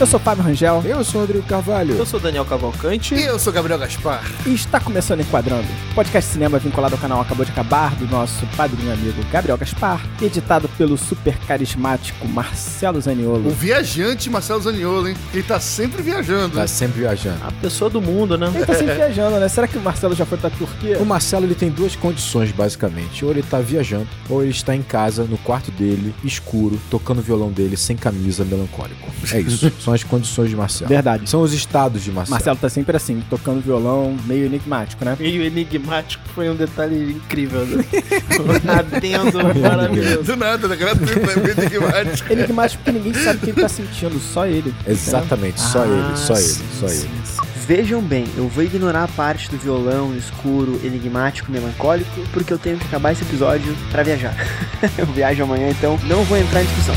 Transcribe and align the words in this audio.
Eu 0.00 0.06
sou 0.06 0.18
Fábio 0.18 0.42
Rangel 0.42 0.82
Eu 0.86 1.04
sou 1.04 1.20
o 1.20 1.24
Rodrigo 1.24 1.46
Carvalho. 1.46 1.94
Eu 1.94 2.06
sou 2.06 2.18
Daniel 2.18 2.44
Cavalcante. 2.46 3.14
E 3.14 3.22
eu 3.22 3.38
sou 3.38 3.52
Gabriel 3.52 3.78
Gaspar. 3.78 4.24
e 4.46 4.54
está 4.54 4.80
começando 4.80 5.20
Enquadrando, 5.20 5.68
podcast 5.94 6.26
de 6.26 6.32
cinema 6.32 6.58
vinculado 6.58 6.94
ao 6.94 7.00
canal 7.00 7.20
Acabou 7.20 7.44
de 7.44 7.52
Acabar, 7.52 7.94
do 7.96 8.06
nosso 8.06 8.46
padrinho 8.56 8.90
amigo 8.94 9.22
Gabriel 9.30 9.58
Gaspar, 9.58 10.00
editado 10.22 10.70
pelo 10.78 10.96
super 10.96 11.36
carismático 11.46 12.26
Marcelo 12.26 12.96
O 12.96 13.00
Zaniolo. 13.02 13.50
viajante 13.50 14.30
Marcelo 14.30 14.62
Zaniolo, 14.62 15.08
hein? 15.08 15.16
Ele 15.34 15.42
tá 15.42 15.60
sempre 15.60 16.00
viajando. 16.02 16.54
Tá 16.56 16.66
sempre 16.66 17.00
viajando. 17.00 17.44
A 17.44 17.52
pessoa 17.52 17.90
do 17.90 18.00
mundo, 18.00 18.38
né? 18.38 18.50
Ele 18.54 18.64
tá 18.64 18.74
sempre 18.74 18.94
viajando, 18.96 19.38
né? 19.38 19.48
Será 19.48 19.68
que 19.68 19.76
o 19.76 19.82
Marcelo 19.82 20.14
já 20.14 20.24
foi 20.24 20.38
pra 20.38 20.48
Turquia? 20.48 20.98
O 20.98 21.04
Marcelo 21.04 21.44
ele 21.44 21.54
tem 21.54 21.68
duas 21.68 21.94
condições, 21.94 22.50
basicamente. 22.52 23.22
Ou 23.22 23.32
ele 23.32 23.42
tá 23.42 23.58
viajando, 23.60 24.08
ou 24.30 24.40
ele 24.42 24.50
está 24.50 24.74
em 24.74 24.82
casa, 24.82 25.24
no 25.24 25.36
quarto 25.36 25.70
dele, 25.70 26.14
escuro, 26.24 26.80
tocando 26.90 27.18
o 27.18 27.22
violão 27.22 27.50
dele, 27.52 27.76
sem 27.76 27.98
camisa, 27.98 28.46
melancólico. 28.46 29.10
É 29.30 29.40
isso. 29.40 29.70
São 29.90 29.94
as 29.94 30.04
condições 30.04 30.50
de 30.50 30.56
Marcelo. 30.56 30.88
Verdade. 30.88 31.28
São 31.28 31.42
os 31.42 31.52
estados 31.52 32.02
de 32.02 32.12
Marcelo. 32.12 32.34
Marcelo 32.34 32.56
tá 32.56 32.68
sempre 32.68 32.96
assim, 32.96 33.22
tocando 33.28 33.60
violão, 33.60 34.16
meio 34.24 34.46
enigmático, 34.46 35.04
né? 35.04 35.16
Meio 35.18 35.42
enigmático 35.42 36.22
foi 36.34 36.48
um 36.48 36.54
detalhe 36.54 37.12
incrível. 37.12 37.66
Né? 37.66 37.84
Adendo 38.78 39.60
maravilhoso. 39.60 40.22
Do 40.22 40.36
nada, 40.36 40.68
da 40.68 40.76
gratuita, 40.76 41.12
é 41.32 41.36
bem 41.40 41.66
enigmático. 41.66 42.32
Enigmático 42.32 42.82
porque 42.84 42.98
ninguém 42.98 43.14
sabe 43.14 43.38
o 43.38 43.40
que 43.40 43.50
ele 43.50 43.60
tá 43.60 43.68
sentindo, 43.68 44.20
só 44.20 44.46
ele. 44.46 44.72
Exatamente, 44.86 45.60
só 45.60 45.82
Ah, 45.82 45.86
ele, 45.86 46.16
só 46.16 46.34
ele, 46.34 46.42
sim, 46.42 46.64
só 46.78 46.88
sim, 46.88 46.94
ele. 47.08 47.10
sim. 47.24 47.40
Vejam 47.66 48.00
bem, 48.00 48.26
eu 48.36 48.48
vou 48.48 48.62
ignorar 48.64 49.04
a 49.04 49.08
parte 49.08 49.50
do 49.50 49.56
violão 49.56 50.14
escuro, 50.16 50.80
enigmático, 50.84 51.50
melancólico, 51.50 52.10
porque 52.32 52.52
eu 52.52 52.58
tenho 52.58 52.78
que 52.78 52.86
acabar 52.86 53.12
esse 53.12 53.22
episódio 53.22 53.76
pra 53.90 54.02
viajar. 54.02 54.34
eu 54.98 55.06
viajo 55.06 55.42
amanhã, 55.42 55.70
então 55.70 55.98
não 56.04 56.22
vou 56.24 56.36
entrar 56.38 56.62
em 56.62 56.66
discussão. 56.66 56.94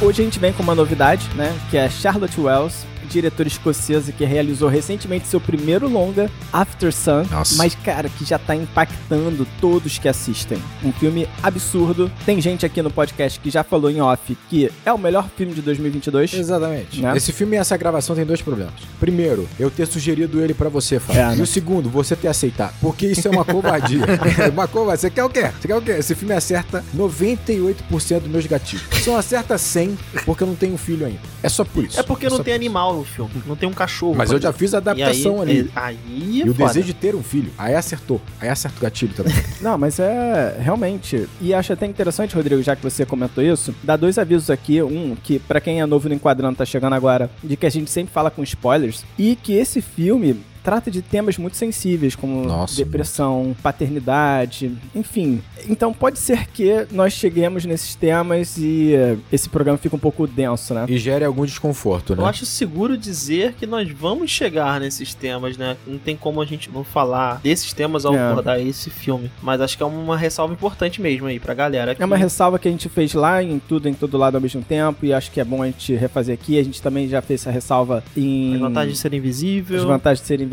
Hoje 0.00 0.22
a 0.22 0.24
gente 0.24 0.38
vem 0.38 0.52
com 0.52 0.62
uma 0.62 0.76
novidade, 0.76 1.28
né? 1.34 1.52
Que 1.70 1.76
é 1.76 1.90
Charlotte 1.90 2.40
Wells, 2.40 2.86
diretora 3.08 3.48
escocesa 3.48 4.12
que 4.12 4.24
realizou 4.24 4.68
recentemente 4.68 5.26
seu 5.26 5.40
primeiro 5.40 5.88
longa, 5.88 6.30
After 6.52 6.92
Sun. 6.92 7.24
Nossa. 7.30 7.56
Mas, 7.56 7.74
cara, 7.74 8.08
que 8.08 8.24
já 8.24 8.38
tá 8.38 8.54
impactando 8.54 9.46
todos 9.60 9.98
que 9.98 10.08
assistem. 10.08 10.58
Um 10.84 10.92
filme 10.92 11.28
absurdo. 11.42 12.10
Tem 12.24 12.40
gente 12.40 12.64
aqui 12.64 12.80
no 12.82 12.90
podcast 12.90 13.40
que 13.40 13.50
já 13.50 13.64
falou 13.64 13.90
em 13.90 14.00
off 14.00 14.36
que 14.48 14.70
é 14.84 14.92
o 14.92 14.98
melhor 14.98 15.28
filme 15.36 15.52
de 15.54 15.62
2022. 15.62 16.34
Exatamente. 16.34 17.00
Né? 17.00 17.16
Esse 17.16 17.32
filme 17.32 17.56
e 17.56 17.58
essa 17.58 17.76
gravação 17.76 18.14
tem 18.14 18.24
dois 18.24 18.42
problemas. 18.42 18.74
Primeiro, 19.00 19.48
eu 19.58 19.70
ter 19.70 19.86
sugerido 19.86 20.40
ele 20.42 20.54
pra 20.54 20.68
você, 20.68 20.98
Fábio. 21.00 21.20
É, 21.22 21.34
E 21.34 21.36
né? 21.36 21.42
o 21.42 21.46
segundo, 21.46 21.88
você 21.88 22.14
ter 22.14 22.28
aceitado. 22.28 22.74
Porque 22.80 23.06
isso 23.06 23.26
é 23.26 23.30
uma 23.30 23.44
covardia. 23.44 24.04
uma 24.52 24.68
covardia. 24.68 24.98
Você 25.02 25.10
quer 25.10 25.24
o 25.24 25.30
quê? 25.30 25.50
Você 25.60 25.68
quer 25.68 25.76
o 25.76 25.82
quê? 25.82 25.90
Esse 25.92 26.14
filme 26.14 26.34
acerta 26.34 26.84
98% 26.96 28.20
dos 28.20 28.30
meus 28.30 28.46
gatilhos. 28.46 28.84
Só 29.02 29.16
acerta 29.16 29.56
100 29.56 29.98
porque 30.24 30.42
eu 30.42 30.46
não 30.46 30.54
tenho 30.54 30.76
filho 30.76 31.06
ainda. 31.06 31.20
É 31.42 31.48
só 31.48 31.64
por 31.64 31.84
isso. 31.84 31.98
É 31.98 32.02
porque 32.02 32.26
É 32.26 32.30
não 32.30 32.38
tem 32.38 32.54
por 32.54 32.58
animal 32.58 32.97
no 32.98 33.04
filme. 33.04 33.30
Não 33.46 33.56
tem 33.56 33.68
um 33.68 33.72
cachorro. 33.72 34.14
Mas 34.16 34.30
eu 34.30 34.40
já 34.40 34.52
fiz 34.52 34.74
a 34.74 34.78
adaptação 34.78 35.36
e 35.38 35.50
aí, 35.50 35.58
ali. 35.60 35.70
é- 35.74 35.78
Aí 35.80 35.96
é 36.42 36.46
E 36.46 36.50
o 36.50 36.54
foda. 36.54 36.68
desejo 36.68 36.86
de 36.86 36.94
ter 36.94 37.14
um 37.14 37.22
filho. 37.22 37.50
Aí 37.58 37.74
acertou. 37.74 38.20
Aí 38.40 38.48
acerta 38.48 38.76
o 38.78 38.82
gatilho 38.82 39.12
também. 39.14 39.34
Não, 39.60 39.76
mas 39.78 39.98
é 39.98 40.56
realmente. 40.60 41.28
E 41.40 41.52
acho 41.54 41.72
até 41.72 41.86
interessante, 41.86 42.34
Rodrigo, 42.34 42.62
já 42.62 42.74
que 42.76 42.82
você 42.82 43.04
comentou 43.06 43.42
isso, 43.42 43.74
dar 43.82 43.96
dois 43.96 44.18
avisos 44.18 44.50
aqui. 44.50 44.82
Um, 44.82 45.16
que 45.22 45.38
pra 45.38 45.60
quem 45.60 45.80
é 45.80 45.86
novo 45.86 46.08
no 46.08 46.14
Enquadrando, 46.14 46.56
tá 46.56 46.64
chegando 46.64 46.94
agora, 46.94 47.30
de 47.42 47.56
que 47.56 47.66
a 47.66 47.70
gente 47.70 47.90
sempre 47.90 48.12
fala 48.12 48.30
com 48.30 48.42
spoilers. 48.42 49.04
E 49.18 49.36
que 49.36 49.52
esse 49.54 49.80
filme 49.80 50.36
trata 50.62 50.90
de 50.90 51.00
temas 51.02 51.38
muito 51.38 51.56
sensíveis, 51.56 52.14
como 52.14 52.44
Nossa, 52.44 52.76
depressão, 52.76 53.54
paternidade, 53.62 54.72
enfim. 54.94 55.40
Então 55.68 55.92
pode 55.92 56.18
ser 56.18 56.46
que 56.48 56.86
nós 56.90 57.12
cheguemos 57.12 57.64
nesses 57.64 57.94
temas 57.94 58.56
e 58.58 58.92
esse 59.32 59.48
programa 59.48 59.78
fica 59.78 59.96
um 59.96 59.98
pouco 59.98 60.26
denso, 60.26 60.74
né? 60.74 60.86
E 60.88 60.98
gere 60.98 61.24
algum 61.24 61.44
desconforto, 61.44 62.14
né? 62.14 62.22
Eu 62.22 62.26
acho 62.26 62.44
seguro 62.46 62.96
dizer 62.96 63.54
que 63.54 63.66
nós 63.66 63.90
vamos 63.90 64.30
chegar 64.30 64.80
nesses 64.80 65.14
temas, 65.14 65.56
né? 65.56 65.76
Não 65.86 65.98
tem 65.98 66.16
como 66.16 66.40
a 66.40 66.46
gente 66.46 66.70
não 66.70 66.84
falar 66.84 67.40
desses 67.42 67.72
temas 67.72 68.04
ao 68.04 68.14
É. 68.14 68.30
abordar 68.30 68.60
esse 68.60 68.90
filme. 68.90 69.30
Mas 69.42 69.60
acho 69.60 69.76
que 69.76 69.82
é 69.82 69.86
uma 69.86 70.16
ressalva 70.16 70.52
importante 70.52 71.00
mesmo 71.00 71.26
aí 71.26 71.38
pra 71.40 71.54
galera. 71.54 71.96
É 71.98 72.04
uma 72.04 72.16
ressalva 72.16 72.58
que 72.58 72.68
a 72.68 72.70
gente 72.70 72.88
fez 72.88 73.14
lá 73.14 73.42
em 73.42 73.58
tudo 73.58 73.88
em 73.88 73.94
todo 73.94 74.16
lado 74.16 74.34
ao 74.36 74.40
mesmo 74.40 74.62
tempo 74.62 75.04
e 75.06 75.12
acho 75.12 75.30
que 75.30 75.40
é 75.40 75.44
bom 75.44 75.62
a 75.62 75.66
gente 75.66 75.94
refazer 75.94 76.34
aqui. 76.34 76.58
A 76.58 76.62
gente 76.64 76.80
também 76.82 77.08
já 77.08 77.20
fez 77.22 77.40
essa 77.42 77.50
ressalva 77.50 78.02
em 78.16 78.54
As 78.54 78.60
vantagens 78.60 78.94
de 78.94 78.98
ser 79.00 79.14
invisível. 79.14 79.78
as 79.78 79.84
vantagens 79.84 80.20
de 80.20 80.26
ser 80.26 80.40
invisível. 80.40 80.47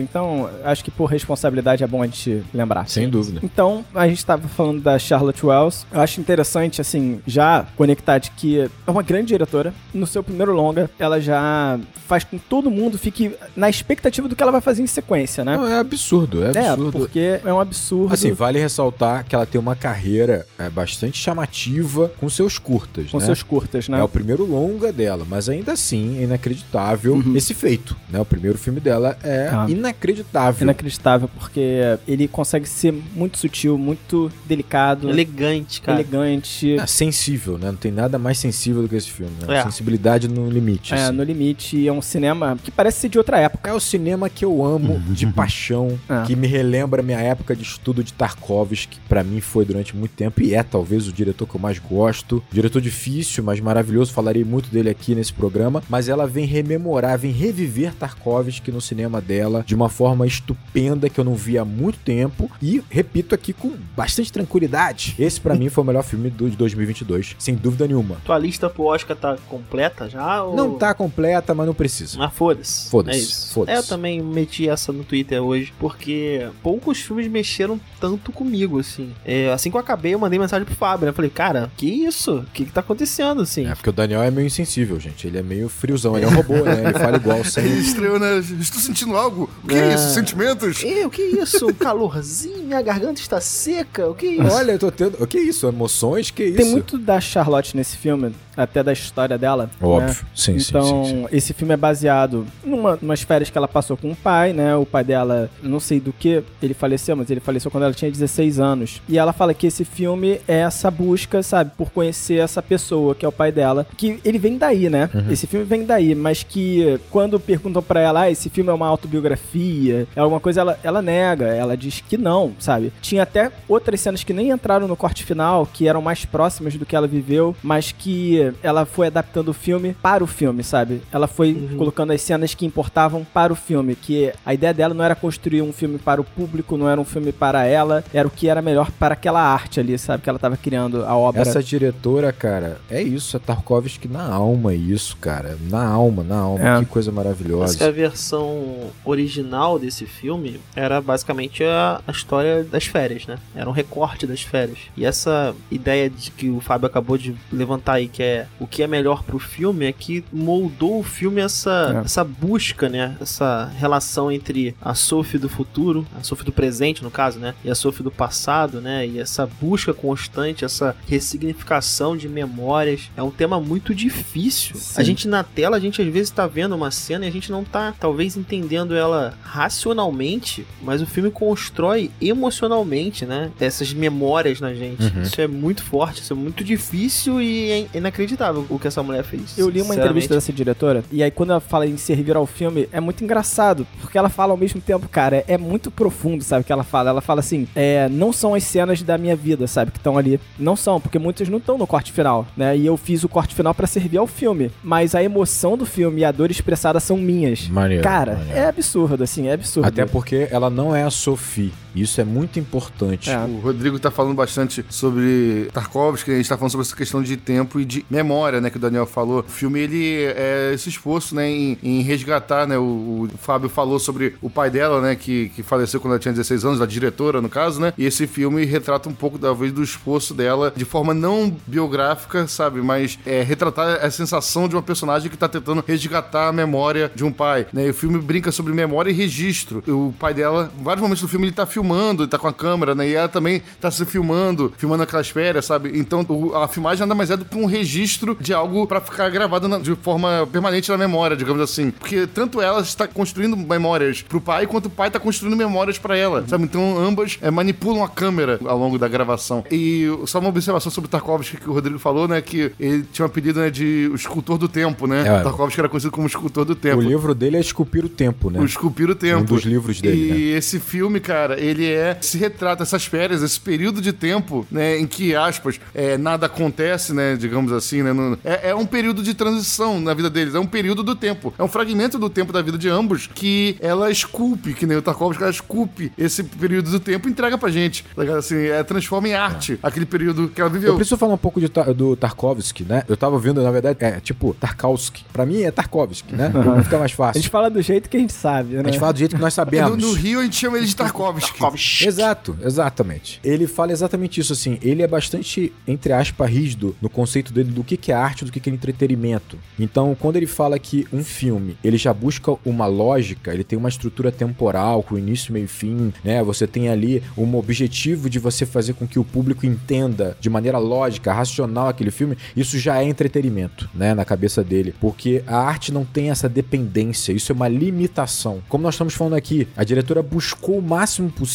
Então, 0.00 0.48
acho 0.64 0.84
que 0.84 0.90
por 0.90 1.06
responsabilidade 1.06 1.82
é 1.82 1.86
bom 1.86 2.02
a 2.02 2.06
gente 2.06 2.42
lembrar. 2.52 2.88
Sem 2.88 3.08
dúvida. 3.08 3.40
Então, 3.42 3.84
a 3.94 4.06
gente 4.08 4.18
estava 4.18 4.46
falando 4.48 4.80
da 4.80 4.98
Charlotte 4.98 5.44
Wells. 5.44 5.86
Eu 5.92 6.00
acho 6.00 6.20
interessante, 6.20 6.80
assim, 6.80 7.20
já 7.26 7.66
conectar 7.76 8.18
de 8.18 8.30
que 8.32 8.60
é 8.60 8.90
uma 8.90 9.02
grande 9.02 9.28
diretora. 9.28 9.72
No 9.92 10.06
seu 10.06 10.22
primeiro 10.22 10.52
longa, 10.54 10.90
ela 10.98 11.20
já 11.20 11.78
faz 12.06 12.24
com 12.24 12.38
que 12.38 12.44
todo 12.48 12.70
mundo 12.70 12.98
fique 12.98 13.34
na 13.56 13.68
expectativa 13.68 14.28
do 14.28 14.34
que 14.36 14.42
ela 14.42 14.52
vai 14.52 14.60
fazer 14.60 14.82
em 14.82 14.86
sequência, 14.86 15.44
né? 15.44 15.56
Não, 15.56 15.68
é 15.68 15.78
absurdo, 15.78 16.44
é 16.44 16.52
É, 16.56 16.68
absurdo. 16.68 16.98
porque 16.98 17.40
é 17.44 17.52
um 17.52 17.60
absurdo. 17.60 18.14
Assim, 18.14 18.32
vale 18.32 18.58
ressaltar 18.58 19.24
que 19.24 19.34
ela 19.34 19.44
tem 19.46 19.60
uma 19.60 19.76
carreira 19.76 20.46
é, 20.58 20.68
bastante 20.70 21.18
chamativa 21.18 22.10
com 22.18 22.28
seus 22.28 22.58
curtas, 22.58 23.10
com 23.10 23.18
né? 23.18 23.24
seus 23.26 23.42
curtas, 23.42 23.88
né? 23.88 24.00
É 24.00 24.02
o 24.02 24.08
primeiro 24.08 24.44
longa 24.46 24.92
dela, 24.92 25.24
mas 25.28 25.48
ainda 25.48 25.72
assim 25.72 26.18
é 26.18 26.22
inacreditável 26.22 27.14
Uhum. 27.14 27.36
esse 27.36 27.54
feito, 27.54 27.96
né? 28.10 28.20
O 28.20 28.24
primeiro 28.24 28.56
filme 28.58 28.80
dela 28.80 29.16
é 29.22 29.37
Ah. 29.46 29.66
inacreditável. 29.68 30.62
Inacreditável, 30.64 31.28
porque 31.38 31.60
ele 32.06 32.26
consegue 32.28 32.68
ser 32.68 32.92
muito 33.14 33.38
sutil, 33.38 33.76
muito 33.78 34.30
delicado, 34.46 35.08
Elegante, 35.10 35.80
cara. 35.80 35.98
elegante. 36.00 36.74
É 36.78 36.86
sensível, 36.86 37.58
né? 37.58 37.68
Não 37.68 37.76
tem 37.76 37.92
nada 37.92 38.18
mais 38.18 38.38
sensível 38.38 38.82
do 38.82 38.88
que 38.88 38.96
esse 38.96 39.10
filme, 39.10 39.32
né? 39.46 39.58
É. 39.58 39.62
Sensibilidade 39.62 40.28
no 40.28 40.48
limite. 40.50 40.94
É, 40.94 41.04
assim. 41.04 41.12
no 41.16 41.22
limite, 41.22 41.86
é 41.86 41.92
um 41.92 42.02
cinema 42.02 42.58
que 42.62 42.70
parece 42.70 43.00
ser 43.00 43.08
de 43.08 43.18
outra 43.18 43.38
época. 43.38 43.70
É 43.70 43.72
o 43.74 43.80
cinema 43.80 44.28
que 44.28 44.44
eu 44.44 44.64
amo 44.64 44.98
de 45.10 45.26
paixão, 45.26 45.98
É. 46.08 46.22
que 46.26 46.34
me 46.34 46.46
relembra 46.46 47.02
minha 47.02 47.18
época 47.20 47.54
de 47.54 47.62
estudo 47.62 48.02
de 48.02 48.12
Tarkovsky, 48.12 48.88
que 48.96 49.00
pra 49.08 49.22
mim 49.22 49.40
foi 49.40 49.64
durante 49.64 49.96
muito 49.96 50.12
tempo 50.12 50.40
e 50.42 50.54
é 50.54 50.62
talvez 50.62 51.06
o 51.08 51.12
diretor 51.12 51.46
que 51.46 51.54
eu 51.54 51.60
mais 51.60 51.78
gosto. 51.78 52.42
Diretor 52.50 52.80
difícil, 52.80 53.42
mas 53.44 53.60
maravilhoso, 53.60 54.12
falarei 54.12 54.44
muito 54.44 54.70
dele 54.70 54.88
aqui 54.90 55.14
nesse 55.14 55.32
programa, 55.32 55.82
mas 55.88 56.08
ela 56.08 56.26
vem 56.26 56.44
rememorar, 56.46 57.18
vem 57.18 57.32
reviver 57.32 57.94
Tarkovsky 57.94 58.70
no 58.72 58.80
cinema 58.80 59.20
dela 59.28 59.62
de 59.66 59.74
uma 59.74 59.88
forma 59.88 60.26
estupenda 60.26 61.08
que 61.08 61.20
eu 61.20 61.24
não 61.24 61.34
vi 61.34 61.58
há 61.58 61.64
muito 61.64 61.98
tempo 61.98 62.50
e 62.62 62.82
repito 62.90 63.34
aqui 63.34 63.52
com 63.52 63.72
bastante 63.96 64.32
tranquilidade. 64.32 65.14
Esse 65.18 65.40
pra 65.40 65.54
mim 65.54 65.68
foi 65.68 65.84
o 65.84 65.86
melhor 65.86 66.02
filme 66.02 66.30
do- 66.30 66.48
de 66.48 66.56
2022, 66.56 67.36
sem 67.38 67.54
dúvida 67.54 67.86
nenhuma. 67.86 68.16
Tua 68.24 68.38
lista 68.38 68.68
pro 68.70 68.84
Oscar 68.84 69.16
tá 69.16 69.36
completa 69.48 70.08
já? 70.08 70.42
Ou... 70.42 70.56
Não 70.56 70.74
tá 70.78 70.94
completa, 70.94 71.54
mas 71.54 71.66
não 71.66 71.74
precisa. 71.74 72.16
Mas 72.18 72.32
foda-se. 72.32 72.88
Foda-se, 72.90 73.18
É 73.18 73.22
isso. 73.22 73.52
foda-se. 73.52 73.76
É, 73.76 73.78
eu 73.80 73.82
também 73.86 74.22
meti 74.22 74.68
essa 74.68 74.92
no 74.92 75.04
Twitter 75.04 75.42
hoje, 75.42 75.72
porque 75.78 76.48
poucos 76.62 77.00
filmes 77.00 77.28
mexeram 77.28 77.78
tanto 78.00 78.32
comigo, 78.32 78.78
assim. 78.78 79.12
É, 79.24 79.52
assim 79.52 79.70
que 79.70 79.76
eu 79.76 79.80
acabei, 79.80 80.14
eu 80.14 80.18
mandei 80.18 80.38
mensagem 80.38 80.64
pro 80.64 80.74
Fábio, 80.74 81.04
né? 81.04 81.10
Eu 81.10 81.14
falei, 81.14 81.30
cara, 81.30 81.70
que 81.76 81.86
isso? 81.86 82.36
O 82.38 82.44
que 82.54 82.64
que 82.64 82.72
tá 82.72 82.80
acontecendo, 82.80 83.42
assim? 83.42 83.66
É, 83.66 83.74
porque 83.74 83.90
o 83.90 83.92
Daniel 83.92 84.22
é 84.22 84.30
meio 84.30 84.46
insensível, 84.46 84.98
gente. 84.98 85.26
Ele 85.26 85.38
é 85.38 85.42
meio 85.42 85.68
friozão. 85.68 86.16
Ele 86.16 86.24
é 86.24 86.28
um 86.28 86.34
robô, 86.34 86.54
né? 86.64 86.84
Ele 86.84 86.98
fala 86.98 87.16
igual 87.16 87.38
Ele 87.40 87.44
sempre. 87.50 87.78
estreou, 87.80 88.18
né? 88.18 88.38
Estou 88.38 88.80
sentindo 88.80 89.16
algo. 89.18 89.50
O 89.64 89.68
que 89.68 89.74
é, 89.74 89.90
É. 89.90 89.94
isso? 89.94 90.14
Sentimentos? 90.14 90.82
Ih, 90.82 91.04
o 91.04 91.10
que 91.10 91.22
é 91.22 91.42
isso? 91.42 91.66
Um 91.66 91.72
calorzinho, 91.74 92.64
minha 92.64 92.80
garganta 92.82 93.20
está 93.20 93.40
seca, 93.40 94.08
o 94.08 94.14
que 94.14 94.26
é 94.26 94.30
isso? 94.44 94.54
Olha, 94.54 94.72
eu 94.72 94.78
tô 94.78 94.90
tendo. 94.90 95.22
O 95.22 95.26
que 95.26 95.38
é 95.38 95.42
isso? 95.42 95.66
Emoções? 95.66 96.30
Que 96.30 96.42
é 96.44 96.46
isso? 96.46 96.56
Tem 96.56 96.70
muito 96.70 96.96
da 96.98 97.20
Charlotte 97.20 97.76
nesse 97.76 97.96
filme, 97.96 98.34
até 98.58 98.82
da 98.82 98.92
história 98.92 99.38
dela. 99.38 99.70
Óbvio. 99.80 100.08
né? 100.08 100.16
Sim, 100.34 100.56
Então, 100.56 100.82
sim, 100.82 101.04
sim, 101.04 101.22
sim. 101.22 101.26
esse 101.32 101.52
filme 101.54 101.74
é 101.74 101.76
baseado 101.76 102.46
numa, 102.64 102.98
umas 103.00 103.22
férias 103.22 103.48
que 103.50 103.56
ela 103.56 103.68
passou 103.68 103.96
com 103.96 104.10
o 104.10 104.16
pai, 104.16 104.52
né? 104.52 104.74
O 104.76 104.84
pai 104.84 105.04
dela, 105.04 105.48
não 105.62 105.80
sei 105.80 106.00
do 106.00 106.12
que, 106.12 106.42
ele 106.62 106.74
faleceu, 106.74 107.16
mas 107.16 107.30
ele 107.30 107.40
faleceu 107.40 107.70
quando 107.70 107.84
ela 107.84 107.94
tinha 107.94 108.10
16 108.10 108.58
anos. 108.60 109.00
E 109.08 109.16
ela 109.18 109.32
fala 109.32 109.54
que 109.54 109.66
esse 109.66 109.84
filme 109.84 110.40
é 110.46 110.58
essa 110.58 110.90
busca, 110.90 111.42
sabe, 111.42 111.70
por 111.76 111.90
conhecer 111.90 112.40
essa 112.40 112.60
pessoa, 112.60 113.14
que 113.14 113.24
é 113.24 113.28
o 113.28 113.32
pai 113.32 113.52
dela. 113.52 113.86
Que 113.96 114.18
ele 114.24 114.38
vem 114.38 114.58
daí, 114.58 114.90
né? 114.90 115.08
Uhum. 115.14 115.30
Esse 115.30 115.46
filme 115.46 115.64
vem 115.64 115.84
daí, 115.84 116.14
mas 116.14 116.42
que 116.42 116.98
quando 117.10 117.38
perguntam 117.38 117.82
pra 117.82 118.00
ela, 118.00 118.22
ah, 118.22 118.30
esse 118.30 118.50
filme 118.50 118.70
é 118.70 118.72
uma 118.74 118.86
autobiografia, 118.86 120.06
é 120.16 120.20
alguma 120.20 120.40
coisa, 120.40 120.60
ela, 120.60 120.78
ela 120.82 121.02
nega. 121.02 121.46
Ela 121.46 121.76
diz 121.76 122.00
que 122.00 122.16
não, 122.16 122.52
sabe? 122.58 122.92
Tinha 123.00 123.22
até 123.22 123.50
outras 123.68 124.00
cenas 124.00 124.24
que 124.24 124.32
nem 124.32 124.50
entraram 124.50 124.88
no 124.88 124.96
corte 124.96 125.24
final, 125.24 125.66
que 125.66 125.86
eram 125.86 126.02
mais 126.02 126.24
próximas 126.24 126.74
do 126.74 126.84
que 126.86 126.96
ela 126.96 127.06
viveu, 127.06 127.54
mas 127.62 127.92
que 127.92 128.47
ela 128.62 128.84
foi 128.86 129.06
adaptando 129.08 129.48
o 129.48 129.52
filme 129.54 129.96
para 130.02 130.22
o 130.22 130.26
filme, 130.26 130.62
sabe? 130.62 131.02
Ela 131.12 131.26
foi 131.26 131.52
Uhum. 131.52 131.76
colocando 131.78 132.12
as 132.12 132.20
cenas 132.22 132.54
que 132.54 132.64
importavam 132.66 133.24
para 133.24 133.52
o 133.52 133.56
filme, 133.56 133.94
que 133.94 134.32
a 134.44 134.54
ideia 134.54 134.72
dela 134.74 134.94
não 134.94 135.04
era 135.04 135.14
construir 135.14 135.62
um 135.62 135.72
filme 135.72 135.98
para 135.98 136.20
o 136.20 136.24
público, 136.24 136.76
não 136.76 136.88
era 136.88 137.00
um 137.00 137.04
filme 137.04 137.32
para 137.32 137.64
ela, 137.64 138.04
era 138.12 138.26
o 138.26 138.30
que 138.30 138.48
era 138.48 138.60
melhor 138.62 138.90
para 138.92 139.14
aquela 139.14 139.40
arte 139.40 139.80
ali, 139.80 139.98
sabe? 139.98 140.22
Que 140.22 140.28
ela 140.30 140.38
tava 140.38 140.56
criando 140.56 141.04
a 141.04 141.16
obra. 141.16 141.40
Essa 141.42 141.62
diretora, 141.62 142.32
cara, 142.32 142.78
é 142.90 143.02
isso, 143.02 143.36
é 143.36 143.40
Tarkovsky 143.40 144.08
na 144.08 144.22
alma, 144.24 144.74
isso, 144.74 145.16
cara. 145.16 145.56
Na 145.68 145.84
alma, 145.86 146.22
na 146.22 146.36
alma. 146.38 146.76
É. 146.76 146.78
Que 146.80 146.86
coisa 146.86 147.10
Mas 147.10 147.14
que 147.14 147.20
a 147.20 147.24
maravilhosa. 147.24 147.92
versão 147.92 148.90
original 149.04 149.78
desse 149.78 150.06
filme 150.06 150.60
era 150.76 151.00
basicamente 151.00 151.64
a, 151.64 152.00
a 152.06 152.10
história 152.10 152.62
das 152.64 152.84
férias, 152.84 153.26
né? 153.26 153.38
Era 153.54 153.68
um 153.68 153.72
recorte 153.72 154.26
das 154.26 154.42
férias. 154.42 154.78
E 154.96 155.04
essa 155.04 155.54
ideia 155.70 156.08
de 156.10 156.30
que 156.30 156.50
o 156.50 156.60
Fábio 156.60 156.86
acabou 156.86 157.16
de 157.18 157.34
levantar 157.52 157.94
aí, 157.94 158.08
que 158.08 158.22
é 158.22 158.37
é 158.38 158.46
o 158.60 158.66
que 158.66 158.82
é 158.82 158.86
melhor 158.86 159.22
pro 159.22 159.38
filme 159.38 159.86
é 159.86 159.92
que 159.92 160.24
moldou 160.32 161.00
o 161.00 161.02
filme 161.02 161.40
essa, 161.40 161.96
É. 162.02 162.04
essa 162.04 162.24
busca, 162.24 162.88
né? 162.88 163.16
Essa 163.20 163.70
relação 163.78 164.30
entre 164.30 164.74
a 164.80 164.94
Sophie 164.94 165.38
do 165.38 165.48
futuro, 165.48 166.06
a 166.18 166.22
Sophie 166.22 166.44
do 166.44 166.52
presente, 166.52 167.02
no 167.02 167.10
caso, 167.10 167.38
né? 167.38 167.54
E 167.64 167.70
a 167.70 167.74
Sophie 167.74 168.02
do 168.02 168.10
passado, 168.10 168.80
né? 168.80 169.06
E 169.06 169.18
essa 169.18 169.48
busca 169.60 169.92
constante, 169.92 170.64
essa 170.64 170.94
ressignificação 171.06 172.16
de 172.16 172.28
memórias. 172.28 173.10
É 173.16 173.22
um 173.22 173.30
tema 173.30 173.60
muito 173.60 173.94
difícil. 173.94 174.76
Sim. 174.76 175.00
A 175.00 175.02
gente 175.02 175.28
na 175.28 175.42
tela, 175.42 175.76
a 175.76 175.80
gente 175.80 176.00
às 176.00 176.08
vezes 176.08 176.30
tá 176.30 176.46
vendo 176.46 176.74
uma 176.74 176.90
cena 176.90 177.24
e 177.24 177.28
a 177.28 177.32
gente 177.32 177.50
não 177.50 177.64
tá, 177.64 177.94
talvez, 177.98 178.36
entendendo 178.36 178.94
ela 178.94 179.34
racionalmente, 179.42 180.66
mas 180.82 181.00
o 181.02 181.06
filme 181.06 181.30
constrói 181.30 182.10
emocionalmente, 182.20 183.24
né? 183.24 183.50
Essas 183.60 183.92
memórias 183.92 184.60
na 184.60 184.74
gente. 184.74 185.02
Uhum. 185.02 185.22
Isso 185.22 185.40
é 185.40 185.46
muito 185.46 185.82
forte, 185.82 186.22
isso 186.22 186.32
é 186.32 186.36
muito 186.36 186.62
difícil 186.64 187.40
e 187.40 187.70
é 187.70 187.86
inacreditável 187.98 188.27
o 188.68 188.78
que 188.78 188.88
essa 188.88 189.02
mulher 189.02 189.24
fez. 189.24 189.56
Eu 189.56 189.68
li 189.68 189.82
uma 189.82 189.94
entrevista 189.94 190.34
dessa 190.34 190.52
diretora, 190.52 191.04
e 191.10 191.22
aí 191.22 191.30
quando 191.30 191.50
ela 191.50 191.60
fala 191.60 191.86
em 191.86 191.96
servir 191.96 192.36
ao 192.36 192.46
filme, 192.46 192.88
é 192.92 193.00
muito 193.00 193.22
engraçado, 193.22 193.86
porque 194.00 194.18
ela 194.18 194.28
fala 194.28 194.52
ao 194.52 194.56
mesmo 194.56 194.80
tempo, 194.80 195.08
cara, 195.08 195.36
é, 195.36 195.44
é 195.48 195.58
muito 195.58 195.90
profundo, 195.90 196.42
sabe, 196.42 196.62
o 196.62 196.64
que 196.64 196.72
ela 196.72 196.84
fala. 196.84 197.10
Ela 197.10 197.20
fala 197.20 197.40
assim, 197.40 197.66
é, 197.74 198.08
não 198.08 198.32
são 198.32 198.54
as 198.54 198.64
cenas 198.64 199.02
da 199.02 199.16
minha 199.16 199.36
vida, 199.36 199.66
sabe, 199.66 199.90
que 199.90 199.98
estão 199.98 200.18
ali. 200.18 200.40
Não 200.58 200.76
são, 200.76 201.00
porque 201.00 201.18
muitas 201.18 201.48
não 201.48 201.58
estão 201.58 201.78
no 201.78 201.86
corte 201.86 202.12
final, 202.12 202.46
né, 202.56 202.76
e 202.76 202.86
eu 202.86 202.96
fiz 202.96 203.24
o 203.24 203.28
corte 203.28 203.54
final 203.54 203.74
pra 203.74 203.86
servir 203.86 204.18
ao 204.18 204.26
filme, 204.26 204.70
mas 204.82 205.14
a 205.14 205.22
emoção 205.22 205.76
do 205.76 205.86
filme 205.86 206.20
e 206.20 206.24
a 206.24 206.32
dor 206.32 206.50
expressada 206.50 207.00
são 207.00 207.16
minhas. 207.16 207.68
Maneiro. 207.68 208.02
Cara, 208.02 208.36
maneiro. 208.36 208.58
é 208.58 208.66
absurdo, 208.66 209.24
assim, 209.24 209.48
é 209.48 209.52
absurdo. 209.52 209.86
Até 209.86 210.06
porque 210.06 210.48
ela 210.50 210.70
não 210.70 210.94
é 210.94 211.02
a 211.02 211.10
Sophie. 211.10 211.72
Isso 211.94 212.20
é 212.20 212.24
muito 212.24 212.58
importante. 212.58 213.30
É. 213.30 213.38
O 213.38 213.60
Rodrigo 213.60 213.98
tá 213.98 214.10
falando 214.10 214.34
bastante 214.34 214.84
sobre 214.88 215.68
Tarkovsky, 215.72 216.30
a 216.30 216.36
gente 216.36 216.48
tá 216.48 216.56
falando 216.56 216.70
sobre 216.70 216.86
essa 216.86 216.96
questão 216.96 217.22
de 217.22 217.36
tempo 217.36 217.80
e 217.80 217.84
de 217.84 218.04
memória, 218.10 218.60
né, 218.60 218.70
que 218.70 218.76
o 218.76 218.80
Daniel 218.80 219.06
falou. 219.06 219.40
O 219.40 219.50
filme, 219.50 219.80
ele 219.80 220.24
é 220.24 220.72
esse 220.74 220.88
esforço, 220.88 221.34
né, 221.34 221.48
em, 221.48 221.78
em 221.82 222.02
resgatar, 222.02 222.66
né, 222.66 222.78
o, 222.78 223.28
o 223.32 223.38
Fábio 223.38 223.68
falou 223.68 223.98
sobre 223.98 224.36
o 224.40 224.50
pai 224.50 224.70
dela, 224.70 225.00
né, 225.00 225.16
que, 225.16 225.50
que 225.50 225.62
faleceu 225.62 226.00
quando 226.00 226.12
ela 226.12 226.20
tinha 226.20 226.32
16 226.32 226.64
anos, 226.64 226.80
a 226.80 226.86
diretora, 226.86 227.40
no 227.40 227.48
caso, 227.48 227.80
né, 227.80 227.92
e 227.96 228.04
esse 228.04 228.26
filme 228.26 228.64
retrata 228.64 229.08
um 229.08 229.14
pouco, 229.14 229.38
talvez, 229.38 229.72
do 229.72 229.82
esforço 229.82 230.34
dela, 230.34 230.72
de 230.74 230.84
forma 230.84 231.14
não 231.14 231.54
biográfica, 231.66 232.46
sabe, 232.46 232.80
mas 232.80 233.18
é, 233.26 233.42
retratar 233.42 234.04
a 234.04 234.10
sensação 234.10 234.68
de 234.68 234.76
uma 234.76 234.82
personagem 234.82 235.30
que 235.30 235.36
tá 235.36 235.48
tentando 235.48 235.84
resgatar 235.86 236.48
a 236.48 236.52
memória 236.52 237.10
de 237.14 237.24
um 237.24 237.32
pai, 237.32 237.66
né, 237.72 237.86
e 237.86 237.90
o 237.90 237.94
filme 237.94 238.18
brinca 238.18 238.52
sobre 238.52 238.72
memória 238.72 239.10
e 239.10 239.14
registro. 239.14 239.82
O 239.86 240.14
pai 240.18 240.34
dela, 240.34 240.70
em 240.78 240.82
vários 240.82 241.02
momentos 241.02 241.22
do 241.22 241.28
filme, 241.28 241.46
ele 241.46 241.54
tá 241.54 241.66
filmando, 241.66 241.87
ele 241.96 242.26
tá 242.28 242.38
com 242.38 242.48
a 242.48 242.52
câmera, 242.52 242.94
né, 242.94 243.08
e 243.08 243.14
ela 243.14 243.28
também 243.28 243.62
tá 243.80 243.90
se 243.90 244.04
filmando, 244.04 244.72
filmando 244.76 245.02
aquelas 245.02 245.28
férias, 245.28 245.64
sabe, 245.66 245.92
então 245.98 246.24
o- 246.28 246.54
a 246.54 246.68
filmagem 246.68 247.00
nada 247.00 247.14
mais 247.14 247.30
é 247.30 247.36
do 247.36 247.44
que 247.44 247.56
um 247.56 247.66
registro 247.66 248.36
de 248.40 248.52
algo 248.52 248.86
pra 248.86 249.00
ficar 249.00 249.28
gravado 249.30 249.68
na- 249.68 249.78
de 249.78 249.94
forma 249.96 250.48
permanente 250.50 250.90
na 250.90 250.98
memória, 250.98 251.36
digamos 251.36 251.62
assim, 251.62 251.90
porque 251.90 252.26
tanto 252.26 252.60
ela 252.60 252.80
está 252.80 253.06
construindo 253.06 253.56
memórias 253.56 254.22
pro 254.22 254.40
pai, 254.40 254.66
quanto 254.66 254.86
o 254.86 254.90
pai 254.90 255.10
tá 255.10 255.18
construindo 255.20 255.56
memórias 255.56 255.98
pra 255.98 256.16
ela, 256.16 256.44
sabe, 256.46 256.64
então 256.64 256.98
ambas 256.98 257.38
é, 257.40 257.50
manipulam 257.50 258.02
a 258.04 258.08
câmera 258.08 258.58
ao 258.64 258.78
longo 258.78 258.98
da 258.98 259.08
gravação. 259.08 259.64
E 259.70 260.06
só 260.26 260.38
uma 260.38 260.48
observação 260.48 260.90
sobre 260.90 261.08
o 261.08 261.10
Tarkovsky 261.10 261.56
que 261.58 261.68
o 261.68 261.72
Rodrigo 261.72 261.98
falou, 261.98 262.26
né, 262.28 262.40
que 262.40 262.72
ele 262.78 263.04
tinha 263.12 263.24
um 263.24 263.28
apelido, 263.28 263.60
né, 263.60 263.70
de 263.70 264.08
o 264.12 264.14
escultor 264.14 264.58
do 264.58 264.68
tempo, 264.68 265.06
né, 265.06 265.22
É. 265.26 265.42
Tarkovsky 265.42 265.80
era 265.80 265.88
conhecido 265.88 266.10
como 266.10 266.26
escultor 266.26 266.64
do 266.64 266.74
tempo. 266.74 266.98
O 266.98 267.00
livro 267.02 267.34
dele 267.34 267.56
é 267.56 267.60
Esculpir 267.60 268.04
o 268.04 268.08
Tempo, 268.08 268.50
né? 268.50 268.60
O 268.60 268.64
Esculpir 268.64 269.08
o 269.10 269.14
Tempo. 269.14 269.40
Um 269.42 269.44
dos 269.44 269.62
livros 269.64 270.00
dele, 270.00 270.16
E 270.16 270.52
né? 270.52 270.58
esse 270.58 270.78
filme, 270.80 271.20
cara, 271.20 271.60
ele 271.68 271.86
é. 271.90 272.16
Se 272.20 272.38
retrata 272.38 272.82
essas 272.82 273.04
férias, 273.06 273.42
esse 273.42 273.58
período 273.60 274.00
de 274.00 274.12
tempo, 274.12 274.66
né, 274.70 274.98
em 274.98 275.06
que, 275.06 275.34
aspas, 275.34 275.80
é, 275.94 276.16
nada 276.18 276.46
acontece, 276.46 277.12
né, 277.12 277.36
digamos 277.36 277.72
assim, 277.72 278.02
né. 278.02 278.12
no- 278.12 278.38
é, 278.44 278.70
é 278.70 278.74
um 278.74 278.86
período 278.86 279.22
de 279.22 279.34
transição 279.34 280.00
na 280.00 280.14
vida 280.14 280.28
deles, 280.30 280.54
é 280.54 280.58
um 280.60 280.66
período 280.66 281.02
do 281.02 281.14
tempo. 281.14 281.52
É 281.58 281.62
um 281.62 281.68
fragmento 281.68 282.18
do 282.18 282.28
tempo 282.30 282.52
da 282.52 282.62
vida 282.62 282.76
de 282.78 282.88
ambos 282.88 283.28
que 283.34 283.76
ela 283.80 284.10
esculpe, 284.10 284.74
que 284.74 284.86
nem 284.86 284.96
o 284.96 285.02
Tarkovsky, 285.02 285.42
ela 285.42 285.50
esculpe 285.52 286.12
esse 286.18 286.42
período 286.42 286.90
do 286.90 287.00
tempo 287.00 287.28
e 287.28 287.30
entrega 287.30 287.56
pra 287.58 287.70
gente. 287.70 288.04
Tá? 288.14 288.22
Assim, 288.38 288.56
é, 288.66 288.82
transforma 288.82 289.28
em 289.28 289.34
arte 289.34 289.78
aquele 289.82 290.06
período 290.06 290.48
que 290.48 290.60
ela 290.60 290.70
Eu 290.70 290.72
viveu. 290.74 290.94
preciso 290.96 291.16
falar 291.16 291.34
um 291.34 291.38
pouco 291.38 291.60
de 291.60 291.68
do 291.94 292.16
Tarkovsky, 292.16 292.84
né? 292.84 293.02
Eu 293.08 293.16
tava 293.16 293.38
vendo, 293.38 293.62
na 293.62 293.70
verdade, 293.70 293.98
é 294.00 294.20
tipo 294.20 294.54
Tarkovsky. 294.58 295.24
Pra 295.32 295.44
mim 295.46 295.62
é 295.62 295.70
Tarkovsky, 295.70 296.34
né? 296.34 296.48
Não 296.54 296.82
fica 296.82 296.98
mais 296.98 297.12
A 297.12 297.14
fácil. 297.14 297.40
gente 297.42 297.50
fala 297.50 297.70
do 297.70 297.80
jeito 297.82 298.08
que 298.08 298.16
a 298.16 298.20
gente 298.20 298.32
sabe, 298.32 298.74
né? 298.74 298.80
A 298.80 298.84
gente 298.90 298.98
fala 298.98 299.12
do 299.12 299.18
jeito 299.18 299.36
que 299.36 299.40
nós 299.40 299.52
No, 299.52 299.56
sabemos. 299.56 299.96
no 300.02 300.12
Rio 300.12 300.40
a 300.40 300.42
gente 300.44 300.56
chama 300.56 300.76
ele 300.78 300.86
de 300.86 300.96
Tarkovsky. 300.96 301.57
Exato, 302.06 302.56
exatamente. 302.62 303.40
Ele 303.42 303.66
fala 303.66 303.92
exatamente 303.92 304.40
isso, 304.40 304.52
assim. 304.52 304.78
Ele 304.82 305.02
é 305.02 305.06
bastante, 305.06 305.72
entre 305.86 306.12
aspas, 306.12 306.50
rígido 306.50 306.96
no 307.00 307.08
conceito 307.08 307.52
dele 307.52 307.70
do 307.70 307.84
que 307.84 307.96
que 307.96 308.12
é 308.12 308.14
arte, 308.14 308.44
do 308.44 308.52
que 308.52 308.60
que 308.60 308.70
é 308.70 308.72
entretenimento. 308.72 309.58
Então, 309.78 310.16
quando 310.18 310.36
ele 310.36 310.46
fala 310.46 310.78
que 310.78 311.06
um 311.12 311.22
filme, 311.22 311.76
ele 311.82 311.96
já 311.96 312.12
busca 312.12 312.56
uma 312.64 312.86
lógica, 312.86 313.52
ele 313.52 313.64
tem 313.64 313.78
uma 313.78 313.88
estrutura 313.88 314.30
temporal, 314.30 315.02
com 315.02 315.18
início, 315.18 315.52
meio 315.52 315.64
e 315.64 315.68
fim, 315.68 316.12
né? 316.24 316.42
Você 316.42 316.66
tem 316.66 316.88
ali 316.88 317.22
um 317.36 317.56
objetivo 317.56 318.30
de 318.30 318.38
você 318.38 318.64
fazer 318.64 318.94
com 318.94 319.06
que 319.06 319.18
o 319.18 319.24
público 319.24 319.66
entenda 319.66 320.36
de 320.40 320.48
maneira 320.48 320.78
lógica, 320.78 321.32
racional 321.32 321.88
aquele 321.88 322.10
filme, 322.10 322.36
isso 322.56 322.78
já 322.78 323.02
é 323.02 323.04
entretenimento, 323.04 323.88
né? 323.94 324.14
Na 324.14 324.24
cabeça 324.24 324.62
dele. 324.62 324.94
Porque 325.00 325.42
a 325.46 325.58
arte 325.58 325.92
não 325.92 326.04
tem 326.04 326.30
essa 326.30 326.48
dependência, 326.48 327.32
isso 327.32 327.52
é 327.52 327.54
uma 327.54 327.68
limitação. 327.68 328.62
Como 328.68 328.82
nós 328.82 328.94
estamos 328.94 329.14
falando 329.14 329.34
aqui, 329.34 329.68
a 329.76 329.84
diretora 329.84 330.22
buscou 330.22 330.78
o 330.78 330.82
máximo 330.82 331.30
possível, 331.30 331.47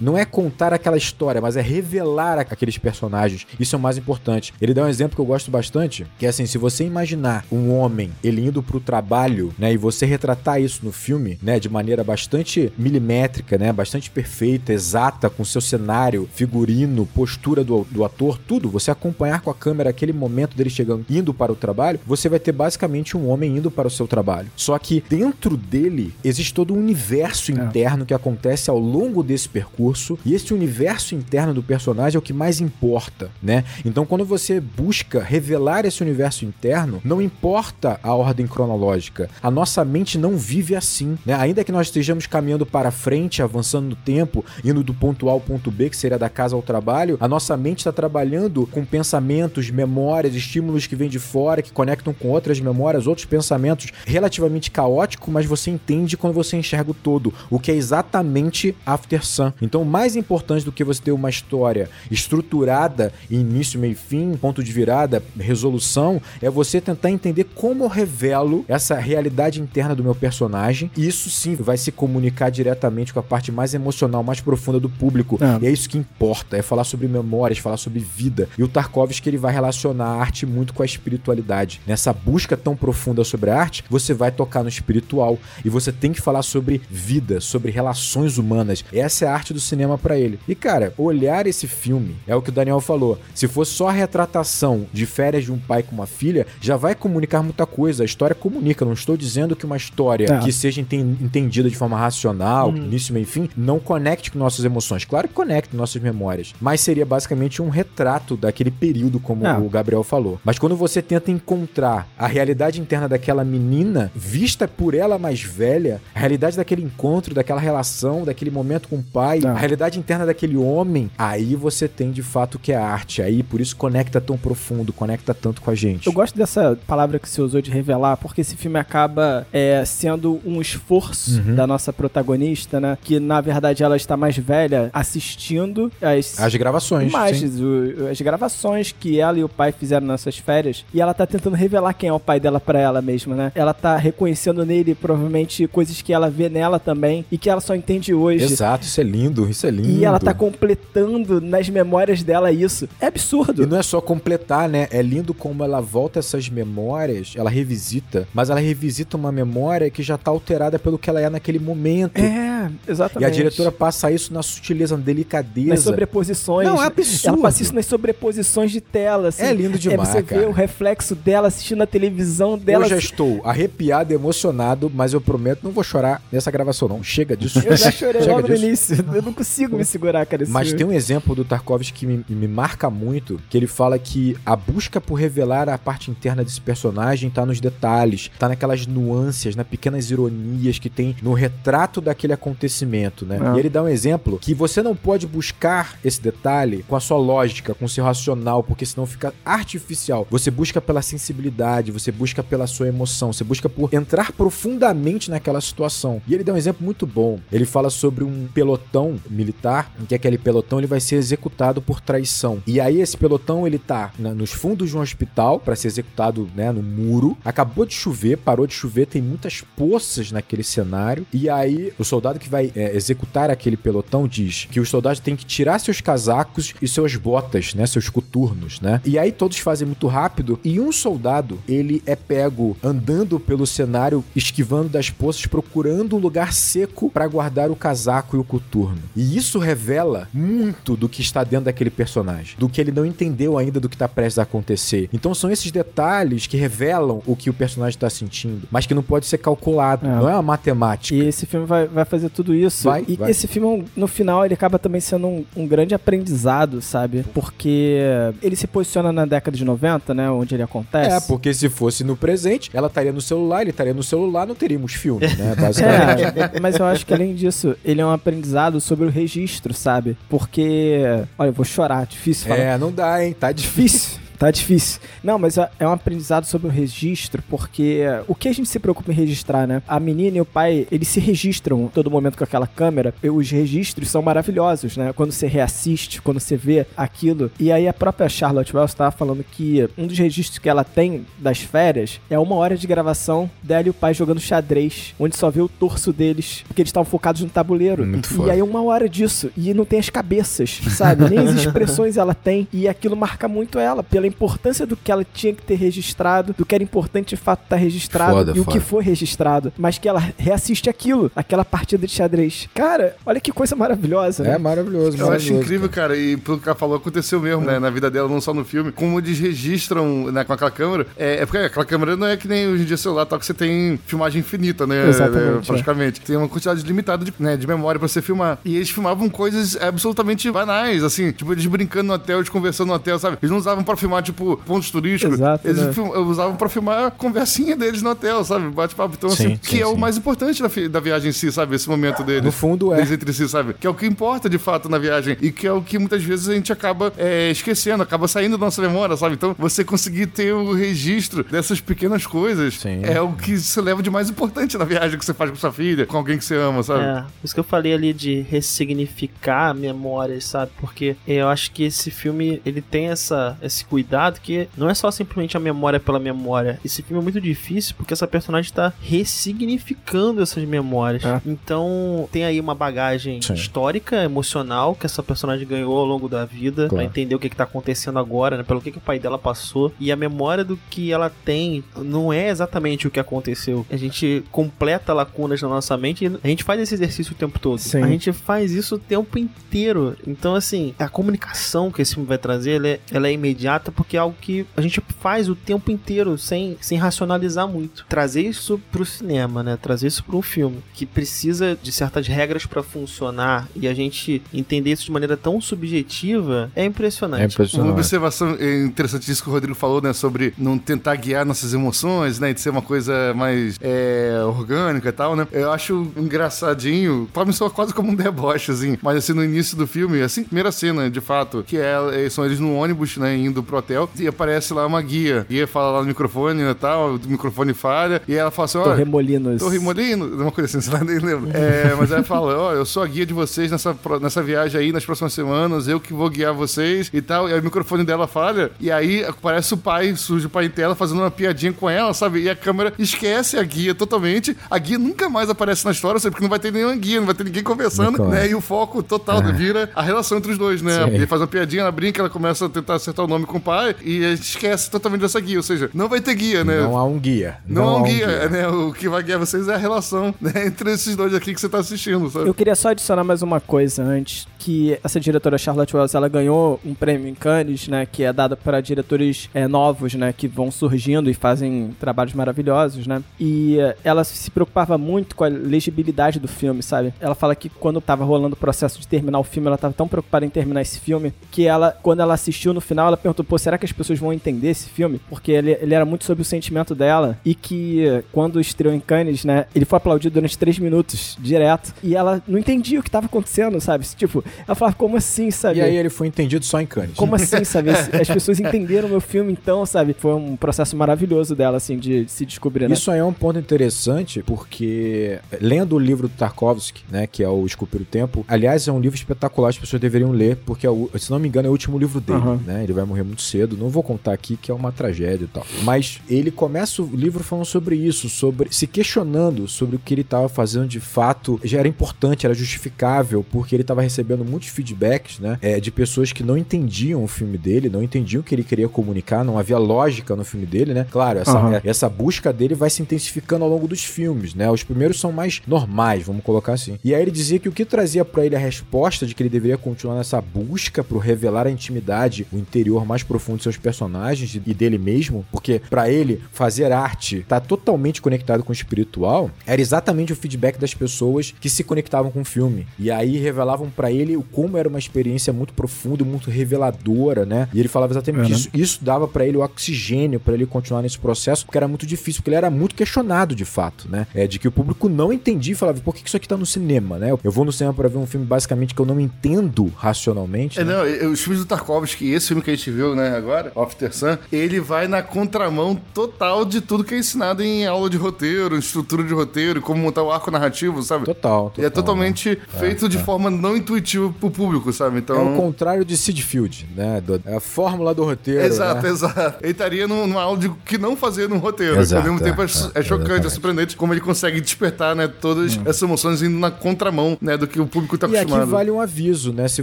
não 0.00 0.16
é 0.16 0.24
contar 0.24 0.72
aquela 0.72 0.96
história, 0.96 1.40
mas 1.40 1.56
é 1.56 1.60
revelar 1.60 2.38
aqueles 2.38 2.78
personagens. 2.78 3.46
Isso 3.58 3.74
é 3.74 3.78
o 3.78 3.82
mais 3.82 3.98
importante. 3.98 4.52
Ele 4.60 4.74
dá 4.74 4.84
um 4.84 4.88
exemplo 4.88 5.14
que 5.16 5.20
eu 5.20 5.26
gosto 5.26 5.50
bastante, 5.50 6.06
que 6.18 6.26
é 6.26 6.28
assim, 6.28 6.46
se 6.46 6.58
você 6.58 6.84
imaginar 6.84 7.44
um 7.50 7.72
homem, 7.72 8.10
ele 8.22 8.46
indo 8.46 8.62
pro 8.62 8.80
trabalho, 8.80 9.52
né, 9.58 9.72
e 9.72 9.76
você 9.76 10.06
retratar 10.06 10.60
isso 10.60 10.80
no 10.84 10.92
filme, 10.92 11.38
né, 11.42 11.58
de 11.58 11.68
maneira 11.68 12.04
bastante 12.04 12.72
milimétrica, 12.78 13.58
né, 13.58 13.72
bastante 13.72 14.10
perfeita, 14.10 14.72
exata, 14.72 15.28
com 15.28 15.44
seu 15.44 15.60
cenário, 15.60 16.28
figurino, 16.32 17.06
postura 17.06 17.64
do, 17.64 17.86
do 17.90 18.04
ator, 18.04 18.38
tudo, 18.38 18.68
você 18.68 18.90
acompanhar 18.90 19.40
com 19.40 19.50
a 19.50 19.54
câmera 19.54 19.90
aquele 19.90 20.12
momento 20.12 20.56
dele 20.56 20.70
chegando, 20.70 21.04
indo 21.10 21.34
para 21.34 21.52
o 21.52 21.56
trabalho, 21.56 21.98
você 22.06 22.28
vai 22.28 22.38
ter 22.38 22.52
basicamente 22.52 23.16
um 23.16 23.28
homem 23.28 23.56
indo 23.56 23.70
para 23.70 23.88
o 23.88 23.90
seu 23.90 24.06
trabalho. 24.06 24.50
Só 24.56 24.78
que 24.78 25.02
dentro 25.08 25.56
dele 25.56 26.14
existe 26.22 26.54
todo 26.54 26.72
um 26.74 26.78
universo 26.78 27.50
É. 27.50 27.54
interno 27.54 28.06
que 28.06 28.14
acontece 28.14 28.70
ao 28.70 28.78
longo 28.78 29.22
desse 29.24 29.48
percurso, 29.48 30.18
e 30.24 30.34
esse 30.34 30.52
universo 30.52 31.14
interno 31.14 31.54
do 31.54 31.62
personagem 31.62 32.16
é 32.16 32.18
o 32.18 32.22
que 32.22 32.32
mais 32.32 32.60
importa, 32.60 33.30
né? 33.42 33.64
Então 33.84 34.04
quando 34.04 34.24
você 34.24 34.60
busca 34.60 35.22
revelar 35.22 35.84
esse 35.84 36.02
universo 36.02 36.44
interno, 36.44 37.00
não 37.04 37.20
importa 37.20 37.98
a 38.02 38.14
ordem 38.14 38.46
cronológica. 38.46 39.28
A 39.42 39.50
nossa 39.50 39.84
mente 39.84 40.18
não 40.18 40.36
vive 40.36 40.76
assim, 40.76 41.18
né? 41.24 41.34
Ainda 41.34 41.64
que 41.64 41.72
nós 41.72 41.88
estejamos 41.88 42.26
caminhando 42.26 42.66
para 42.66 42.90
frente, 42.90 43.42
avançando 43.42 43.88
no 43.88 43.96
tempo, 43.96 44.44
indo 44.64 44.82
do 44.82 44.94
ponto 44.94 45.28
A 45.28 45.32
ao 45.32 45.40
ponto 45.40 45.70
B, 45.70 45.90
que 45.90 45.96
seria 45.96 46.18
da 46.18 46.28
casa 46.28 46.54
ao 46.54 46.62
trabalho, 46.62 47.16
a 47.20 47.28
nossa 47.28 47.56
mente 47.56 47.78
está 47.78 47.92
trabalhando 47.92 48.66
com 48.66 48.84
pensamentos, 48.84 49.70
memórias, 49.70 50.34
estímulos 50.34 50.86
que 50.86 50.96
vêm 50.96 51.08
de 51.08 51.18
fora, 51.18 51.62
que 51.62 51.72
conectam 51.72 52.12
com 52.12 52.28
outras 52.28 52.60
memórias, 52.60 53.06
outros 53.06 53.26
pensamentos 53.26 53.92
relativamente 54.06 54.70
caótico, 54.70 55.30
mas 55.30 55.46
você 55.46 55.70
entende 55.70 56.16
quando 56.16 56.34
você 56.34 56.56
enxerga 56.56 56.90
o 56.90 56.94
todo, 56.94 57.32
o 57.50 57.58
que 57.58 57.70
é 57.70 57.74
exatamente 57.74 58.74
After 58.86 59.13
Sun. 59.22 59.52
Então, 59.60 59.84
mais 59.84 60.16
importante 60.16 60.64
do 60.64 60.72
que 60.72 60.82
você 60.82 61.02
ter 61.02 61.12
uma 61.12 61.30
história 61.30 61.88
estruturada, 62.10 63.12
início, 63.30 63.78
meio 63.78 63.92
e 63.92 63.94
fim, 63.94 64.34
ponto 64.34 64.62
de 64.62 64.72
virada, 64.72 65.22
resolução, 65.38 66.20
é 66.40 66.50
você 66.50 66.80
tentar 66.80 67.10
entender 67.10 67.44
como 67.54 67.84
eu 67.84 67.88
revelo 67.88 68.64
essa 68.68 68.96
realidade 68.96 69.60
interna 69.60 69.94
do 69.94 70.02
meu 70.02 70.14
personagem. 70.14 70.90
E 70.96 71.06
isso 71.06 71.30
sim 71.30 71.54
vai 71.54 71.76
se 71.76 71.92
comunicar 71.92 72.50
diretamente 72.50 73.12
com 73.12 73.20
a 73.20 73.22
parte 73.22 73.52
mais 73.52 73.74
emocional, 73.74 74.22
mais 74.22 74.40
profunda 74.40 74.80
do 74.80 74.88
público. 74.88 75.38
É. 75.40 75.64
E 75.64 75.66
é 75.66 75.70
isso 75.70 75.88
que 75.88 75.98
importa, 75.98 76.56
é 76.56 76.62
falar 76.62 76.84
sobre 76.84 77.06
memórias, 77.08 77.58
falar 77.58 77.76
sobre 77.76 78.00
vida. 78.00 78.48
E 78.58 78.62
o 78.62 78.68
Tarkovsky 78.68 79.28
ele 79.28 79.38
vai 79.38 79.52
relacionar 79.52 80.06
a 80.06 80.20
arte 80.20 80.46
muito 80.46 80.74
com 80.74 80.82
a 80.82 80.86
espiritualidade. 80.86 81.80
Nessa 81.86 82.12
busca 82.12 82.56
tão 82.56 82.76
profunda 82.76 83.24
sobre 83.24 83.50
a 83.50 83.58
arte, 83.58 83.84
você 83.88 84.12
vai 84.12 84.30
tocar 84.30 84.62
no 84.62 84.68
espiritual 84.68 85.38
e 85.64 85.68
você 85.68 85.92
tem 85.92 86.12
que 86.12 86.20
falar 86.20 86.42
sobre 86.42 86.80
vida, 86.90 87.40
sobre 87.40 87.70
relações 87.70 88.38
humanas. 88.38 88.84
Essa 89.04 89.26
é 89.26 89.28
a 89.28 89.34
arte 89.34 89.52
do 89.52 89.60
cinema 89.60 89.98
pra 89.98 90.18
ele. 90.18 90.38
E 90.48 90.54
cara, 90.54 90.94
olhar 90.96 91.46
esse 91.46 91.66
filme 91.66 92.16
é 92.26 92.34
o 92.34 92.40
que 92.40 92.48
o 92.48 92.52
Daniel 92.52 92.80
falou. 92.80 93.18
Se 93.34 93.46
fosse 93.46 93.72
só 93.72 93.88
a 93.88 93.92
retratação 93.92 94.86
de 94.92 95.04
férias 95.04 95.44
de 95.44 95.52
um 95.52 95.58
pai 95.58 95.82
com 95.82 95.94
uma 95.94 96.06
filha, 96.06 96.46
já 96.60 96.76
vai 96.76 96.94
comunicar 96.94 97.42
muita 97.42 97.66
coisa. 97.66 98.02
A 98.02 98.06
história 98.06 98.34
comunica. 98.34 98.84
Não 98.84 98.92
estou 98.94 99.16
dizendo 99.16 99.54
que 99.54 99.66
uma 99.66 99.76
história 99.76 100.26
É. 100.32 100.38
que 100.38 100.50
seja 100.52 100.80
enten- 100.80 101.16
entendida 101.20 101.68
de 101.68 101.76
forma 101.76 101.98
racional, 101.98 102.70
início, 102.74 103.12
meio 103.12 103.26
fim, 103.26 103.48
não 103.56 103.78
conecte 103.78 104.30
com 104.30 104.38
nossas 104.38 104.64
emoções. 104.64 105.04
Claro 105.04 105.28
que 105.28 105.34
conecta 105.34 105.70
com 105.72 105.76
nossas 105.76 106.00
memórias. 106.00 106.54
Mas 106.60 106.80
seria 106.80 107.04
basicamente 107.04 107.60
um 107.60 107.68
retrato 107.68 108.36
daquele 108.36 108.70
período, 108.70 109.20
como 109.20 109.46
É. 109.46 109.58
o 109.58 109.68
Gabriel 109.68 110.02
falou. 110.02 110.40
Mas 110.44 110.58
quando 110.58 110.76
você 110.76 111.02
tenta 111.02 111.30
encontrar 111.30 112.08
a 112.18 112.26
realidade 112.26 112.80
interna 112.80 113.08
daquela 113.08 113.44
menina, 113.44 114.10
vista 114.14 114.66
por 114.66 114.94
ela 114.94 115.18
mais 115.18 115.42
velha, 115.42 116.00
a 116.14 116.18
realidade 116.20 116.56
daquele 116.56 116.82
encontro, 116.82 117.34
daquela 117.34 117.60
relação, 117.60 118.24
daquele 118.24 118.50
momento 118.50 118.88
com 118.88 118.93
o 118.94 119.02
pai, 119.02 119.40
Não. 119.40 119.50
a 119.50 119.54
realidade 119.58 119.98
interna 119.98 120.26
daquele 120.26 120.56
homem, 120.56 121.10
aí 121.18 121.54
você 121.54 121.86
tem 121.88 122.10
de 122.10 122.22
fato 122.22 122.58
que 122.58 122.72
é 122.72 122.76
arte. 122.76 123.22
Aí 123.22 123.42
por 123.42 123.60
isso 123.60 123.76
conecta 123.76 124.20
tão 124.20 124.36
profundo, 124.36 124.92
conecta 124.92 125.32
tanto 125.34 125.60
com 125.60 125.70
a 125.70 125.74
gente. 125.74 126.06
Eu 126.06 126.12
gosto 126.12 126.36
dessa 126.36 126.78
palavra 126.86 127.18
que 127.18 127.28
você 127.28 127.40
usou 127.42 127.60
de 127.60 127.70
revelar, 127.70 128.16
porque 128.16 128.40
esse 128.40 128.56
filme 128.56 128.78
acaba 128.78 129.46
é, 129.52 129.84
sendo 129.84 130.40
um 130.44 130.60
esforço 130.60 131.40
Uhum. 131.40 131.54
da 131.54 131.66
nossa 131.66 131.92
protagonista, 131.92 132.80
né? 132.80 132.98
Que 133.02 133.18
na 133.20 133.40
verdade 133.40 133.82
ela 133.82 133.96
está 133.96 134.16
mais 134.16 134.36
velha 134.36 134.90
assistindo 134.92 135.90
as, 136.02 136.38
As 136.38 136.54
gravações. 136.54 137.08
imagens, 137.08 137.60
o- 137.60 138.08
as 138.10 138.20
gravações 138.20 138.92
que 138.98 139.18
ela 139.20 139.38
e 139.38 139.44
o 139.44 139.48
pai 139.48 139.72
fizeram 139.72 140.06
nessas 140.06 140.36
férias. 140.38 140.84
E 140.92 141.00
ela 141.00 141.14
tá 141.14 141.26
tentando 141.26 141.54
revelar 141.56 141.92
quem 141.94 142.08
é 142.08 142.12
o 142.12 142.20
pai 142.20 142.38
dela 142.40 142.60
pra 142.60 142.78
ela 142.80 143.00
mesma, 143.00 143.34
né? 143.34 143.52
Ela 143.54 143.72
tá 143.72 143.96
reconhecendo 143.96 144.64
nele 144.64 144.94
provavelmente 144.94 145.66
coisas 145.68 146.00
que 146.02 146.12
ela 146.12 146.28
vê 146.30 146.48
nela 146.48 146.78
também 146.78 147.24
e 147.30 147.38
que 147.38 147.48
ela 147.48 147.60
só 147.60 147.74
entende 147.74 148.12
hoje. 148.12 148.44
Exato, 148.44 148.83
isso 148.86 149.00
é 149.00 149.04
lindo, 149.04 149.48
isso 149.48 149.66
é 149.66 149.70
lindo. 149.70 149.88
E 149.88 150.04
ela 150.04 150.18
tá 150.18 150.32
completando 150.34 151.40
nas 151.40 151.68
memórias 151.68 152.22
dela 152.22 152.50
isso. 152.52 152.88
É 153.00 153.06
absurdo. 153.06 153.62
E 153.62 153.66
não 153.66 153.78
é 153.78 153.82
só 153.82 154.00
completar, 154.00 154.68
né? 154.68 154.88
É 154.90 155.02
lindo 155.02 155.34
como 155.34 155.62
ela 155.64 155.80
volta 155.80 156.18
essas 156.18 156.48
memórias, 156.48 157.32
ela 157.36 157.50
revisita, 157.50 158.26
mas 158.32 158.50
ela 158.50 158.60
revisita 158.60 159.16
uma 159.16 159.32
memória 159.32 159.90
que 159.90 160.02
já 160.02 160.16
tá 160.18 160.30
alterada 160.30 160.78
pelo 160.78 160.98
que 160.98 161.08
ela 161.10 161.20
é 161.20 161.28
naquele 161.28 161.58
momento. 161.58 162.18
É, 162.18 162.70
exatamente. 162.88 163.28
E 163.28 163.30
a 163.30 163.34
diretora 163.34 163.72
passa 163.72 164.10
isso 164.10 164.32
na 164.32 164.42
sutileza, 164.42 164.96
na 164.96 165.02
delicadeza. 165.02 165.68
Nas 165.68 165.80
sobreposições. 165.80 166.68
Não, 166.68 166.82
é 166.82 166.86
absurdo. 166.86 167.28
Ela 167.28 167.42
passa 167.42 167.62
isso 167.62 167.74
nas 167.74 167.86
sobreposições 167.86 168.70
de 168.70 168.80
tela, 168.80 169.28
assim. 169.28 169.42
É 169.42 169.52
lindo 169.52 169.78
demais, 169.78 170.08
É 170.08 170.12
você 170.12 170.22
vê 170.22 170.34
cara. 170.36 170.48
o 170.48 170.52
reflexo 170.52 171.14
dela 171.14 171.48
assistindo 171.48 171.82
a 171.82 171.86
televisão 171.86 172.58
dela. 172.58 172.84
Eu 172.84 172.90
já 172.90 172.98
estou 172.98 173.40
arrepiado, 173.44 174.12
emocionado, 174.12 174.90
mas 174.92 175.12
eu 175.12 175.20
prometo, 175.20 175.60
não 175.62 175.70
vou 175.70 175.84
chorar 175.84 176.22
nessa 176.30 176.50
gravação, 176.50 176.88
não. 176.88 177.02
Chega 177.02 177.36
disso. 177.36 177.60
Eu 177.64 177.76
já 177.76 177.90
chorei 177.90 178.20
Chega 178.22 178.32
logo 178.34 178.48
disso. 178.48 178.63
Início. 178.64 179.04
Eu 179.14 179.22
não 179.22 179.32
consigo 179.32 179.76
me 179.76 179.84
segurar, 179.84 180.24
cara. 180.26 180.44
Mas 180.48 180.68
filme. 180.68 180.78
tem 180.78 180.86
um 180.86 180.92
exemplo 180.92 181.34
do 181.34 181.44
Tarkovsky 181.44 181.92
que 181.92 182.06
me, 182.06 182.24
me 182.28 182.48
marca 182.48 182.90
muito, 182.90 183.40
que 183.48 183.56
ele 183.56 183.66
fala 183.66 183.98
que 183.98 184.36
a 184.44 184.56
busca 184.56 185.00
por 185.00 185.14
revelar 185.14 185.68
a 185.68 185.78
parte 185.78 186.10
interna 186.10 186.42
desse 186.42 186.60
personagem 186.60 187.30
tá 187.30 187.46
nos 187.46 187.60
detalhes, 187.60 188.30
tá 188.38 188.48
naquelas 188.48 188.86
nuances, 188.86 189.54
nas 189.54 189.66
pequenas 189.66 190.10
ironias 190.10 190.78
que 190.78 190.90
tem 190.90 191.16
no 191.22 191.32
retrato 191.32 192.00
daquele 192.00 192.32
acontecimento, 192.32 193.24
né? 193.24 193.38
É. 193.40 193.56
E 193.56 193.58
ele 193.58 193.70
dá 193.70 193.82
um 193.82 193.88
exemplo 193.88 194.38
que 194.38 194.54
você 194.54 194.82
não 194.82 194.96
pode 194.96 195.26
buscar 195.26 195.98
esse 196.04 196.20
detalhe 196.20 196.84
com 196.88 196.96
a 196.96 197.00
sua 197.00 197.18
lógica, 197.18 197.74
com 197.74 197.84
o 197.84 197.88
seu 197.88 198.04
racional, 198.04 198.62
porque 198.62 198.86
senão 198.86 199.06
fica 199.06 199.32
artificial. 199.44 200.26
Você 200.30 200.50
busca 200.50 200.80
pela 200.80 201.02
sensibilidade, 201.02 201.92
você 201.92 202.10
busca 202.10 202.42
pela 202.42 202.66
sua 202.66 202.88
emoção, 202.88 203.32
você 203.32 203.44
busca 203.44 203.68
por 203.68 203.92
entrar 203.92 204.32
profundamente 204.32 205.30
naquela 205.30 205.60
situação. 205.60 206.20
E 206.26 206.34
ele 206.34 206.44
dá 206.44 206.52
um 206.52 206.56
exemplo 206.56 206.84
muito 206.84 207.06
bom. 207.06 207.38
Ele 207.52 207.64
fala 207.64 207.90
sobre 207.90 208.24
um 208.24 208.46
pelotão 208.54 209.16
militar, 209.28 209.92
em 210.00 210.04
que 210.06 210.14
aquele 210.14 210.38
pelotão 210.38 210.78
ele 210.78 210.86
vai 210.86 211.00
ser 211.00 211.16
executado 211.16 211.82
por 211.82 212.00
traição. 212.00 212.62
E 212.66 212.80
aí 212.80 213.00
esse 213.00 213.16
pelotão 213.16 213.66
ele 213.66 213.78
tá 213.78 214.12
na- 214.18 214.32
nos 214.32 214.52
fundos 214.52 214.90
de 214.90 214.96
um 214.96 215.00
hospital 215.00 215.58
para 215.58 215.74
ser 215.76 215.88
executado, 215.88 216.48
né, 216.54 216.70
no 216.70 216.82
muro. 216.82 217.36
Acabou 217.44 217.84
de 217.84 217.94
chover, 217.94 218.38
parou 218.38 218.66
de 218.66 218.72
chover, 218.74 219.06
tem 219.06 219.20
muitas 219.20 219.60
poças 219.76 220.30
naquele 220.30 220.62
cenário. 220.62 221.26
E 221.32 221.48
aí 221.50 221.92
o 221.98 222.04
soldado 222.04 222.38
que 222.38 222.48
vai 222.48 222.70
é, 222.74 222.94
executar 222.96 223.50
aquele 223.50 223.76
pelotão 223.76 224.26
diz 224.28 224.66
que 224.70 224.80
os 224.80 224.88
soldados 224.88 225.20
têm 225.20 225.34
que 225.36 225.44
tirar 225.44 225.78
seus 225.80 226.00
casacos 226.00 226.74
e 226.80 226.86
suas 226.86 227.16
botas, 227.16 227.74
né, 227.74 227.86
seus 227.86 228.08
coturnos, 228.08 228.80
né? 228.80 229.00
E 229.04 229.18
aí 229.18 229.32
todos 229.32 229.58
fazem 229.58 229.86
muito 229.86 230.06
rápido 230.06 230.58
e 230.64 230.78
um 230.80 230.92
soldado, 230.92 231.58
ele 231.68 232.02
é 232.06 232.14
pego 232.14 232.76
andando 232.82 233.40
pelo 233.40 233.66
cenário, 233.66 234.24
esquivando 234.36 234.88
das 234.88 235.10
poças, 235.10 235.46
procurando 235.46 236.16
um 236.16 236.18
lugar 236.20 236.52
seco 236.52 237.10
para 237.10 237.26
guardar 237.26 237.70
o 237.70 237.76
casaco 237.76 238.36
e 238.36 238.40
o 238.40 238.43
coturno. 238.44 238.98
E 239.16 239.36
isso 239.36 239.58
revela 239.58 240.28
muito 240.32 240.96
do 240.96 241.08
que 241.08 241.20
está 241.22 241.42
dentro 241.44 241.66
daquele 241.66 241.90
personagem, 241.90 242.54
do 242.58 242.68
que 242.68 242.80
ele 242.80 242.92
não 242.92 243.04
entendeu 243.04 243.56
ainda 243.58 243.80
do 243.80 243.88
que 243.88 243.94
está 243.94 244.08
prestes 244.08 244.38
a 244.38 244.42
acontecer. 244.42 245.08
Então 245.12 245.34
são 245.34 245.50
esses 245.50 245.70
detalhes 245.72 246.46
que 246.46 246.56
revelam 246.56 247.22
o 247.26 247.34
que 247.34 247.50
o 247.50 247.54
personagem 247.54 247.96
está 247.96 248.08
sentindo, 248.10 248.66
mas 248.70 248.86
que 248.86 248.94
não 248.94 249.02
pode 249.02 249.26
ser 249.26 249.38
calculado, 249.38 250.06
É. 250.06 250.10
não 250.10 250.28
é 250.28 250.32
uma 250.34 250.42
matemática. 250.42 251.14
E 251.16 251.26
esse 251.28 251.46
filme 251.46 251.66
vai, 251.66 251.86
vai 251.86 252.04
fazer 252.04 252.28
tudo 252.28 252.54
isso. 252.54 252.84
Vai, 252.84 253.04
e 253.08 253.16
vai. 253.16 253.30
esse 253.30 253.46
filme, 253.46 253.84
no 253.96 254.06
final, 254.06 254.44
ele 254.44 254.54
acaba 254.54 254.78
também 254.78 255.00
sendo 255.00 255.26
um, 255.26 255.44
um 255.56 255.66
grande 255.66 255.94
aprendizado, 255.94 256.80
sabe? 256.82 257.24
Porque 257.34 257.98
ele 258.42 258.56
se 258.56 258.66
posiciona 258.66 259.12
na 259.12 259.24
década 259.26 259.56
de 259.56 259.64
90, 259.64 260.14
né? 260.14 260.30
Onde 260.30 260.54
ele 260.54 260.62
acontece. 260.62 261.16
É, 261.16 261.20
porque 261.20 261.52
se 261.54 261.68
fosse 261.68 262.04
no 262.04 262.16
presente, 262.16 262.70
ela 262.72 262.86
estaria 262.88 263.12
no 263.12 263.20
celular, 263.20 263.62
ele 263.62 263.70
estaria 263.70 263.94
no 263.94 264.02
celular, 264.02 264.46
não 264.46 264.54
teríamos 264.54 264.92
filme, 264.94 265.26
né? 265.26 265.54
Basicamente. 265.58 266.22
É, 266.56 266.60
mas 266.60 266.76
eu 266.76 266.84
acho 266.86 267.06
que 267.06 267.12
além 267.14 267.34
disso, 267.34 267.74
ele 267.84 268.00
é 268.00 268.06
um 268.06 268.10
aprendizado 268.10 268.33
sobre 268.80 269.06
o 269.06 269.10
registro, 269.10 269.72
sabe? 269.74 270.16
Porque. 270.28 271.00
Olha, 271.38 271.48
eu 271.48 271.52
vou 271.52 271.64
chorar, 271.64 272.06
difícil 272.06 272.48
falar. 272.48 272.60
É, 272.60 272.78
não 272.78 272.92
dá, 272.92 273.24
hein? 273.24 273.34
Tá 273.38 273.52
difícil. 273.52 274.23
Tá 274.38 274.50
difícil. 274.50 275.00
Não, 275.22 275.38
mas 275.38 275.58
é 275.58 275.84
é 275.84 275.88
um 275.88 275.92
aprendizado 275.92 276.44
sobre 276.44 276.68
o 276.68 276.70
registro, 276.70 277.42
porque 277.48 278.02
o 278.26 278.34
que 278.34 278.48
a 278.48 278.52
gente 278.52 278.68
se 278.68 278.78
preocupa 278.78 279.12
em 279.12 279.14
registrar, 279.14 279.66
né? 279.66 279.82
A 279.86 280.00
menina 280.00 280.38
e 280.38 280.40
o 280.40 280.44
pai, 280.44 280.86
eles 280.90 281.08
se 281.08 281.20
registram 281.20 281.90
todo 281.92 282.10
momento 282.10 282.36
com 282.36 282.44
aquela 282.44 282.66
câmera. 282.66 283.14
E 283.22 283.30
os 283.30 283.50
registros 283.50 284.08
são 284.08 284.22
maravilhosos, 284.22 284.96
né? 284.96 285.12
Quando 285.12 285.32
você 285.32 285.46
reassiste, 285.46 286.22
quando 286.22 286.40
você 286.40 286.56
vê 286.56 286.86
aquilo. 286.96 287.50
E 287.58 287.70
aí 287.70 287.86
a 287.86 287.92
própria 287.92 288.28
Charlotte 288.28 288.74
Wells 288.74 288.92
estava 288.92 289.10
falando 289.10 289.44
que 289.44 289.88
um 289.96 290.06
dos 290.06 290.18
registros 290.18 290.58
que 290.58 290.68
ela 290.68 290.84
tem 290.84 291.26
das 291.38 291.58
férias 291.58 292.20
é 292.30 292.38
uma 292.38 292.54
hora 292.56 292.76
de 292.76 292.86
gravação 292.86 293.50
dela 293.62 293.86
e 293.86 293.90
o 293.90 293.94
pai 293.94 294.14
jogando 294.14 294.40
xadrez, 294.40 295.14
onde 295.18 295.36
só 295.36 295.50
vê 295.50 295.60
o 295.60 295.68
torso 295.68 296.12
deles, 296.12 296.64
porque 296.66 296.82
eles 296.82 296.88
estavam 296.88 297.08
focados 297.08 297.42
no 297.42 297.48
tabuleiro. 297.48 298.06
Muito 298.06 298.30
e 298.30 298.34
foda. 298.34 298.52
aí 298.52 298.62
uma 298.62 298.82
hora 298.82 299.08
disso. 299.08 299.50
E 299.56 299.74
não 299.74 299.84
tem 299.84 299.98
as 299.98 300.10
cabeças, 300.10 300.80
sabe? 300.90 301.28
Nem 301.28 301.38
as 301.38 301.56
expressões 301.60 302.16
ela 302.16 302.34
tem. 302.34 302.66
E 302.72 302.88
aquilo 302.88 303.16
marca 303.16 303.48
muito 303.48 303.78
ela, 303.78 304.02
pela 304.02 304.23
importância 304.26 304.86
do 304.86 304.96
que 304.96 305.10
ela 305.10 305.24
tinha 305.24 305.54
que 305.54 305.62
ter 305.62 305.74
registrado, 305.74 306.54
do 306.56 306.64
que 306.64 306.74
era 306.74 306.84
importante 306.84 307.30
de 307.30 307.36
fato 307.36 307.64
estar 307.64 307.76
registrado 307.76 308.32
Foda, 308.32 308.52
e 308.54 308.60
o 308.60 308.64
foda. 308.64 308.78
que 308.78 308.84
foi 308.84 309.02
registrado. 309.02 309.72
Mas 309.78 309.98
que 309.98 310.08
ela 310.08 310.32
reassiste 310.36 310.88
aquilo, 310.88 311.30
aquela 311.34 311.64
partida 311.64 312.06
de 312.06 312.12
xadrez. 312.12 312.68
Cara, 312.74 313.16
olha 313.24 313.40
que 313.40 313.52
coisa 313.52 313.74
maravilhosa. 313.74 314.44
É 314.44 314.50
né? 314.50 314.58
maravilhoso, 314.58 315.08
Eu 315.08 315.12
acho 315.12 315.24
maravilhoso, 315.24 315.62
incrível, 315.62 315.88
cara, 315.88 316.16
e 316.16 316.36
pelo 316.36 316.58
que 316.58 316.68
ela 316.68 316.76
falou, 316.76 316.96
aconteceu 316.96 317.40
mesmo, 317.40 317.64
né, 317.64 317.78
na 317.78 317.90
vida 317.90 318.10
dela, 318.10 318.28
não 318.28 318.40
só 318.40 318.52
no 318.52 318.64
filme. 318.64 318.92
Como 318.92 319.18
eles 319.18 319.38
registram 319.38 320.30
né, 320.30 320.44
com 320.44 320.52
aquela 320.52 320.70
câmera. 320.70 321.06
É, 321.16 321.42
é 321.42 321.46
porque 321.46 321.58
aquela 321.58 321.84
câmera 321.84 322.16
não 322.16 322.26
é 322.26 322.36
que 322.36 322.48
nem 322.48 322.68
hoje 322.68 322.82
em 322.82 322.86
dia 322.86 322.96
celular, 322.96 323.26
tal, 323.26 323.38
que 323.38 323.46
você 323.46 323.54
tem 323.54 323.98
filmagem 324.06 324.40
infinita, 324.40 324.86
né? 324.86 325.08
Exatamente, 325.08 325.56
né, 325.56 325.62
praticamente. 325.66 326.20
Tem 326.20 326.36
uma 326.36 326.48
quantidade 326.48 326.82
limitada 326.82 327.24
de, 327.24 327.32
né, 327.38 327.56
de 327.56 327.66
memória 327.66 327.98
pra 327.98 328.08
você 328.08 328.20
filmar. 328.22 328.58
E 328.64 328.76
eles 328.76 328.90
filmavam 328.90 329.28
coisas 329.28 329.76
absolutamente 329.76 330.50
banais, 330.50 331.02
assim, 331.02 331.32
tipo, 331.32 331.52
eles 331.52 331.66
brincando 331.66 332.08
no 332.08 332.14
hotel, 332.14 332.38
eles 332.38 332.48
conversando 332.48 332.88
no 332.88 332.94
hotel, 332.94 333.18
sabe? 333.18 333.38
Eles 333.40 333.50
não 333.50 333.58
usavam 333.58 333.84
pra 333.84 333.96
filmar, 333.96 334.13
tipo, 334.22 334.56
pontos 334.66 334.90
turísticos. 334.90 335.34
Exato, 335.36 335.66
eles 335.68 335.82
né? 335.82 335.92
film- 335.92 336.10
usavam 336.28 336.56
pra 336.56 336.68
filmar 336.68 337.04
a 337.06 337.10
conversinha 337.10 337.76
deles 337.76 338.02
no 338.02 338.10
hotel, 338.10 338.44
sabe? 338.44 338.68
Bate-papo. 338.70 339.14
Então, 339.16 339.30
Sim, 339.30 339.34
assim, 339.46 339.54
sim, 339.54 339.60
que 339.62 339.80
é 339.80 339.86
o 339.86 339.94
sim. 339.94 339.98
mais 339.98 340.16
importante 340.16 340.62
da, 340.62 340.68
da 340.90 341.00
viagem 341.00 341.30
em 341.30 341.32
si, 341.32 341.50
sabe? 341.52 341.74
Esse 341.76 341.88
momento 341.88 342.22
deles. 342.22 342.42
No 342.44 342.52
fundo, 342.52 342.92
é. 342.92 342.96
Deles 342.96 343.12
entre 343.12 343.32
si, 343.32 343.48
sabe? 343.48 343.74
Que 343.74 343.86
é 343.86 343.90
o 343.90 343.94
que 343.94 344.06
importa 344.06 344.48
de 344.48 344.58
fato 344.58 344.88
na 344.88 344.98
viagem 344.98 345.36
e 345.40 345.50
que 345.50 345.66
é 345.66 345.72
o 345.72 345.82
que 345.82 345.98
muitas 345.98 346.22
vezes 346.22 346.48
a 346.48 346.54
gente 346.54 346.72
acaba 346.72 347.12
é, 347.16 347.50
esquecendo, 347.50 348.02
acaba 348.02 348.26
saindo 348.28 348.56
da 348.58 348.64
nossa 348.66 348.80
memória, 348.82 349.16
sabe? 349.16 349.34
Então, 349.34 349.54
você 349.58 349.84
conseguir 349.84 350.26
ter 350.28 350.52
o 350.52 350.72
registro 350.72 351.44
dessas 351.44 351.80
pequenas 351.80 352.26
coisas 352.26 352.74
Sim. 352.78 353.00
é 353.02 353.20
o 353.20 353.32
que 353.32 353.56
você 353.58 353.80
leva 353.80 354.02
de 354.02 354.10
mais 354.10 354.30
importante 354.30 354.76
na 354.78 354.84
viagem 354.84 355.18
que 355.18 355.24
você 355.24 355.34
faz 355.34 355.50
com 355.50 355.56
sua 355.56 355.72
filha, 355.72 356.06
com 356.06 356.16
alguém 356.16 356.38
que 356.38 356.44
você 356.44 356.56
ama, 356.56 356.82
sabe? 356.82 357.04
É, 357.04 357.20
por 357.22 357.44
isso 357.44 357.54
que 357.54 357.60
eu 357.60 357.64
falei 357.64 357.92
ali 357.94 358.12
de 358.12 358.40
ressignificar 358.42 359.74
memórias, 359.74 360.44
sabe? 360.44 360.70
Porque 360.80 361.16
eu 361.26 361.48
acho 361.48 361.70
que 361.72 361.84
esse 361.84 362.10
filme, 362.10 362.60
ele 362.64 362.80
tem 362.80 363.06
essa, 363.08 363.56
esse 363.62 363.84
cuidado 363.84 364.03
que 364.42 364.68
não 364.76 364.88
é 364.88 364.94
só 364.94 365.10
simplesmente 365.10 365.56
a 365.56 365.60
memória 365.60 365.98
pela 366.00 366.18
memória. 366.18 366.78
Esse 366.84 367.02
filme 367.02 367.20
é 367.20 367.22
muito 367.22 367.40
difícil 367.40 367.94
porque 367.96 368.12
essa 368.12 368.26
personagem 368.26 368.72
tá 368.72 368.92
ressignificando 369.00 370.42
essas 370.42 370.64
memórias. 370.64 371.24
É. 371.24 371.40
Então, 371.46 372.28
tem 372.32 372.44
aí 372.44 372.60
uma 372.60 372.74
bagagem 372.74 373.40
Sim. 373.40 373.54
histórica, 373.54 374.22
emocional, 374.24 374.94
que 374.94 375.06
essa 375.06 375.22
personagem 375.22 375.66
ganhou 375.66 375.96
ao 375.98 376.04
longo 376.04 376.28
da 376.28 376.44
vida, 376.44 376.88
Claro. 376.88 376.94
pra 376.96 377.04
entender 377.04 377.34
o 377.34 377.38
que 377.38 377.48
que 377.48 377.56
tá 377.56 377.64
acontecendo 377.64 378.18
agora, 378.18 378.56
né? 378.56 378.62
Pelo 378.62 378.80
que, 378.80 378.90
que 378.90 378.98
o 378.98 379.00
pai 379.00 379.18
dela 379.18 379.38
passou. 379.38 379.92
E 380.00 380.10
a 380.10 380.16
memória 380.16 380.64
do 380.64 380.78
que 380.90 381.12
ela 381.12 381.30
tem 381.44 381.84
não 381.96 382.32
é 382.32 382.48
exatamente 382.48 383.06
o 383.06 383.10
que 383.10 383.20
aconteceu. 383.20 383.86
A 383.90 383.96
gente 383.96 384.44
completa 384.50 385.12
lacunas 385.12 385.60
na 385.62 385.68
nossa 385.68 385.96
mente 385.96 386.24
e 386.24 386.38
a 386.42 386.48
gente 386.48 386.64
faz 386.64 386.80
esse 386.80 386.94
exercício 386.94 387.32
o 387.32 387.36
tempo 387.36 387.58
todo. 387.58 387.78
Sim. 387.78 388.02
A 388.02 388.06
gente 388.06 388.32
faz 388.32 388.72
isso 388.72 388.96
o 388.96 388.98
tempo 388.98 389.38
inteiro. 389.38 390.16
Então, 390.26 390.54
assim, 390.54 390.94
a 390.98 391.08
comunicação 391.08 391.90
que 391.90 392.02
esse 392.02 392.14
filme 392.14 392.28
vai 392.28 392.38
trazer, 392.38 392.72
ela 392.76 392.88
é, 392.88 393.00
ela 393.12 393.28
é 393.28 393.32
imediata 393.32 393.90
porque 393.94 394.16
é 394.16 394.20
algo 394.20 394.36
que 394.40 394.66
a 394.76 394.80
gente 394.80 395.00
faz 395.20 395.48
o 395.48 395.54
tempo 395.54 395.90
inteiro 395.90 396.36
sem, 396.38 396.76
sem 396.80 396.98
racionalizar 396.98 397.66
muito. 397.68 398.04
Trazer 398.08 398.42
isso 398.42 398.80
pro 398.90 399.04
cinema, 399.04 399.62
né? 399.62 399.76
Trazer 399.80 400.06
isso 400.08 400.24
pro 400.24 400.38
um 400.38 400.42
filme 400.42 400.78
que 400.92 401.06
precisa 401.06 401.78
de 401.80 401.92
certas 401.92 402.26
regras 402.26 402.66
para 402.66 402.82
funcionar 402.82 403.68
e 403.74 403.86
a 403.86 403.94
gente 403.94 404.42
entender 404.52 404.92
isso 404.92 405.04
de 405.04 405.12
maneira 405.12 405.36
tão 405.36 405.60
subjetiva 405.60 406.70
é 406.74 406.84
impressionante. 406.84 407.40
É 407.40 407.44
Uma 407.44 407.52
impressionante. 407.52 407.92
observação 407.92 408.56
interessante 408.84 409.26
disso 409.26 409.42
que 409.42 409.48
o 409.48 409.52
Rodrigo 409.52 409.74
falou, 409.74 410.00
né? 410.00 410.12
Sobre 410.12 410.52
não 410.58 410.78
tentar 410.78 411.14
guiar 411.16 411.44
nossas 411.44 411.72
emoções, 411.74 412.38
né? 412.38 412.52
De 412.52 412.60
ser 412.60 412.70
uma 412.70 412.82
coisa 412.82 413.32
mais 413.34 413.76
é, 413.80 414.40
orgânica 414.46 415.08
e 415.08 415.12
tal, 415.12 415.36
né? 415.36 415.46
Eu 415.52 415.70
acho 415.72 416.10
engraçadinho. 416.16 417.28
Pra 417.32 417.44
mim 417.44 417.52
soa 417.52 417.70
quase 417.70 417.92
como 417.94 418.10
um 418.10 418.14
deboche, 418.14 418.70
assim. 418.70 418.98
Mas 419.02 419.16
assim, 419.18 419.32
no 419.32 419.44
início 419.44 419.76
do 419.76 419.86
filme, 419.86 420.20
assim, 420.22 420.44
primeira 420.44 420.70
cena, 420.72 421.10
de 421.10 421.20
fato, 421.20 421.64
que 421.66 421.76
é, 421.76 422.28
são 422.30 422.44
eles 422.44 422.60
no 422.60 422.74
ônibus, 422.74 423.16
né? 423.16 423.36
Indo 423.36 423.62
pro 423.62 423.76
hotel. 423.84 424.08
E 424.18 424.26
aparece 424.26 424.72
lá 424.72 424.86
uma 424.86 425.00
guia. 425.02 425.46
Guia 425.48 425.66
fala 425.66 425.92
lá 425.92 426.00
no 426.00 426.06
microfone 426.06 426.62
e 426.62 426.74
tal, 426.74 427.14
o 427.14 427.20
microfone 427.26 427.74
falha. 427.74 428.22
E 428.26 428.34
ela 428.34 428.50
fala 428.50 428.64
assim, 428.64 428.78
olha... 428.78 428.90
Torremolinos. 428.90 429.60
Torremolino, 429.60 430.42
uma 430.42 430.50
coisa 430.50 430.66
assim, 430.66 430.80
sei 430.88 430.92
lá, 430.92 431.04
nem 431.04 431.18
lembro. 431.18 431.50
É, 431.54 431.94
mas 431.96 432.10
ela 432.10 432.22
fala, 432.22 432.56
ó, 432.56 432.72
eu 432.72 432.84
sou 432.84 433.02
a 433.02 433.06
guia 433.06 433.26
de 433.26 433.34
vocês 433.34 433.70
nessa, 433.70 433.96
nessa 434.20 434.42
viagem 434.42 434.80
aí, 434.80 434.92
nas 434.92 435.04
próximas 435.04 435.32
semanas, 435.32 435.86
eu 435.86 436.00
que 436.00 436.12
vou 436.12 436.28
guiar 436.28 436.52
vocês 436.52 437.10
e 437.12 437.20
tal. 437.20 437.48
E 437.48 437.52
aí 437.52 437.60
o 437.60 437.62
microfone 437.62 438.04
dela 438.04 438.26
falha, 438.26 438.70
e 438.80 438.90
aí 438.90 439.24
aparece 439.24 439.74
o 439.74 439.76
pai, 439.76 440.14
surge 440.16 440.46
o 440.46 440.50
pai 440.50 440.66
em 440.66 440.70
tela, 440.70 440.94
fazendo 440.94 441.20
uma 441.20 441.30
piadinha 441.30 441.72
com 441.72 441.88
ela, 441.88 442.14
sabe? 442.14 442.42
E 442.42 442.50
a 442.50 442.56
câmera 442.56 442.92
esquece 442.98 443.58
a 443.58 443.62
guia 443.62 443.94
totalmente. 443.94 444.56
A 444.70 444.78
guia 444.78 444.98
nunca 444.98 445.28
mais 445.28 445.50
aparece 445.50 445.84
na 445.84 445.90
história, 445.90 446.18
sabe? 446.18 446.32
Porque 446.32 446.44
não 446.44 446.50
vai 446.50 446.58
ter 446.58 446.72
nenhuma 446.72 446.96
guia, 446.96 447.18
não 447.18 447.26
vai 447.26 447.34
ter 447.34 447.44
ninguém 447.44 447.62
conversando, 447.62 448.24
né? 448.24 448.48
E 448.48 448.54
o 448.54 448.60
foco 448.60 449.02
total 449.02 449.42
vira 449.52 449.90
a 449.94 450.02
relação 450.02 450.38
entre 450.38 450.52
os 450.52 450.58
dois, 450.58 450.80
né? 450.82 451.08
Ele 451.12 451.26
faz 451.26 451.40
uma 451.40 451.46
piadinha, 451.46 451.82
ela 451.82 451.92
brinca, 451.92 452.20
ela 452.20 452.30
começa 452.30 452.66
a 452.66 452.68
tentar 452.68 452.94
acertar 452.94 453.24
o 453.24 453.28
nome 453.28 453.46
com 453.46 453.58
o 453.58 453.60
pai, 453.60 453.73
e 454.04 454.24
a 454.24 454.30
gente 454.34 454.48
esquece 454.48 454.90
totalmente 454.90 455.20
dessa 455.20 455.40
guia. 455.40 455.56
Ou 455.56 455.62
seja, 455.62 455.90
não 455.94 456.08
vai 456.08 456.20
ter 456.20 456.34
guia, 456.34 456.64
né? 456.64 456.80
Não 456.82 456.96
há 456.96 457.04
um 457.04 457.18
guia. 457.18 457.58
Não, 457.66 457.96
é 457.96 457.98
um 457.98 458.02
guia, 458.02 458.48
né? 458.48 458.68
O 458.68 458.92
que 458.92 459.08
vai 459.08 459.22
guiar 459.22 459.38
vocês 459.38 459.68
é 459.68 459.74
a 459.74 459.78
relação 459.78 460.34
né, 460.40 460.52
entre 460.66 460.92
esses 460.92 461.16
dois 461.16 461.34
aqui 461.34 461.54
que 461.54 461.60
você 461.60 461.68
tá 461.68 461.78
assistindo, 461.78 462.28
sabe? 462.30 462.48
Eu 462.48 462.54
queria 462.54 462.74
só 462.74 462.88
adicionar 462.88 463.24
mais 463.24 463.42
uma 463.42 463.60
coisa 463.60 464.02
antes, 464.02 464.46
que 464.58 464.98
essa 465.04 465.20
diretora 465.20 465.58
Charlotte 465.58 465.94
Wells, 465.94 466.14
ela 466.14 466.28
ganhou 466.28 466.80
um 466.84 466.94
prêmio 466.94 467.28
em 467.28 467.34
Cannes, 467.34 467.88
né, 467.88 468.06
que 468.10 468.22
é 468.22 468.32
dado 468.32 468.56
para 468.56 468.80
diretores 468.80 469.50
é, 469.52 469.68
novos, 469.68 470.14
né, 470.14 470.32
que 470.32 470.48
vão 470.48 470.70
surgindo 470.70 471.28
e 471.28 471.34
fazem 471.34 471.94
trabalhos 472.00 472.32
maravilhosos, 472.32 473.06
né, 473.06 473.22
e 473.38 473.76
ela 474.02 474.24
se 474.24 474.50
preocupava 474.50 474.96
muito 474.96 475.36
com 475.36 475.44
a 475.44 475.48
legibilidade 475.48 476.40
do 476.40 476.48
filme, 476.48 476.82
sabe? 476.82 477.12
Ela 477.20 477.34
fala 477.34 477.54
que 477.54 477.68
quando 477.68 478.00
tava 478.00 478.24
rolando 478.24 478.54
o 478.54 478.58
processo 478.58 478.98
de 478.98 479.06
terminar 479.06 479.38
o 479.38 479.44
filme, 479.44 479.68
ela 479.68 479.78
tava 479.78 479.92
tão 479.92 480.08
preocupada 480.08 480.46
em 480.46 480.50
terminar 480.50 480.80
esse 480.80 480.98
filme, 480.98 481.34
que 481.50 481.66
ela, 481.66 481.96
quando 482.02 482.20
ela 482.20 482.34
assistiu 482.34 482.72
no 482.72 482.80
final, 482.80 483.08
ela 483.08 483.16
perguntou, 483.16 483.44
pô, 483.44 483.58
será 483.64 483.76
que 483.78 483.84
as 483.84 483.92
pessoas 483.92 484.18
vão 484.18 484.32
entender 484.32 484.68
esse 484.68 484.88
filme? 484.88 485.20
Porque 485.28 485.50
ele, 485.52 485.72
ele 485.80 485.94
era 485.94 486.04
muito 486.04 486.24
sobre 486.24 486.42
o 486.42 486.44
sentimento 486.44 486.94
dela, 486.94 487.38
e 487.44 487.54
que 487.54 488.04
quando 488.32 488.60
estreou 488.60 488.94
em 488.94 489.00
Cannes, 489.00 489.44
né, 489.44 489.66
ele 489.74 489.84
foi 489.84 489.96
aplaudido 489.96 490.34
durante 490.34 490.56
três 490.56 490.78
minutos, 490.78 491.36
direto, 491.40 491.92
e 492.02 492.14
ela 492.14 492.42
não 492.46 492.58
entendia 492.58 493.00
o 493.00 493.02
que 493.02 493.10
tava 493.10 493.26
acontecendo, 493.26 493.80
sabe? 493.80 494.04
Tipo, 494.16 494.44
ela 494.66 494.74
falava, 494.74 494.96
como 494.96 495.16
assim, 495.16 495.50
sabe? 495.50 495.78
E 495.78 495.82
aí 495.82 495.96
ele 495.96 496.10
foi 496.10 496.26
entendido 496.28 496.64
só 496.64 496.80
em 496.80 496.86
Cannes. 496.86 497.16
Como 497.16 497.34
assim, 497.34 497.62
sabe? 497.64 497.90
As 497.90 498.28
pessoas 498.28 498.60
entenderam 498.60 499.08
meu 499.08 499.20
filme, 499.20 499.52
então, 499.52 499.84
sabe? 499.86 500.14
Foi 500.16 500.34
um 500.34 500.56
processo 500.56 500.96
maravilhoso 500.96 501.54
dela, 501.56 501.76
assim, 501.78 501.98
de 501.98 502.26
se 502.28 502.44
descobrir, 502.46 502.88
né? 502.88 502.94
Isso 502.94 503.10
aí 503.10 503.18
é 503.18 503.24
um 503.24 503.32
ponto 503.32 503.58
interessante, 503.58 504.42
porque 504.42 505.38
lendo 505.60 505.96
o 505.96 505.98
livro 505.98 506.28
do 506.28 506.34
Tarkovsky, 506.36 507.02
né, 507.10 507.26
que 507.26 507.42
é 507.42 507.48
o 507.48 507.64
Esculpir 507.66 508.02
o 508.02 508.04
Tempo, 508.04 508.44
aliás, 508.48 508.86
é 508.88 508.92
um 508.92 509.00
livro 509.00 509.16
espetacular, 509.16 509.68
as 509.70 509.78
pessoas 509.78 510.00
deveriam 510.00 510.30
ler, 510.32 510.56
porque, 510.66 510.86
é 510.86 510.90
o- 510.90 511.08
se 511.18 511.30
não 511.30 511.38
me 511.38 511.48
engano, 511.48 511.66
é 511.66 511.68
o 511.68 511.72
último 511.72 511.98
livro 511.98 512.20
dele, 512.20 512.38
Aham. 512.38 512.60
né? 512.66 512.82
Ele 512.82 512.92
vai 512.92 513.04
morrer 513.04 513.22
muito 513.22 513.42
cedo, 513.42 513.53
não 513.76 513.88
vou 513.88 514.02
contar 514.02 514.32
aqui 514.32 514.56
que 514.56 514.70
é 514.70 514.74
uma 514.74 514.92
tragédia 514.92 515.44
e 515.44 515.48
tal. 515.48 515.66
Mas 515.82 516.20
ele 516.28 516.50
começa 516.50 517.02
o 517.02 517.06
livro 517.14 517.42
falando 517.44 517.64
sobre 517.64 517.96
isso, 517.96 518.28
sobre 518.28 518.68
se 518.72 518.86
questionando 518.86 519.66
sobre 519.68 519.96
o 519.96 519.98
que 519.98 520.12
ele 520.14 520.20
estava 520.22 520.48
fazendo 520.48 520.86
de 520.88 521.00
fato, 521.00 521.60
já 521.64 521.78
era 521.78 521.88
importante, 521.88 522.46
era 522.46 522.54
justificável, 522.54 523.44
porque 523.50 523.74
ele 523.74 523.82
estava 523.82 524.02
recebendo 524.02 524.44
muitos 524.44 524.68
feedbacks, 524.68 525.38
né, 525.38 525.58
é, 525.62 525.80
de 525.80 525.90
pessoas 525.90 526.32
que 526.32 526.42
não 526.42 526.56
entendiam 526.56 527.22
o 527.22 527.28
filme 527.28 527.56
dele, 527.58 527.88
não 527.88 528.02
entendiam 528.02 528.40
o 528.40 528.44
que 528.44 528.54
ele 528.54 528.64
queria 528.64 528.88
comunicar, 528.88 529.44
não 529.44 529.58
havia 529.58 529.78
lógica 529.78 530.34
no 530.36 530.44
filme 530.44 530.66
dele, 530.66 530.92
né? 530.94 531.06
Claro, 531.10 531.38
essa, 531.38 531.58
é- 531.84 531.88
essa 531.88 532.08
busca 532.08 532.52
dele 532.52 532.74
vai 532.74 532.90
se 532.90 533.02
intensificando 533.02 533.64
ao 533.64 533.70
longo 533.70 533.86
dos 533.86 534.04
filmes, 534.04 534.54
né? 534.54 534.70
Os 534.70 534.82
primeiros 534.82 535.20
são 535.20 535.30
mais 535.32 535.62
normais, 535.66 536.24
vamos 536.24 536.42
colocar 536.44 536.72
assim. 536.72 536.98
E 537.04 537.14
aí 537.14 537.22
ele 537.22 537.30
dizia 537.30 537.58
que 537.58 537.68
o 537.68 537.72
que 537.72 537.84
trazia 537.84 538.24
pra 538.24 538.44
ele 538.44 538.56
a 538.56 538.58
resposta 538.58 539.26
de 539.26 539.34
que 539.34 539.42
ele 539.42 539.50
deveria 539.50 539.76
continuar 539.78 540.16
nessa 540.16 540.40
busca 540.40 541.02
pro 541.04 541.18
revelar 541.18 541.66
a 541.66 541.70
intimidade, 541.70 542.46
o 542.52 542.58
interior 542.58 543.04
mais 543.06 543.22
profundo 543.22 543.33
de 543.38 543.62
seus 543.62 543.76
personagens 543.76 544.54
e 544.66 544.74
dele 544.74 544.98
mesmo, 544.98 545.44
porque 545.52 545.80
pra 545.90 546.10
ele 546.10 546.40
fazer 546.52 546.90
arte 546.92 547.44
tá 547.48 547.60
totalmente 547.60 548.20
conectado 548.22 548.62
com 548.62 548.70
o 548.70 548.72
espiritual, 548.72 549.50
era 549.66 549.80
exatamente 549.80 550.32
o 550.32 550.36
feedback 550.36 550.78
das 550.78 550.94
pessoas 550.94 551.54
que 551.60 551.68
se 551.68 551.84
conectavam 551.84 552.30
com 552.30 552.40
o 552.40 552.44
filme. 552.44 552.86
E 552.98 553.10
aí 553.10 553.36
revelavam 553.38 553.90
pra 553.90 554.10
ele 554.10 554.36
o 554.36 554.42
como 554.42 554.76
era 554.76 554.88
uma 554.88 554.98
experiência 554.98 555.52
muito 555.52 555.72
profunda, 555.74 556.22
e 556.22 556.26
muito 556.26 556.50
reveladora, 556.50 557.44
né? 557.44 557.68
E 557.72 557.80
ele 557.80 557.88
falava 557.88 558.12
exatamente 558.12 558.46
É, 558.46 558.50
né? 558.50 558.56
isso. 558.56 558.68
Isso 558.74 559.04
dava 559.04 559.26
pra 559.26 559.46
ele 559.46 559.56
o 559.56 559.60
oxigênio 559.62 560.38
pra 560.40 560.54
ele 560.54 560.66
continuar 560.66 561.02
nesse 561.02 561.18
processo, 561.18 561.64
porque 561.64 561.78
era 561.78 561.88
muito 561.88 562.06
difícil, 562.06 562.40
porque 562.40 562.50
ele 562.50 562.56
era 562.56 562.70
muito 562.70 562.94
questionado 562.94 563.54
de 563.54 563.64
fato, 563.64 564.08
né? 564.08 564.26
É 564.34 564.46
de 564.46 564.58
que 564.58 564.68
o 564.68 564.72
público 564.72 565.08
não 565.08 565.32
entendia 565.32 565.72
e 565.72 565.76
falava, 565.76 566.00
por 566.00 566.14
que 566.14 566.22
que 566.22 566.28
isso 566.28 566.36
aqui 566.36 566.48
tá 566.48 566.56
no 566.56 566.66
cinema, 566.66 567.18
né? 567.18 567.30
Eu 567.42 567.50
vou 567.52 567.64
no 567.64 567.72
cinema 567.72 567.94
pra 567.94 568.08
ver 568.08 568.18
um 568.18 568.26
filme 568.26 568.46
basicamente 568.46 568.94
que 568.94 569.00
eu 569.00 569.06
não 569.06 569.18
entendo 569.20 569.92
racionalmente. 569.96 570.80
É, 570.80 570.84
né? 570.84 570.92
não, 570.94 571.06
e- 571.06 571.26
os 571.26 571.40
filmes 571.40 571.60
do 571.60 571.66
Tarkovsky, 571.66 572.30
esse 572.30 572.48
filme 572.48 572.62
que 572.62 572.70
a 572.70 572.74
gente 572.76 572.90
viu, 572.90 573.14
né, 573.14 573.23
agora, 573.28 573.72
After 573.76 574.12
Sun, 574.14 574.36
ele 574.52 574.80
vai 574.80 575.06
na 575.08 575.22
contramão 575.22 576.00
total 576.12 576.64
de 576.64 576.80
tudo 576.80 577.04
que 577.04 577.14
é 577.14 577.18
ensinado 577.18 577.62
em 577.62 577.86
aula 577.86 578.08
de 578.10 578.16
roteiro, 578.16 578.76
estrutura 578.78 579.22
de 579.22 579.32
roteiro, 579.32 579.80
como 579.80 580.00
montar 580.02 580.22
o 580.22 580.30
arco 580.32 580.50
narrativo, 580.50 581.02
sabe? 581.02 581.24
Total, 581.24 581.70
total. 581.70 581.82
E 581.82 581.86
é 581.86 581.90
totalmente 581.90 582.58
feito 582.78 583.08
de 583.08 583.18
forma 583.18 583.50
não 583.50 583.76
intuitiva 583.76 584.32
pro 584.38 584.50
público, 584.50 584.92
sabe? 584.92 585.16
É 585.16 585.18
Então. 585.20 585.54
o 585.54 585.56
contrário 585.56 586.04
de 586.04 586.16
Sid 586.16 586.42
Field, 586.42 586.88
né? 586.96 587.22
É 587.46 587.56
a 587.56 587.60
fórmula 587.60 588.14
do 588.14 588.24
roteiro. 588.24 588.60
Exato, 588.62 589.02
né? 589.02 589.08
exato. 589.08 589.58
Ele 589.62 589.72
estaria 589.72 590.06
num- 590.08 590.26
numa 590.26 590.42
aula 590.42 590.58
de 590.58 590.68
que 590.84 590.98
não 590.98 591.16
fazer 591.16 591.48
num 591.48 591.58
roteiro. 591.58 591.98
Exato, 592.00 592.26
Ao 592.26 592.32
mesmo 592.32 592.44
tempo 592.44 592.60
é, 592.62 592.64
é, 592.64 592.68
é 592.68 592.68
é, 592.68 592.70
chocante, 592.70 592.94
é 592.94 593.02
exatamente. 593.34 593.50
surpreendente 593.52 593.96
como 593.96 594.12
ele 594.12 594.20
consegue 594.20 594.60
despertar, 594.60 595.14
né, 595.16 595.28
todas 595.28 595.78
essas 595.84 596.02
emoções 596.02 596.42
indo 596.42 596.58
na 596.58 596.70
contramão, 596.70 597.36
né, 597.40 597.56
do 597.56 597.66
que 597.66 597.80
o 597.80 597.86
público 597.86 598.16
tá 598.18 598.26
E 598.26 598.30
aqui 598.30 598.38
acostumado. 598.38 598.70
vale 598.70 598.90
um 598.90 599.00
aviso, 599.00 599.52
né? 599.52 599.68
Se 599.68 599.82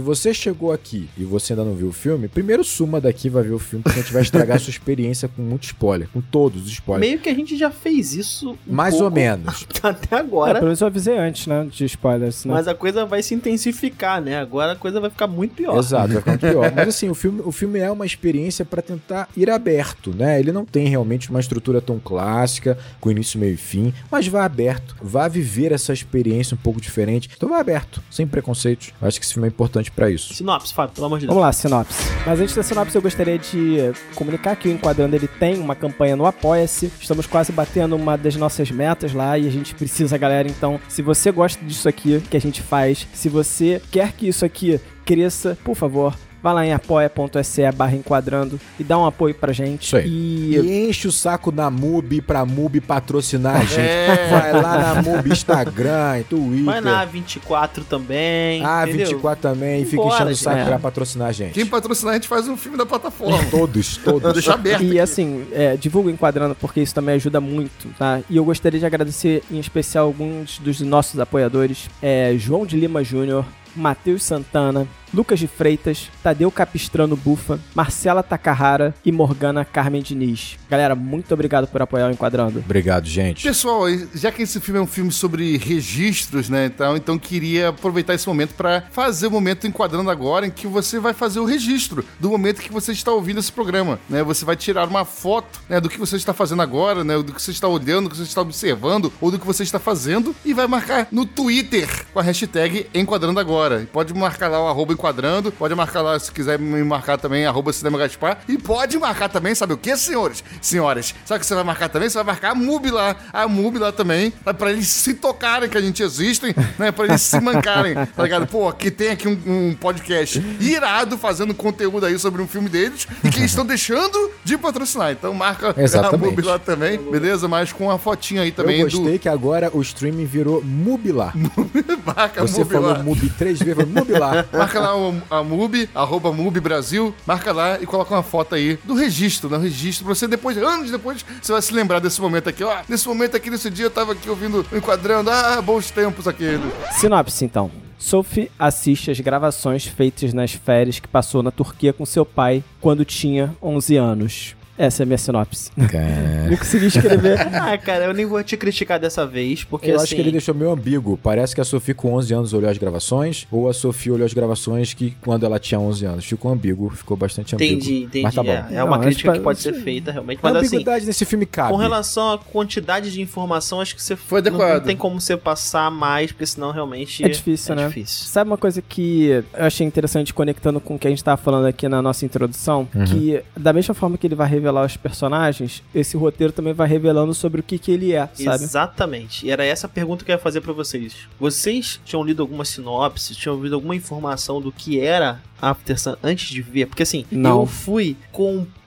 você 0.00 0.32
chegou 0.34 0.72
aqui 0.72 1.08
e 1.16 1.24
você 1.24 1.52
ainda 1.52 1.64
não 1.64 1.74
viu 1.74 1.88
o 1.88 1.92
filme, 1.92 2.28
primeiro 2.28 2.62
suma 2.64 3.00
daqui 3.00 3.26
e 3.28 3.30
vai 3.32 3.42
ver 3.42 3.52
o 3.52 3.58
filme, 3.58 3.82
porque 3.82 3.98
a 3.98 4.02
gente 4.02 4.12
vai 4.12 4.22
estragar 4.22 4.56
a 4.56 4.60
sua 4.60 4.70
experiência 4.70 5.28
com 5.28 5.42
muito 5.42 5.64
spoiler, 5.64 6.08
com 6.12 6.20
todos 6.20 6.64
os 6.64 6.70
spoilers. 6.72 7.08
Meio 7.08 7.20
que 7.20 7.28
a 7.28 7.34
gente 7.34 7.56
já 7.56 7.70
fez 7.70 8.14
isso. 8.14 8.52
um 8.68 8.72
Mais 8.74 8.94
ou 8.94 9.00
pouco 9.02 9.14
menos. 9.16 9.66
Até 9.82 10.16
É, 10.16 10.18
agora. 10.18 10.54
pelo 10.54 10.66
menos 10.66 10.80
eu 10.80 10.86
avisei 10.86 11.16
antes, 11.18 11.46
né? 11.46 11.66
De 11.70 11.84
spoilers, 11.84 12.44
né? 12.44 12.54
Mas 12.54 12.68
a 12.68 12.74
coisa 12.74 13.04
vai 13.04 13.22
se 13.22 13.34
intensificar, 13.34 14.20
né? 14.20 14.38
Agora 14.38 14.72
a 14.72 14.76
coisa 14.76 15.00
vai 15.00 15.10
ficar 15.10 15.26
muito 15.26 15.54
pior. 15.54 15.76
Exato, 15.78 16.08
vai 16.08 16.18
ficar 16.18 16.30
muito 16.32 16.46
pior. 16.48 16.72
Mas 16.76 16.88
assim, 16.88 17.08
o 17.08 17.14
filme, 17.14 17.42
o 17.44 17.52
filme 17.52 17.78
é 17.78 17.90
uma 17.90 18.06
experiência 18.06 18.64
pra 18.64 18.82
tentar 18.82 19.28
ir 19.36 19.48
aberto, 19.50 20.14
né? 20.14 20.38
Ele 20.38 20.52
não 20.52 20.64
tem 20.64 20.88
realmente 20.88 21.30
uma 21.30 21.40
estrutura 21.40 21.80
tão 21.80 21.98
clássica, 21.98 22.78
com 23.00 23.10
início, 23.10 23.38
meio 23.38 23.54
e 23.54 23.56
fim, 23.56 23.92
mas 24.10 24.26
vá 24.26 24.44
aberto, 24.44 24.94
vá 25.00 25.28
viver 25.28 25.72
essa 25.72 25.92
experiência 25.92 26.54
um 26.54 26.58
pouco 26.58 26.80
diferente. 26.80 27.28
Então 27.36 27.48
vá 27.48 27.58
aberto, 27.58 28.02
sem 28.10 28.26
preconceitos. 28.26 28.92
Eu 29.00 29.08
acho 29.08 29.18
que 29.18 29.24
esse 29.26 29.34
filme 29.34 29.48
é 29.48 29.50
importante 29.50 29.90
pra 29.90 30.10
isso. 30.10 30.34
Sinopse, 30.34 30.72
Fábio, 30.74 30.94
pelo 30.94 31.06
amor 31.06 31.18
de 31.18 31.26
Deus. 31.26 31.34
Vamos 31.34 31.46
lá, 31.46 31.52
sinopse. 31.52 32.02
Mas 32.26 32.40
antes 32.40 32.54
da 32.54 32.62
sinopse, 32.62 32.94
eu 32.96 33.02
gostaria 33.22 33.38
de 33.38 33.92
comunicar 34.14 34.56
que 34.56 34.68
o 34.68 34.72
Enquadrando 34.72 35.14
ele 35.14 35.28
tem 35.28 35.58
uma 35.58 35.74
campanha 35.74 36.16
no 36.16 36.26
Apoia-se. 36.26 36.90
Estamos 37.00 37.26
quase 37.26 37.52
batendo 37.52 37.94
uma 37.94 38.16
das 38.16 38.34
nossas 38.34 38.70
metas 38.70 39.12
lá 39.12 39.38
e 39.38 39.46
a 39.46 39.50
gente 39.50 39.74
precisa, 39.74 40.18
galera. 40.18 40.48
Então, 40.48 40.80
se 40.88 41.02
você 41.02 41.30
gosta 41.30 41.64
disso 41.64 41.88
aqui 41.88 42.20
que 42.28 42.36
a 42.36 42.40
gente 42.40 42.60
faz, 42.60 43.06
se 43.12 43.28
você 43.28 43.80
quer 43.90 44.12
que 44.12 44.26
isso 44.26 44.44
aqui 44.44 44.80
cresça, 45.04 45.56
por 45.62 45.76
favor, 45.76 46.16
vá 46.42 46.52
lá 46.52 46.66
em 46.66 46.72
apoia.se 46.72 47.70
barra 47.72 47.94
enquadrando 47.94 48.60
e 48.78 48.84
dá 48.84 48.98
um 48.98 49.06
apoio 49.06 49.34
pra 49.34 49.52
gente. 49.52 49.86
Isso 49.86 49.96
aí. 49.96 50.08
E 50.08 50.56
E 50.56 50.88
enche 50.88 51.08
o 51.08 51.12
saco 51.12 51.52
da 51.52 51.70
MUBI 51.70 52.20
pra 52.20 52.44
MUBI 52.44 52.80
patrocinar 52.80 53.56
a 53.56 53.64
gente. 53.64 53.80
É. 53.80 54.28
Vai 54.30 54.52
lá 54.52 54.94
na 54.94 55.02
MUBI 55.02 55.30
Instagram, 55.30 56.22
Twitter. 56.28 56.64
Vai 56.64 56.80
na 56.80 57.04
24 57.04 57.84
também. 57.84 58.64
Ah, 58.64 58.84
entendeu? 58.86 59.06
24 59.06 59.42
também. 59.42 59.84
Fica 59.84 59.96
Vambora, 59.96 60.16
enchendo 60.16 60.30
o 60.30 60.36
saco 60.36 60.56
gente. 60.56 60.66
pra 60.66 60.78
patrocinar 60.78 61.28
a 61.28 61.32
gente. 61.32 61.52
Quem 61.52 61.66
patrocinar, 61.66 62.12
a 62.12 62.14
gente 62.16 62.28
faz 62.28 62.48
um 62.48 62.56
filme 62.56 62.76
da 62.76 62.86
plataforma. 62.86 63.38
Todos, 63.50 63.96
todos. 63.98 64.32
Deixa 64.32 64.54
aberto. 64.54 64.82
E 64.82 64.98
assim, 64.98 65.46
é, 65.52 65.76
divulga 65.76 66.08
o 66.08 66.10
Enquadrando 66.12 66.54
porque 66.54 66.80
isso 66.80 66.94
também 66.94 67.14
ajuda 67.14 67.40
muito, 67.40 67.88
tá? 67.98 68.20
E 68.28 68.36
eu 68.36 68.44
gostaria 68.44 68.78
de 68.80 68.86
agradecer 68.86 69.42
em 69.50 69.58
especial 69.58 70.06
alguns 70.06 70.58
dos 70.58 70.80
nossos 70.80 71.18
apoiadores: 71.20 71.88
é, 72.02 72.34
João 72.36 72.66
de 72.66 72.76
Lima 72.76 73.02
Júnior, 73.04 73.44
Matheus 73.74 74.22
Santana, 74.22 74.86
Lucas 75.12 75.38
de 75.38 75.46
Freitas, 75.46 76.10
Tadeu 76.22 76.50
Capistrano 76.50 77.16
Bufa, 77.16 77.60
Marcela 77.74 78.22
Takahara 78.22 78.94
e 79.04 79.12
Morgana 79.12 79.64
Carmen 79.64 80.02
Diniz. 80.02 80.56
Galera, 80.70 80.94
muito 80.94 81.32
obrigado 81.34 81.66
por 81.66 81.82
apoiar 81.82 82.08
o 82.08 82.10
Enquadrando. 82.10 82.60
Obrigado, 82.60 83.06
gente. 83.06 83.42
Pessoal, 83.42 83.84
já 84.14 84.32
que 84.32 84.42
esse 84.42 84.58
filme 84.60 84.80
é 84.80 84.82
um 84.82 84.86
filme 84.86 85.12
sobre 85.12 85.56
registros, 85.58 86.48
né, 86.48 86.66
então, 86.66 86.96
então 86.96 87.18
queria 87.18 87.68
aproveitar 87.68 88.14
esse 88.14 88.26
momento 88.26 88.54
para 88.54 88.84
fazer 88.90 89.26
o 89.26 89.30
momento 89.30 89.66
enquadrando 89.66 90.10
agora 90.10 90.46
em 90.46 90.50
que 90.50 90.66
você 90.66 90.98
vai 90.98 91.12
fazer 91.12 91.40
o 91.40 91.44
registro 91.44 92.04
do 92.18 92.30
momento 92.30 92.62
que 92.62 92.72
você 92.72 92.92
está 92.92 93.12
ouvindo 93.12 93.40
esse 93.40 93.52
programa, 93.52 93.98
né? 94.08 94.22
Você 94.22 94.44
vai 94.44 94.56
tirar 94.56 94.88
uma 94.88 95.04
foto, 95.04 95.60
né, 95.68 95.80
do 95.80 95.88
que 95.88 95.98
você 95.98 96.16
está 96.16 96.32
fazendo 96.32 96.62
agora, 96.62 97.04
né, 97.04 97.16
do 97.18 97.32
que 97.32 97.42
você 97.42 97.50
está 97.50 97.68
olhando, 97.68 98.04
do 98.04 98.10
que 98.10 98.16
você 98.16 98.22
está 98.22 98.40
observando 98.40 99.12
ou 99.20 99.30
do 99.30 99.38
que 99.38 99.46
você 99.46 99.62
está 99.62 99.78
fazendo 99.78 100.34
e 100.44 100.54
vai 100.54 100.66
marcar 100.66 101.08
no 101.10 101.26
Twitter 101.26 102.06
com 102.12 102.18
a 102.18 102.22
hashtag 102.22 102.86
Enquadrando 102.94 103.38
Agora. 103.38 103.86
Pode 103.92 104.14
marcar 104.14 104.48
lá 104.48 104.62
o 104.64 104.68
arroba 104.68 104.92
Enquadrando, 105.02 105.50
pode 105.50 105.74
marcar 105.74 106.00
lá, 106.00 106.16
se 106.16 106.30
quiser 106.30 106.60
me 106.60 106.80
marcar 106.84 107.18
também, 107.18 107.44
arroba 107.44 107.72
Cinema 107.72 107.98
Gaspar, 107.98 108.38
e 108.48 108.56
pode 108.56 108.96
marcar 108.96 109.28
também, 109.28 109.52
sabe 109.52 109.72
o 109.72 109.76
que, 109.76 109.96
senhores? 109.96 110.44
Senhoras, 110.60 111.12
sabe 111.24 111.38
o 111.38 111.40
que 111.40 111.46
você 111.46 111.56
vai 111.56 111.64
marcar 111.64 111.88
também? 111.88 112.08
Você 112.08 112.14
vai 112.14 112.24
marcar 112.24 112.52
a 112.52 112.54
MUB 112.54 112.88
lá, 112.92 113.16
a 113.32 113.48
MUB 113.48 113.78
lá 113.78 113.90
também, 113.90 114.30
tá? 114.30 114.54
pra 114.54 114.70
eles 114.70 114.86
se 114.86 115.14
tocarem 115.14 115.68
que 115.68 115.76
a 115.76 115.80
gente 115.80 116.04
existe, 116.04 116.54
né, 116.78 116.92
pra 116.92 117.06
eles 117.06 117.20
se 117.20 117.40
mancarem, 117.40 117.94
tá 117.94 118.22
ligado? 118.22 118.46
Pô, 118.46 118.72
que 118.72 118.92
tem 118.92 119.10
aqui 119.10 119.26
um, 119.26 119.36
um 119.44 119.74
podcast 119.74 120.40
irado 120.60 121.18
fazendo 121.18 121.52
conteúdo 121.52 122.06
aí 122.06 122.16
sobre 122.16 122.40
um 122.40 122.46
filme 122.46 122.68
deles 122.68 123.08
e 123.24 123.28
que 123.28 123.40
eles 123.40 123.50
estão 123.50 123.66
deixando 123.66 124.30
de 124.44 124.56
patrocinar. 124.56 125.10
Então 125.10 125.34
marca 125.34 125.74
Exatamente. 125.76 126.24
a 126.24 126.30
MUB 126.30 126.42
lá 126.42 126.58
também, 126.60 126.96
beleza? 126.96 127.48
Mas 127.48 127.72
com 127.72 127.90
a 127.90 127.98
fotinha 127.98 128.42
aí 128.42 128.52
também 128.52 128.80
Eu 128.80 128.88
gostei 128.88 129.18
que 129.18 129.28
agora 129.28 129.68
o 129.74 129.82
streaming 129.82 130.26
virou 130.26 130.62
Mubilar. 130.62 131.36
do... 131.36 131.50
marca 132.06 132.42
Você 132.42 132.60
MUB 132.60 132.72
falou. 132.72 133.02
Mubi 133.02 133.28
três 133.30 133.58
vezes, 133.58 133.74
falou 133.74 133.90
Mubilar. 133.90 134.46
Marca 134.52 134.78
lá 134.78 134.91
o, 134.94 135.22
a 135.30 135.42
MUB, 135.42 135.88
arroba 135.94 136.32
MUB 136.32 136.60
Brasil, 136.60 137.14
marca 137.26 137.52
lá 137.52 137.80
e 137.80 137.86
coloca 137.86 138.14
uma 138.14 138.22
foto 138.22 138.54
aí 138.54 138.78
do 138.84 138.94
registro, 138.94 139.48
né? 139.48 139.56
O 139.56 139.60
registro, 139.60 140.04
pra 140.04 140.14
você 140.14 140.26
depois, 140.28 140.56
anos 140.56 140.90
depois, 140.90 141.24
você 141.40 141.52
vai 141.52 141.62
se 141.62 141.72
lembrar 141.72 141.98
desse 141.98 142.20
momento 142.20 142.48
aqui, 142.48 142.64
ó. 142.64 142.78
Nesse 142.88 143.06
momento 143.08 143.36
aqui, 143.36 143.50
nesse 143.50 143.70
dia, 143.70 143.86
eu 143.86 143.90
tava 143.90 144.12
aqui 144.12 144.28
ouvindo, 144.28 144.64
enquadrando, 144.72 145.30
ah, 145.30 145.60
bons 145.60 145.90
tempos 145.90 146.26
aquele. 146.28 146.62
Sinopse, 146.92 147.44
então. 147.44 147.70
Sophie 147.98 148.50
assiste 148.58 149.12
às 149.12 149.20
gravações 149.20 149.86
feitas 149.86 150.34
nas 150.34 150.52
férias 150.52 150.98
que 150.98 151.06
passou 151.06 151.40
na 151.40 151.52
Turquia 151.52 151.92
com 151.92 152.04
seu 152.04 152.26
pai 152.26 152.64
quando 152.80 153.04
tinha 153.04 153.54
11 153.62 153.96
anos. 153.96 154.56
Essa 154.78 155.02
é 155.02 155.04
a 155.04 155.06
minha 155.06 155.18
sinopse. 155.18 155.70
Cara, 155.90 156.48
Não 156.50 156.56
consegui 156.56 156.86
escrever. 156.86 157.38
Ah, 157.54 157.76
cara, 157.78 158.06
eu 158.06 158.14
nem 158.14 158.24
vou 158.26 158.42
te 158.42 158.56
criticar 158.56 158.98
dessa 158.98 159.26
vez, 159.26 159.62
porque 159.64 159.90
eu 159.90 159.96
assim... 159.96 160.04
acho 160.04 160.14
que 160.14 160.20
ele 160.20 160.32
deixou 160.32 160.54
meio 160.54 160.70
ambíguo. 160.72 161.16
Parece 161.18 161.54
que 161.54 161.60
a 161.60 161.64
Sofia 161.64 161.94
com 161.94 162.14
11 162.14 162.34
anos 162.34 162.52
olhou 162.52 162.70
as 162.70 162.78
gravações, 162.78 163.46
ou 163.50 163.68
a 163.68 163.74
Sofia 163.74 164.12
olhou 164.14 164.24
as 164.26 164.32
gravações 164.32 164.94
que 164.94 165.14
quando 165.20 165.44
ela 165.44 165.58
tinha 165.58 165.78
11 165.78 166.04
anos. 166.06 166.24
Ficou 166.24 166.50
ambíguo, 166.52 166.90
ficou 166.90 167.16
bastante 167.16 167.54
ambíguo. 167.54 167.76
Entendi, 167.76 168.02
entendi. 168.04 168.22
Mas 168.22 168.34
tá 168.34 168.42
bom. 168.42 168.50
é, 168.50 168.66
é 168.72 168.84
uma 168.84 168.96
Não, 168.96 169.04
crítica 169.04 169.30
que 169.32 169.38
pra- 169.38 169.44
pode 169.44 169.60
ser 169.60 169.74
feita, 169.74 170.10
realmente. 170.10 170.38
A 170.38 170.42
Mas 170.42 170.56
assim, 170.56 170.66
ambiguidade 170.76 171.04
nesse 171.06 171.24
filme 171.24 171.44
cabe. 171.46 171.70
com 171.70 171.76
relação 171.76 172.32
à 172.32 172.38
quantidade 172.38 173.10
de 173.12 173.20
informação, 173.20 173.80
acho 173.80 173.94
que 173.94 174.02
você 174.02 174.16
Foi 174.16 174.40
não- 174.42 174.52
Não, 174.52 174.60
adequado. 174.62 174.84
tem 174.86 174.96
como 174.96 175.20
você 175.20 175.36
passar 175.36 175.90
mais, 175.90 176.32
porque 176.32 176.46
senão 176.46 176.70
realmente 176.70 177.24
É 177.24 177.28
difícil, 177.28 177.72
é 177.74 177.76
né? 177.76 177.86
difícil. 177.88 178.26
Sabe 178.26 178.50
uma 178.50 178.58
coisa 178.58 178.80
que 178.82 179.26
eu 179.26 179.44
achei 179.54 179.86
interessante 179.86 180.32
conectando 180.32 180.80
com 180.80 180.94
o 180.94 180.98
que 180.98 181.06
a 181.06 181.10
gente 181.10 181.22
tava 181.22 181.36
falando 181.36 181.66
aqui 181.66 181.88
na 181.88 182.00
nossa 182.00 182.24
introdução? 182.24 182.86
Que 183.06 183.42
da 183.56 183.72
mesma 183.72 183.94
forma 183.94 184.16
que 184.16 184.26
ele 184.26 184.34
vai 184.34 184.48
revelar 184.62 184.86
os 184.86 184.96
personagens, 184.96 185.82
esse 185.94 186.16
roteiro 186.16 186.52
também 186.52 186.72
vai 186.72 186.86
revelando 186.88 187.34
sobre 187.34 187.60
o 187.60 187.64
que, 187.64 187.78
que 187.78 187.90
ele 187.90 188.12
é, 188.12 188.28
sabe? 188.34 188.62
Exatamente. 188.64 189.44
E 189.46 189.50
era 189.50 189.64
essa 189.64 189.86
a 189.86 189.90
pergunta 189.90 190.24
que 190.24 190.30
eu 190.30 190.34
ia 190.34 190.38
fazer 190.38 190.60
pra 190.60 190.72
vocês. 190.72 191.14
Vocês 191.38 192.00
tinham 192.04 192.22
lido 192.22 192.40
alguma 192.42 192.64
sinopse, 192.64 193.34
tinham 193.34 193.56
ouvido 193.56 193.74
alguma 193.74 193.96
informação 193.96 194.60
do 194.60 194.70
que 194.70 195.00
era 195.00 195.42
After 195.60 195.98
Sun 195.98 196.16
antes 196.22 196.48
de 196.48 196.62
ver? 196.62 196.86
Porque 196.86 197.02
assim, 197.02 197.24
Não. 197.30 197.60
eu 197.60 197.66
fui 197.66 198.16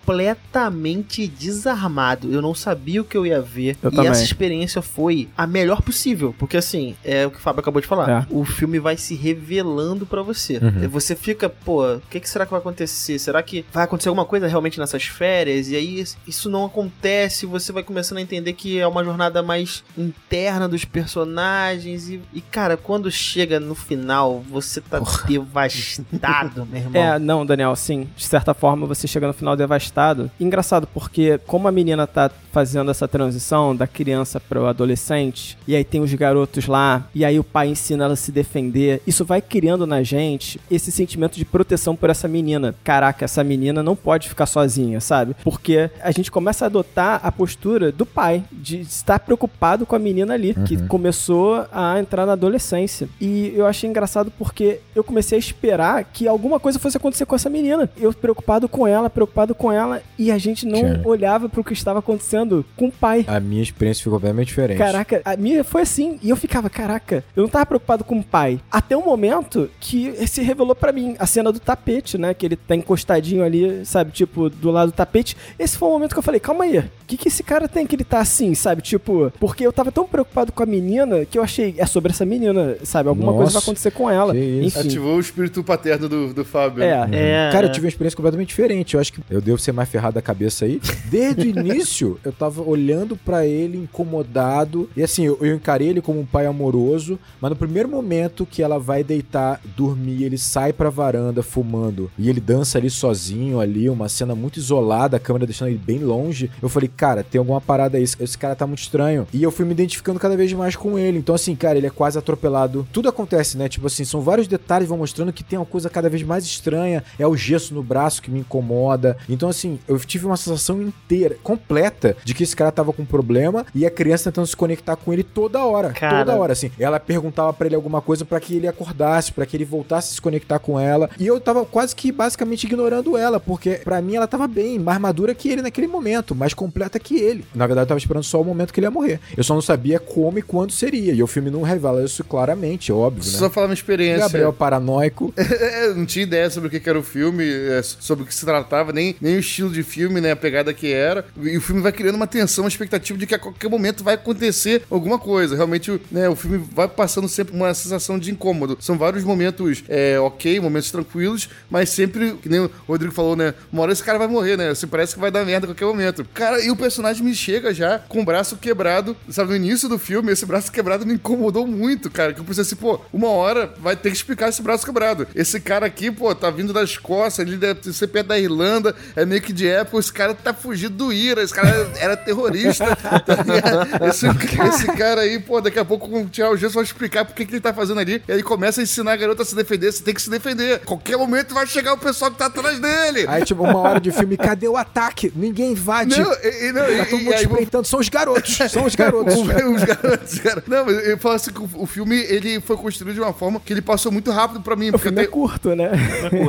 completamente 0.06 1.28
desarmado. 1.28 2.32
Eu 2.32 2.42
não 2.42 2.54
sabia 2.54 3.02
o 3.02 3.04
que 3.04 3.18
eu 3.18 3.26
ia 3.26 3.42
ver. 3.42 3.76
Eu 3.82 3.92
e 3.92 3.96
também. 3.96 4.12
essa 4.12 4.24
experiência 4.24 4.82
foi 4.82 5.28
a 5.36 5.48
melhor 5.48 5.82
possível. 5.82 6.34
Porque 6.38 6.58
assim, 6.58 6.96
é 7.04 7.26
o 7.26 7.32
que 7.32 7.38
o 7.38 7.42
Fábio 7.42 7.62
acabou 7.62 7.82
de 7.82 7.88
falar. 7.88 8.10
É. 8.10 8.26
O 8.30 8.46
filme 8.46 8.80
vai 8.80 8.96
se 8.98 9.16
revelando 9.16 10.06
pra 10.06 10.22
você. 10.22 10.58
Uhum. 10.58 10.84
E 10.84 10.88
Você 10.88 11.16
fica, 11.16 11.50
pô, 11.50 11.96
o 11.96 12.02
que, 12.10 12.20
que 12.20 12.30
será 12.30 12.46
que 12.46 12.52
vai 12.52 12.60
acontecer? 12.60 13.18
Será 13.20 13.42
que 13.42 13.66
vai 13.74 13.84
acontecer 13.84 14.10
alguma 14.10 14.26
coisa 14.26 14.48
realmente 14.48 14.80
nessas 14.80 15.04
férias? 15.06 15.70
E 15.70 15.76
aí 15.76 16.04
isso 16.28 16.50
não 16.50 16.66
acontece, 16.66 17.46
você 17.46 17.72
vai 17.72 17.84
começando 17.84 18.20
a 18.20 18.22
entender 18.22 18.54
que 18.54 18.80
é 18.80 18.88
uma 18.88 19.04
jornada 19.04 19.42
mais 19.42 19.84
interna 19.98 20.68
dos 20.68 20.86
personagens. 20.86 22.10
E, 22.10 22.22
e, 22.34 22.42
cara, 22.42 22.78
quando 22.78 23.10
chega 23.10 23.60
no 23.60 23.74
final, 23.74 24.44
você 24.50 24.82
tá 24.82 25.02
devastado, 25.28 26.66
meu 26.66 26.82
irmão. 26.82 27.02
É, 27.02 27.20
não, 27.20 27.46
Daniel, 27.46 27.76
sim. 27.76 28.08
De 28.16 28.26
certa 28.26 28.54
forma, 28.54 28.86
você 28.86 29.08
chega 29.08 29.28
no 29.28 29.34
final 29.34 29.56
devastado. 29.56 29.95
Engraçado, 30.40 30.88
porque 30.94 31.40
como 31.46 31.68
a 31.68 31.72
menina 31.72 32.06
tá 32.06 32.30
fazendo 32.52 32.90
essa 32.90 33.08
transição 33.08 33.76
da 33.76 33.86
criança 33.86 34.40
pro 34.40 34.66
adolescente, 34.66 35.58
e 35.68 35.76
aí 35.76 35.84
tem 35.84 36.02
os 36.02 36.14
garotos 36.14 36.68
lá, 36.68 37.08
e 37.14 37.26
aí 37.26 37.38
o 37.38 37.44
pai 37.44 37.68
ensina 37.68 38.06
ela 38.06 38.14
a 38.14 38.18
se 38.18 38.32
defender, 38.32 39.02
isso 39.06 39.26
vai 39.26 39.42
criando 39.42 39.86
na 39.86 40.02
gente 40.04 40.60
esse 40.72 40.92
sentimento 40.92 41.36
de 41.36 41.44
proteção 41.44 41.96
por 41.96 42.10
essa 42.10 42.28
menina. 42.28 42.74
Caraca, 42.84 43.26
essa 43.26 43.44
menina 43.44 43.84
não 43.84 43.96
pode 43.96 44.30
ficar 44.30 44.46
sozinha, 44.46 45.02
sabe? 45.02 45.36
Porque 45.44 45.90
a 46.02 46.12
gente 46.12 46.32
começa 46.32 46.66
a 46.66 46.68
adotar 46.68 47.20
a 47.24 47.32
postura 47.32 47.92
do 47.92 48.06
pai, 48.06 48.44
de 48.52 48.80
estar 48.82 49.20
preocupado 49.20 49.86
com 49.86 49.96
a 49.96 50.00
menina 50.00 50.34
ali, 50.34 50.56
que 50.66 50.78
começou 50.88 51.66
a 51.72 52.00
entrar 52.00 52.26
na 52.26 52.34
adolescência. 52.34 53.10
E 53.20 53.54
eu 53.56 53.66
achei 53.66 53.90
engraçado 53.90 54.32
porque 54.38 54.80
eu 54.96 55.04
comecei 55.04 55.38
a 55.38 55.40
esperar 55.40 56.04
que 56.06 56.28
alguma 56.28 56.60
coisa 56.60 56.80
fosse 56.80 56.96
acontecer 56.96 57.26
com 57.26 57.36
essa 57.36 57.50
menina. 57.50 57.90
Eu 57.98 58.14
preocupado 58.14 58.70
com 58.70 58.88
ela, 58.88 59.10
preocupado 59.10 59.54
com 59.54 59.72
ela, 59.72 59.85
e 60.18 60.32
a 60.32 60.38
gente 60.38 60.66
não 60.66 61.02
olhava 61.04 61.50
pro 61.50 61.64
que 61.64 61.74
estava 61.74 62.00
acontecendo 62.00 62.66
com 62.76 62.88
o 62.88 62.92
pai. 62.92 63.26
A 63.28 63.40
minha 63.40 63.62
experiência 63.62 64.04
ficou 64.04 64.14
completamente 64.14 64.48
diferente. 64.48 64.78
Caraca, 64.78 65.22
a 65.24 65.36
minha 65.36 65.64
foi 65.64 65.82
assim. 65.82 66.20
E 66.22 66.30
eu 66.30 66.36
ficava, 66.36 66.70
caraca, 66.70 67.24
eu 67.36 67.44
não 67.44 67.50
tava 67.50 67.66
preocupado 67.66 68.04
com 68.04 68.20
o 68.20 68.24
pai. 68.24 68.60
Até 68.72 68.96
o 68.96 69.04
momento 69.04 69.70
que 69.80 70.14
se 70.28 70.42
revelou 70.42 70.76
pra 70.76 70.92
mim 70.92 71.16
a 71.20 71.26
cena 71.26 71.52
do 71.52 71.60
tapete, 71.60 72.18
né? 72.18 72.34
Que 72.34 72.46
ele 72.46 72.56
tá 72.56 72.76
encostadinho 72.76 73.44
ali, 73.44 73.86
sabe? 73.86 74.12
Tipo, 74.12 74.50
do 74.50 74.72
lado 74.72 74.92
do 74.92 74.96
tapete. 74.96 75.36
Esse 75.58 75.78
foi 75.78 75.90
o 75.90 75.92
momento 75.92 76.14
que 76.14 76.20
eu 76.20 76.24
falei, 76.24 76.40
calma 76.40 76.66
aí. 76.66 76.80
O 76.80 77.08
que, 77.08 77.18
que 77.18 77.28
esse 77.28 77.44
cara 77.44 77.68
tem 77.68 77.86
que 77.86 77.96
ele 77.96 78.04
tá 78.04 78.20
assim, 78.20 78.56
sabe? 78.56 78.82
Tipo, 78.82 79.32
porque 79.40 79.66
eu 79.66 79.74
tava 79.74 79.92
tão 79.92 80.08
preocupado 80.08 80.52
com 80.52 80.64
a 80.64 80.66
menina 80.66 81.26
que 81.26 81.38
eu 81.38 81.44
achei, 81.44 81.76
é 81.78 81.86
sobre 81.86 82.12
essa 82.12 82.26
menina, 82.26 82.78
sabe? 82.84 83.10
Alguma 83.10 83.32
coisa 83.32 83.46
Nossa, 83.46 83.60
vai 83.60 83.64
acontecer 83.64 83.92
com 83.92 84.10
ela. 84.10 84.36
Enfim. 84.38 84.80
Ativou 84.80 85.18
o 85.18 85.20
espírito 85.20 85.64
paterno 85.64 86.10
do, 86.10 86.34
do 86.34 86.46
Fábio. 86.46 86.84
É. 86.84 87.08
É, 87.12 87.50
Cara, 87.52 87.68
eu 87.68 87.72
tive 87.72 87.86
uma 87.86 87.90
experiência 87.90 88.16
completamente 88.18 88.50
diferente. 88.50 88.96
Eu 88.96 89.00
acho 89.00 89.14
que 89.14 89.22
eu 89.30 89.42
devo 89.42 89.58
ser 89.58 89.72
mais 89.76 89.90
ferrado 89.90 90.16
da 90.16 90.22
cabeça 90.22 90.66
aí. 90.66 90.82
Desde 91.06 91.48
o 91.48 91.50
início, 91.60 92.20
eu 92.24 92.32
tava 92.32 92.62
olhando 92.62 93.16
pra 93.16 93.46
ele 93.46 93.78
incomodado. 93.78 94.90
E 94.96 95.04
assim, 95.04 95.26
eu, 95.26 95.38
eu 95.42 95.56
encarei 95.56 95.90
ele 95.90 96.02
como 96.02 96.20
um 96.20 96.26
pai 96.26 96.46
amoroso. 96.46 97.20
Mas 97.40 97.50
no 97.50 97.56
primeiro 97.56 97.90
momento 97.90 98.46
que 98.46 98.62
ela 98.62 98.80
vai 98.80 99.04
deitar, 99.04 99.62
dormir, 99.76 100.24
ele 100.24 100.38
sai 100.38 100.74
pra 100.74 100.90
varanda 100.90 101.44
fumando. 101.44 102.12
E 102.18 102.30
ele 102.30 102.40
dança 102.40 102.78
ali 102.78 102.90
sozinho, 102.90 103.60
ali, 103.60 103.90
uma 103.90 104.10
cena 104.10 104.36
muito 104.36 104.58
isolada, 104.58 105.18
a 105.18 105.20
câmera 105.20 105.46
deixando 105.46 105.70
ele 105.70 105.78
bem 105.78 106.00
longe. 106.00 106.50
Eu 106.62 106.70
falei, 106.70 106.90
cara, 106.96 107.24
tem 107.24 107.40
alguma 107.40 107.62
parada 107.62 107.98
aí. 107.98 108.04
Esse, 108.04 108.38
cara 108.38 108.56
tá 108.56 108.68
muito 108.68 108.80
estranho. 108.80 109.28
E 109.34 109.42
eu 109.42 109.52
fui 109.52 109.66
me 109.66 109.72
identificando 109.72 110.20
cada 110.20 110.36
vez 110.38 110.52
mais 110.54 110.76
com 110.76 110.98
ele. 110.98 111.18
Então, 111.18 111.36
assim, 111.36 111.56
cara, 111.56 111.78
ele 111.78 111.88
é 111.88 111.90
quase 111.90 112.18
atropelado. 112.18 112.88
Tudo 112.92 113.10
acontece, 113.10 113.58
né? 113.58 113.68
Tipo 113.68 113.88
assim, 113.88 114.04
são 114.06 114.22
vários 114.22 114.48
detalhes 114.48 114.88
vão 114.88 114.98
mostrando 114.98 115.34
que 115.34 115.44
tem 115.44 115.58
uma 115.58 115.66
coisa 115.66 115.90
cada 115.90 116.10
vez 116.10 116.24
mais 116.24 116.46
estranha. 116.46 117.04
É 117.18 117.28
o 117.28 117.36
gesso 117.36 117.74
no 117.74 117.84
braço 117.84 118.22
que 118.22 118.32
me 118.32 118.40
incomoda. 118.40 119.18
Então, 119.30 119.50
assim, 119.50 119.65
eu 119.88 120.00
tive 120.00 120.26
uma 120.26 120.38
sensação 120.38 120.82
inteira, 120.82 121.38
completa, 121.44 122.16
de 122.24 122.34
que 122.34 122.44
esse 122.44 122.56
cara 122.56 122.72
tava 122.72 122.94
com 122.94 123.02
um 123.02 123.06
problema 123.06 123.66
e 123.74 123.86
a 123.86 123.92
criança 123.92 124.32
tentando 124.32 124.48
se 124.48 124.56
conectar 124.56 124.96
com 124.96 125.12
ele 125.14 125.24
toda 125.24 125.64
hora. 125.64 125.92
Cara. 125.92 126.26
Toda 126.26 126.38
hora, 126.38 126.54
assim. 126.54 126.72
Ela 126.80 127.00
perguntava 127.00 127.54
pra 127.54 127.68
ele 127.68 127.76
alguma 127.76 128.02
coisa 128.02 128.26
pra 128.26 128.40
que 128.40 128.56
ele 128.56 128.68
acordasse, 128.68 129.32
pra 129.32 129.46
que 129.46 129.56
ele 129.58 129.66
voltasse 129.66 130.12
a 130.12 130.16
se 130.16 130.22
conectar 130.22 130.60
com 130.60 130.80
ela. 130.80 131.10
E 131.20 131.28
eu 131.28 131.40
tava 131.40 131.66
quase 131.66 131.96
que 131.96 132.12
basicamente 132.12 132.66
ignorando 132.66 133.18
ela, 133.18 133.40
porque 133.40 133.76
pra 133.84 134.02
mim 134.02 134.16
ela 134.16 134.28
tava 134.28 134.48
bem, 134.48 134.80
mais 134.80 135.00
madura 135.00 135.34
que 135.34 135.50
ele 135.50 135.62
naquele 135.62 135.88
momento, 135.88 136.36
mais 136.36 136.54
completa 136.54 137.00
que 137.00 137.16
ele. 137.16 137.46
Na 137.54 137.68
verdade, 137.68 137.86
eu 137.86 137.90
tava 137.90 137.98
esperando 137.98 138.24
só 138.24 138.42
o 138.42 138.46
momento 138.46 138.74
que 138.74 138.80
ele 138.80 138.88
ia 138.88 138.92
morrer. 138.92 139.20
Eu 139.36 139.44
só 139.44 139.54
não 139.54 139.62
sabia 139.62 140.00
como 140.00 140.40
e 140.40 140.42
quando 140.42 140.72
seria. 140.72 141.14
E 141.14 141.22
o 141.22 141.28
filme 141.28 141.50
não 141.50 141.62
revela 141.62 142.04
isso 142.04 142.24
claramente, 142.24 142.92
é 142.92 142.94
óbvio, 142.94 143.24
né? 143.24 143.38
Só 143.38 143.50
falar 143.50 143.68
uma 143.68 143.74
experiência. 143.74 144.22
Gabriel 144.26 144.54
paranoico. 144.54 145.34
É, 145.56 145.88
eu 145.88 145.96
não 145.96 146.06
tinha 146.06 146.24
ideia 146.24 146.50
sobre 146.50 146.68
o 146.68 146.72
que 146.72 146.90
era 146.90 147.00
o 147.00 147.04
filme, 147.04 147.46
é, 147.48 147.82
sobre 147.82 148.24
o 148.24 148.28
que 148.28 148.36
se 148.36 148.46
tratava, 148.46 148.92
nem, 148.92 149.16
nem 149.22 149.38
estilo 149.46 149.70
de 149.70 149.84
filme, 149.84 150.20
né? 150.20 150.32
A 150.32 150.36
pegada 150.36 150.74
que 150.74 150.92
era. 150.92 151.26
E 151.42 151.58
o 151.58 151.62
filme 151.62 151.82
vai 151.82 151.92
criando 151.92 152.16
uma 152.16 152.28
tensão, 152.28 152.64
uma 152.64 152.70
expectativa 152.70 153.18
de 153.18 153.26
que 153.26 153.36
a 153.36 153.40
qualquer 153.40 153.70
momento 153.70 154.04
vai 154.04 154.16
acontecer 154.16 154.84
alguma 154.90 155.20
coisa. 155.20 155.56
Realmente, 155.56 156.00
né, 156.12 156.28
o 156.30 156.36
filme 156.36 156.58
vai 156.74 156.88
passando 156.88 157.28
sempre 157.28 157.56
uma 157.56 157.74
sensação 157.74 158.18
de 158.20 158.32
incômodo. 158.32 158.78
São 158.80 158.98
vários 158.98 159.24
momentos 159.24 159.84
é, 159.88 160.20
ok, 160.20 160.60
momentos 160.60 160.92
tranquilos, 160.92 161.50
mas 161.70 161.90
sempre, 161.90 162.34
que 162.42 162.50
nem 162.50 162.62
o 162.62 162.72
Rodrigo 162.88 163.14
falou, 163.14 163.36
né? 163.36 163.54
Uma 163.72 163.84
hora 163.84 163.92
esse 163.92 164.04
cara 164.04 164.18
vai 164.18 164.28
morrer, 164.28 164.58
né? 164.58 164.70
Assim, 164.70 164.88
parece 164.88 165.14
que 165.14 165.20
vai 165.20 165.32
dar 165.32 165.46
merda 165.46 165.66
a 165.66 165.70
qualquer 165.70 165.86
momento. 165.86 166.26
Cara, 166.34 166.64
e 166.64 166.72
o 166.72 166.76
personagem 166.76 167.24
me 167.24 167.34
chega 167.34 167.74
já 167.74 168.00
com 168.00 168.22
o 168.22 168.26
braço 168.26 168.58
quebrado, 168.58 169.16
sabe? 169.30 169.50
No 169.50 169.56
início 169.56 169.88
do 169.88 169.98
filme, 169.98 170.32
esse 170.32 170.46
braço 170.46 170.72
quebrado 170.72 171.06
me 171.06 171.14
incomodou 171.14 171.68
muito, 171.68 172.10
cara. 172.10 172.34
Que 172.34 172.40
eu 172.40 172.46
pensei 172.46 172.62
assim, 172.62 172.76
pô, 172.76 173.00
uma 173.14 173.30
hora 173.30 173.74
vai 173.80 173.96
ter 173.96 174.10
que 174.10 174.18
explicar 174.18 174.50
esse 174.50 174.62
braço 174.62 174.86
quebrado. 174.86 175.28
Esse 175.36 175.60
cara 175.60 175.86
aqui, 175.86 176.12
pô, 176.12 176.34
tá 176.34 176.50
vindo 176.50 176.74
da 176.74 176.84
Escócia, 176.84 177.42
ele 177.42 177.58
deve 177.58 177.94
ser 177.94 178.08
perto 178.08 178.28
da 178.28 178.40
Irlanda, 178.40 178.96
é 179.16 179.26
meio 179.26 179.35
que 179.42 179.54
de 179.54 179.68
época, 179.68 180.00
esse 180.00 180.12
cara 180.12 180.34
tá 180.34 180.54
fugindo 180.54 180.96
do 180.96 181.14
Ira, 181.14 181.42
esse 181.42 181.54
cara 181.54 181.92
era 181.98 182.18
terrorista. 182.18 182.96
tá 182.96 184.08
esse, 184.08 184.28
esse 184.28 184.88
cara 184.94 185.22
aí, 185.22 185.40
pô, 185.40 185.62
daqui 185.62 185.80
a 185.80 185.86
pouco 185.86 186.10
com 186.10 186.24
o 186.24 186.30
Tchau 186.30 186.58
Gesso 186.58 186.76
vai 186.76 186.84
explicar 186.84 187.26
por 187.26 187.36
que, 187.36 187.46
que 187.46 187.54
ele 187.54 187.62
tá 187.62 187.74
fazendo 187.74 188.00
ali. 188.00 188.22
E 188.28 188.32
aí 188.32 188.44
começa 188.44 188.82
a 188.82 188.84
ensinar 188.84 189.14
a 189.14 189.16
garota 189.16 189.44
a 189.44 189.46
se 189.46 189.56
defender. 189.56 189.92
Você 189.92 190.04
tem 190.04 190.14
que 190.14 190.22
se 190.22 190.30
defender. 190.30 190.80
Qualquer 190.80 191.18
momento 191.18 191.54
vai 191.54 191.66
chegar 191.68 191.94
o 191.94 191.98
pessoal 191.98 192.32
que 192.32 192.38
tá 192.38 192.46
atrás 192.46 192.80
dele. 192.80 193.26
Aí, 193.28 193.44
tipo, 193.44 193.64
uma 193.64 193.78
hora 193.80 194.00
de 194.00 194.12
filme, 194.12 194.38
cadê 194.38 194.68
o 194.68 194.78
ataque? 194.78 195.32
Ninguém 195.36 195.72
invade. 195.72 196.20
Não, 196.20 196.32
e, 196.44 196.72
não, 196.72 196.86
Tá 196.98 197.06
todo 197.06 197.20
mundo 197.20 197.34
e 197.34 197.36
espreitando. 197.36 197.88
São 197.88 198.00
os 198.00 198.10
garotos. 198.10 198.58
São 198.70 198.86
os 198.86 198.96
garotos. 198.96 199.36
os 199.36 199.84
garotos, 199.84 200.40
cara. 200.40 200.64
Não, 200.68 200.86
mas 200.86 201.08
eu 201.08 201.18
falo 201.18 201.36
assim 201.36 201.52
que 201.52 201.62
o, 201.62 201.86
filme 201.86 202.16
ele 202.16 202.60
foi 202.60 202.78
construído 202.78 203.16
de 203.16 203.22
uma 203.22 203.34
forma 203.34 203.60
que 203.60 203.74
ele 203.74 203.82
passou 203.82 204.12
muito 204.12 204.32
rápido 204.32 204.62
pra 204.62 204.76
mim. 204.76 204.90
O 204.90 204.92
Porque 204.94 205.10
filme 205.10 205.20
é 205.20 205.24
até, 205.24 205.32
curto, 205.32 205.76
né? 205.76 205.92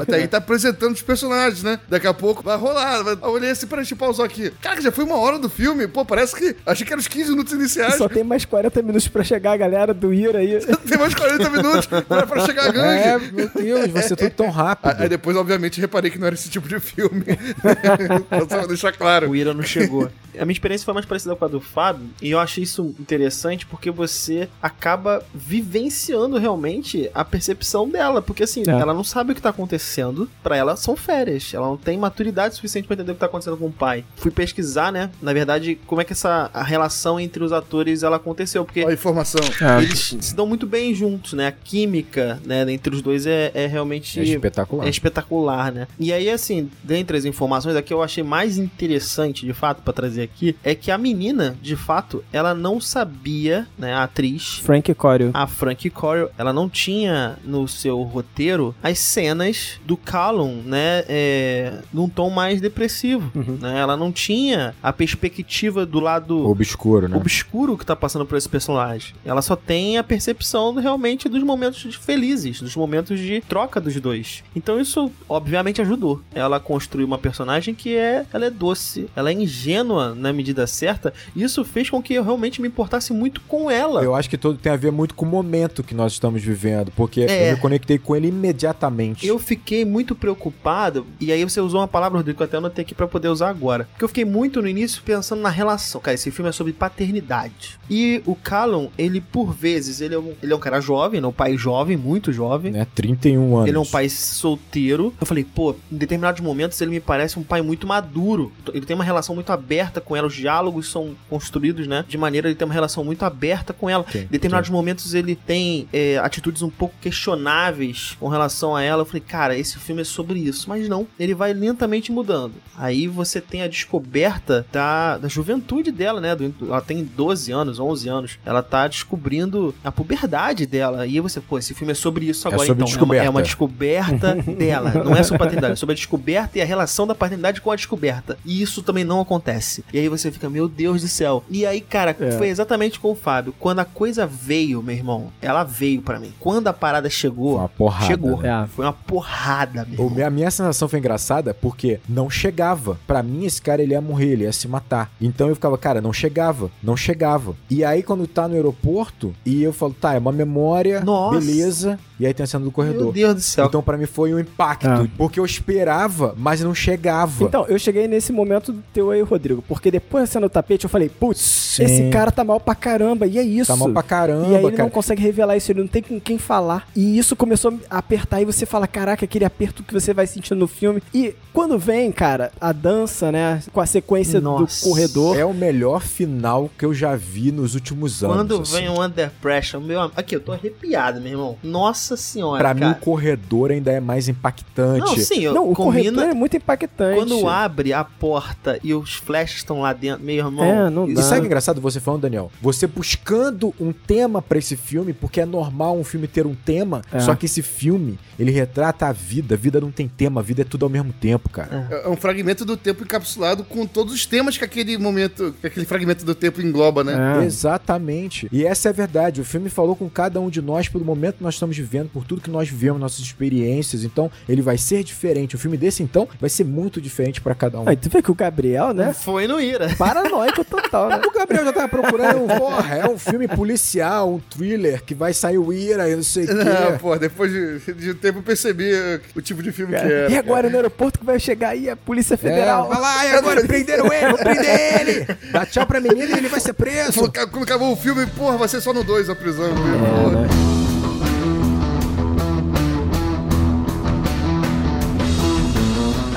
até 0.02 0.16
aí 0.16 0.28
tá 0.28 0.38
apresentando 0.38 0.94
os 0.94 1.02
personagens, 1.02 1.62
né? 1.62 1.78
Daqui 1.88 2.06
a 2.06 2.14
pouco 2.14 2.42
vai 2.42 2.56
rolar. 2.56 2.75
Vai... 3.02 3.14
Eu 3.22 3.30
olhei 3.30 3.50
assim, 3.50 3.66
peraí, 3.66 3.82
deixa 3.82 3.94
eu 3.94 3.98
pausar 3.98 4.26
aqui. 4.26 4.50
Cara, 4.60 4.80
já 4.80 4.92
foi 4.92 5.04
uma 5.04 5.16
hora 5.16 5.38
do 5.38 5.48
filme. 5.48 5.86
Pô, 5.88 6.04
parece 6.04 6.34
que. 6.34 6.56
Achei 6.64 6.86
que 6.86 6.92
eram 6.92 7.00
os 7.00 7.08
15 7.08 7.30
minutos 7.30 7.52
iniciais. 7.52 7.96
Só 7.96 8.08
tem 8.08 8.22
mais 8.24 8.44
40 8.44 8.82
minutos 8.82 9.08
pra 9.08 9.24
chegar 9.24 9.52
a 9.52 9.56
galera 9.56 9.92
do 9.94 10.12
Ira 10.12 10.38
aí. 10.38 10.58
Tem 10.86 10.98
mais 10.98 11.14
40 11.14 11.50
minutos 11.50 11.86
pra, 11.86 12.26
pra 12.26 12.46
chegar 12.46 12.66
a 12.66 12.70
gangue. 12.70 13.02
É, 13.02 13.18
meu 13.18 13.48
Deus, 13.48 13.90
você 13.90 14.12
é 14.12 14.16
tudo 14.16 14.30
tão 14.30 14.50
rápido. 14.50 14.94
Aí 15.00 15.08
depois, 15.08 15.36
obviamente, 15.36 15.80
reparei 15.80 16.10
que 16.10 16.18
não 16.18 16.26
era 16.26 16.34
esse 16.34 16.48
tipo 16.48 16.68
de 16.68 16.78
filme. 16.78 17.24
Só 18.38 18.46
pra 18.46 18.66
deixar 18.66 18.92
claro. 18.92 19.30
O 19.30 19.36
Ira 19.36 19.52
não 19.52 19.62
chegou. 19.62 20.08
A 20.38 20.44
minha 20.44 20.52
experiência 20.52 20.84
foi 20.84 20.92
mais 20.94 21.06
parecida 21.06 21.34
com 21.34 21.44
a 21.44 21.48
do 21.48 21.60
Fábio, 21.60 22.08
e 22.20 22.30
eu 22.30 22.38
achei 22.38 22.62
isso 22.64 22.94
interessante 23.00 23.64
porque 23.64 23.90
você 23.90 24.48
acaba 24.62 25.24
vivenciando 25.34 26.38
realmente 26.38 27.10
a 27.14 27.24
percepção 27.24 27.88
dela. 27.88 28.20
Porque 28.20 28.42
assim, 28.42 28.62
É. 28.66 28.70
ela 28.70 28.92
não 28.92 29.02
sabe 29.04 29.32
o 29.32 29.34
que 29.34 29.40
tá 29.40 29.48
acontecendo, 29.50 30.28
pra 30.42 30.56
ela 30.56 30.76
são 30.76 30.94
férias. 30.94 31.52
Ela 31.54 31.66
não 31.66 31.76
tem 31.76 31.96
maturidade 31.98 32.54
suficiente 32.54 32.65
pra 32.86 32.94
entender 32.94 33.12
o 33.12 33.14
que 33.14 33.20
tá 33.20 33.26
acontecendo 33.26 33.56
com 33.56 33.66
o 33.66 33.72
pai. 33.72 34.04
Fui 34.16 34.30
pesquisar, 34.30 34.90
né? 34.92 35.10
Na 35.22 35.32
verdade, 35.32 35.78
como 35.86 36.00
é 36.00 36.04
que 36.04 36.12
essa 36.12 36.50
relação 36.64 37.18
entre 37.20 37.42
os 37.42 37.52
atores 37.52 38.02
ela 38.02 38.16
aconteceu. 38.16 38.64
Porque 38.64 38.80
Olha 38.80 38.90
a 38.90 38.94
informação. 38.94 39.40
eles 39.82 40.16
se 40.20 40.34
dão 40.34 40.46
muito 40.46 40.66
bem 40.66 40.94
juntos, 40.94 41.32
né? 41.32 41.46
A 41.48 41.52
química, 41.52 42.40
né, 42.44 42.70
entre 42.72 42.94
os 42.94 43.02
dois 43.02 43.26
é, 43.26 43.50
é 43.54 43.66
realmente 43.66 44.18
É 44.20 44.22
espetacular. 44.24 44.86
é 44.86 44.90
espetacular, 44.90 45.72
né? 45.72 45.86
E 45.98 46.12
aí, 46.12 46.30
assim, 46.30 46.70
dentre 46.82 47.16
as 47.16 47.24
informações, 47.24 47.76
a 47.76 47.82
que 47.82 47.92
eu 47.92 48.02
achei 48.02 48.22
mais 48.22 48.58
interessante, 48.58 49.44
de 49.46 49.52
fato, 49.52 49.82
pra 49.82 49.92
trazer 49.92 50.22
aqui, 50.22 50.56
é 50.62 50.74
que 50.74 50.90
a 50.90 50.98
menina, 50.98 51.56
de 51.62 51.76
fato, 51.76 52.24
ela 52.32 52.54
não 52.54 52.80
sabia, 52.80 53.66
né, 53.78 53.92
a 53.94 54.04
atriz, 54.04 54.58
Frank 54.62 54.92
Corio. 54.94 55.30
a 55.34 55.46
Frankie 55.46 55.90
Corio, 55.90 56.28
ela 56.38 56.52
não 56.52 56.68
tinha 56.68 57.36
no 57.44 57.66
seu 57.68 58.02
roteiro 58.02 58.74
as 58.82 58.98
cenas 58.98 59.80
do 59.84 59.96
Callum, 59.96 60.62
né, 60.64 61.04
é, 61.08 61.78
num 61.92 62.08
tom 62.08 62.30
mais 62.30 62.55
depressivo, 62.60 63.30
Uhum. 63.34 63.58
né? 63.60 63.78
Ela 63.78 63.96
não 63.96 64.10
tinha 64.12 64.74
a 64.82 64.92
perspectiva 64.92 65.84
do 65.86 66.00
lado 66.00 66.48
Obscuro, 66.48 67.08
né? 67.08 67.16
obscuro 67.16 67.76
que 67.76 67.84
tá 67.86 67.94
passando 67.96 68.24
por 68.26 68.36
esse 68.36 68.48
personagem. 68.48 69.14
Ela 69.24 69.42
só 69.42 69.56
tem 69.56 69.98
a 69.98 70.04
percepção 70.04 70.74
realmente 70.74 71.28
dos 71.28 71.42
momentos 71.42 71.94
felizes, 71.96 72.60
dos 72.60 72.76
momentos 72.76 73.18
de 73.18 73.40
troca 73.48 73.80
dos 73.80 73.98
dois. 74.00 74.42
Então 74.54 74.80
isso 74.80 75.10
obviamente 75.28 75.80
ajudou 75.80 76.20
ela 76.34 76.56
a 76.56 76.60
construir 76.60 77.04
uma 77.04 77.18
personagem 77.18 77.74
que 77.74 77.94
é, 77.96 78.24
ela 78.32 78.46
é 78.46 78.50
doce, 78.50 79.08
ela 79.16 79.30
é 79.30 79.32
ingênua 79.32 80.14
na 80.14 80.32
medida 80.32 80.66
certa. 80.66 81.12
E 81.34 81.42
isso 81.42 81.64
fez 81.64 81.88
com 81.90 82.02
que 82.02 82.14
eu 82.14 82.24
realmente 82.24 82.60
me 82.60 82.68
importasse 82.68 83.12
muito 83.12 83.40
com 83.42 83.70
ela. 83.70 84.02
Eu 84.02 84.14
acho 84.14 84.28
que 84.30 84.36
tudo 84.38 84.58
tem 84.58 84.72
a 84.72 84.76
ver 84.76 84.92
muito 84.92 85.14
com 85.14 85.24
o 85.24 85.28
momento 85.28 85.82
que 85.82 85.94
nós 85.94 86.12
estamos 86.12 86.42
vivendo, 86.42 86.90
porque 86.94 87.22
É. 87.22 87.50
eu 87.50 87.54
me 87.56 87.60
conectei 87.60 87.98
com 87.98 88.14
ele 88.14 88.28
imediatamente. 88.28 89.26
Eu 89.26 89.38
fiquei 89.38 89.84
muito 89.84 90.14
preocupado, 90.14 91.06
e 91.20 91.30
aí 91.32 91.42
você 91.44 91.60
usou 91.60 91.80
uma 91.80 91.88
palavra, 91.88 92.18
Rodrigo, 92.18 92.38
até 92.46 92.56
anotei 92.56 92.82
aqui 92.82 92.94
pra 92.94 93.06
poder 93.06 93.28
usar 93.28 93.48
agora. 93.48 93.88
Porque 93.92 94.04
eu 94.04 94.08
fiquei 94.08 94.24
muito 94.24 94.62
no 94.62 94.68
início 94.68 95.02
pensando 95.02 95.42
na 95.42 95.48
relação. 95.48 96.00
Cara, 96.00 96.14
esse 96.14 96.30
filme 96.30 96.48
é 96.48 96.52
sobre 96.52 96.72
paternidade. 96.72 97.78
E 97.90 98.22
o 98.26 98.34
Callum, 98.34 98.88
ele 98.96 99.20
por 99.20 99.52
vezes, 99.52 100.00
ele 100.00 100.14
é 100.14 100.18
um, 100.18 100.34
ele 100.42 100.52
é 100.52 100.56
um 100.56 100.60
cara 100.60 100.80
jovem, 100.80 101.20
né? 101.20 101.26
um 101.26 101.32
pai 101.32 101.56
jovem, 101.56 101.96
muito 101.96 102.32
jovem. 102.32 102.72
Né? 102.72 102.86
31 102.94 103.56
anos. 103.56 103.68
Ele 103.68 103.76
é 103.76 103.80
um 103.80 103.86
pai 103.86 104.08
solteiro. 104.08 105.14
Eu 105.20 105.26
falei, 105.26 105.44
pô, 105.44 105.74
em 105.90 105.96
determinados 105.96 106.40
momentos 106.40 106.80
ele 106.80 106.90
me 106.90 107.00
parece 107.00 107.38
um 107.38 107.42
pai 107.42 107.62
muito 107.62 107.86
maduro. 107.86 108.52
Ele 108.72 108.84
tem 108.84 108.94
uma 108.94 109.04
relação 109.04 109.34
muito 109.34 109.50
aberta 109.50 110.00
com 110.00 110.16
ela. 110.16 110.26
Os 110.26 110.34
diálogos 110.34 110.90
são 110.90 111.14
construídos, 111.28 111.86
né? 111.86 112.04
De 112.08 112.18
maneira 112.18 112.48
ele 112.48 112.54
tem 112.54 112.66
uma 112.66 112.74
relação 112.74 113.04
muito 113.04 113.24
aberta 113.24 113.72
com 113.72 113.88
ela. 113.88 114.04
Sim, 114.10 114.20
Em 114.20 114.26
determinados 114.26 114.70
momentos 114.70 115.14
ele 115.14 115.34
tem 115.34 115.88
é, 115.92 116.18
atitudes 116.18 116.62
um 116.62 116.70
pouco 116.70 116.94
questionáveis 117.00 118.16
com 118.18 118.28
relação 118.28 118.74
a 118.74 118.82
ela. 118.82 119.02
Eu 119.02 119.06
falei, 119.06 119.22
cara, 119.26 119.56
esse 119.56 119.78
filme 119.78 120.02
é 120.02 120.04
sobre 120.04 120.38
isso. 120.38 120.68
Mas 120.68 120.88
não, 120.88 121.06
ele 121.18 121.34
vai 121.34 121.52
lentamente 121.52 122.12
mudando. 122.12 122.35
Aí 122.76 123.06
você 123.08 123.40
tem 123.40 123.62
a 123.62 123.68
descoberta 123.68 124.66
da, 124.72 125.18
da 125.18 125.28
juventude 125.28 125.90
dela, 125.90 126.20
né? 126.20 126.34
Do- 126.36 126.54
ela 126.68 126.80
tem 126.80 127.02
12 127.04 127.50
anos, 127.52 127.78
11 127.80 128.08
anos. 128.08 128.38
Ela 128.44 128.62
tá 128.62 128.86
descobrindo 128.86 129.74
a 129.82 129.90
puberdade 129.90 130.66
dela. 130.66 131.06
E 131.06 131.14
aí 131.14 131.20
você, 131.20 131.40
pô, 131.40 131.58
esse 131.58 131.74
filme 131.74 131.92
é 131.92 131.94
sobre 131.94 132.26
isso 132.26 132.46
É 132.46 132.52
agora. 132.52 132.66
sobre 132.66 132.84
então, 132.84 133.00
é 133.02 133.04
uma, 133.04 133.16
é 133.16 133.30
uma 133.30 133.42
descoberta. 133.42 134.34
dela. 134.56 134.90
Não 135.04 135.16
é 135.16 135.22
sobre 135.22 135.38
paternidade, 135.38 135.72
é 135.72 135.76
sobre 135.76 135.92
a 135.92 135.96
descoberta 135.96 136.58
e 136.58 136.62
a 136.62 136.64
relação 136.64 137.06
da 137.06 137.14
paternidade 137.14 137.60
com 137.60 137.70
a 137.70 137.76
descoberta. 137.76 138.38
E 138.44 138.60
isso 138.62 138.82
também 138.82 139.04
não 139.04 139.20
acontece. 139.20 139.84
E 139.92 139.98
aí 139.98 140.08
você 140.08 140.30
fica, 140.30 140.48
meu 140.50 140.68
Deus 140.68 141.02
do 141.02 141.08
céu. 141.08 141.44
E 141.50 141.64
aí, 141.66 141.80
cara, 141.80 142.14
É. 142.18 142.32
foi 142.32 142.48
exatamente 142.48 143.00
com 143.00 143.10
o 143.12 143.14
Fábio. 143.14 143.54
Quando 143.58 143.80
a 143.80 143.84
coisa 143.84 144.26
veio, 144.26 144.82
meu 144.82 144.94
irmão, 144.94 145.32
ela 145.40 145.64
veio 145.64 146.02
pra 146.02 146.18
mim. 146.20 146.32
Quando 146.40 146.68
a 146.68 146.72
parada 146.72 147.08
Foi 147.08 147.16
chegou, 147.18 147.56
uma 147.58 147.68
porrada. 147.68 148.06
chegou. 148.06 148.40
né? 148.42 148.64
É. 148.64 148.66
Foi 148.68 148.84
uma 148.84 148.92
porrada, 148.92 149.86
meu 149.88 150.00
O- 150.00 150.08
irmão. 150.10 150.26
A 150.26 150.30
minha 150.30 150.50
sensação 150.50 150.88
foi 150.88 150.98
engraçada 150.98 151.54
porque 151.54 152.00
não 152.08 152.25
chegava. 152.30 152.98
Pra 153.06 153.22
mim, 153.22 153.44
esse 153.44 153.60
cara 153.60 153.82
ele 153.82 153.92
ia 153.92 154.00
morrer, 154.00 154.30
ele 154.32 154.44
ia 154.44 154.52
se 154.52 154.66
matar. 154.68 155.10
Então 155.20 155.48
eu 155.48 155.54
ficava, 155.54 155.76
cara, 155.78 156.00
não 156.00 156.12
chegava, 156.12 156.70
não 156.82 156.96
chegava. 156.96 157.54
E 157.70 157.84
aí, 157.84 158.02
quando 158.02 158.26
tá 158.26 158.46
no 158.48 158.54
aeroporto, 158.54 159.34
e 159.44 159.62
eu 159.62 159.72
falo, 159.72 159.94
tá, 159.94 160.14
é 160.14 160.18
uma 160.18 160.32
memória, 160.32 161.00
Nossa. 161.00 161.38
beleza. 161.38 161.98
E 162.18 162.26
aí 162.26 162.32
tem 162.32 162.44
a 162.44 162.46
cena 162.46 162.60
do 162.60 162.66
Meu 162.66 162.72
corredor. 162.72 163.12
Deus 163.12 163.34
do 163.34 163.40
céu. 163.40 163.66
Então, 163.66 163.82
pra 163.82 163.96
mim, 163.98 164.06
foi 164.06 164.32
um 164.32 164.38
impacto. 164.38 164.86
Ah. 164.86 165.06
Porque 165.18 165.38
eu 165.38 165.44
esperava, 165.44 166.34
mas 166.38 166.60
não 166.62 166.74
chegava. 166.74 167.44
Então, 167.44 167.66
eu 167.66 167.78
cheguei 167.78 168.08
nesse 168.08 168.32
momento 168.32 168.72
do 168.72 168.82
teu 168.92 169.10
aí, 169.10 169.20
Rodrigo, 169.20 169.62
porque 169.68 169.90
depois 169.90 170.24
da 170.24 170.26
cena 170.26 170.48
do 170.48 170.50
tapete 170.50 170.84
eu 170.84 170.90
falei, 170.90 171.08
putz, 171.08 171.78
esse 171.78 172.08
cara 172.10 172.30
tá 172.30 172.42
mal 172.42 172.58
pra 172.58 172.74
caramba, 172.74 173.26
e 173.26 173.38
é 173.38 173.42
isso. 173.42 173.70
tá 173.70 173.76
mal 173.76 173.90
pra 173.90 174.02
caramba, 174.02 174.46
E 174.48 174.56
aí 174.56 174.62
ele 174.64 174.70
cara. 174.72 174.84
não 174.84 174.90
consegue 174.90 175.22
revelar 175.22 175.56
isso, 175.56 175.70
ele 175.72 175.80
não 175.80 175.86
tem 175.88 176.02
com 176.02 176.18
quem 176.18 176.38
falar. 176.38 176.88
E 176.96 177.18
isso 177.18 177.36
começou 177.36 177.78
a 177.90 177.98
apertar, 177.98 178.40
e 178.40 178.44
você 178.46 178.64
fala, 178.64 178.86
caraca, 178.86 179.24
aquele 179.24 179.44
aperto 179.44 179.82
que 179.82 179.92
você 179.92 180.14
vai 180.14 180.26
sentindo 180.26 180.58
no 180.58 180.66
filme. 180.66 181.02
E 181.12 181.34
quando 181.52 181.78
vem, 181.78 182.10
cara, 182.16 182.50
a 182.60 182.72
dança, 182.72 183.30
né, 183.30 183.62
com 183.72 183.80
a 183.80 183.86
sequência 183.86 184.40
Nossa. 184.40 184.80
do 184.84 184.90
corredor. 184.90 185.36
É 185.38 185.44
o 185.44 185.52
melhor 185.54 186.00
final 186.02 186.70
que 186.78 186.84
eu 186.84 186.94
já 186.94 187.14
vi 187.14 187.52
nos 187.52 187.74
últimos 187.74 188.24
anos. 188.24 188.36
Quando 188.36 188.60
assim. 188.62 188.76
vem 188.76 188.88
o 188.88 189.02
Under 189.04 189.30
Pressure, 189.40 189.82
meu 189.82 190.00
Aqui, 190.16 190.34
eu 190.34 190.40
tô 190.40 190.52
arrepiado, 190.52 191.20
meu 191.20 191.32
irmão. 191.32 191.56
Nossa 191.62 192.16
senhora. 192.16 192.58
Pra 192.62 192.72
mim, 192.74 192.80
cara. 192.80 192.92
o 192.92 193.00
corredor 193.00 193.70
ainda 193.70 193.92
é 193.92 194.00
mais 194.00 194.28
impactante. 194.28 195.00
Não, 195.00 195.16
sim, 195.18 195.40
eu- 195.40 195.52
Não, 195.54 195.70
o 195.70 195.74
corredor 195.74 196.12
combina. 196.14 196.30
é 196.30 196.34
muito 196.34 196.56
impactante. 196.56 197.16
Quando 197.18 197.46
abre 197.48 197.92
a 197.92 198.02
porta 198.04 198.78
e 198.82 198.94
os 198.94 199.14
flashes 199.14 199.58
estão 199.58 199.80
lá 199.82 199.92
dentro, 199.92 200.24
meu 200.24 200.36
irmão. 200.36 200.64
É, 200.64 200.88
não 200.90 201.08
E 201.08 201.14
dá. 201.14 201.22
sabe 201.22 201.36
o 201.36 201.40
que 201.42 201.44
é 201.44 201.48
engraçado 201.48 201.80
você 201.80 202.00
falando, 202.00 202.22
Daniel? 202.22 202.50
Você 202.62 202.86
buscando 202.86 203.74
um 203.80 203.92
tema 203.92 204.40
pra 204.40 204.58
esse 204.58 204.76
filme, 204.76 205.12
porque 205.12 205.40
é 205.40 205.46
normal 205.46 205.98
um 205.98 206.04
filme 206.04 206.26
ter 206.26 206.46
um 206.46 206.54
tema, 206.54 207.02
É. 207.12 207.20
só 207.20 207.34
que 207.34 207.46
esse 207.46 207.62
filme, 207.62 208.18
ele 208.38 208.50
retrata 208.50 209.06
a 209.06 209.12
vida. 209.12 209.54
A 209.54 209.58
vida 209.58 209.80
não 209.80 209.90
tem 209.90 210.08
tema, 210.08 210.40
a 210.40 210.44
vida 210.44 210.62
é 210.62 210.64
tudo 210.64 210.84
ao 210.84 210.88
mesmo 210.90 211.12
tempo, 211.12 211.48
cara. 211.50 211.88
É 211.90 211.95
um 212.06 212.16
fragmento 212.16 212.64
do 212.64 212.76
tempo 212.76 213.02
encapsulado 213.04 213.64
com 213.64 213.86
todos 213.86 214.12
os 214.14 214.26
temas 214.26 214.56
que 214.58 214.64
aquele 214.64 214.96
momento, 214.98 215.54
que 215.60 215.66
aquele 215.66 215.86
fragmento 215.86 216.24
do 216.24 216.34
tempo 216.34 216.60
engloba, 216.60 217.02
né? 217.04 217.40
É. 217.42 217.44
Exatamente. 217.44 218.48
E 218.52 218.64
essa 218.64 218.88
é 218.88 218.90
a 218.90 218.92
verdade. 218.92 219.40
O 219.40 219.44
filme 219.44 219.68
falou 219.68 219.94
com 219.96 220.08
cada 220.08 220.40
um 220.40 220.48
de 220.50 220.60
nós 220.62 220.88
pelo 220.88 221.04
momento 221.04 221.36
que 221.36 221.42
nós 221.42 221.54
estamos 221.54 221.76
vivendo, 221.76 222.08
por 222.10 222.24
tudo 222.24 222.40
que 222.40 222.50
nós 222.50 222.68
vivemos, 222.68 223.00
nossas 223.00 223.20
experiências. 223.20 224.04
Então, 224.04 224.30
ele 224.48 224.62
vai 224.62 224.78
ser 224.78 225.02
diferente. 225.04 225.54
O 225.54 225.58
filme 225.58 225.76
desse, 225.76 226.02
então, 226.02 226.28
vai 226.40 226.50
ser 226.50 226.64
muito 226.64 227.00
diferente 227.00 227.40
pra 227.40 227.54
cada 227.54 227.80
um. 227.80 227.88
Aí 227.88 227.96
tu 227.96 228.08
vê 228.08 228.22
que 228.22 228.30
o 228.30 228.34
Gabriel, 228.34 228.92
né, 228.92 229.12
Foi 229.12 229.46
no 229.46 229.60
Ira. 229.60 229.94
paranoico 229.96 230.64
total, 230.64 231.08
né? 231.08 231.20
O 231.26 231.32
Gabriel 231.38 231.64
já 231.64 231.72
tava 231.72 231.88
procurando, 231.88 232.44
um, 232.44 232.46
porra, 232.48 232.94
é 232.96 233.08
um 233.08 233.18
filme 233.18 233.46
policial, 233.48 234.32
um 234.34 234.38
thriller 234.38 235.02
que 235.04 235.14
vai 235.14 235.32
sair 235.34 235.58
o 235.58 235.72
Ira 235.72 236.08
e 236.08 236.16
não 236.16 236.22
sei 236.22 236.44
o 236.44 236.54
Não, 236.54 236.64
quê. 236.64 236.98
pô, 237.00 237.16
depois 237.16 237.50
de, 237.52 237.92
de 237.94 238.10
um 238.12 238.14
tempo 238.14 238.38
eu 238.38 238.42
percebi 238.42 238.90
o 239.34 239.42
tipo 239.42 239.62
de 239.62 239.70
filme 239.72 239.92
que 239.94 240.00
Cara, 240.00 240.12
era. 240.12 240.32
e 240.32 240.36
agora 240.38 240.68
no 240.70 240.76
aeroporto 240.76 241.18
que 241.18 241.24
vai 241.26 241.38
chegar 241.38 241.70
aí? 241.70 241.85
Aí, 241.88 241.92
a 241.92 241.96
Polícia 241.96 242.36
Federal. 242.36 242.86
É, 242.86 242.88
vai 242.88 243.00
lá, 243.00 243.26
e 243.26 243.30
agora 243.36 243.62
prenderam 243.66 244.12
ele, 244.12 244.28
vou 244.28 244.38
prender 244.38 245.00
ele! 245.00 245.26
Dá 245.50 245.64
tchau 245.66 245.86
pra 245.86 246.00
menina 246.00 246.34
e 246.34 246.38
ele 246.38 246.48
vai 246.48 246.60
ser 246.60 246.72
preso! 246.72 247.12
Falou, 247.12 247.30
"Ca- 247.30 247.46
Quando 247.46 247.64
acabou 247.64 247.92
o 247.92 247.96
filme, 247.96 248.26
porra, 248.26 248.56
vai 248.56 248.68
ser 248.68 248.80
só 248.80 248.92
no 248.92 249.02
2 249.04 249.30
a 249.30 249.34
prisão. 249.34 249.66
É, 249.66 250.22
porra. 250.22 250.40
né? 250.42 250.48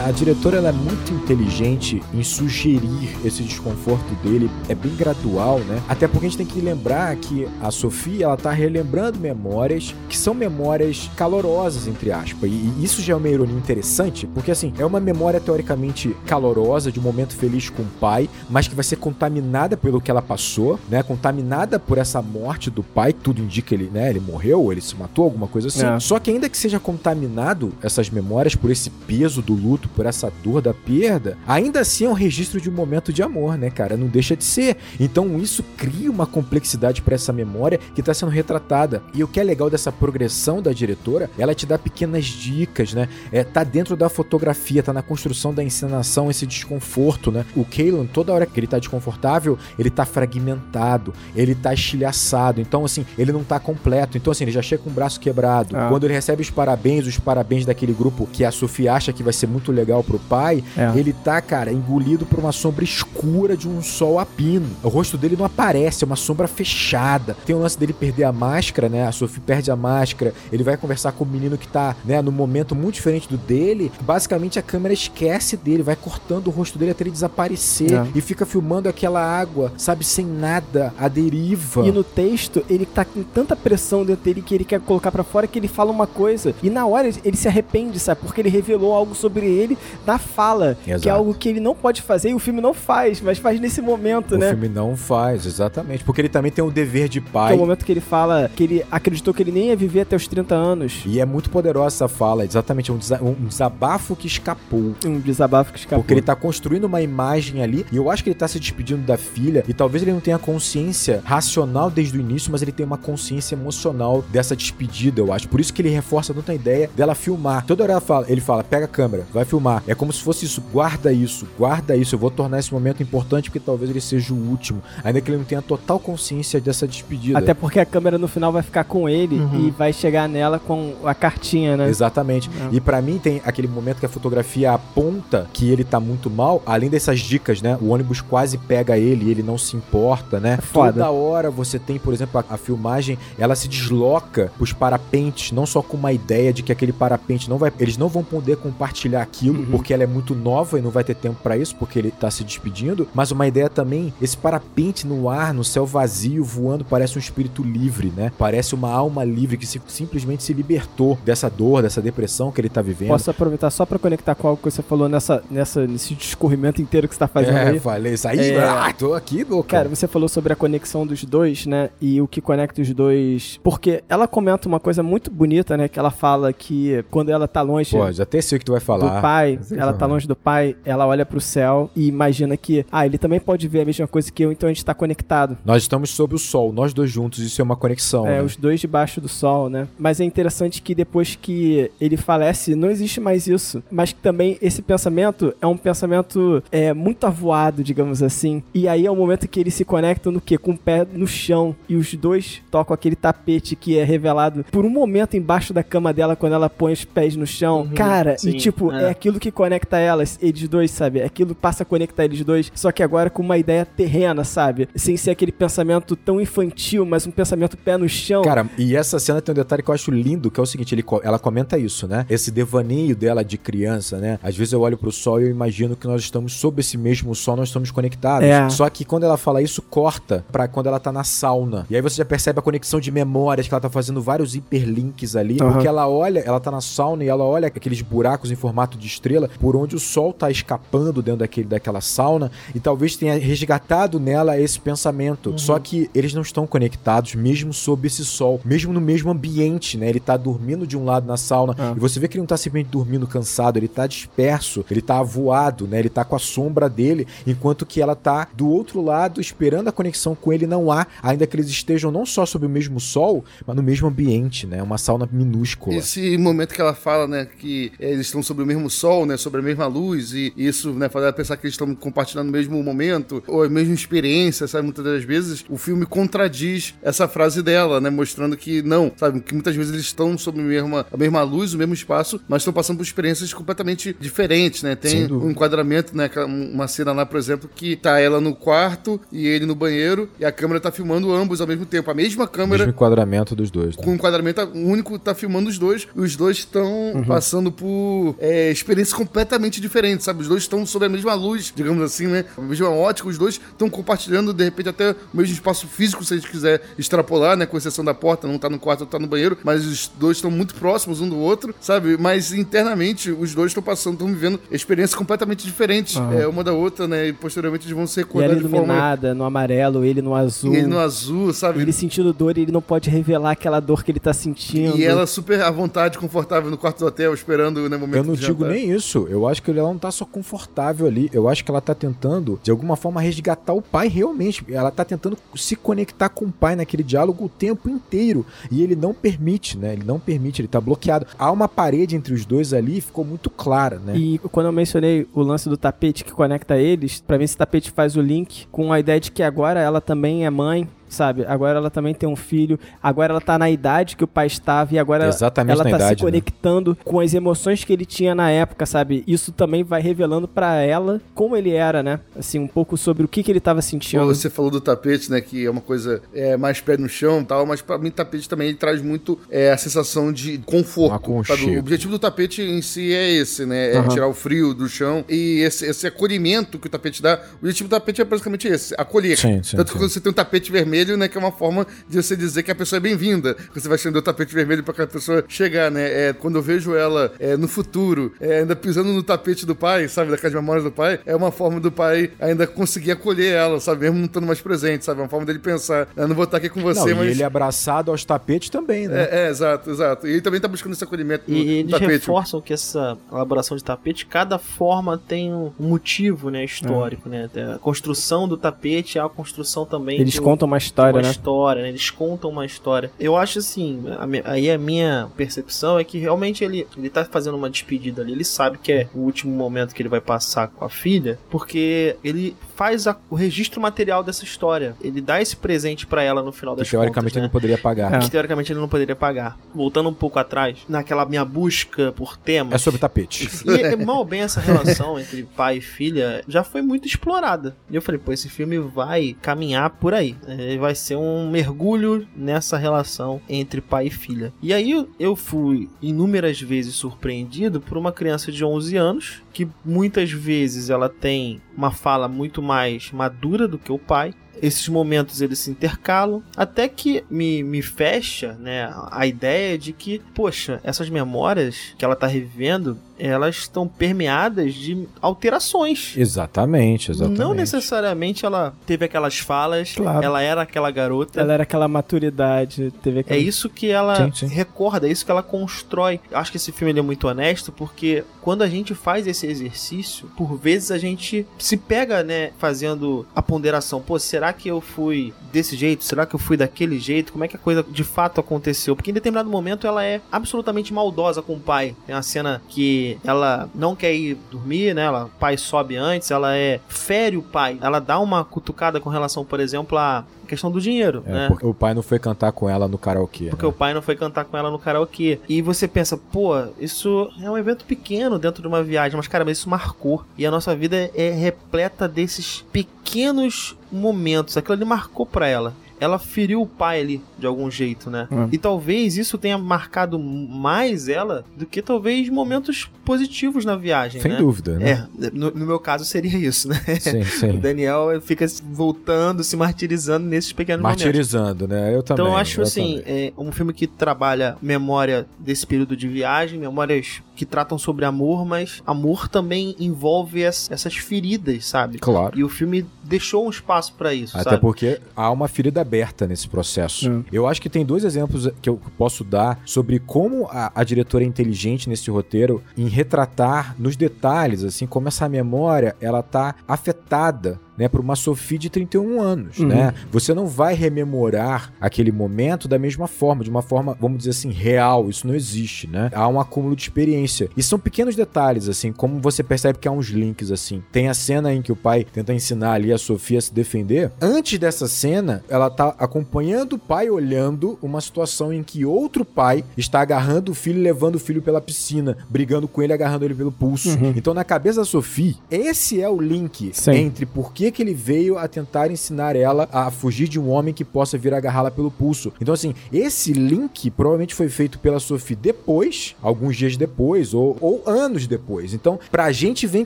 A 0.10 0.12
diretora 0.12 0.58
ela 0.58 0.70
é 0.70 0.72
muito 0.72 1.14
inteligente 1.14 2.02
em 2.12 2.24
sugerir 2.24 3.16
esse 3.24 3.44
desconforto 3.44 4.12
dele, 4.24 4.50
é 4.68 4.74
bem 4.74 4.96
gradual, 4.96 5.60
né? 5.60 5.80
Até 5.88 6.08
porque 6.08 6.26
a 6.26 6.30
gente 6.30 6.38
tem 6.40 6.48
que 6.48 6.60
lembrar 6.60 7.16
que 7.18 7.48
a 7.62 7.70
Sofia 7.70 8.26
ela 8.26 8.36
tá 8.36 8.50
relembrando 8.50 9.20
memórias 9.20 9.94
que 10.10 10.18
são 10.18 10.34
memórias 10.34 11.12
calorosas 11.16 11.86
entre 11.86 12.12
aspas. 12.12 12.50
E 12.50 12.84
isso 12.84 13.04
já 13.04 13.14
é 13.14 13.16
uma 13.16 13.30
ironia 13.30 13.56
interessante, 13.56 14.26
porque 14.26 14.50
assim, 14.50 14.74
é 14.80 14.86
uma 14.86 15.00
memória 15.00 15.40
teoricamente 15.40 16.18
calorosa 16.26 16.92
de 16.92 17.00
um 17.00 17.04
momento 17.04 17.36
feliz 17.36 17.70
com 17.70 17.84
o 17.84 17.92
pai, 18.02 18.28
mas 18.50 18.68
que 18.68 18.74
vai 18.74 18.84
ser 18.84 18.96
contaminada 18.96 19.78
pelo 19.78 20.02
que 20.02 20.10
ela 20.10 20.24
passou, 20.24 20.80
né? 20.90 21.04
Contaminada 21.04 21.78
por 21.78 22.00
essa 22.00 22.20
morte 22.20 22.72
do 22.72 22.82
pai, 22.82 23.14
tudo 23.14 23.44
indica 23.44 23.68
que 23.68 23.76
ele, 23.76 23.92
né, 23.94 24.10
ele 24.10 24.20
morreu, 24.20 24.72
ele 24.72 24.82
se 24.82 24.96
matou, 24.96 25.26
alguma 25.26 25.46
coisa 25.48 25.68
assim. 25.68 25.86
É. 25.86 26.00
Só 26.00 26.18
que 26.18 26.32
ainda 26.32 26.50
que 26.50 26.58
seja 26.58 26.80
contaminado 26.80 27.72
essas 27.84 28.10
memórias 28.10 28.56
por 28.56 28.72
esse 28.72 28.90
peso 28.90 29.44
do 29.44 29.54
luto, 29.54 29.88
por 30.00 30.06
essa 30.06 30.32
dor 30.42 30.62
da 30.62 30.74
perda, 30.74 31.38
ainda 31.46 31.82
assim 31.82 32.06
é 32.06 32.10
um 32.10 32.14
registro 32.14 32.62
de 32.62 32.70
um 32.70 32.74
momento 32.74 33.12
de 33.12 33.22
amor, 33.22 33.58
né, 33.58 33.70
cara? 33.70 33.98
Não 33.98 34.08
deixa 34.08 34.34
de 34.34 34.46
ser. 34.46 34.78
Então 34.98 35.38
isso 35.38 35.62
cria 35.76 36.10
uma 36.10 36.26
complexidade 36.26 37.02
pra 37.02 37.16
essa 37.16 37.34
memória 37.34 37.78
que 37.94 38.02
tá 38.02 38.14
sendo 38.14 38.32
retratada. 38.32 39.04
E 39.14 39.22
o 39.26 39.28
que 39.28 39.42
é 39.42 39.44
legal 39.44 39.70
dessa 39.70 39.92
progressão 39.92 40.62
da 40.62 40.72
diretora, 40.72 41.30
ela 41.38 41.54
te 41.54 41.66
dá 41.66 41.78
pequenas 41.78 42.24
dicas, 42.24 42.94
né? 42.94 43.10
É, 43.30 43.44
tá 43.44 43.62
dentro 43.62 43.98
da 43.98 44.08
fotografia, 44.08 44.82
tá 44.82 44.94
na 44.94 45.02
construção 45.02 45.54
da 45.54 45.66
encenação 45.66 46.32
esse 46.32 46.48
desconforto, 46.48 47.30
né? 47.30 47.46
O 47.54 47.66
Kaylan, 47.66 48.06
toda 48.06 48.32
hora 48.32 48.46
que 48.46 48.58
ele 48.58 48.68
tá 48.68 48.80
desconfortável, 48.80 49.60
ele 49.78 49.90
tá 49.90 50.06
fragmentado, 50.06 51.14
ele 51.36 51.54
tá 51.54 51.74
estilhaçado. 51.74 52.62
Então, 52.62 52.86
assim, 52.86 53.06
ele 53.18 53.34
não 53.34 53.44
tá 53.44 53.60
completo. 53.60 54.16
Então, 54.16 54.32
assim, 54.32 54.46
ele 54.46 54.52
já 54.54 54.62
chega 54.62 54.82
com 54.82 54.90
o 54.90 54.94
braço 54.94 55.20
quebrado. 55.20 55.76
Ah. 55.76 55.90
Quando 55.90 56.06
ele 56.06 56.14
recebe 56.14 56.42
os 56.42 56.50
parabéns, 56.50 57.06
os 57.06 57.20
parabéns 57.20 57.66
daquele 57.66 57.92
grupo 57.92 58.26
que 58.32 58.46
a 58.46 58.52
Sofia 58.52 58.94
acha 58.94 59.12
que 59.12 59.22
vai 59.22 59.34
ser 59.34 59.48
muito 59.48 59.74
legal 59.74 59.89
pro 60.04 60.20
pai, 60.20 60.64
É. 60.78 60.92
ele 60.96 61.14
tá, 61.14 61.42
cara, 61.42 61.72
engolido 61.72 62.26
por 62.26 62.40
uma 62.40 62.52
sombra 62.52 62.84
escura 62.84 63.58
de 63.58 63.68
um 63.68 63.82
sol 63.82 64.20
a 64.20 64.26
pino. 64.26 64.68
O 64.84 64.88
rosto 64.90 65.18
dele 65.18 65.36
não 65.38 65.46
aparece, 65.46 66.04
é 66.04 66.08
uma 66.08 66.16
sombra 66.16 66.48
fechada. 66.48 67.36
Tem 67.46 67.56
o 67.56 67.60
lance 67.60 67.78
dele 67.78 67.94
perder 67.94 68.24
a 68.26 68.32
máscara, 68.32 68.88
né? 68.90 69.06
A 69.08 69.12
Sophie 69.12 69.40
perde 69.42 69.72
a 69.72 69.76
máscara. 69.76 70.34
Ele 70.52 70.64
vai 70.64 70.78
conversar 70.78 71.12
com 71.12 71.24
o 71.24 71.28
menino 71.28 71.58
que 71.58 71.68
tá, 71.68 71.96
né, 72.06 72.22
num 72.22 72.32
momento 72.32 72.76
muito 72.76 72.96
diferente 72.96 73.28
do 73.28 73.38
dele. 73.38 73.92
Basicamente 74.02 74.60
a 74.60 74.62
câmera 74.62 74.94
esquece 74.94 75.58
dele, 75.58 75.84
vai 75.84 75.96
cortando 75.96 76.48
o 76.48 76.52
rosto 76.52 76.78
dele 76.78 76.92
até 76.92 77.04
ele 77.04 77.12
desaparecer 77.12 77.94
É. 77.94 78.08
e 78.16 78.22
fica 78.22 78.46
filmando 78.46 78.88
aquela 78.90 79.22
água, 79.22 79.72
sabe, 79.78 80.04
sem 80.06 80.26
nada, 80.26 80.94
a 80.98 81.08
deriva. 81.08 81.86
E 81.86 81.92
no 81.92 82.04
texto, 82.04 82.64
ele 82.70 82.86
tá 82.86 83.04
com 83.06 83.24
tanta 83.24 83.56
pressão 83.56 84.06
dentro 84.06 84.24
dele 84.24 84.42
que 84.42 84.54
ele 84.54 84.64
quer 84.64 84.80
colocar 84.80 85.12
pra 85.12 85.24
fora 85.24 85.48
que 85.48 85.58
ele 85.58 85.68
fala 85.68 85.92
uma 85.92 86.08
coisa. 86.08 86.54
E 86.62 86.70
na 86.70 86.86
hora 86.86 87.10
ele 87.24 87.38
se 87.38 87.48
arrepende, 87.48 88.00
sabe? 88.00 88.22
Porque 88.22 88.42
ele 88.42 88.50
revelou 88.50 88.94
algo 88.94 89.16
sobre 89.16 89.46
ele 89.48 89.78
na 90.06 90.18
fala. 90.18 90.78
Que 90.84 90.92
é 90.92 90.96
Exato. 90.96 91.10
algo 91.16 91.34
que 91.34 91.50
ele 91.50 91.60
não 91.60 91.76
pode 91.76 92.02
fazer 92.02 92.30
e 92.30 92.34
o 92.34 92.40
filme 92.40 92.62
não 92.62 92.74
faz, 92.74 93.22
mas 93.22 93.38
faz 93.38 93.60
nesse 93.60 93.82
momento, 93.82 94.36
O 94.36 94.38
né? 94.38 94.50
filme 94.50 94.68
não 94.70 94.96
faz, 94.96 95.46
exatamente. 95.46 96.04
Porque 96.04 96.22
ele 96.22 96.30
também 96.30 96.52
tem 96.52 96.64
o 96.64 96.72
dever 96.72 97.08
de 97.10 97.22
Que 97.22 97.28
é 97.28 97.32
pai. 97.32 97.56
o 97.56 97.58
momento 97.58 97.86
que 97.86 97.92
ele 97.92 98.02
fala 98.02 98.50
que 98.56 98.64
ele 98.64 98.86
acreditou 98.92 99.34
que 99.34 99.44
ele 99.44 99.52
nem 99.52 99.68
ia 99.68 99.76
viver 99.76 100.02
até 100.02 100.16
os 100.16 100.28
30 100.28 100.56
anos. 100.56 101.04
E 101.06 101.20
é 101.20 101.26
muito 101.26 101.50
poderosa 101.50 101.96
essa 101.96 102.08
fala, 102.08 102.46
exatamente, 102.46 102.92
é 102.92 102.94
um, 102.94 102.98
desa- 102.98 103.22
um 103.24 103.34
desabafo 103.34 104.16
que 104.16 104.28
escapou. 104.28 104.94
Um 105.06 105.20
desabafo 105.20 105.72
que 105.74 105.80
escapou. 105.80 106.04
Porque 106.04 106.14
ele 106.14 106.22
tá 106.22 106.36
construindo 106.36 106.86
uma 106.86 107.02
imagem 107.02 107.62
ali, 107.62 107.86
e 107.92 107.98
eu 107.98 108.10
acho 108.10 108.24
que 108.24 108.30
ele 108.30 108.36
tá 108.40 108.48
se 108.48 108.60
despedindo 108.60 109.02
da 109.06 109.18
filha, 109.18 109.64
e 109.68 109.74
talvez 109.74 110.02
ele 110.04 110.14
não 110.14 110.20
tenha 110.20 110.38
consciência 110.40 111.22
racional 111.24 111.90
desde 111.90 112.18
o 112.18 112.22
início, 112.22 112.52
mas 112.52 112.62
ele 112.62 112.72
tem 112.72 112.86
uma 112.86 112.98
consciência 112.98 113.56
emocional 113.56 114.24
dessa 114.32 114.56
despedida, 114.56 115.20
eu 115.22 115.32
acho. 115.34 115.48
Por 115.48 115.60
isso 115.60 115.74
que 115.74 115.82
ele 115.82 115.90
reforça 115.90 116.34
tanto 116.34 116.52
a 116.52 116.56
ideia 116.56 116.90
dela 116.96 117.16
filmar. 117.16 117.66
Toda 117.66 117.84
hora 117.84 117.94
ela 117.94 118.02
fala, 118.02 118.26
ele 118.30 118.42
fala, 118.42 118.64
pega 118.64 118.86
a 118.86 118.88
câmera, 118.88 119.26
vai 119.34 119.46
filmar. 119.46 119.59
É 119.88 119.96
como 119.96 120.12
se 120.14 120.22
fosse 120.22 120.46
isso, 120.46 120.62
guarda 120.72 121.12
isso, 121.12 121.48
guarda 121.58 121.96
isso, 121.96 122.16
eu 122.16 122.20
vou 122.20 122.30
tornar 122.32 122.60
esse 122.60 122.72
momento 122.74 123.02
importante 123.04 123.50
porque 123.50 123.60
talvez 123.60 123.90
ele 123.90 124.02
seja 124.02 124.34
o 124.34 124.38
último. 124.38 124.82
Ainda 125.04 125.20
que 125.22 125.30
ele 125.30 125.38
não 125.38 125.44
tenha 125.46 125.62
total 125.62 126.00
consciência 126.00 126.60
dessa 126.62 126.88
despedida. 126.88 127.38
Até 127.40 127.54
porque 127.54 127.80
a 127.80 127.86
câmera 127.86 128.18
no 128.18 128.28
final 128.28 128.52
vai 128.52 128.62
ficar 128.62 128.84
com 128.84 129.08
ele 129.10 129.40
Uhum. 129.40 129.68
e 129.68 129.72
vai 129.72 129.94
chegar 129.94 130.28
nela 130.28 130.60
com 130.60 130.94
a 131.04 131.14
cartinha, 131.14 131.78
né? 131.78 131.88
Exatamente. 131.90 132.50
É. 132.50 132.76
E 132.76 132.82
pra 132.82 133.02
mim 133.02 133.18
tem 133.18 133.42
aquele 133.46 133.68
momento 133.68 134.00
que 134.00 134.06
a 134.06 134.10
fotografia 134.10 134.72
aponta 134.74 135.48
que 135.54 135.70
ele 135.70 135.84
tá 135.84 136.00
muito 136.00 136.30
mal, 136.30 136.62
além 136.66 136.90
dessas 136.90 137.20
dicas, 137.20 137.62
né? 137.62 137.78
O 137.82 137.90
ônibus 137.90 138.22
quase 138.22 138.58
pega 138.58 138.98
ele 138.98 139.26
e 139.26 139.32
ele 139.32 139.44
não 139.44 139.58
se 139.58 139.76
importa, 139.76 140.40
né? 140.40 140.56
É 140.58 140.62
foda. 140.62 140.94
Toda 140.94 141.12
hora 141.12 141.50
você 141.50 141.80
tem, 141.80 141.98
por 141.98 142.14
exemplo, 142.14 142.44
a, 142.50 142.54
a 142.54 142.58
filmagem, 142.58 143.18
ela 143.38 143.56
se 143.56 143.68
desloca 143.68 144.52
pros 144.58 144.74
parapentes, 144.74 145.52
não 145.52 145.66
só 145.66 145.82
com 145.82 145.96
uma 145.98 146.12
ideia 146.12 146.52
de 146.54 146.62
que 146.64 146.72
aquele 146.72 146.92
parapente 146.94 147.50
não 147.50 147.58
vai, 147.58 147.72
eles 147.80 147.98
não 147.98 148.08
vão 148.08 148.24
poder 148.24 148.58
compartilhar 148.58 149.22
aquilo, 149.22 149.49
Uhum. 149.54 149.66
porque 149.72 149.94
ela 149.94 150.04
é 150.04 150.08
muito 150.08 150.34
nova 150.36 150.78
e 150.78 150.82
não 150.82 150.90
vai 150.90 151.04
ter 151.04 151.16
tempo 151.16 151.38
pra 151.42 151.58
isso, 151.58 151.76
porque 151.76 152.00
ele 152.00 152.12
tá 152.12 152.30
se 152.30 152.44
despedindo, 152.44 153.08
mas 153.14 153.32
uma 153.32 153.48
ideia 153.48 153.70
também, 153.70 154.14
esse 154.22 154.38
parapente 154.38 155.06
no 155.08 155.30
ar, 155.30 155.54
no 155.54 155.64
céu 155.64 155.86
vazio, 155.86 156.44
voando, 156.44 156.86
parece 156.86 157.18
um 157.18 157.20
espírito 157.20 157.64
livre, 157.64 158.12
né? 158.16 158.32
Parece 158.38 158.76
uma 158.76 158.92
alma 158.92 159.24
livre 159.24 159.58
que 159.58 159.66
se- 159.66 159.82
simplesmente 159.88 160.44
se 160.44 160.54
libertou 160.54 161.18
dessa 161.24 161.50
dor, 161.50 161.82
dessa 161.82 162.02
depressão 162.02 162.52
que 162.52 162.62
ele 162.62 162.70
tá 162.70 162.82
vivendo. 162.82 163.10
Posso 163.10 163.30
aproveitar 163.32 163.70
só 163.70 163.86
pra 163.86 164.00
conectar 164.00 164.36
com 164.36 164.48
algo 164.48 164.62
que 164.62 164.70
você 164.70 164.82
falou 164.82 165.08
nessa, 165.10 165.44
nessa, 165.50 165.86
nesse 165.88 166.14
discorrimento 166.16 166.82
inteiro 166.82 167.08
que 167.08 167.14
você 167.16 167.20
tá 167.20 167.28
fazendo 167.28 167.58
é, 167.58 167.70
aí. 167.70 167.80
falei 167.80 168.14
isso 168.14 168.28
aí, 168.28 168.52
É. 168.52 168.64
ah, 168.64 168.94
tô 168.98 169.14
aqui, 169.14 169.44
louco. 169.44 169.68
Cara, 169.70 169.88
você 169.90 170.08
falou 170.08 170.30
sobre 170.30 170.54
a 170.54 170.56
conexão 170.56 171.06
dos 171.06 171.24
dois, 171.24 171.66
né? 171.66 171.90
E 172.02 172.22
o 172.22 172.28
que 172.28 172.42
conecta 172.42 172.82
os 172.82 172.94
dois. 172.94 173.60
Porque 173.64 174.04
ela 174.10 174.28
comenta 174.28 174.68
uma 174.68 174.80
coisa 174.80 175.02
muito 175.04 175.30
bonita, 175.32 175.78
né? 175.78 175.88
Que 175.88 176.00
ela 176.00 176.12
fala 176.12 176.52
que 176.54 177.04
quando 177.10 177.30
ela 177.30 177.48
tá 177.48 177.62
longe 177.62 177.92
Pô, 177.92 178.12
já 178.12 178.24
até 178.24 178.42
sei 178.42 178.56
o 178.58 178.60
que 178.60 178.66
tu 178.66 178.72
vai 178.72 178.80
do 178.82 178.86
falar. 178.86 179.22
Pai, 179.40 179.60
ela 179.72 179.94
tá 179.94 180.06
longe 180.06 180.28
do 180.28 180.36
pai, 180.36 180.76
ela 180.84 181.08
olha 181.08 181.26
pro 181.26 181.40
céu 181.40 181.90
e 181.96 182.08
imagina 182.08 182.58
que, 182.58 182.86
ah, 182.92 183.06
ele 183.06 183.18
também 183.18 183.40
pode 183.40 183.68
ver 183.68 183.82
a 183.82 183.86
mesma 183.86 184.08
coisa 184.08 184.32
que 184.32 184.44
eu, 184.44 184.52
então 184.52 184.68
a 184.68 184.74
gente 184.74 184.84
tá 184.84 184.94
conectado. 184.94 185.58
Nós 185.64 185.84
estamos 185.84 186.10
sob 186.10 186.36
o 186.36 186.38
sol, 186.38 186.74
nós 186.74 186.94
dois 186.94 187.10
juntos, 187.10 187.40
isso 187.40 187.62
é 187.62 187.64
uma 187.64 187.76
conexão. 187.76 188.28
É, 188.28 188.38
né? 188.38 188.42
os 188.42 188.56
dois 188.56 188.80
debaixo 188.80 189.22
do 189.22 189.28
sol, 189.28 189.70
né? 189.70 189.88
Mas 189.98 190.20
é 190.20 190.24
interessante 190.24 190.82
que 190.82 190.94
depois 190.94 191.36
que 191.36 191.92
ele 192.00 192.18
falece, 192.18 192.76
não 192.76 192.90
existe 192.90 193.20
mais 193.20 193.48
isso. 193.48 193.84
Mas 193.92 194.12
que 194.12 194.20
também 194.20 194.58
esse 194.62 194.82
pensamento 194.82 195.54
é 195.62 195.68
um 195.68 195.78
pensamento 195.78 196.64
é, 196.72 196.94
muito 196.94 197.26
avoado, 197.26 197.84
digamos 197.84 198.22
assim. 198.22 198.64
E 198.74 198.88
aí 198.88 199.06
é 199.06 199.12
o 199.12 199.16
momento 199.16 199.48
que 199.48 199.60
eles 199.60 199.74
se 199.74 199.86
conectam 199.86 200.32
no 200.32 200.42
quê? 200.42 200.58
Com 200.58 200.72
o 200.72 200.78
pé 200.78 201.06
no 201.12 201.28
chão. 201.28 201.76
E 201.88 201.96
os 201.96 202.14
dois 202.14 202.62
tocam 202.72 202.94
aquele 202.94 203.16
tapete 203.16 203.76
que 203.76 203.98
é 203.98 204.04
revelado 204.04 204.66
por 204.72 204.86
um 204.86 204.90
momento 204.90 205.38
embaixo 205.38 205.74
da 205.74 205.84
cama 205.84 206.14
dela 206.14 206.36
quando 206.36 206.54
ela 206.54 206.70
põe 206.70 206.94
os 206.94 207.06
pés 207.06 207.36
no 207.36 207.46
chão. 207.46 207.82
Uhum, 207.82 207.94
Cara, 207.94 208.38
sim, 208.38 208.52
e 208.52 208.54
tipo, 208.58 208.92
é. 208.92 209.04
é. 209.04 209.10
aquilo 209.10 209.29
que 209.38 209.52
conecta 209.52 209.98
elas, 209.98 210.40
eles 210.42 210.66
dois, 210.70 210.92
sabe? 210.92 211.22
Aquilo 211.22 211.54
passa 211.54 211.84
a 211.84 211.86
conectar 211.86 212.24
eles 212.24 212.42
dois, 212.46 212.72
só 212.74 212.90
que 212.90 213.04
agora 213.04 213.30
com 213.30 213.44
uma 213.44 213.58
ideia 213.58 213.86
terrena, 213.86 214.46
sabe? 214.46 214.88
Sem 214.96 215.18
ser 215.18 215.32
aquele 215.32 215.52
pensamento 215.52 216.16
tão 216.16 216.40
infantil, 216.40 217.06
mas 217.06 217.28
um 217.28 217.32
pensamento 217.32 217.76
pé 217.78 217.98
no 217.98 218.08
chão. 218.08 218.42
Cara, 218.44 218.70
e 218.78 218.96
essa 218.96 219.20
cena 219.20 219.42
tem 219.42 219.52
um 219.52 219.56
detalhe 219.56 219.84
que 219.84 219.90
eu 219.90 219.94
acho 219.94 220.10
lindo, 220.12 220.50
que 220.50 220.60
é 220.60 220.64
o 220.64 220.66
seguinte, 220.66 220.96
ele, 220.96 221.04
ela 221.24 221.38
comenta 221.38 221.78
isso, 221.78 222.08
né? 222.08 222.26
Esse 222.30 222.52
devaneio 222.52 223.16
dela 223.16 223.44
de 223.44 223.58
criança, 223.58 224.18
né? 224.18 224.40
Às 224.42 224.56
vezes 224.56 224.74
eu 224.74 224.82
olho 224.82 224.98
pro 224.98 225.12
sol 225.12 225.42
e 225.42 225.44
eu 225.44 225.50
imagino 225.50 225.96
que 225.96 226.08
nós 226.08 226.22
estamos 226.22 226.54
sob 226.54 226.80
esse 226.80 226.98
mesmo 226.98 227.36
sol, 227.36 227.58
nós 227.58 227.70
estamos 227.70 227.92
conectados. 227.92 228.48
É. 228.48 228.70
Só 228.70 228.90
que 228.90 229.04
quando 229.04 229.24
ela 229.24 229.38
fala 229.38 229.62
isso, 229.62 229.82
corta 229.82 230.46
pra 230.52 230.68
quando 230.68 230.88
ela 230.88 231.00
tá 231.00 231.12
na 231.12 231.24
sauna. 231.24 231.86
E 231.90 231.96
aí 231.96 232.02
você 232.02 232.18
já 232.18 232.26
percebe 232.26 232.60
a 232.60 232.62
conexão 232.62 233.00
de 233.00 233.12
memórias, 233.12 233.68
que 233.68 233.74
ela 233.74 233.82
tá 233.82 233.90
fazendo 233.90 234.22
vários 234.22 234.56
hiperlinks 234.56 235.36
ali, 235.36 235.58
Aham. 235.60 235.72
porque 235.74 235.88
ela 235.88 236.08
olha, 236.08 236.40
ela 236.40 236.60
tá 236.60 236.72
na 236.72 236.82
sauna 236.82 237.24
e 237.24 237.28
ela 237.28 237.44
olha 237.44 237.68
aqueles 237.68 238.02
buracos 238.02 238.52
em 238.52 238.56
formato 238.56 238.98
de 238.98 239.08
estrela 239.20 239.50
por 239.60 239.76
onde 239.76 239.96
o 239.96 240.00
sol 240.00 240.32
tá 240.32 240.50
escapando 240.50 241.22
dentro 241.22 241.40
daquele, 241.40 241.68
daquela 241.68 242.00
sauna 242.02 242.50
e 242.74 242.80
talvez 242.80 243.16
tenha 243.16 243.38
resgatado 243.38 244.20
nela 244.20 244.60
esse 244.60 244.80
pensamento. 244.80 245.54
Só 245.58 245.78
que 245.78 246.10
eles 246.16 246.34
não 246.34 246.42
estão 246.42 246.66
conectados, 246.66 247.36
mesmo 247.36 247.74
sob 247.74 248.08
esse 248.08 248.24
sol, 248.24 248.62
mesmo 248.64 248.94
no 248.94 249.02
mesmo 249.02 249.30
ambiente, 249.32 249.98
né? 249.98 250.10
Ele 250.10 250.20
tá 250.20 250.38
dormindo 250.38 250.88
de 250.88 250.98
um 250.98 251.04
lado 251.04 251.28
na 251.28 251.38
sauna 251.38 251.76
Ah. 251.78 251.94
e 251.96 252.00
você 252.00 252.20
vê 252.20 252.28
que 252.28 252.36
ele 252.36 252.42
não 252.42 252.48
tá 252.48 252.58
simplesmente 252.58 252.92
dormindo 252.92 253.28
cansado, 253.28 253.78
ele 253.78 253.88
tá 253.88 254.08
disperso, 254.08 254.86
ele 254.90 255.02
tá 255.02 255.20
avoado, 255.20 255.88
né? 255.88 256.00
Ele 256.00 256.10
tá 256.10 256.24
com 256.24 256.36
a 256.36 256.40
sombra 256.40 256.90
dele, 256.90 257.28
enquanto 257.46 257.86
que 257.86 258.02
ela 258.02 258.16
tá 258.16 258.48
do 258.56 258.68
outro 258.70 259.02
lado 259.02 259.42
esperando 259.42 259.88
a 259.88 259.92
conexão 259.92 260.36
com 260.36 260.54
ele 260.54 260.66
não 260.66 260.92
há, 260.92 261.06
ainda 261.22 261.46
que 261.46 261.56
eles 261.56 261.68
estejam 261.68 262.12
não 262.12 262.26
só 262.26 262.46
sob 262.46 262.66
o 262.66 262.70
mesmo 262.70 263.00
sol, 263.00 263.44
mas 263.66 263.76
no 263.76 263.84
mesmo 263.84 264.08
ambiente, 264.08 264.66
né? 264.66 264.82
Uma 264.82 264.98
sauna 264.98 265.28
minúscula. 265.32 265.96
Esse 265.96 266.38
momento 266.38 266.74
que 266.74 266.82
ela 266.82 266.94
fala, 266.94 267.28
né, 267.28 267.48
que 267.60 267.92
eles 268.00 268.28
estão 268.28 268.42
sobre 268.44 268.64
o 268.64 268.68
mesmo 268.68 268.90
sol, 268.90 269.09
sol, 269.10 269.26
né, 269.26 269.38
sobre 269.38 269.60
a 269.60 269.64
mesma 269.64 269.88
luz, 269.88 270.34
e 270.34 270.54
isso, 270.56 270.92
né, 270.94 271.10
faz 271.10 271.24
ela 271.24 271.34
pensar 271.34 271.58
que 271.58 271.66
eles 271.66 271.74
estão 271.74 271.96
compartilhando 271.96 272.50
o 272.50 272.52
mesmo 272.52 272.82
momento, 272.84 273.44
ou 273.48 273.64
a 273.64 273.70
mesma 273.70 273.94
experiência, 273.96 274.68
sabe? 274.68 274.84
Muitas 274.84 275.04
das 275.04 275.24
vezes 275.24 275.66
o 275.68 275.78
filme 275.78 276.06
contradiz 276.06 276.94
essa 277.02 277.28
frase 277.28 277.64
dela, 277.64 278.00
né, 278.00 278.12
mostrando 278.12 278.56
que 278.56 278.84
não, 278.84 279.12
sabe? 279.18 279.42
Que 279.42 279.54
muitas 279.54 279.76
vezes 279.76 279.92
eles 279.92 280.06
estão 280.06 280.38
sob 280.38 280.60
a 280.60 280.64
mesma, 280.64 281.08
a 281.12 281.18
mesma 281.18 281.42
luz, 281.42 281.74
o 281.74 281.78
mesmo 281.78 281.94
espaço, 281.94 282.40
mas 282.48 282.62
estão 282.62 282.72
passando 282.72 282.98
por 282.98 283.04
experiências 283.04 283.52
completamente 283.52 284.16
diferentes, 284.20 284.84
né? 284.84 284.96
Tem 284.96 285.32
um 285.32 285.50
enquadramento, 285.50 286.16
né, 286.16 286.30
uma 286.46 286.88
cena 286.88 287.12
lá, 287.12 287.26
por 287.26 287.40
exemplo, 287.40 287.68
que 287.74 287.96
tá 287.96 288.20
ela 288.20 288.40
no 288.40 288.54
quarto 288.54 289.20
e 289.32 289.48
ele 289.48 289.66
no 289.66 289.74
banheiro, 289.74 290.30
e 290.40 290.46
a 290.46 290.52
câmera 290.52 290.80
tá 290.80 290.92
filmando 290.92 291.34
ambos 291.34 291.62
ao 291.62 291.68
mesmo 291.68 291.86
tempo. 291.86 292.12
A 292.12 292.14
mesma 292.14 292.48
câmera. 292.48 292.84
Mesmo 292.84 292.94
enquadramento 292.94 293.56
dos 293.56 293.72
dois. 293.72 293.98
Né? 293.98 294.04
Com 294.04 294.12
o 294.12 294.14
enquadramento 294.14 294.62
único, 294.76 295.18
tá 295.18 295.34
filmando 295.34 295.68
os 295.68 295.80
dois, 295.80 296.08
e 296.16 296.20
os 296.20 296.36
dois 296.36 296.58
estão 296.58 297.14
uhum. 297.14 297.24
passando 297.24 297.72
por 297.72 298.36
é, 298.40 298.70
experiências 298.72 298.99
completamente 299.08 299.82
diferentes, 299.82 300.26
sabe? 300.26 300.42
Os 300.42 300.48
dois 300.48 300.64
estão 300.64 300.86
sob 300.86 301.06
a 301.06 301.10
mesma 301.10 301.34
luz, 301.34 301.72
digamos 301.76 302.02
assim, 302.02 302.28
né? 302.28 302.46
A 302.58 302.62
mesma 302.62 302.90
ótica, 302.90 303.28
os 303.28 303.38
dois 303.38 303.60
estão 303.72 303.90
compartilhando, 303.90 304.54
de 304.54 304.64
repente, 304.64 304.90
até 304.90 305.12
o 305.12 305.38
mesmo 305.38 305.54
espaço 305.54 305.88
físico, 305.88 306.24
se 306.24 306.34
a 306.34 306.38
gente 306.38 306.50
quiser 306.50 306.82
extrapolar, 306.98 307.56
né? 307.58 307.66
Com 307.66 307.78
exceção 307.78 308.04
da 308.04 308.14
porta, 308.14 308.48
não 308.48 308.58
tá 308.58 308.70
no 308.70 308.80
quarto, 308.80 309.06
tá 309.06 309.20
no 309.20 309.28
banheiro, 309.28 309.58
mas 309.64 309.86
os 309.86 310.12
dois 310.20 310.38
estão 310.38 310.52
muito 310.52 310.76
próximos 310.76 311.22
um 311.22 311.30
do 311.30 311.38
outro, 311.38 311.74
sabe? 311.80 312.18
Mas 312.18 312.54
internamente, 312.54 313.32
os 313.32 313.54
dois 313.54 313.72
estão 313.72 313.84
passando, 313.84 314.14
estão 314.14 314.28
vivendo 314.28 314.60
experiências 314.72 315.16
completamente 315.16 315.66
diferentes, 315.66 316.16
uhum. 316.16 316.34
é, 316.34 316.48
uma 316.48 316.64
da 316.64 316.74
outra, 316.74 317.08
né? 317.08 317.28
E 317.28 317.34
posteriormente 317.34 317.86
eles 317.86 317.96
vão 317.96 318.08
se 318.08 318.20
recordar 318.20 318.50
e 318.50 318.52
ela 318.52 318.60
iluminada, 318.60 319.28
forma... 319.28 319.36
no 319.36 319.44
amarelo, 319.46 320.04
ele 320.04 320.22
no 320.22 320.36
azul. 320.36 320.74
E 320.74 320.78
ele 320.78 320.88
no 320.88 321.00
azul, 321.00 321.54
sabe? 321.54 321.82
Ele 321.82 321.92
sentindo 321.92 322.34
dor 322.34 322.58
e 322.58 322.62
ele 322.62 322.72
não 322.72 322.82
pode 322.82 323.10
revelar 323.10 323.52
aquela 323.52 323.80
dor 323.80 324.04
que 324.04 324.12
ele 324.12 324.20
tá 324.20 324.34
sentindo. 324.34 324.98
E 324.98 325.04
ela 325.04 325.26
super 325.26 325.62
à 325.62 325.72
vontade, 325.72 326.18
confortável 326.18 326.70
no 326.70 326.78
quarto 326.78 327.00
do 327.00 327.06
hotel, 327.06 327.34
esperando 327.34 327.90
né, 327.90 327.98
momento 327.98 328.18
Eu 328.18 328.24
não 328.24 328.34
digo 328.34 328.66
nem 328.66 328.89
isso. 328.90 329.28
Eu 329.30 329.48
acho 329.48 329.62
que 329.62 329.72
ela 329.72 329.90
não 329.90 329.98
tá 329.98 330.12
só 330.12 330.26
confortável 330.26 331.08
ali. 331.08 331.30
Eu 331.34 331.48
acho 331.48 331.64
que 331.64 331.72
ela 331.72 331.82
tá 331.82 331.94
tentando, 331.94 332.60
de 332.62 332.72
alguma 332.72 332.96
forma, 332.96 333.22
resgatar 333.22 333.74
o 333.74 333.82
pai 333.82 334.08
realmente. 334.08 334.66
Ela 334.70 334.92
tá 334.92 335.06
tentando 335.06 335.38
se 335.56 335.76
conectar 335.76 336.30
com 336.30 336.46
o 336.46 336.52
pai 336.52 336.76
naquele 336.76 337.04
diálogo 337.04 337.46
o 337.46 337.50
tempo 337.50 337.90
inteiro. 337.90 338.46
E 338.72 338.84
ele 338.84 338.96
não 338.96 339.14
permite, 339.14 339.78
né? 339.78 339.94
Ele 339.94 340.04
não 340.04 340.20
permite, 340.20 340.62
ele 340.62 340.68
tá 340.68 340.80
bloqueado. 340.80 341.26
Há 341.38 341.52
uma 341.52 341.68
parede 341.68 342.16
entre 342.16 342.34
os 342.34 342.46
dois 342.46 342.74
ali 342.74 343.02
ficou 343.02 343.26
muito 343.26 343.50
clara, 343.50 344.00
né? 344.00 344.16
E 344.16 344.40
quando 344.52 344.68
eu 344.68 344.72
mencionei 344.72 345.28
o 345.34 345.42
lance 345.42 345.70
do 345.70 345.78
tapete 345.78 346.24
que 346.24 346.32
conecta 346.32 346.78
eles, 346.78 347.22
para 347.22 347.38
mim 347.38 347.44
esse 347.44 347.58
tapete 347.58 347.92
faz 347.92 348.16
o 348.16 348.22
link 348.22 348.68
com 348.72 348.92
a 348.92 349.00
ideia 349.00 349.20
de 349.20 349.32
que 349.32 349.44
agora 349.44 349.80
ela 349.80 350.02
também 350.02 350.46
é 350.46 350.50
mãe, 350.50 350.88
sabe? 351.10 351.46
Agora 351.46 351.78
ela 351.78 351.90
também 351.90 352.14
tem 352.14 352.28
um 352.28 352.36
filho, 352.36 352.80
agora 353.02 353.34
ela 353.34 353.42
tá 353.42 353.58
na 353.58 353.70
idade 353.70 354.16
que 354.16 354.24
o 354.24 354.28
pai 354.28 354.48
estava 354.48 354.94
e 354.94 355.00
agora 355.00 355.28
Exatamente 355.28 355.74
ela 355.74 355.84
tá 355.84 355.90
idade, 355.90 356.04
se 356.06 356.12
né? 356.12 356.32
conectando 356.32 356.92
né? 356.92 356.98
com 357.04 357.20
as 357.20 357.34
emoções 357.34 357.84
que 357.84 357.92
ele 357.92 358.06
tinha 358.06 358.34
na 358.34 358.50
época, 358.50 358.86
sabe? 358.86 359.24
Isso 359.28 359.52
também 359.52 359.84
vai 359.84 360.02
revelando 360.02 360.48
para 360.48 360.76
ela 360.76 361.22
como 361.34 361.56
ele 361.56 361.72
era, 361.72 362.02
né? 362.04 362.20
Assim, 362.38 362.60
um 362.60 362.68
pouco 362.68 362.98
sobre 362.98 363.24
o 363.24 363.28
que, 363.28 363.44
que 363.44 363.52
ele 363.52 363.60
tava 363.60 363.82
sentindo. 363.82 364.22
Pô, 364.22 364.34
você 364.34 364.50
falou 364.50 364.72
do 364.72 364.82
tapete, 364.82 365.32
né? 365.32 365.42
Que 365.42 365.66
é 365.66 365.70
uma 365.70 365.82
coisa 365.82 366.22
é, 366.34 366.56
mais 366.58 366.82
pé 366.82 366.98
no 366.98 367.10
chão 367.10 367.44
tal, 367.44 367.66
mas 367.66 367.82
para 367.82 367.98
mim 367.98 368.12
tapete 368.12 368.48
também 368.48 368.70
ele 368.70 368.78
traz 368.78 369.02
muito 369.02 369.40
é, 369.50 369.72
a 369.72 369.78
sensação 369.78 370.32
de 370.32 370.58
conforto. 370.60 371.32
O 371.32 371.80
objetivo 371.80 372.12
do 372.12 372.20
tapete 372.20 372.62
em 372.62 372.82
si 372.82 373.14
é 373.14 373.32
esse, 373.32 373.66
né? 373.66 373.94
É 373.94 374.00
uhum. 374.00 374.08
tirar 374.08 374.28
o 374.28 374.34
frio 374.34 374.74
do 374.74 374.88
chão 374.88 375.24
e 375.28 375.60
esse, 375.62 375.86
esse 375.86 376.08
acolhimento 376.08 376.78
que 376.78 376.88
o 376.88 376.90
tapete 376.90 377.22
dá. 377.22 377.40
O 377.54 377.66
objetivo 377.66 377.88
do 377.88 377.92
tapete 377.92 378.22
é 378.22 378.26
basicamente 378.26 378.68
esse, 378.68 378.94
acolher. 378.98 379.38
Sim, 379.38 379.62
sim, 379.64 379.78
Tanto 379.78 379.88
sim. 379.88 379.94
que 379.94 380.00
quando 380.00 380.12
você 380.12 380.20
tem 380.20 380.32
um 380.32 380.36
tapete 380.36 380.72
vermelho 380.72 380.99
vermelho, 381.00 381.18
né? 381.18 381.28
Que 381.28 381.38
é 381.38 381.40
uma 381.40 381.52
forma 381.52 381.86
de 382.08 382.22
você 382.22 382.36
dizer 382.36 382.64
que 382.64 382.72
a 382.72 382.76
pessoa 382.76 382.98
é 382.98 383.00
bem-vinda. 383.00 383.56
Você 383.74 383.88
vai 383.88 383.96
estender 383.96 384.20
o 384.20 384.24
tapete 384.24 384.54
vermelho 384.54 384.84
para 384.84 384.94
que 384.94 385.02
a 385.02 385.08
pessoa 385.08 385.44
chegar, 385.48 385.90
né? 385.90 386.30
É, 386.30 386.34
quando 386.34 386.58
eu 386.58 386.62
vejo 386.62 386.96
ela 386.96 387.32
é, 387.40 387.56
no 387.56 387.68
futuro, 387.68 388.34
é, 388.40 388.60
ainda 388.60 388.76
pisando 388.76 389.12
no 389.12 389.24
tapete 389.24 389.66
do 389.66 389.76
pai, 389.76 390.08
sabe? 390.08 390.32
Da 390.32 390.38
casa 390.38 390.50
de 390.50 390.56
memórias 390.56 390.84
do 390.84 390.92
pai, 390.92 391.20
é 391.26 391.36
uma 391.36 391.52
forma 391.52 391.80
do 391.80 391.92
pai 391.92 392.32
ainda 392.40 392.68
conseguir 392.68 393.12
acolher 393.12 393.54
ela, 393.54 393.80
sabe? 393.80 394.02
Mesmo 394.02 394.18
não 394.18 394.26
estando 394.26 394.48
mais 394.48 394.62
presente, 394.62 395.06
sabe? 395.06 395.20
É 395.20 395.24
uma 395.24 395.30
forma 395.30 395.46
dele 395.46 395.60
pensar. 395.60 396.08
Eu 396.16 396.28
não 396.28 396.36
vou 396.36 396.46
estar 396.46 396.58
aqui 396.58 396.70
com 396.70 396.82
você, 396.82 397.12
não, 397.12 397.18
mas. 397.18 397.28
E 397.30 397.32
ele 397.32 397.44
é 397.44 397.46
abraçado 397.46 398.12
aos 398.12 398.26
tapetes 398.26 398.70
também, 398.70 399.08
né? 399.08 399.24
É, 399.24 399.46
é, 399.46 399.50
exato, 399.50 399.90
exato. 399.90 400.28
E 400.28 400.32
ele 400.32 400.42
também 400.42 400.60
tá 400.60 400.68
buscando 400.68 400.94
esse 400.94 401.04
acolhimento 401.04 401.46
no, 401.48 401.58
e 401.58 401.80
eles 401.80 401.92
tapete. 401.92 402.12
reforçam 402.12 402.62
que 402.62 402.74
essa 402.74 403.18
elaboração 403.32 403.76
de 403.78 403.84
tapete, 403.84 404.26
cada 404.26 404.58
forma 404.58 405.18
tem 405.18 405.54
um 405.54 405.72
motivo, 405.80 406.50
né? 406.50 406.64
Histórico, 406.64 407.30
é. 407.30 407.32
né? 407.32 407.50
A 407.76 407.80
construção 407.80 408.48
do 408.48 408.58
tapete 408.58 409.18
é 409.18 409.22
a 409.22 409.30
construção 409.30 409.86
também. 409.86 410.20
Eles 410.20 410.40
contam 410.40 410.68
uma 410.68 410.78
história, 410.90 411.14
uma 411.14 411.22
né? 411.22 411.32
História 411.32 411.60
história, 411.70 411.84
né? 411.84 411.90
Eles 411.90 412.10
contam 412.10 412.50
uma 412.50 412.66
história. 412.66 413.12
Eu 413.20 413.36
acho 413.36 413.60
assim, 413.60 414.04
a, 414.08 414.52
aí 414.52 414.70
a 414.70 414.78
minha 414.78 415.30
percepção 415.36 416.00
é 416.00 416.04
que 416.04 416.18
realmente 416.18 416.64
ele, 416.64 416.88
ele 416.98 417.10
tá 417.10 417.26
fazendo 417.26 417.56
uma 417.56 417.70
despedida 417.70 418.22
ali. 418.22 418.32
Ele 418.32 418.44
sabe 418.44 418.78
que 418.78 418.92
é 418.92 419.10
o 419.14 419.20
último 419.20 419.54
momento 419.54 419.94
que 419.94 420.02
ele 420.02 420.10
vai 420.10 420.22
passar 420.22 420.68
com 420.68 420.86
a 420.86 420.90
filha, 420.90 421.38
porque 421.50 422.16
ele 422.24 422.56
faz 422.76 423.08
a, 423.08 423.18
o 423.30 423.36
registro 423.36 423.82
material 423.82 424.24
dessa 424.24 424.44
história. 424.44 424.96
Ele 425.02 425.22
dá 425.22 425.42
esse 425.42 425.56
presente 425.56 426.08
para 426.08 426.24
ela 426.24 426.42
no 426.42 426.52
final 426.52 426.76
das 426.76 426.88
que, 426.88 426.92
teoricamente 426.92 427.34
contas, 427.34 427.36
ele 427.36 427.42
né? 427.42 427.48
não 427.48 427.52
poderia 427.52 427.78
pagar. 427.78 428.14
É. 428.14 428.20
Que 428.20 428.32
teoricamente 428.32 428.72
ele 428.72 428.80
não 428.80 428.88
poderia 428.88 429.16
pagar. 429.16 429.58
Voltando 429.74 430.10
um 430.10 430.14
pouco 430.14 430.40
atrás, 430.40 430.80
naquela 430.88 431.26
minha 431.26 431.44
busca 431.44 432.12
por 432.14 432.38
temas. 432.38 432.74
É 432.74 432.78
sobre 432.78 433.00
tapete. 433.00 433.50
E 433.66 433.96
mal 433.98 434.24
bem 434.24 434.42
essa 434.42 434.60
relação 434.60 435.20
entre 435.20 435.44
pai 435.44 435.78
e 435.78 435.82
filha 435.82 436.44
já 436.48 436.64
foi 436.64 436.82
muito 436.82 437.08
explorada. 437.08 437.76
E 437.90 437.96
eu 437.96 438.02
falei, 438.02 438.20
pô, 438.20 438.32
esse 438.32 438.50
filme 438.50 438.80
vai 438.80 439.36
caminhar 439.42 439.90
por 439.90 440.14
aí. 440.14 440.36
Ele 440.48 440.78
vai 440.80 440.96
ser 440.96 441.16
um 441.16 441.50
mergulho 441.50 442.28
nessa 442.36 442.78
relação 442.78 443.42
entre 443.48 443.82
pai 443.82 444.08
e 444.08 444.12
filha. 444.12 444.54
E 444.62 444.74
aí 444.74 445.08
eu 445.20 445.36
fui 445.36 445.90
inúmeras 446.02 446.60
vezes 446.62 446.96
surpreendido 446.96 447.80
por 447.80 447.98
uma 447.98 448.12
criança 448.12 448.52
de 448.52 448.64
11 448.64 448.98
anos 448.98 449.44
que 449.54 449.68
muitas 449.84 450.32
vezes 450.32 450.90
ela 450.90 451.10
tem 451.10 451.62
uma 451.76 451.92
fala 451.92 452.28
muito 452.28 452.62
mais 452.62 453.12
madura 453.12 453.68
do 453.68 453.78
que 453.78 453.92
o 453.92 454.00
pai 454.00 454.34
esses 454.62 454.88
momentos 454.90 455.42
eles 455.42 455.60
se 455.60 455.72
intercalam, 455.72 456.44
até 456.56 456.88
que 456.88 457.24
me, 457.30 457.64
me 457.64 457.82
fecha 457.82 458.54
né, 458.54 458.92
a 459.10 459.26
ideia 459.26 459.78
de 459.78 459.94
que, 459.94 460.22
poxa, 460.34 460.80
essas 460.84 461.10
memórias 461.10 461.94
que 461.98 462.04
ela 462.04 462.14
está 462.14 462.28
revivendo, 462.28 463.00
elas 463.20 463.58
estão 463.58 463.88
permeadas 463.88 464.74
de 464.74 465.08
alterações. 465.22 466.14
Exatamente, 466.18 467.12
exatamente. 467.12 467.40
Não 467.40 467.54
necessariamente 467.54 468.46
ela 468.46 468.74
teve 468.86 469.06
aquelas 469.06 469.40
falas, 469.40 469.94
claro. 469.94 470.24
ela 470.24 470.42
era 470.42 470.62
aquela 470.62 470.90
garota. 470.92 471.40
Ela 471.40 471.54
era 471.54 471.64
aquela 471.64 471.88
maturidade, 471.88 472.92
teve 473.04 473.20
aquela... 473.20 473.40
É 473.40 473.42
isso 473.42 473.70
que 473.70 473.90
ela 473.90 474.16
sim, 474.16 474.32
sim. 474.34 474.48
recorda, 474.48 475.08
é 475.08 475.12
isso 475.12 475.24
que 475.24 475.32
ela 475.32 475.44
constrói. 475.44 476.20
Acho 476.32 476.52
que 476.52 476.58
esse 476.58 476.72
filme 476.72 476.98
é 476.98 477.02
muito 477.02 477.28
honesto, 477.28 477.72
porque 477.72 478.24
quando 478.42 478.64
a 478.64 478.68
gente 478.68 478.96
faz 478.96 479.28
esse 479.28 479.46
exercício, 479.46 480.30
por 480.36 480.58
vezes 480.58 480.92
a 480.92 480.98
gente 480.98 481.46
se 481.58 481.78
pega, 481.78 482.24
né, 482.24 482.52
fazendo 482.58 483.26
a 483.36 483.42
ponderação. 483.42 484.02
Pô, 484.02 484.18
será 484.18 484.50
será 484.50 484.54
que 484.54 484.70
eu 484.70 484.80
fui 484.80 485.34
desse 485.52 485.76
jeito? 485.76 486.04
Será 486.04 486.26
que 486.26 486.34
eu 486.34 486.40
fui 486.40 486.56
daquele 486.56 486.98
jeito? 486.98 487.32
Como 487.32 487.44
é 487.44 487.48
que 487.48 487.56
a 487.56 487.60
coisa 487.60 487.84
de 487.84 488.04
fato 488.04 488.40
aconteceu? 488.40 488.96
Porque 488.96 489.12
em 489.12 489.14
determinado 489.14 489.50
momento 489.50 489.86
ela 489.86 490.04
é 490.04 490.22
absolutamente 490.32 490.94
maldosa 490.94 491.42
com 491.42 491.56
o 491.56 491.60
pai. 491.60 491.96
Tem 492.06 492.16
uma 492.16 492.22
cena 492.22 492.62
que 492.70 493.09
ela 493.24 493.70
não 493.74 493.96
quer 493.96 494.14
ir 494.14 494.38
dormir, 494.52 494.94
né? 494.94 495.04
Ela, 495.04 495.26
o 495.26 495.40
pai 495.40 495.58
sobe 495.58 495.96
antes, 495.96 496.32
ela 496.32 496.56
é 496.56 496.80
fere 496.88 497.38
o 497.38 497.42
pai. 497.42 497.78
Ela 497.82 498.00
dá 498.00 498.20
uma 498.20 498.44
cutucada 498.44 499.00
com 499.00 499.10
relação, 499.10 499.46
por 499.46 499.60
exemplo, 499.60 499.98
a 499.98 500.24
questão 500.48 500.72
do 500.72 500.82
dinheiro, 500.82 501.24
é, 501.26 501.32
né? 501.32 501.48
Porque 501.48 501.66
o 501.66 501.74
pai 501.74 501.94
não 501.94 502.02
foi 502.02 502.20
cantar 502.20 502.52
com 502.52 502.68
ela 502.70 502.88
no 502.88 502.98
karaokê. 502.98 503.50
Porque 503.50 503.66
né? 503.66 503.70
o 503.70 503.74
pai 503.74 503.94
não 503.94 504.02
foi 504.02 504.16
cantar 504.16 504.46
com 504.46 504.58
ela 504.58 504.72
no 504.72 504.80
karaokê. 504.80 505.40
E 505.48 505.62
você 505.62 505.88
pensa, 505.88 506.18
pô, 506.18 506.54
isso 506.80 507.30
é 507.42 507.50
um 507.50 507.58
evento 507.58 507.86
pequeno 507.86 508.40
dentro 508.40 508.62
de 508.62 508.68
uma 508.68 508.84
viagem, 508.84 509.16
mas 509.16 509.28
cara, 509.28 509.46
mas 509.46 509.60
isso 509.60 509.70
marcou. 509.70 510.24
E 510.38 510.46
a 510.46 510.52
nossa 510.52 510.76
vida 510.76 511.10
é 511.14 511.30
repleta 511.30 512.08
desses 512.08 512.66
pequenos 512.72 513.78
momentos. 513.92 514.58
Aquilo 514.58 514.74
ali 514.74 514.86
marcou 514.86 515.26
para 515.26 515.48
ela 515.48 515.74
ela 516.00 516.18
feriu 516.18 516.62
o 516.62 516.68
pai 516.68 517.02
ali 517.02 517.22
de 517.38 517.46
algum 517.46 517.70
jeito, 517.70 518.10
né? 518.10 518.28
Hum. 518.32 518.48
E 518.52 518.58
talvez 518.58 519.18
isso 519.18 519.38
tenha 519.38 519.58
marcado 519.58 520.20
mais 520.20 521.10
ela 521.10 521.44
do 521.58 521.66
que 521.66 521.82
talvez 521.82 522.30
momentos 522.30 522.90
positivos 523.04 523.66
na 523.66 523.76
viagem. 523.76 524.22
Sem 524.22 524.32
né? 524.32 524.38
dúvida, 524.38 524.78
né? 524.78 525.08
É, 525.22 525.32
no, 525.32 525.52
no, 525.52 525.66
meu 525.66 525.80
caso 525.80 526.06
seria 526.06 526.38
isso, 526.38 526.70
né? 526.70 526.80
Sim, 527.00 527.24
sim. 527.24 527.50
O 527.60 527.62
Daniel 527.62 528.22
fica 528.22 528.46
voltando, 528.72 529.44
se 529.44 529.58
martirizando 529.58 530.26
nesses 530.26 530.54
pequenos 530.54 530.82
martirizando, 530.82 531.68
momentos. 531.68 531.70
né? 531.70 531.96
Eu 531.96 532.04
também. 532.04 532.24
Então 532.24 532.34
eu 532.34 532.38
acho 532.40 532.62
eu 532.62 532.64
assim, 532.64 533.02
é 533.06 533.34
um 533.38 533.52
filme 533.52 533.74
que 533.74 533.88
trabalha 533.88 534.56
memória 534.62 535.28
desse 535.38 535.66
período 535.66 535.98
de 535.98 536.08
viagem, 536.08 536.60
memórias 536.60 537.22
que 537.40 537.46
tratam 537.46 537.78
sobre 537.78 538.04
amor, 538.04 538.46
mas 538.46 538.84
amor 538.86 539.30
também 539.30 539.74
envolve 539.80 540.44
essas 540.44 540.98
feridas, 540.98 541.66
sabe? 541.66 541.98
Claro. 541.98 542.38
E 542.38 542.44
o 542.44 542.50
filme 542.50 542.86
deixou 543.02 543.48
um 543.48 543.50
espaço 543.50 543.94
para 543.94 544.14
isso, 544.14 544.36
Até 544.36 544.50
sabe? 544.50 544.62
porque 544.62 545.00
há 545.16 545.32
uma 545.32 545.48
ferida 545.48 545.80
aberta 545.80 546.28
nesse 546.28 546.50
processo. 546.50 547.10
Hum. 547.10 547.24
Eu 547.32 547.48
acho 547.48 547.62
que 547.62 547.70
tem 547.70 547.86
dois 547.86 548.04
exemplos 548.04 548.50
que 548.62 548.70
eu 548.70 548.78
posso 548.98 549.24
dar 549.24 549.62
sobre 549.64 550.00
como 550.00 550.48
a, 550.52 550.70
a, 550.76 550.84
diretora 550.84 551.24
é 551.24 551.28
inteligente 551.28 551.88
nesse 551.88 552.12
roteiro 552.12 552.62
em 552.78 552.90
retratar 552.90 553.74
nos 553.80 553.96
detalhes, 553.96 554.66
assim, 554.66 554.86
como 554.86 555.08
essa 555.08 555.30
memória 555.30 555.96
ela 556.02 556.22
tá 556.22 556.56
afetada 556.68 557.58
né, 557.80 557.88
para 557.88 558.02
uma 558.02 558.16
Sophie 558.16 558.58
de 558.58 558.70
31 558.70 559.22
anos, 559.22 559.60
né? 559.60 559.94
Você 560.12 560.34
não 560.34 560.46
vai 560.46 560.74
rememorar 560.74 561.72
aquele 561.80 562.12
momento 562.12 562.68
da 562.68 562.78
mesma 562.78 563.08
forma, 563.08 563.44
de 563.44 563.50
uma 563.50 563.62
forma, 563.62 563.98
vamos 564.00 564.20
dizer 564.20 564.32
assim, 564.32 564.52
real. 564.52 565.10
Isso 565.10 565.26
não 565.26 565.34
existe, 565.34 565.88
né? 565.88 566.12
Há 566.14 566.28
um 566.28 566.40
acúmulo 566.40 566.76
de 566.76 566.84
experiência. 566.84 567.50
E 567.56 567.64
são 567.64 567.80
pequenos 567.80 568.16
detalhes, 568.16 568.68
assim, 568.68 568.92
como 568.92 569.20
você 569.22 569.42
percebe 569.42 569.80
que 569.80 569.88
há 569.88 569.92
uns 569.92 570.08
links, 570.08 570.52
assim. 570.52 570.84
Tem 570.92 571.08
a 571.08 571.14
cena 571.14 571.54
em 571.54 571.62
que 571.62 571.72
o 571.72 571.76
pai 571.76 572.06
tenta 572.12 572.34
ensinar 572.34 572.74
ali 572.74 572.92
a 572.92 572.98
Sofia 572.98 573.40
a 573.40 573.42
se 573.42 573.54
defender. 573.54 574.12
Antes 574.22 574.60
dessa 574.60 574.88
cena, 574.88 575.42
ela 575.48 575.70
tá 575.70 575.96
acompanhando 575.98 576.74
o 576.74 576.80
pai 576.80 577.10
olhando 577.10 577.80
uma 577.82 578.02
situação 578.02 578.52
em 578.52 578.62
que 578.62 578.86
outro 578.86 579.24
pai 579.24 579.64
está 579.78 580.02
agarrando 580.02 580.52
o 580.52 580.56
filho 580.56 580.80
e 580.80 580.84
levando 580.84 581.16
o 581.16 581.20
filho 581.20 581.42
pela 581.42 581.62
piscina, 581.62 582.18
brigando 582.30 582.68
com 582.68 582.82
ele, 582.82 582.92
agarrando 582.92 583.24
ele 583.24 583.36
pelo 583.36 583.52
pulso. 583.52 583.98
Então, 584.16 584.34
na 584.34 584.44
cabeça 584.44 584.80
da 584.80 584.86
Sophie, 584.86 585.38
esse 585.50 586.02
é 586.02 586.10
o 586.10 586.20
link 586.20 586.72
Sim. 586.74 586.92
entre 586.92 587.26
por 587.26 587.54
que, 587.54 587.69
que 587.72 587.82
ele 587.82 587.94
veio 587.94 588.38
a 588.38 588.48
tentar 588.48 588.92
ensinar 588.92 589.36
ela 589.36 589.68
a 589.72 589.92
fugir 589.92 590.28
de 590.28 590.40
um 590.40 590.50
homem 590.50 590.74
que 590.74 590.86
possa 590.86 591.18
vir 591.18 591.34
agarrá-la 591.34 591.72
pelo 591.72 591.92
pulso. 591.92 592.32
Então, 592.42 592.54
assim, 592.54 592.74
esse 592.92 593.34
link 593.34 593.90
provavelmente 593.92 594.36
foi 594.36 594.50
feito 594.50 594.80
pela 594.80 595.00
Sophie 595.00 595.36
depois, 595.36 596.16
alguns 596.22 596.56
dias 596.56 596.76
depois, 596.78 597.34
ou, 597.34 597.58
ou 597.60 597.84
anos 597.86 598.28
depois. 598.28 598.74
Então, 598.74 599.00
pra 599.12 599.32
gente 599.32 599.68
vem 599.68 599.86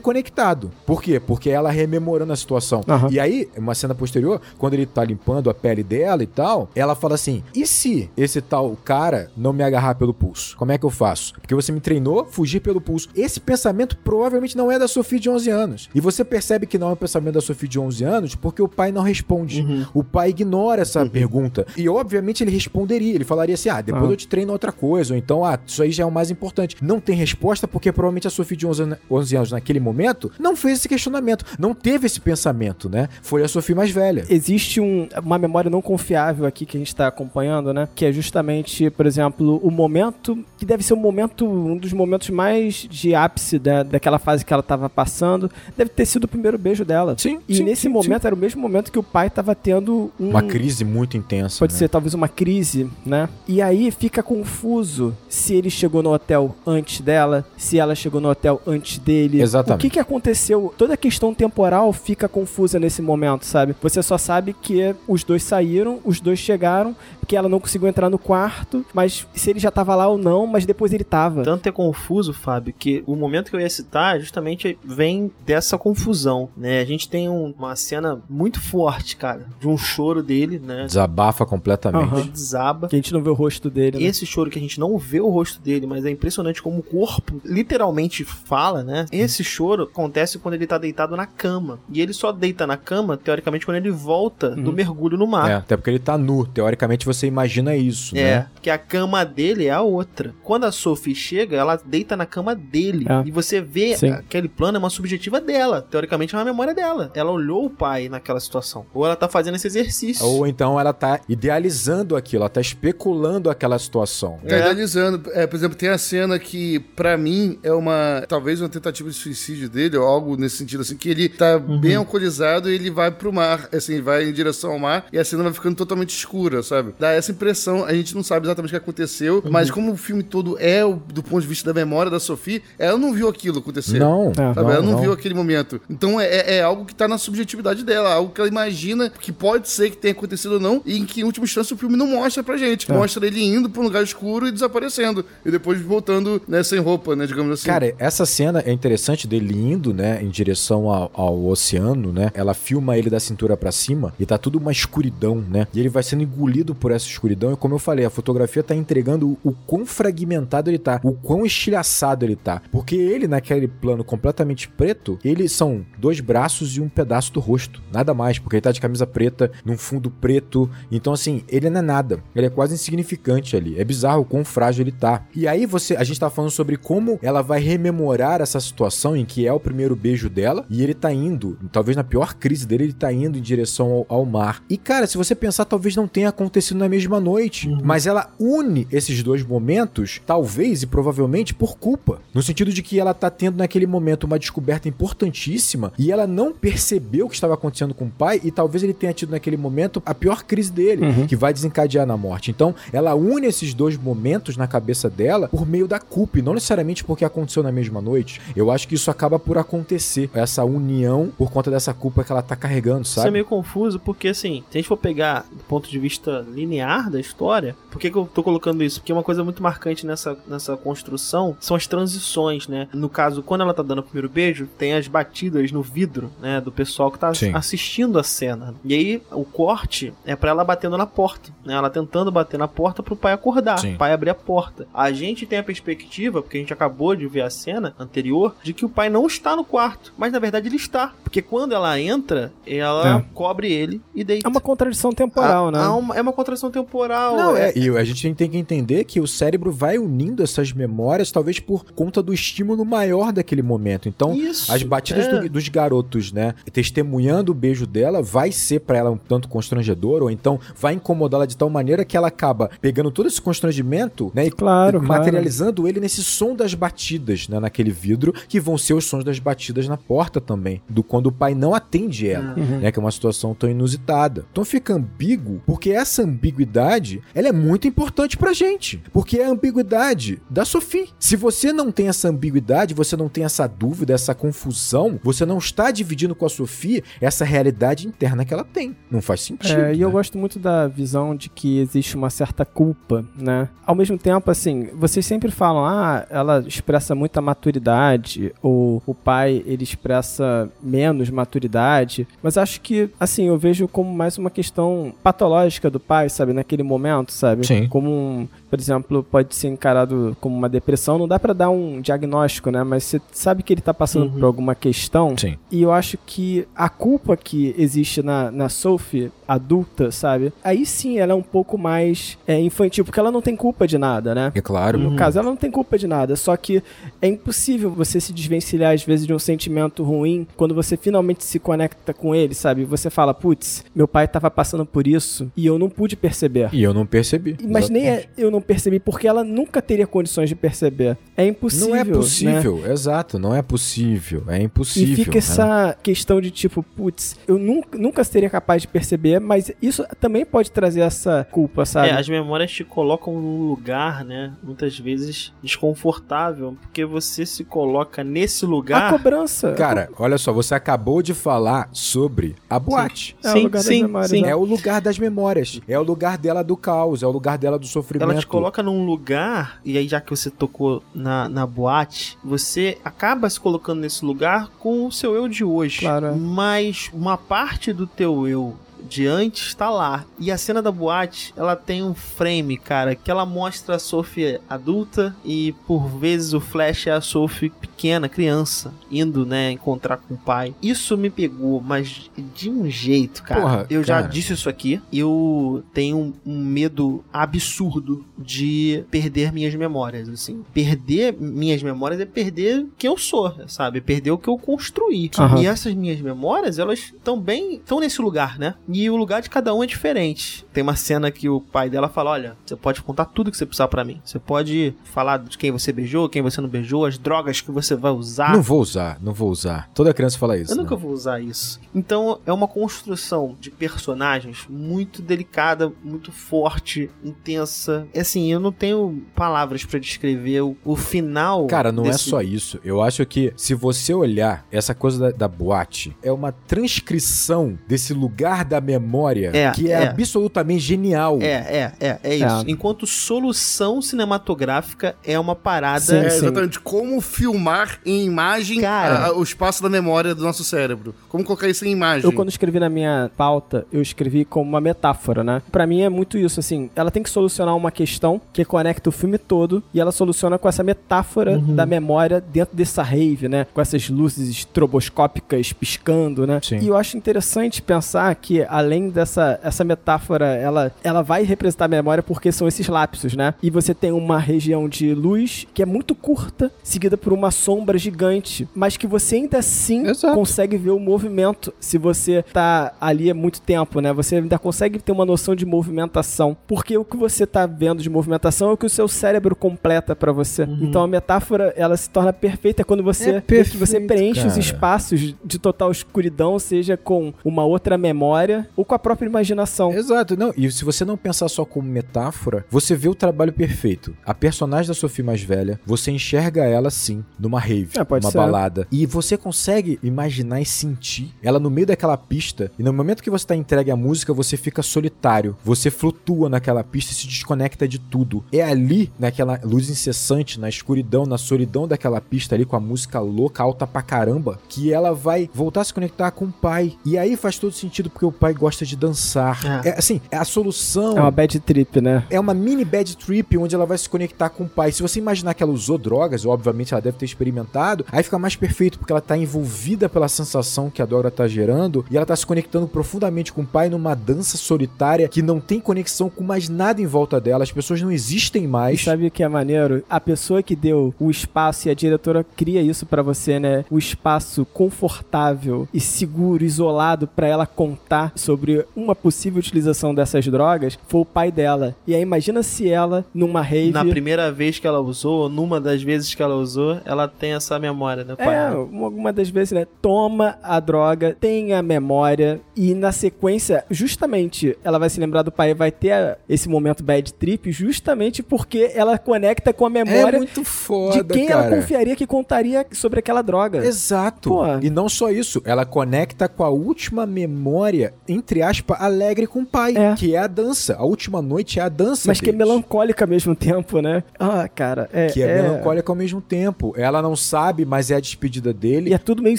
conectado. 0.00 0.70
Por 0.86 1.02
quê? 1.02 1.20
Porque 1.20 1.50
ela 1.50 1.70
rememorando 1.70 2.32
a 2.32 2.36
situação. 2.36 2.82
Aham. 2.88 3.08
E 3.10 3.20
aí, 3.20 3.48
uma 3.56 3.74
cena 3.74 3.94
posterior, 3.94 4.40
quando 4.58 4.74
ele 4.74 4.86
tá 4.86 5.04
limpando 5.04 5.50
a 5.50 5.54
pele 5.54 5.82
dela 5.82 6.22
e 6.22 6.26
tal, 6.26 6.68
ela 6.74 6.94
fala 6.94 7.14
assim: 7.14 7.42
e 7.54 7.66
se 7.66 8.10
esse 8.16 8.40
tal 8.40 8.76
cara 8.84 9.30
não 9.36 9.52
me 9.52 9.62
agarrar 9.62 9.94
pelo 9.94 10.14
pulso? 10.14 10.56
Como 10.56 10.72
é 10.72 10.78
que 10.78 10.84
eu 10.84 10.90
faço? 10.90 11.34
Porque 11.34 11.54
você 11.54 11.72
me 11.72 11.80
treinou 11.80 12.26
fugir 12.26 12.60
pelo 12.60 12.80
pulso. 12.80 13.08
Esse 13.14 13.40
pensamento 13.40 13.96
provavelmente 13.96 14.56
não 14.56 14.70
é 14.70 14.78
da 14.78 14.88
Sophie 14.88 15.20
de 15.20 15.30
11 15.30 15.50
anos. 15.50 15.90
E 15.94 16.00
você 16.00 16.24
percebe 16.24 16.66
que 16.66 16.78
não 16.78 16.90
é 16.90 16.92
um 16.92 16.96
pensamento 16.96 17.34
da 17.34 17.40
Sophie 17.40 17.68
de 17.68 17.73
11 17.78 18.04
anos 18.04 18.34
porque 18.34 18.62
o 18.62 18.68
pai 18.68 18.90
não 18.92 19.02
responde. 19.02 19.64
O 19.94 20.02
pai 20.04 20.30
ignora 20.30 20.82
essa 20.82 21.04
pergunta. 21.06 21.66
E 21.76 21.88
obviamente 21.88 22.42
ele 22.44 22.50
responderia. 22.50 23.14
Ele 23.14 23.24
falaria 23.24 23.54
assim: 23.54 23.68
ah, 23.68 23.80
depois 23.80 24.04
Ah. 24.08 24.12
eu 24.12 24.16
te 24.16 24.26
treino 24.28 24.52
outra 24.52 24.72
coisa. 24.72 25.14
Ou 25.14 25.18
então, 25.18 25.44
ah, 25.44 25.58
isso 25.66 25.82
aí 25.82 25.90
já 25.90 26.02
é 26.02 26.06
o 26.06 26.10
mais 26.10 26.30
importante. 26.30 26.76
Não 26.82 27.00
tem 27.00 27.16
resposta 27.16 27.66
porque 27.68 27.90
provavelmente 27.92 28.26
a 28.26 28.30
Sophie 28.30 28.56
de 28.56 28.66
11, 28.66 28.82
an- 28.82 28.98
11 29.10 29.36
anos 29.36 29.52
naquele 29.52 29.80
momento 29.80 30.30
não 30.38 30.54
fez 30.56 30.78
esse 30.78 30.88
questionamento. 30.88 31.44
Não 31.58 31.74
teve 31.74 32.06
esse 32.06 32.20
pensamento, 32.20 32.88
né? 32.88 33.08
Foi 33.22 33.42
a 33.42 33.48
Sophie 33.48 33.74
mais 33.74 33.90
velha. 33.90 34.24
Existe 34.28 34.80
um- 34.80 35.08
uma 35.22 35.38
memória 35.38 35.70
não 35.70 35.80
confiável 35.82 36.46
aqui 36.46 36.66
que 36.66 36.76
a 36.76 36.80
gente 36.80 36.88
está 36.88 37.06
acompanhando, 37.08 37.72
né? 37.72 37.88
Que 37.94 38.06
é 38.06 38.12
justamente, 38.12 38.90
por 38.90 39.06
exemplo, 39.06 39.60
o 39.62 39.70
momento 39.70 40.44
que 40.58 40.64
deve 40.64 40.82
ser 40.82 40.94
um 40.94 40.98
momento, 40.98 41.46
um 41.46 41.76
dos 41.76 41.92
momentos 41.92 42.30
mais 42.30 42.86
de 42.90 43.14
ápice 43.14 43.58
da, 43.58 43.82
daquela 43.82 44.18
fase 44.18 44.44
que 44.44 44.52
ela 44.52 44.60
estava 44.60 44.88
passando, 44.88 45.50
deve 45.76 45.90
ter 45.90 46.06
sido 46.06 46.24
o 46.24 46.28
primeiro 46.28 46.56
beijo 46.58 46.84
dela. 46.84 47.14
Sim, 47.18 47.40
E 47.48 47.53
sim, 47.58 47.64
nesse 47.64 47.82
sim, 47.82 47.88
momento 47.88 48.26
era 48.26 48.34
o 48.34 48.38
mesmo 48.38 48.60
momento 48.60 48.90
que 48.92 48.98
o 48.98 49.02
pai 49.02 49.26
estava 49.28 49.54
tendo 49.54 50.10
um, 50.18 50.30
Uma 50.30 50.42
crise 50.42 50.84
muito 50.84 51.16
intensa. 51.16 51.58
Pode 51.58 51.72
né? 51.72 51.78
ser 51.78 51.88
talvez 51.88 52.14
uma 52.14 52.28
crise, 52.28 52.88
né? 53.04 53.28
E 53.48 53.60
aí 53.62 53.90
fica 53.90 54.22
confuso 54.22 55.16
se 55.28 55.54
ele 55.54 55.70
chegou 55.70 56.02
no 56.02 56.12
hotel 56.12 56.54
antes 56.66 57.00
dela, 57.00 57.44
se 57.56 57.78
ela 57.78 57.94
chegou 57.94 58.20
no 58.20 58.28
hotel 58.28 58.60
antes 58.66 58.98
dele. 58.98 59.40
Exatamente. 59.40 59.80
O 59.80 59.82
que, 59.82 59.90
que 59.94 59.98
aconteceu? 60.00 60.72
Toda 60.76 60.94
a 60.94 60.96
questão 60.96 61.34
temporal 61.34 61.92
fica 61.92 62.28
confusa 62.28 62.78
nesse 62.78 63.02
momento, 63.02 63.44
sabe? 63.44 63.74
Você 63.82 64.02
só 64.02 64.16
sabe 64.18 64.52
que 64.52 64.94
os 65.08 65.24
dois 65.24 65.42
saíram, 65.42 66.00
os 66.04 66.20
dois 66.20 66.38
chegaram, 66.38 66.94
porque 67.20 67.36
ela 67.36 67.48
não 67.48 67.58
conseguiu 67.60 67.88
entrar 67.88 68.08
no 68.10 68.18
quarto, 68.18 68.84
mas 68.92 69.26
se 69.34 69.50
ele 69.50 69.58
já 69.58 69.70
tava 69.70 69.94
lá 69.94 70.06
ou 70.08 70.18
não, 70.18 70.46
mas 70.46 70.64
depois 70.66 70.92
ele 70.92 71.04
tava. 71.04 71.42
Tanto 71.42 71.68
é 71.68 71.72
confuso, 71.72 72.32
Fábio, 72.32 72.74
que 72.78 73.02
o 73.06 73.16
momento 73.16 73.50
que 73.50 73.56
eu 73.56 73.60
ia 73.60 73.70
citar 73.70 74.20
justamente 74.20 74.78
vem 74.84 75.30
dessa 75.44 75.76
confusão, 75.78 76.48
né? 76.56 76.80
A 76.80 76.84
gente 76.84 77.08
tem 77.08 77.28
um- 77.28 77.43
uma 77.44 77.76
cena 77.76 78.20
muito 78.28 78.60
forte, 78.60 79.16
cara, 79.16 79.46
de 79.60 79.68
um 79.68 79.76
choro 79.76 80.22
dele, 80.22 80.58
né? 80.58 80.86
Desabafa 80.86 81.44
completamente. 81.46 82.14
Ele 82.14 82.30
desaba. 82.30 82.88
Que 82.88 82.96
a 82.96 82.98
gente 82.98 83.12
não 83.12 83.22
vê 83.22 83.30
o 83.30 83.34
rosto 83.34 83.70
dele, 83.70 83.98
né? 83.98 84.04
Esse 84.04 84.24
choro 84.26 84.50
que 84.50 84.58
a 84.58 84.62
gente 84.62 84.78
não 84.80 84.96
vê 84.98 85.20
o 85.20 85.28
rosto 85.28 85.60
dele, 85.60 85.86
mas 85.86 86.04
é 86.04 86.10
impressionante 86.10 86.62
como 86.62 86.78
o 86.78 86.82
corpo 86.82 87.40
literalmente 87.44 88.24
fala, 88.24 88.82
né? 88.82 89.06
Esse 89.12 89.42
choro 89.42 89.84
acontece 89.84 90.38
quando 90.38 90.54
ele 90.54 90.66
tá 90.66 90.78
deitado 90.78 91.16
na 91.16 91.26
cama. 91.26 91.78
E 91.90 92.00
ele 92.00 92.12
só 92.12 92.32
deita 92.32 92.66
na 92.66 92.76
cama, 92.76 93.16
teoricamente, 93.16 93.64
quando 93.66 93.76
ele 93.76 93.90
volta 93.90 94.50
do 94.50 94.72
mergulho 94.72 95.16
no 95.16 95.26
mar. 95.26 95.50
É, 95.50 95.54
até 95.54 95.76
porque 95.76 95.90
ele 95.90 95.98
tá 95.98 96.16
nu. 96.18 96.46
Teoricamente 96.46 97.06
você 97.06 97.26
imagina 97.26 97.74
isso, 97.76 98.16
É, 98.16 98.22
né? 98.40 98.46
porque 98.54 98.70
a 98.70 98.78
cama 98.78 99.24
dele 99.24 99.66
é 99.66 99.70
a 99.70 99.80
outra. 99.82 100.34
Quando 100.42 100.64
a 100.64 100.72
Sophie 100.72 101.14
chega, 101.14 101.56
ela 101.56 101.76
deita 101.84 102.16
na 102.16 102.26
cama 102.26 102.54
dele. 102.54 103.06
É. 103.08 103.26
E 103.26 103.30
você 103.30 103.60
vê 103.60 103.96
Sim. 103.96 104.10
aquele 104.10 104.48
plano 104.48 104.76
é 104.76 104.78
uma 104.78 104.90
subjetiva 104.90 105.40
dela. 105.40 105.82
Teoricamente 105.82 106.34
é 106.34 106.38
uma 106.38 106.44
memória 106.44 106.74
dela. 106.74 107.10
Ela 107.14 107.30
olhou 107.34 107.66
o 107.66 107.70
pai 107.70 108.08
naquela 108.08 108.40
situação. 108.40 108.86
Ou 108.94 109.04
ela 109.04 109.16
tá 109.16 109.28
fazendo 109.28 109.54
esse 109.56 109.66
exercício. 109.66 110.24
Ou 110.24 110.46
então 110.46 110.78
ela 110.78 110.92
tá 110.92 111.20
idealizando 111.28 112.16
aquilo, 112.16 112.42
ela 112.42 112.48
tá 112.50 112.60
especulando 112.60 113.50
aquela 113.50 113.78
situação. 113.78 114.38
Tá 114.46 114.54
É. 114.56 114.60
idealizando. 114.60 115.30
É, 115.32 115.46
por 115.46 115.56
exemplo, 115.56 115.76
tem 115.76 115.88
a 115.88 115.98
cena 115.98 116.38
que, 116.38 116.78
pra 116.96 117.16
mim, 117.16 117.58
é 117.62 117.72
uma. 117.72 118.24
Talvez 118.28 118.60
uma 118.60 118.68
tentativa 118.68 119.08
de 119.08 119.16
suicídio 119.16 119.68
dele, 119.68 119.96
ou 119.96 120.06
algo 120.06 120.36
nesse 120.36 120.56
sentido, 120.56 120.80
assim, 120.82 120.96
que 120.96 121.08
ele 121.08 121.28
tá 121.28 121.56
Uhum. 121.56 121.80
bem 121.80 121.96
alcoolizado 121.96 122.70
e 122.70 122.74
ele 122.74 122.90
vai 122.90 123.10
pro 123.10 123.32
mar. 123.32 123.68
Assim, 123.72 124.00
vai 124.00 124.24
em 124.24 124.32
direção 124.32 124.72
ao 124.72 124.78
mar 124.78 125.06
e 125.12 125.18
a 125.18 125.24
cena 125.24 125.42
vai 125.42 125.52
ficando 125.52 125.76
totalmente 125.76 126.10
escura, 126.16 126.62
sabe? 126.62 126.94
Dá 126.98 127.10
essa 127.12 127.32
impressão, 127.32 127.84
a 127.84 127.92
gente 127.92 128.14
não 128.14 128.22
sabe 128.22 128.46
exatamente 128.46 128.70
o 128.70 128.72
que 128.72 128.76
aconteceu, 128.76 129.42
Uhum. 129.44 129.50
mas 129.50 129.70
como 129.70 129.92
o 129.92 129.96
filme 129.96 130.22
todo 130.22 130.56
é 130.58 130.82
do 130.84 131.22
ponto 131.22 131.40
de 131.40 131.46
vista 131.48 131.72
da 131.72 131.74
memória 131.74 132.10
da 132.10 132.20
Sophie, 132.20 132.62
ela 132.78 132.98
não 132.98 133.12
viu 133.12 133.28
aquilo 133.28 133.58
acontecer. 133.58 133.98
Não, 133.98 134.30
É. 134.30 134.34
Sabe? 134.34 134.60
não, 134.62 134.70
ela 134.70 134.82
não, 134.82 134.92
não. 134.92 135.00
viu 135.00 135.12
aquele 135.12 135.34
momento. 135.34 135.80
Então 135.88 136.20
é, 136.20 136.26
é- 136.26 136.54
é 136.56 136.62
algo 136.62 136.84
que 136.84 136.94
tá 136.94 137.06
na 137.08 137.18
subjetividade 137.24 137.84
dela, 137.84 138.12
algo 138.12 138.32
que 138.32 138.40
ela 138.40 138.48
imagina 138.48 139.10
que 139.10 139.32
pode 139.32 139.68
ser 139.68 139.90
que 139.90 139.96
tenha 139.96 140.12
acontecido 140.12 140.54
ou 140.54 140.60
não, 140.60 140.82
e 140.84 140.98
em 140.98 141.04
que, 141.04 141.20
em 141.20 141.24
última 141.24 141.44
instância, 141.44 141.74
o 141.74 141.78
filme 141.78 141.96
não 141.96 142.06
mostra 142.06 142.42
pra 142.42 142.56
gente. 142.56 142.90
É. 142.90 142.94
Mostra 142.94 143.26
ele 143.26 143.42
indo 143.42 143.68
pra 143.68 143.80
um 143.80 143.84
lugar 143.84 144.02
escuro 144.02 144.46
e 144.46 144.52
desaparecendo. 144.52 145.24
E 145.44 145.50
depois 145.50 145.80
voltando, 145.80 146.40
né, 146.46 146.62
sem 146.62 146.78
roupa, 146.78 147.16
né, 147.16 147.26
digamos 147.26 147.52
assim. 147.52 147.66
Cara, 147.66 147.94
essa 147.98 148.26
cena 148.26 148.62
é 148.64 148.72
interessante 148.72 149.26
dele 149.26 149.54
indo, 149.54 149.92
né, 149.92 150.22
em 150.22 150.28
direção 150.28 150.90
ao, 150.90 151.10
ao 151.14 151.44
oceano, 151.46 152.12
né? 152.12 152.30
Ela 152.34 152.54
filma 152.54 152.96
ele 152.96 153.10
da 153.10 153.20
cintura 153.20 153.56
pra 153.56 153.72
cima 153.72 154.14
e 154.18 154.26
tá 154.26 154.38
tudo 154.38 154.58
uma 154.58 154.72
escuridão, 154.72 155.36
né? 155.36 155.66
E 155.72 155.80
ele 155.80 155.88
vai 155.88 156.02
sendo 156.02 156.22
engolido 156.22 156.74
por 156.74 156.90
essa 156.90 157.06
escuridão 157.06 157.52
e 157.52 157.56
como 157.56 157.74
eu 157.74 157.78
falei, 157.78 158.04
a 158.04 158.10
fotografia 158.10 158.62
tá 158.62 158.74
entregando 158.74 159.38
o, 159.42 159.50
o 159.50 159.52
quão 159.52 159.86
fragmentado 159.86 160.70
ele 160.70 160.78
tá, 160.78 161.00
o 161.02 161.12
quão 161.12 161.46
estilhaçado 161.46 162.24
ele 162.24 162.36
tá. 162.36 162.60
Porque 162.70 162.96
ele 162.96 163.26
naquele 163.26 163.68
plano 163.68 164.04
completamente 164.04 164.68
preto, 164.68 165.18
ele 165.24 165.48
são 165.48 165.84
dois 165.98 166.20
braços 166.20 166.76
e 166.76 166.80
um 166.80 166.88
pedaço 166.88 167.13
do 167.32 167.40
rosto, 167.40 167.82
nada 167.92 168.14
mais, 168.14 168.38
porque 168.38 168.56
ele 168.56 168.62
tá 168.62 168.72
de 168.72 168.80
camisa 168.80 169.06
preta, 169.06 169.50
num 169.64 169.76
fundo 169.76 170.10
preto. 170.10 170.70
Então 170.90 171.12
assim, 171.12 171.42
ele 171.48 171.70
não 171.70 171.80
é 171.80 171.82
nada. 171.82 172.22
Ele 172.34 172.46
é 172.46 172.50
quase 172.50 172.74
insignificante 172.74 173.56
ali. 173.56 173.78
É 173.78 173.84
bizarro 173.84 174.22
o 174.22 174.24
quão 174.24 174.44
frágil 174.44 174.82
ele 174.82 174.92
tá. 174.92 175.26
E 175.34 175.46
aí 175.46 175.66
você, 175.66 175.96
a 175.96 176.04
gente 176.04 176.20
tá 176.20 176.30
falando 176.30 176.50
sobre 176.50 176.76
como 176.76 177.18
ela 177.22 177.42
vai 177.42 177.60
rememorar 177.60 178.40
essa 178.40 178.60
situação 178.60 179.16
em 179.16 179.24
que 179.24 179.46
é 179.46 179.52
o 179.52 179.60
primeiro 179.60 179.96
beijo 179.96 180.28
dela 180.28 180.64
e 180.68 180.82
ele 180.82 180.94
tá 180.94 181.12
indo, 181.12 181.58
talvez 181.72 181.96
na 181.96 182.04
pior 182.04 182.34
crise 182.34 182.66
dele, 182.66 182.84
ele 182.84 182.92
tá 182.92 183.12
indo 183.12 183.38
em 183.38 183.42
direção 183.42 183.90
ao, 183.90 184.06
ao 184.08 184.24
mar. 184.24 184.62
E 184.68 184.76
cara, 184.76 185.06
se 185.06 185.16
você 185.16 185.34
pensar, 185.34 185.64
talvez 185.64 185.96
não 185.96 186.08
tenha 186.08 186.28
acontecido 186.28 186.78
na 186.78 186.88
mesma 186.88 187.20
noite, 187.20 187.68
mas 187.82 188.06
ela 188.06 188.32
une 188.38 188.86
esses 188.90 189.22
dois 189.22 189.42
momentos, 189.42 190.20
talvez 190.26 190.82
e 190.82 190.86
provavelmente 190.86 191.54
por 191.54 191.76
culpa, 191.76 192.20
no 192.32 192.42
sentido 192.42 192.72
de 192.72 192.82
que 192.82 192.98
ela 192.98 193.14
tá 193.14 193.30
tendo 193.30 193.58
naquele 193.58 193.86
momento 193.86 194.24
uma 194.24 194.38
descoberta 194.38 194.88
importantíssima 194.88 195.92
e 195.98 196.10
ela 196.10 196.26
não 196.26 196.52
percebeu 196.52 197.03
o 197.22 197.28
que 197.28 197.34
estava 197.34 197.54
acontecendo 197.54 197.94
com 197.94 198.06
o 198.06 198.10
pai 198.10 198.40
e 198.42 198.50
talvez 198.50 198.82
ele 198.82 198.94
tenha 198.94 199.12
tido 199.12 199.30
naquele 199.30 199.56
momento 199.56 200.02
a 200.04 200.14
pior 200.14 200.42
crise 200.42 200.72
dele, 200.72 201.26
que 201.26 201.36
vai 201.36 201.52
desencadear 201.52 202.06
na 202.06 202.16
morte. 202.16 202.50
Então, 202.50 202.74
ela 202.92 203.14
une 203.14 203.46
esses 203.46 203.74
dois 203.74 203.96
momentos 203.96 204.56
na 204.56 204.66
cabeça 204.66 205.08
dela 205.08 205.48
por 205.48 205.66
meio 205.66 205.86
da 205.86 205.98
culpa, 205.98 206.38
e 206.38 206.42
não 206.42 206.54
necessariamente 206.54 207.04
porque 207.04 207.24
aconteceu 207.24 207.62
na 207.62 207.72
mesma 207.72 208.00
noite. 208.00 208.40
Eu 208.54 208.70
acho 208.70 208.86
que 208.88 208.94
isso 208.94 209.10
acaba 209.10 209.38
por 209.38 209.58
acontecer, 209.58 210.30
essa 210.34 210.64
união 210.64 211.32
por 211.36 211.50
conta 211.50 211.70
dessa 211.70 211.92
culpa 211.92 212.24
que 212.24 212.32
ela 212.32 212.42
tá 212.42 212.56
carregando, 212.56 213.02
Isso 213.02 213.20
é 213.20 213.22
sabe? 213.22 213.32
meio 213.32 213.44
confuso, 213.44 213.98
porque 213.98 214.28
assim, 214.28 214.62
se 214.70 214.78
a 214.78 214.80
gente 214.80 214.88
for 214.88 214.96
pegar 214.96 215.46
do 215.50 215.64
ponto 215.64 215.88
de 215.88 215.98
vista 215.98 216.44
linear 216.52 217.10
da 217.10 217.20
história, 217.20 217.76
por 217.90 217.98
que, 218.00 218.10
que 218.10 218.16
eu 218.16 218.28
tô 218.32 218.42
colocando 218.42 218.82
isso? 218.82 219.00
Porque 219.00 219.12
uma 219.12 219.22
coisa 219.22 219.44
muito 219.44 219.62
marcante 219.62 220.06
nessa, 220.06 220.36
nessa 220.48 220.76
construção 220.76 221.56
são 221.60 221.76
as 221.76 221.86
transições, 221.86 222.68
né? 222.68 222.88
No 222.92 223.08
caso, 223.08 223.42
quando 223.42 223.62
ela 223.62 223.74
tá 223.74 223.82
dando 223.82 223.98
o 223.98 224.02
primeiro 224.02 224.28
beijo, 224.28 224.66
tem 224.78 224.94
as 224.94 225.08
batidas 225.08 225.70
no 225.72 225.82
vidro, 225.82 226.30
né? 226.40 226.60
Do 226.60 226.72
pessoal 226.72 226.93
que 227.10 227.18
tá 227.18 227.32
Sim. 227.34 227.52
assistindo 227.54 228.18
a 228.18 228.22
cena. 228.22 228.74
E 228.84 228.94
aí, 228.94 229.22
o 229.32 229.44
corte 229.44 230.12
é 230.24 230.34
pra 230.36 230.50
ela 230.50 230.64
batendo 230.64 230.96
na 230.96 231.06
porta, 231.06 231.50
né? 231.64 231.74
Ela 231.74 231.90
tentando 231.90 232.30
bater 232.30 232.58
na 232.58 232.68
porta 232.68 233.02
pro 233.02 233.16
pai 233.16 233.32
acordar, 233.32 233.78
Sim. 233.78 233.94
o 233.94 233.98
pai 233.98 234.12
abrir 234.12 234.30
a 234.30 234.34
porta. 234.34 234.86
A 234.92 235.10
gente 235.12 235.46
tem 235.46 235.58
a 235.58 235.62
perspectiva, 235.62 236.40
porque 236.42 236.56
a 236.56 236.60
gente 236.60 236.72
acabou 236.72 237.14
de 237.16 237.26
ver 237.26 237.42
a 237.42 237.50
cena 237.50 237.94
anterior, 237.98 238.54
de 238.62 238.72
que 238.72 238.84
o 238.84 238.88
pai 238.88 239.08
não 239.08 239.26
está 239.26 239.54
no 239.56 239.64
quarto, 239.64 240.12
mas 240.16 240.32
na 240.32 240.38
verdade 240.38 240.68
ele 240.68 240.76
está. 240.76 241.12
Porque 241.22 241.42
quando 241.42 241.72
ela 241.74 241.98
entra, 242.00 242.52
ela 242.66 243.18
É. 243.18 243.24
cobre 243.34 243.72
ele 243.72 244.00
e 244.14 244.22
deita. 244.24 244.46
É 244.46 244.50
uma 244.50 244.60
contradição 244.60 245.12
temporal, 245.12 245.68
Há- 245.68 245.70
né? 245.72 245.78
há 245.80 245.92
uma- 245.94 246.16
é 246.16 246.20
uma 246.22 246.32
contração 246.32 246.70
temporal. 246.70 247.36
Não, 247.36 247.56
é, 247.56 247.72
e 247.76 247.88
a 247.90 248.04
gente 248.04 248.32
tem 248.34 248.48
que 248.50 248.56
entender 248.56 249.04
que 249.04 249.20
o 249.20 249.26
cérebro 249.26 249.72
vai 249.72 249.98
unindo 249.98 250.42
essas 250.42 250.72
memórias, 250.72 251.30
talvez 251.32 251.58
por 251.58 251.84
conta 251.92 252.22
do 252.22 252.32
estímulo 252.32 252.84
maior 252.84 253.32
daquele 253.32 253.62
momento. 253.62 254.08
Então, 254.08 254.34
Isso, 254.34 254.72
as 254.72 254.82
batidas 254.82 255.26
é. 255.26 255.40
do- 255.40 255.48
dos 255.48 255.68
garotos, 255.68 256.32
né, 256.32 256.54
testemunhando 256.84 257.52
o 257.52 257.54
beijo 257.54 257.86
dela 257.86 258.22
vai 258.22 258.52
ser 258.52 258.80
pra 258.80 258.98
ela 258.98 259.10
um 259.10 259.16
tanto 259.16 259.48
constrangedor, 259.48 260.22
ou 260.22 260.30
então 260.30 260.60
vai 260.78 260.94
incomodá-la 260.94 261.46
de 261.46 261.56
tal 261.56 261.70
maneira 261.70 262.04
que 262.04 262.16
ela 262.16 262.28
acaba 262.28 262.70
pegando 262.80 263.10
todo 263.10 263.26
esse 263.26 263.40
constrangimento, 263.40 264.30
né? 264.34 264.46
E 264.46 264.50
Claro, 264.50 265.02
materializando 265.02 265.88
ele 265.88 265.98
nesse 266.00 266.22
som 266.22 266.54
das 266.54 266.74
batidas, 266.74 267.48
né? 267.48 267.58
Naquele 267.58 267.90
vidro, 267.90 268.32
que 268.48 268.60
vão 268.60 268.76
ser 268.78 268.94
os 268.94 269.04
sons 269.06 269.24
das 269.24 269.38
batidas 269.38 269.88
na 269.88 269.96
porta 269.96 270.40
também. 270.40 270.82
Do 270.88 271.02
quando 271.02 271.26
o 271.28 271.32
pai 271.32 271.54
não 271.54 271.74
atende 271.74 272.28
ela, 272.28 272.54
Uhum. 272.56 272.80
né? 272.80 272.92
Que 272.92 272.98
é 272.98 273.02
uma 273.02 273.10
situação 273.10 273.54
tão 273.54 273.68
inusitada. 273.70 274.44
Então 274.52 274.64
fica 274.64 274.94
ambíguo, 274.94 275.62
porque 275.66 275.90
essa 275.90 276.22
ambiguidade, 276.22 277.22
ela 277.34 277.48
é 277.48 277.52
muito 277.52 277.88
importante 277.88 278.36
pra 278.36 278.52
gente. 278.52 279.02
Porque 279.12 279.38
é 279.38 279.46
a 279.46 279.50
ambiguidade 279.50 280.40
da 280.50 280.64
Sophie. 280.64 281.08
Se 281.18 281.36
você 281.36 281.72
não 281.72 281.90
tem 281.90 282.08
essa 282.08 282.28
ambiguidade, 282.28 282.94
você 282.94 283.16
não 283.16 283.28
tem 283.28 283.44
essa 283.44 283.66
dúvida, 283.66 284.12
essa 284.12 284.34
confusão, 284.34 285.18
você 285.22 285.44
não 285.46 285.58
está 285.58 285.90
dividindo 285.90 286.34
com 286.34 286.44
a 286.46 286.48
Sophie 286.48 286.73
essa 287.20 287.44
realidade 287.44 288.06
interna 288.06 288.44
que 288.44 288.52
ela 288.52 288.64
tem. 288.64 288.96
Não 289.10 289.20
faz 289.20 289.40
sentido. 289.40 289.80
É, 289.80 289.94
e 289.94 290.00
eu 290.00 290.08
né? 290.08 290.12
gosto 290.12 290.38
muito 290.38 290.58
da 290.58 290.86
visão 290.88 291.34
de 291.34 291.48
que 291.48 291.78
existe 291.78 292.16
uma 292.16 292.30
certa 292.30 292.64
culpa, 292.64 293.24
né? 293.36 293.68
Ao 293.86 293.94
mesmo 293.94 294.18
tempo, 294.18 294.50
assim, 294.50 294.88
vocês 294.94 295.24
sempre 295.26 295.50
falam, 295.50 295.84
ah, 295.84 296.26
ela 296.30 296.64
expressa 296.66 297.14
muita 297.14 297.40
maturidade, 297.40 298.52
ou 298.62 299.02
o 299.06 299.14
pai, 299.14 299.62
ele 299.66 299.84
expressa 299.84 300.70
menos 300.82 301.30
maturidade, 301.30 302.26
mas 302.42 302.56
acho 302.56 302.80
que, 302.80 303.10
assim, 303.18 303.48
eu 303.48 303.58
vejo 303.58 303.86
como 303.88 304.12
mais 304.12 304.38
uma 304.38 304.50
questão 304.50 305.12
patológica 305.22 305.90
do 305.90 306.00
pai, 306.00 306.28
sabe? 306.28 306.52
Naquele 306.52 306.82
momento, 306.82 307.32
sabe? 307.32 307.66
Sim. 307.66 307.88
Como 307.88 308.10
um, 308.10 308.48
por 308.74 308.80
exemplo, 308.80 309.22
pode 309.22 309.54
ser 309.54 309.68
encarado 309.68 310.36
como 310.40 310.56
uma 310.56 310.68
depressão, 310.68 311.16
não 311.16 311.28
dá 311.28 311.38
pra 311.38 311.52
dar 311.52 311.70
um 311.70 312.00
diagnóstico, 312.00 312.72
né? 312.72 312.82
Mas 312.82 313.04
você 313.04 313.20
sabe 313.30 313.62
que 313.62 313.72
ele 313.72 313.80
tá 313.80 313.94
passando 313.94 314.24
Uhum. 314.24 314.32
por 314.32 314.44
alguma 314.44 314.74
questão, 314.74 315.36
Sim. 315.38 315.56
e 315.70 315.80
eu 315.82 315.92
acho 315.92 316.18
que 316.26 316.66
a 316.74 316.88
culpa 316.88 317.36
que 317.36 317.72
existe 317.78 318.20
na, 318.20 318.50
na 318.50 318.68
Sophie 318.68 319.30
adulta, 319.46 320.10
sabe? 320.10 320.52
Aí 320.62 320.84
sim 320.86 321.18
ela 321.18 321.32
é 321.32 321.34
um 321.34 321.42
pouco 321.42 321.76
mais 321.76 322.38
é, 322.46 322.58
infantil, 322.60 323.04
porque 323.04 323.18
ela 323.20 323.30
não 323.30 323.42
tem 323.42 323.56
culpa 323.56 323.86
de 323.86 323.98
nada, 323.98 324.34
né? 324.34 324.52
É 324.54 324.60
claro. 324.60 324.98
No 324.98 325.16
caso, 325.16 325.38
ela 325.38 325.48
não 325.48 325.56
tem 325.56 325.70
culpa 325.70 325.98
de 325.98 326.06
nada, 326.06 326.36
só 326.36 326.56
que 326.56 326.82
é 327.20 327.28
impossível 327.28 327.90
você 327.90 328.20
se 328.20 328.32
desvencilhar, 328.32 328.94
às 328.94 329.04
vezes, 329.04 329.26
de 329.26 329.34
um 329.34 329.38
sentimento 329.38 330.02
ruim 330.02 330.46
quando 330.56 330.74
você 330.74 330.96
finalmente 330.96 331.44
se 331.44 331.58
conecta 331.58 332.12
com 332.12 332.34
ele, 332.34 332.54
sabe? 332.54 332.84
Você 332.84 333.10
fala, 333.10 333.34
putz, 333.34 333.84
meu 333.94 334.08
pai 334.08 334.26
tava 334.28 334.50
passando 334.50 334.86
por 334.86 335.06
isso 335.06 335.50
e 335.56 335.66
eu 335.66 335.78
não 335.78 335.88
pude 335.88 336.16
perceber. 336.16 336.68
E 336.72 336.82
eu 336.82 336.94
não 336.94 337.06
percebi. 337.06 337.56
Mas 337.62 337.88
nem 337.88 338.08
é, 338.08 338.26
eu 338.36 338.50
não 338.50 338.60
percebi, 338.60 338.98
porque 338.98 339.26
ela 339.26 339.44
nunca 339.44 339.80
teria 339.82 340.06
condições 340.06 340.48
de 340.48 340.54
perceber. 340.54 341.16
É 341.36 341.46
impossível. 341.46 341.88
Não 341.88 341.96
é 341.96 342.04
né? 342.04 342.12
possível, 342.12 342.90
exato, 342.90 343.38
não 343.38 343.54
é 343.54 343.62
possível, 343.62 344.44
é 344.48 344.60
impossível. 344.62 345.14
E 345.14 345.16
fica 345.16 345.32
né? 345.32 345.38
essa 345.38 345.96
questão 346.02 346.40
de 346.40 346.50
tipo, 346.50 346.82
putz, 346.82 347.36
eu 347.46 347.58
nunca, 347.58 347.98
nunca 347.98 348.24
seria 348.24 348.50
capaz 348.50 348.82
de 348.82 348.88
perceber, 348.88 349.33
mas 349.38 349.70
isso 349.80 350.04
também 350.20 350.44
pode 350.44 350.70
trazer 350.70 351.00
essa 351.00 351.46
culpa, 351.50 351.84
sabe? 351.84 352.08
É, 352.08 352.12
as 352.12 352.28
memórias 352.28 352.70
te 352.70 352.84
colocam 352.84 353.34
num 353.34 353.68
lugar, 353.68 354.24
né? 354.24 354.52
Muitas 354.62 354.98
vezes 354.98 355.52
desconfortável, 355.62 356.76
porque 356.80 357.04
você 357.04 357.46
se 357.46 357.64
coloca 357.64 358.22
nesse 358.22 358.64
A 358.64 358.68
lugar. 358.68 359.10
cobrança. 359.10 359.72
Cara, 359.72 360.10
olha 360.18 360.38
só, 360.38 360.52
você 360.52 360.74
acabou 360.74 361.22
de 361.22 361.34
falar 361.34 361.88
sobre 361.92 362.54
a 362.68 362.78
boate. 362.78 363.36
É 363.42 363.48
o 363.48 363.52
sim, 363.52 363.62
lugar 363.62 363.78
das 363.78 363.86
sim, 363.86 364.02
memórias, 364.02 364.30
sim. 364.30 364.42
né? 364.42 364.50
É 364.50 364.56
o 364.56 364.64
lugar 364.64 365.00
das 365.00 365.18
memórias, 365.18 365.80
é 365.86 365.98
o 365.98 366.02
lugar 366.02 366.38
dela 366.38 366.62
do 366.62 366.76
caos, 366.76 367.22
é 367.22 367.26
o 367.26 367.30
lugar 367.30 367.58
dela 367.58 367.78
do 367.78 367.86
sofrimento. 367.86 368.30
Ela 368.30 368.40
te 368.40 368.46
coloca 368.46 368.82
num 368.82 369.04
lugar, 369.04 369.80
e 369.84 369.96
aí 369.98 370.08
já 370.08 370.20
que 370.20 370.30
você 370.30 370.50
tocou 370.50 371.02
na, 371.14 371.48
na 371.48 371.66
boate, 371.66 372.38
você 372.42 372.98
acaba 373.04 373.48
se 373.48 373.58
colocando 373.58 374.00
nesse 374.00 374.24
lugar 374.24 374.68
com 374.78 375.06
o 375.06 375.12
seu 375.12 375.34
eu 375.34 375.48
de 375.48 375.64
hoje. 375.64 376.00
Claro. 376.00 376.36
Mas 376.36 377.10
uma 377.12 377.36
parte 377.36 377.92
do 377.92 378.06
teu 378.06 378.46
eu 378.48 378.74
de 379.08 379.26
antes 379.26 379.68
está 379.68 379.90
lá. 379.90 380.24
E 380.38 380.50
a 380.50 380.58
cena 380.58 380.80
da 380.82 380.90
boate, 380.90 381.52
ela 381.56 381.76
tem 381.76 382.02
um 382.02 382.14
frame, 382.14 382.76
cara, 382.76 383.14
que 383.14 383.30
ela 383.30 383.44
mostra 383.46 383.96
a 383.96 383.98
Sophie 383.98 384.60
adulta 384.68 385.34
e 385.44 385.72
por 385.86 386.08
vezes 386.08 386.52
o 386.52 386.60
flash 386.60 387.06
é 387.06 387.12
a 387.12 387.20
Sophie 387.20 387.70
pequena, 387.70 388.28
criança, 388.28 388.92
indo, 389.10 389.44
né, 389.46 389.70
encontrar 389.70 390.16
com 390.16 390.34
o 390.34 390.38
pai. 390.38 390.74
Isso 390.82 391.16
me 391.16 391.30
pegou, 391.30 391.80
mas 391.80 392.30
de 392.54 392.70
um 392.70 392.90
jeito, 392.90 393.42
cara. 393.42 393.60
Porra, 393.60 393.86
eu 393.90 394.02
já 394.02 394.20
cara. 394.20 394.28
disse 394.28 394.52
isso 394.52 394.68
aqui. 394.68 395.00
Eu 395.12 395.84
tenho 395.92 396.34
um, 396.44 396.58
medo 396.64 397.24
absurdo 397.32 398.24
de 398.38 399.04
perder 399.10 399.52
minhas 399.52 399.74
memórias, 399.74 400.28
assim. 400.28 400.64
Perder 400.72 401.34
minhas 401.38 401.82
memórias 401.82 402.20
é 402.20 402.26
perder 402.26 402.86
quem 402.98 403.08
eu 403.08 403.16
sou, 403.16 403.54
sabe? 403.68 404.00
Perder 404.00 404.32
o 404.32 404.38
que 404.38 404.48
eu 404.48 404.56
construí. 404.56 405.30
Aham. 405.38 405.60
E 405.60 405.66
essas 405.66 405.94
minhas 405.94 406.20
memórias, 406.20 406.78
elas 406.78 407.12
também 407.22 407.76
estão 407.76 408.00
nesse 408.00 408.20
lugar, 408.20 408.58
né? 408.58 408.74
E 408.94 409.10
o 409.10 409.16
lugar 409.16 409.42
de 409.42 409.50
cada 409.50 409.74
um 409.74 409.82
é 409.82 409.86
diferente. 409.86 410.64
Tem 410.72 410.80
uma 410.80 410.94
cena 410.94 411.28
que 411.28 411.48
o 411.48 411.60
pai 411.60 411.90
dela 411.90 412.08
fala: 412.08 412.30
Olha, 412.30 412.56
você 412.64 412.76
pode 412.76 413.02
contar 413.02 413.24
tudo 413.24 413.50
que 413.50 413.56
você 413.56 413.66
precisar 413.66 413.88
pra 413.88 414.04
mim. 414.04 414.20
Você 414.24 414.38
pode 414.38 414.94
falar 415.02 415.38
de 415.38 415.58
quem 415.58 415.72
você 415.72 415.92
beijou, 415.92 416.28
quem 416.28 416.42
você 416.42 416.60
não 416.60 416.68
beijou, 416.68 417.04
as 417.04 417.18
drogas 417.18 417.60
que 417.60 417.72
você 417.72 417.96
vai 417.96 418.12
usar. 418.12 418.52
Não 418.52 418.62
vou 418.62 418.80
usar, 418.80 419.18
não 419.20 419.32
vou 419.32 419.50
usar. 419.50 419.90
Toda 419.92 420.14
criança 420.14 420.38
fala 420.38 420.56
isso. 420.56 420.70
Eu 420.70 420.76
né? 420.76 420.82
nunca 420.84 420.94
vou 420.94 421.10
usar 421.10 421.40
isso. 421.40 421.80
Então 421.92 422.38
é 422.46 422.52
uma 422.52 422.68
construção 422.68 423.56
de 423.60 423.68
personagens 423.70 424.64
muito 424.68 425.20
delicada, 425.20 425.92
muito 426.04 426.30
forte, 426.30 427.10
intensa. 427.24 428.06
É 428.14 428.20
assim, 428.20 428.52
eu 428.52 428.60
não 428.60 428.70
tenho 428.70 429.24
palavras 429.34 429.84
pra 429.84 429.98
descrever 429.98 430.60
o, 430.60 430.76
o 430.84 430.94
final. 430.94 431.66
Cara, 431.66 431.90
não 431.90 432.04
é 432.04 432.10
desse- 432.10 432.30
só 432.30 432.40
isso. 432.40 432.78
Eu 432.84 433.02
acho 433.02 433.26
que 433.26 433.52
se 433.56 433.74
você 433.74 434.14
olhar 434.14 434.64
essa 434.70 434.94
coisa 434.94 435.18
da, 435.18 435.30
da 435.36 435.48
boate, 435.48 436.16
é 436.22 436.30
uma 436.30 436.52
transcrição 436.52 437.76
desse 437.88 438.14
lugar 438.14 438.64
da 438.64 438.73
memória 438.80 439.50
É, 439.52 439.70
que 439.72 439.90
é, 439.90 439.94
é. 440.04 440.08
absolutamente 440.08 440.80
genial. 440.80 441.38
É, 441.40 441.46
é, 441.46 441.92
é, 442.00 442.18
é 442.22 442.34
isso. 442.36 442.66
É. 442.66 442.70
Enquanto 442.70 443.06
solução 443.06 444.00
cinematográfica 444.02 445.14
é 445.24 445.38
uma 445.38 445.54
parada. 445.54 446.00
Sim, 446.00 446.16
É, 446.16 446.30
sim. 446.30 446.36
exatamente. 446.46 446.80
Como 446.80 447.20
filmar 447.20 447.98
em 448.04 448.24
imagem 448.24 448.80
Cara. 448.80 449.26
a- 449.26 449.32
o 449.36 449.42
espaço 449.42 449.82
da 449.82 449.88
memória 449.88 450.34
do 450.34 450.42
nosso 450.42 450.64
cérebro. 450.64 451.14
Como 451.28 451.44
colocar 451.44 451.68
isso 451.68 451.84
em 451.86 451.90
imagem. 451.92 452.24
Eu, 452.28 452.32
quando 452.32 452.48
escrevi 452.48 452.78
na 452.80 452.88
minha 452.88 453.30
pauta, 453.36 453.86
eu 453.92 454.00
escrevi 454.02 454.44
como 454.44 454.68
uma 454.68 454.80
metáfora, 454.80 455.42
né? 455.44 455.62
Pra 455.70 455.86
mim 455.86 456.02
é 456.02 456.08
muito 456.08 456.36
isso, 456.38 456.60
assim. 456.60 456.90
Ela 456.94 457.10
tem 457.10 457.22
que 457.22 457.30
solucionar 457.30 457.76
uma 457.76 457.90
questão 457.90 458.40
que 458.52 458.64
conecta 458.64 459.08
o 459.08 459.12
filme 459.12 459.38
todo 459.38 459.82
e 459.92 460.00
ela 460.00 460.12
soluciona 460.12 460.58
com 460.58 460.68
essa 460.68 460.82
metáfora 460.82 461.58
da 461.58 461.86
memória 461.86 462.40
dentro 462.40 462.76
dessa 462.76 463.02
rave, 463.02 463.48
né? 463.48 463.66
Com 463.72 463.80
essas 463.80 464.08
luzes 464.08 464.48
estroboscópicas 464.48 465.72
piscando, 465.72 466.46
né? 466.46 466.60
Sim. 466.62 466.78
E 466.80 466.88
eu 466.88 466.96
acho 466.96 467.16
interessante 467.16 467.82
pensar 467.82 468.34
que, 468.34 468.63
além 468.68 469.08
dessa 469.08 469.58
essa 469.62 469.84
metáfora, 469.84 470.46
ela, 470.46 470.92
ela 471.02 471.22
vai 471.22 471.42
representar 471.42 471.86
a 471.86 471.88
memória 471.88 472.22
porque 472.22 472.50
são 472.52 472.66
esses 472.68 472.86
lapsos, 472.88 473.34
né? 473.34 473.54
E 473.62 473.70
você 473.70 473.94
tem 473.94 474.12
uma 474.12 474.38
região 474.38 474.88
de 474.88 475.14
luz 475.14 475.66
que 475.72 475.82
é 475.82 475.86
muito 475.86 476.14
curta, 476.14 476.70
seguida 476.82 477.16
por 477.16 477.32
uma 477.32 477.50
sombra 477.50 477.96
gigante, 477.98 478.68
mas 478.74 478.96
que 478.96 479.06
você 479.06 479.36
ainda 479.36 479.58
assim 479.58 480.06
Exato. 480.06 480.34
consegue 480.34 480.76
ver 480.76 480.90
o 480.90 480.98
movimento 480.98 481.72
se 481.80 481.98
você 481.98 482.44
tá 482.52 482.92
ali 483.00 483.30
há 483.30 483.34
muito 483.34 483.60
tempo, 483.60 484.00
né? 484.00 484.12
Você 484.12 484.36
ainda 484.36 484.58
consegue 484.58 484.98
ter 484.98 485.12
uma 485.12 485.24
noção 485.24 485.54
de 485.54 485.64
movimentação, 485.64 486.56
porque 486.66 486.96
o 486.96 487.04
que 487.04 487.16
você 487.16 487.46
tá 487.46 487.66
vendo 487.66 488.02
de 488.02 488.10
movimentação 488.10 488.70
é 488.70 488.72
o 488.72 488.76
que 488.76 488.86
o 488.86 488.90
seu 488.90 489.08
cérebro 489.08 489.56
completa 489.56 490.14
pra 490.14 490.32
você. 490.32 490.64
Então 490.80 491.02
a 491.02 491.08
metáfora, 491.08 491.72
ela 491.76 491.96
se 491.96 492.08
torna 492.10 492.32
perfeita 492.32 492.84
quando 492.84 493.02
você 493.02 493.30
É 493.36 493.40
que 493.40 493.76
você 493.76 493.98
perfeito, 494.00 494.06
preenche 494.06 494.40
os 494.46 494.54
cara. 494.54 494.60
espaços 494.60 495.34
de 495.44 495.58
total 495.58 495.90
escuridão, 495.90 496.58
seja 496.58 496.96
com 496.96 497.32
uma 497.44 497.64
outra 497.64 497.96
memória 497.96 498.53
ou 498.76 498.84
com 498.84 498.94
a 498.94 498.98
própria 498.98 499.26
imaginação. 499.26 499.92
Exato, 499.92 500.36
não. 500.36 500.52
E 500.56 500.70
se 500.70 500.84
você 500.84 501.04
não 501.04 501.16
pensar 501.16 501.48
só 501.48 501.64
como 501.64 501.88
metáfora, 501.88 502.64
você 502.70 502.94
vê 502.94 503.08
o 503.08 503.14
trabalho 503.14 503.52
perfeito. 503.52 504.14
A 504.24 504.34
personagem 504.34 504.88
da 504.88 504.94
Sophie 504.94 505.24
mais 505.24 505.42
velha, 505.42 505.80
você 505.86 506.10
enxerga 506.10 506.64
ela 506.64 506.90
sim, 506.90 507.24
numa 507.38 507.58
rave, 507.60 507.90
É, 507.96 508.00
numa 508.00 508.30
ser. 508.30 508.38
balada. 508.38 508.86
E 508.90 509.06
você 509.06 509.36
consegue 509.36 509.98
imaginar 510.02 510.60
e 510.60 510.66
sentir 510.66 511.34
ela 511.42 511.58
no 511.58 511.70
meio 511.70 511.86
daquela 511.86 512.16
pista. 512.16 512.70
E 512.78 512.82
no 512.82 512.92
momento 512.92 513.22
que 513.22 513.30
você 513.30 513.46
tá 513.46 513.56
entregue 513.56 513.90
à 513.90 513.96
música, 513.96 514.32
você 514.32 514.56
fica 514.56 514.82
solitário. 514.82 515.56
Você 515.64 515.90
flutua 515.90 516.48
naquela 516.48 516.84
pista 516.84 517.12
e 517.12 517.14
se 517.14 517.26
desconecta 517.26 517.86
de 517.88 517.98
tudo. 517.98 518.44
É 518.52 518.62
ali, 518.62 519.10
naquela 519.18 519.58
luz 519.64 519.88
incessante, 519.88 520.60
na 520.60 520.68
escuridão, 520.68 521.24
na 521.26 521.38
solidão 521.38 521.88
daquela 521.88 522.20
pista 522.20 522.54
ali, 522.54 522.64
com 522.64 522.76
a 522.76 522.80
música 522.80 523.18
louca, 523.20 523.62
alta 523.62 523.86
pra 523.86 524.02
caramba, 524.02 524.58
que 524.68 524.92
ela 524.92 525.12
vai 525.14 525.48
voltar 525.52 525.80
a 525.80 525.84
se 525.84 525.94
conectar 525.94 526.30
com 526.30 526.46
o 526.46 526.52
pai. 526.52 526.96
E 527.04 527.16
aí 527.16 527.36
faz 527.36 527.58
todo 527.58 527.72
sentido, 527.72 528.10
porque 528.10 528.26
o 528.26 528.32
pai 528.32 528.43
gosta 528.52 528.84
de 528.84 528.96
dançar. 528.96 529.60
É. 529.84 529.88
É, 529.90 529.98
assim, 529.98 530.20
é 530.30 530.36
a 530.36 530.44
solução. 530.44 531.16
É 531.16 531.20
uma 531.20 531.30
bad 531.30 531.58
trip, 531.60 532.00
né? 532.00 532.24
É 532.28 532.38
uma 532.38 532.52
mini 532.52 532.84
bad 532.84 533.16
trip 533.16 533.56
onde 533.56 533.74
ela 533.74 533.86
vai 533.86 533.96
se 533.96 534.08
conectar 534.08 534.48
com 534.50 534.64
o 534.64 534.68
pai. 534.68 534.92
Se 534.92 535.02
você 535.02 535.18
imaginar 535.18 535.54
que 535.54 535.62
ela 535.62 535.72
usou 535.72 535.96
drogas, 535.96 536.44
obviamente 536.44 536.92
ela 536.92 537.00
deve 537.00 537.16
ter 537.16 537.24
experimentado, 537.24 538.04
aí 538.10 538.22
fica 538.22 538.38
mais 538.38 538.56
perfeito 538.56 538.98
porque 538.98 539.12
ela 539.12 539.20
tá 539.20 539.36
envolvida 539.36 540.08
pela 540.08 540.28
sensação 540.28 540.90
que 540.90 541.00
a 541.00 541.06
droga 541.06 541.30
tá 541.30 541.46
gerando 541.46 542.04
e 542.10 542.16
ela 542.16 542.26
tá 542.26 542.34
se 542.36 542.44
conectando 542.44 542.86
profundamente 542.86 543.52
com 543.52 543.62
o 543.62 543.66
pai 543.66 543.88
numa 543.88 544.14
dança 544.14 544.56
solitária 544.56 545.28
que 545.28 545.42
não 545.42 545.60
tem 545.60 545.80
conexão 545.80 546.28
com 546.28 546.42
mais 546.44 546.68
nada 546.68 547.00
em 547.00 547.06
volta 547.06 547.40
dela. 547.40 547.64
As 547.64 547.72
pessoas 547.72 548.02
não 548.02 548.10
existem 548.10 548.64
E 548.64 548.68
mais. 548.68 549.02
sabe 549.02 549.26
o 549.26 549.30
que 549.30 549.42
é 549.42 549.48
maneiro? 549.48 550.02
A 550.08 550.20
pessoa 550.20 550.62
que 550.62 550.74
deu 550.76 551.14
o 551.18 551.30
espaço 551.30 551.88
e 551.88 551.90
a 551.90 551.94
diretora 551.94 552.44
cria 552.56 552.82
isso 552.82 553.06
pra 553.06 553.22
você, 553.22 553.58
né? 553.58 553.84
O 553.90 553.98
espaço 553.98 554.64
confortável 554.72 555.88
e 555.92 556.00
seguro, 556.00 556.64
isolado 556.64 557.26
pra 557.26 557.46
ela 557.46 557.66
contar 557.66 558.32
sobre 558.34 558.84
uma 558.96 559.14
possível 559.14 559.58
utilização 559.58 560.14
dessas 560.14 560.46
drogas 560.46 560.98
foi 561.08 561.20
o 561.20 561.24
pai 561.24 561.50
dela. 561.52 561.94
E 562.06 562.14
aí 562.14 562.20
imagina 562.22 562.62
se 562.62 562.88
ela 562.88 563.24
numa 563.34 563.60
rave 563.60 563.90
Na 563.90 564.04
primeira 564.04 564.50
vez 564.52 564.78
que 564.78 564.86
ela 564.86 565.00
usou, 565.00 565.42
ou 565.42 565.48
numa 565.48 565.80
das 565.80 566.02
vezes 566.02 566.34
que 566.34 566.42
ela 566.42 566.54
usou, 566.56 566.98
ela 567.04 567.26
tem 567.28 567.52
essa 567.52 567.78
memória, 567.78 568.24
né, 568.24 568.34
pai? 568.36 568.54
É, 568.54 568.70
uma- 568.70 569.04
alguma 569.06 569.32
das 569.32 569.48
vezes, 569.48 569.72
né? 569.72 569.86
Toma 570.02 570.58
a 570.62 570.80
droga, 570.80 571.36
tem 571.38 571.72
a 571.72 571.82
memória 571.82 572.60
e 572.76 572.94
na 572.94 573.12
sequência, 573.12 573.84
justamente, 573.90 574.76
ela 574.84 574.98
vai 574.98 575.08
se 575.10 575.20
lembrar 575.20 575.42
do 575.42 575.52
pai 575.52 575.70
e 575.70 575.74
vai 575.74 575.90
ter 575.90 576.38
esse 576.48 576.68
momento 576.68 577.02
bad 577.02 577.32
trip 577.34 577.70
justamente 577.72 578.42
porque 578.42 578.90
ela 578.94 579.18
conecta 579.18 579.72
com 579.72 579.84
a 579.86 579.88
É 579.88 579.90
memória 580.04 580.38
muito 580.38 580.64
foda, 580.64 581.22
de 581.22 581.34
quem 581.34 581.46
cara. 581.46 581.66
ela 581.66 581.76
confiaria 581.76 582.16
que 582.16 582.26
contaria 582.26 582.86
sobre 582.92 583.18
aquela 583.20 583.42
droga. 583.42 583.84
Exato. 583.84 584.48
Pô. 584.50 584.64
E 584.82 584.90
não 584.90 585.08
só 585.08 585.30
isso, 585.30 585.62
ela 585.64 585.84
conecta 585.84 586.48
com 586.48 586.64
a 586.64 586.70
última 586.70 587.26
memória, 587.26 588.14
entre 588.28 588.62
aspas, 588.62 589.00
alegre 589.00 589.46
com 589.46 589.60
o 589.60 589.66
pai, 589.66 589.94
É. 589.96 590.14
que 590.14 590.34
é 590.34 590.38
a 590.38 590.46
dança. 590.46 590.96
A 590.96 591.04
última 591.04 591.40
noite 591.42 591.78
é 591.78 591.82
a 591.82 591.88
dança. 591.88 592.22
Mas 592.28 592.40
que 592.40 592.48
é 592.48 592.52
deles. 592.52 592.66
melancólica 592.66 593.24
ao 593.24 593.28
mesmo 593.28 593.54
tempo, 593.54 594.00
né? 594.00 594.22
Ah, 594.38 594.68
cara, 594.68 595.08
é. 595.12 595.26
Que 595.28 595.42
é, 595.42 595.62
melancólica 595.62 596.10
ao 596.10 596.16
mesmo 596.16 596.40
tempo. 596.40 596.94
Ela 596.96 597.20
não 597.22 597.36
sabe, 597.36 597.84
mas 597.84 598.10
é 598.10 598.16
a 598.16 598.20
despedida 598.20 598.72
dele. 598.72 599.10
E 599.10 599.14
é 599.14 599.18
tudo 599.18 599.42
meio 599.42 599.58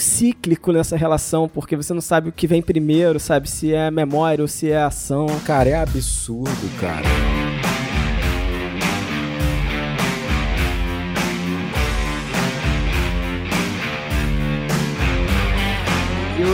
cíclico 0.00 0.72
nessa 0.72 0.96
relação, 0.96 1.48
porque 1.48 1.76
você 1.76 1.92
não 1.94 2.00
sabe 2.00 2.28
o 2.28 2.32
que 2.32 2.46
vem 2.46 2.62
primeiro, 2.62 3.18
sabe? 3.20 3.48
Se 3.48 3.72
é 3.72 3.90
memória 3.90 4.42
ou 4.42 4.48
se 4.48 4.70
é 4.70 4.78
a 4.78 4.86
ação. 4.86 5.26
Cara, 5.44 5.68
é 5.68 5.74
absurdo, 5.74 6.50
cara. 6.80 7.06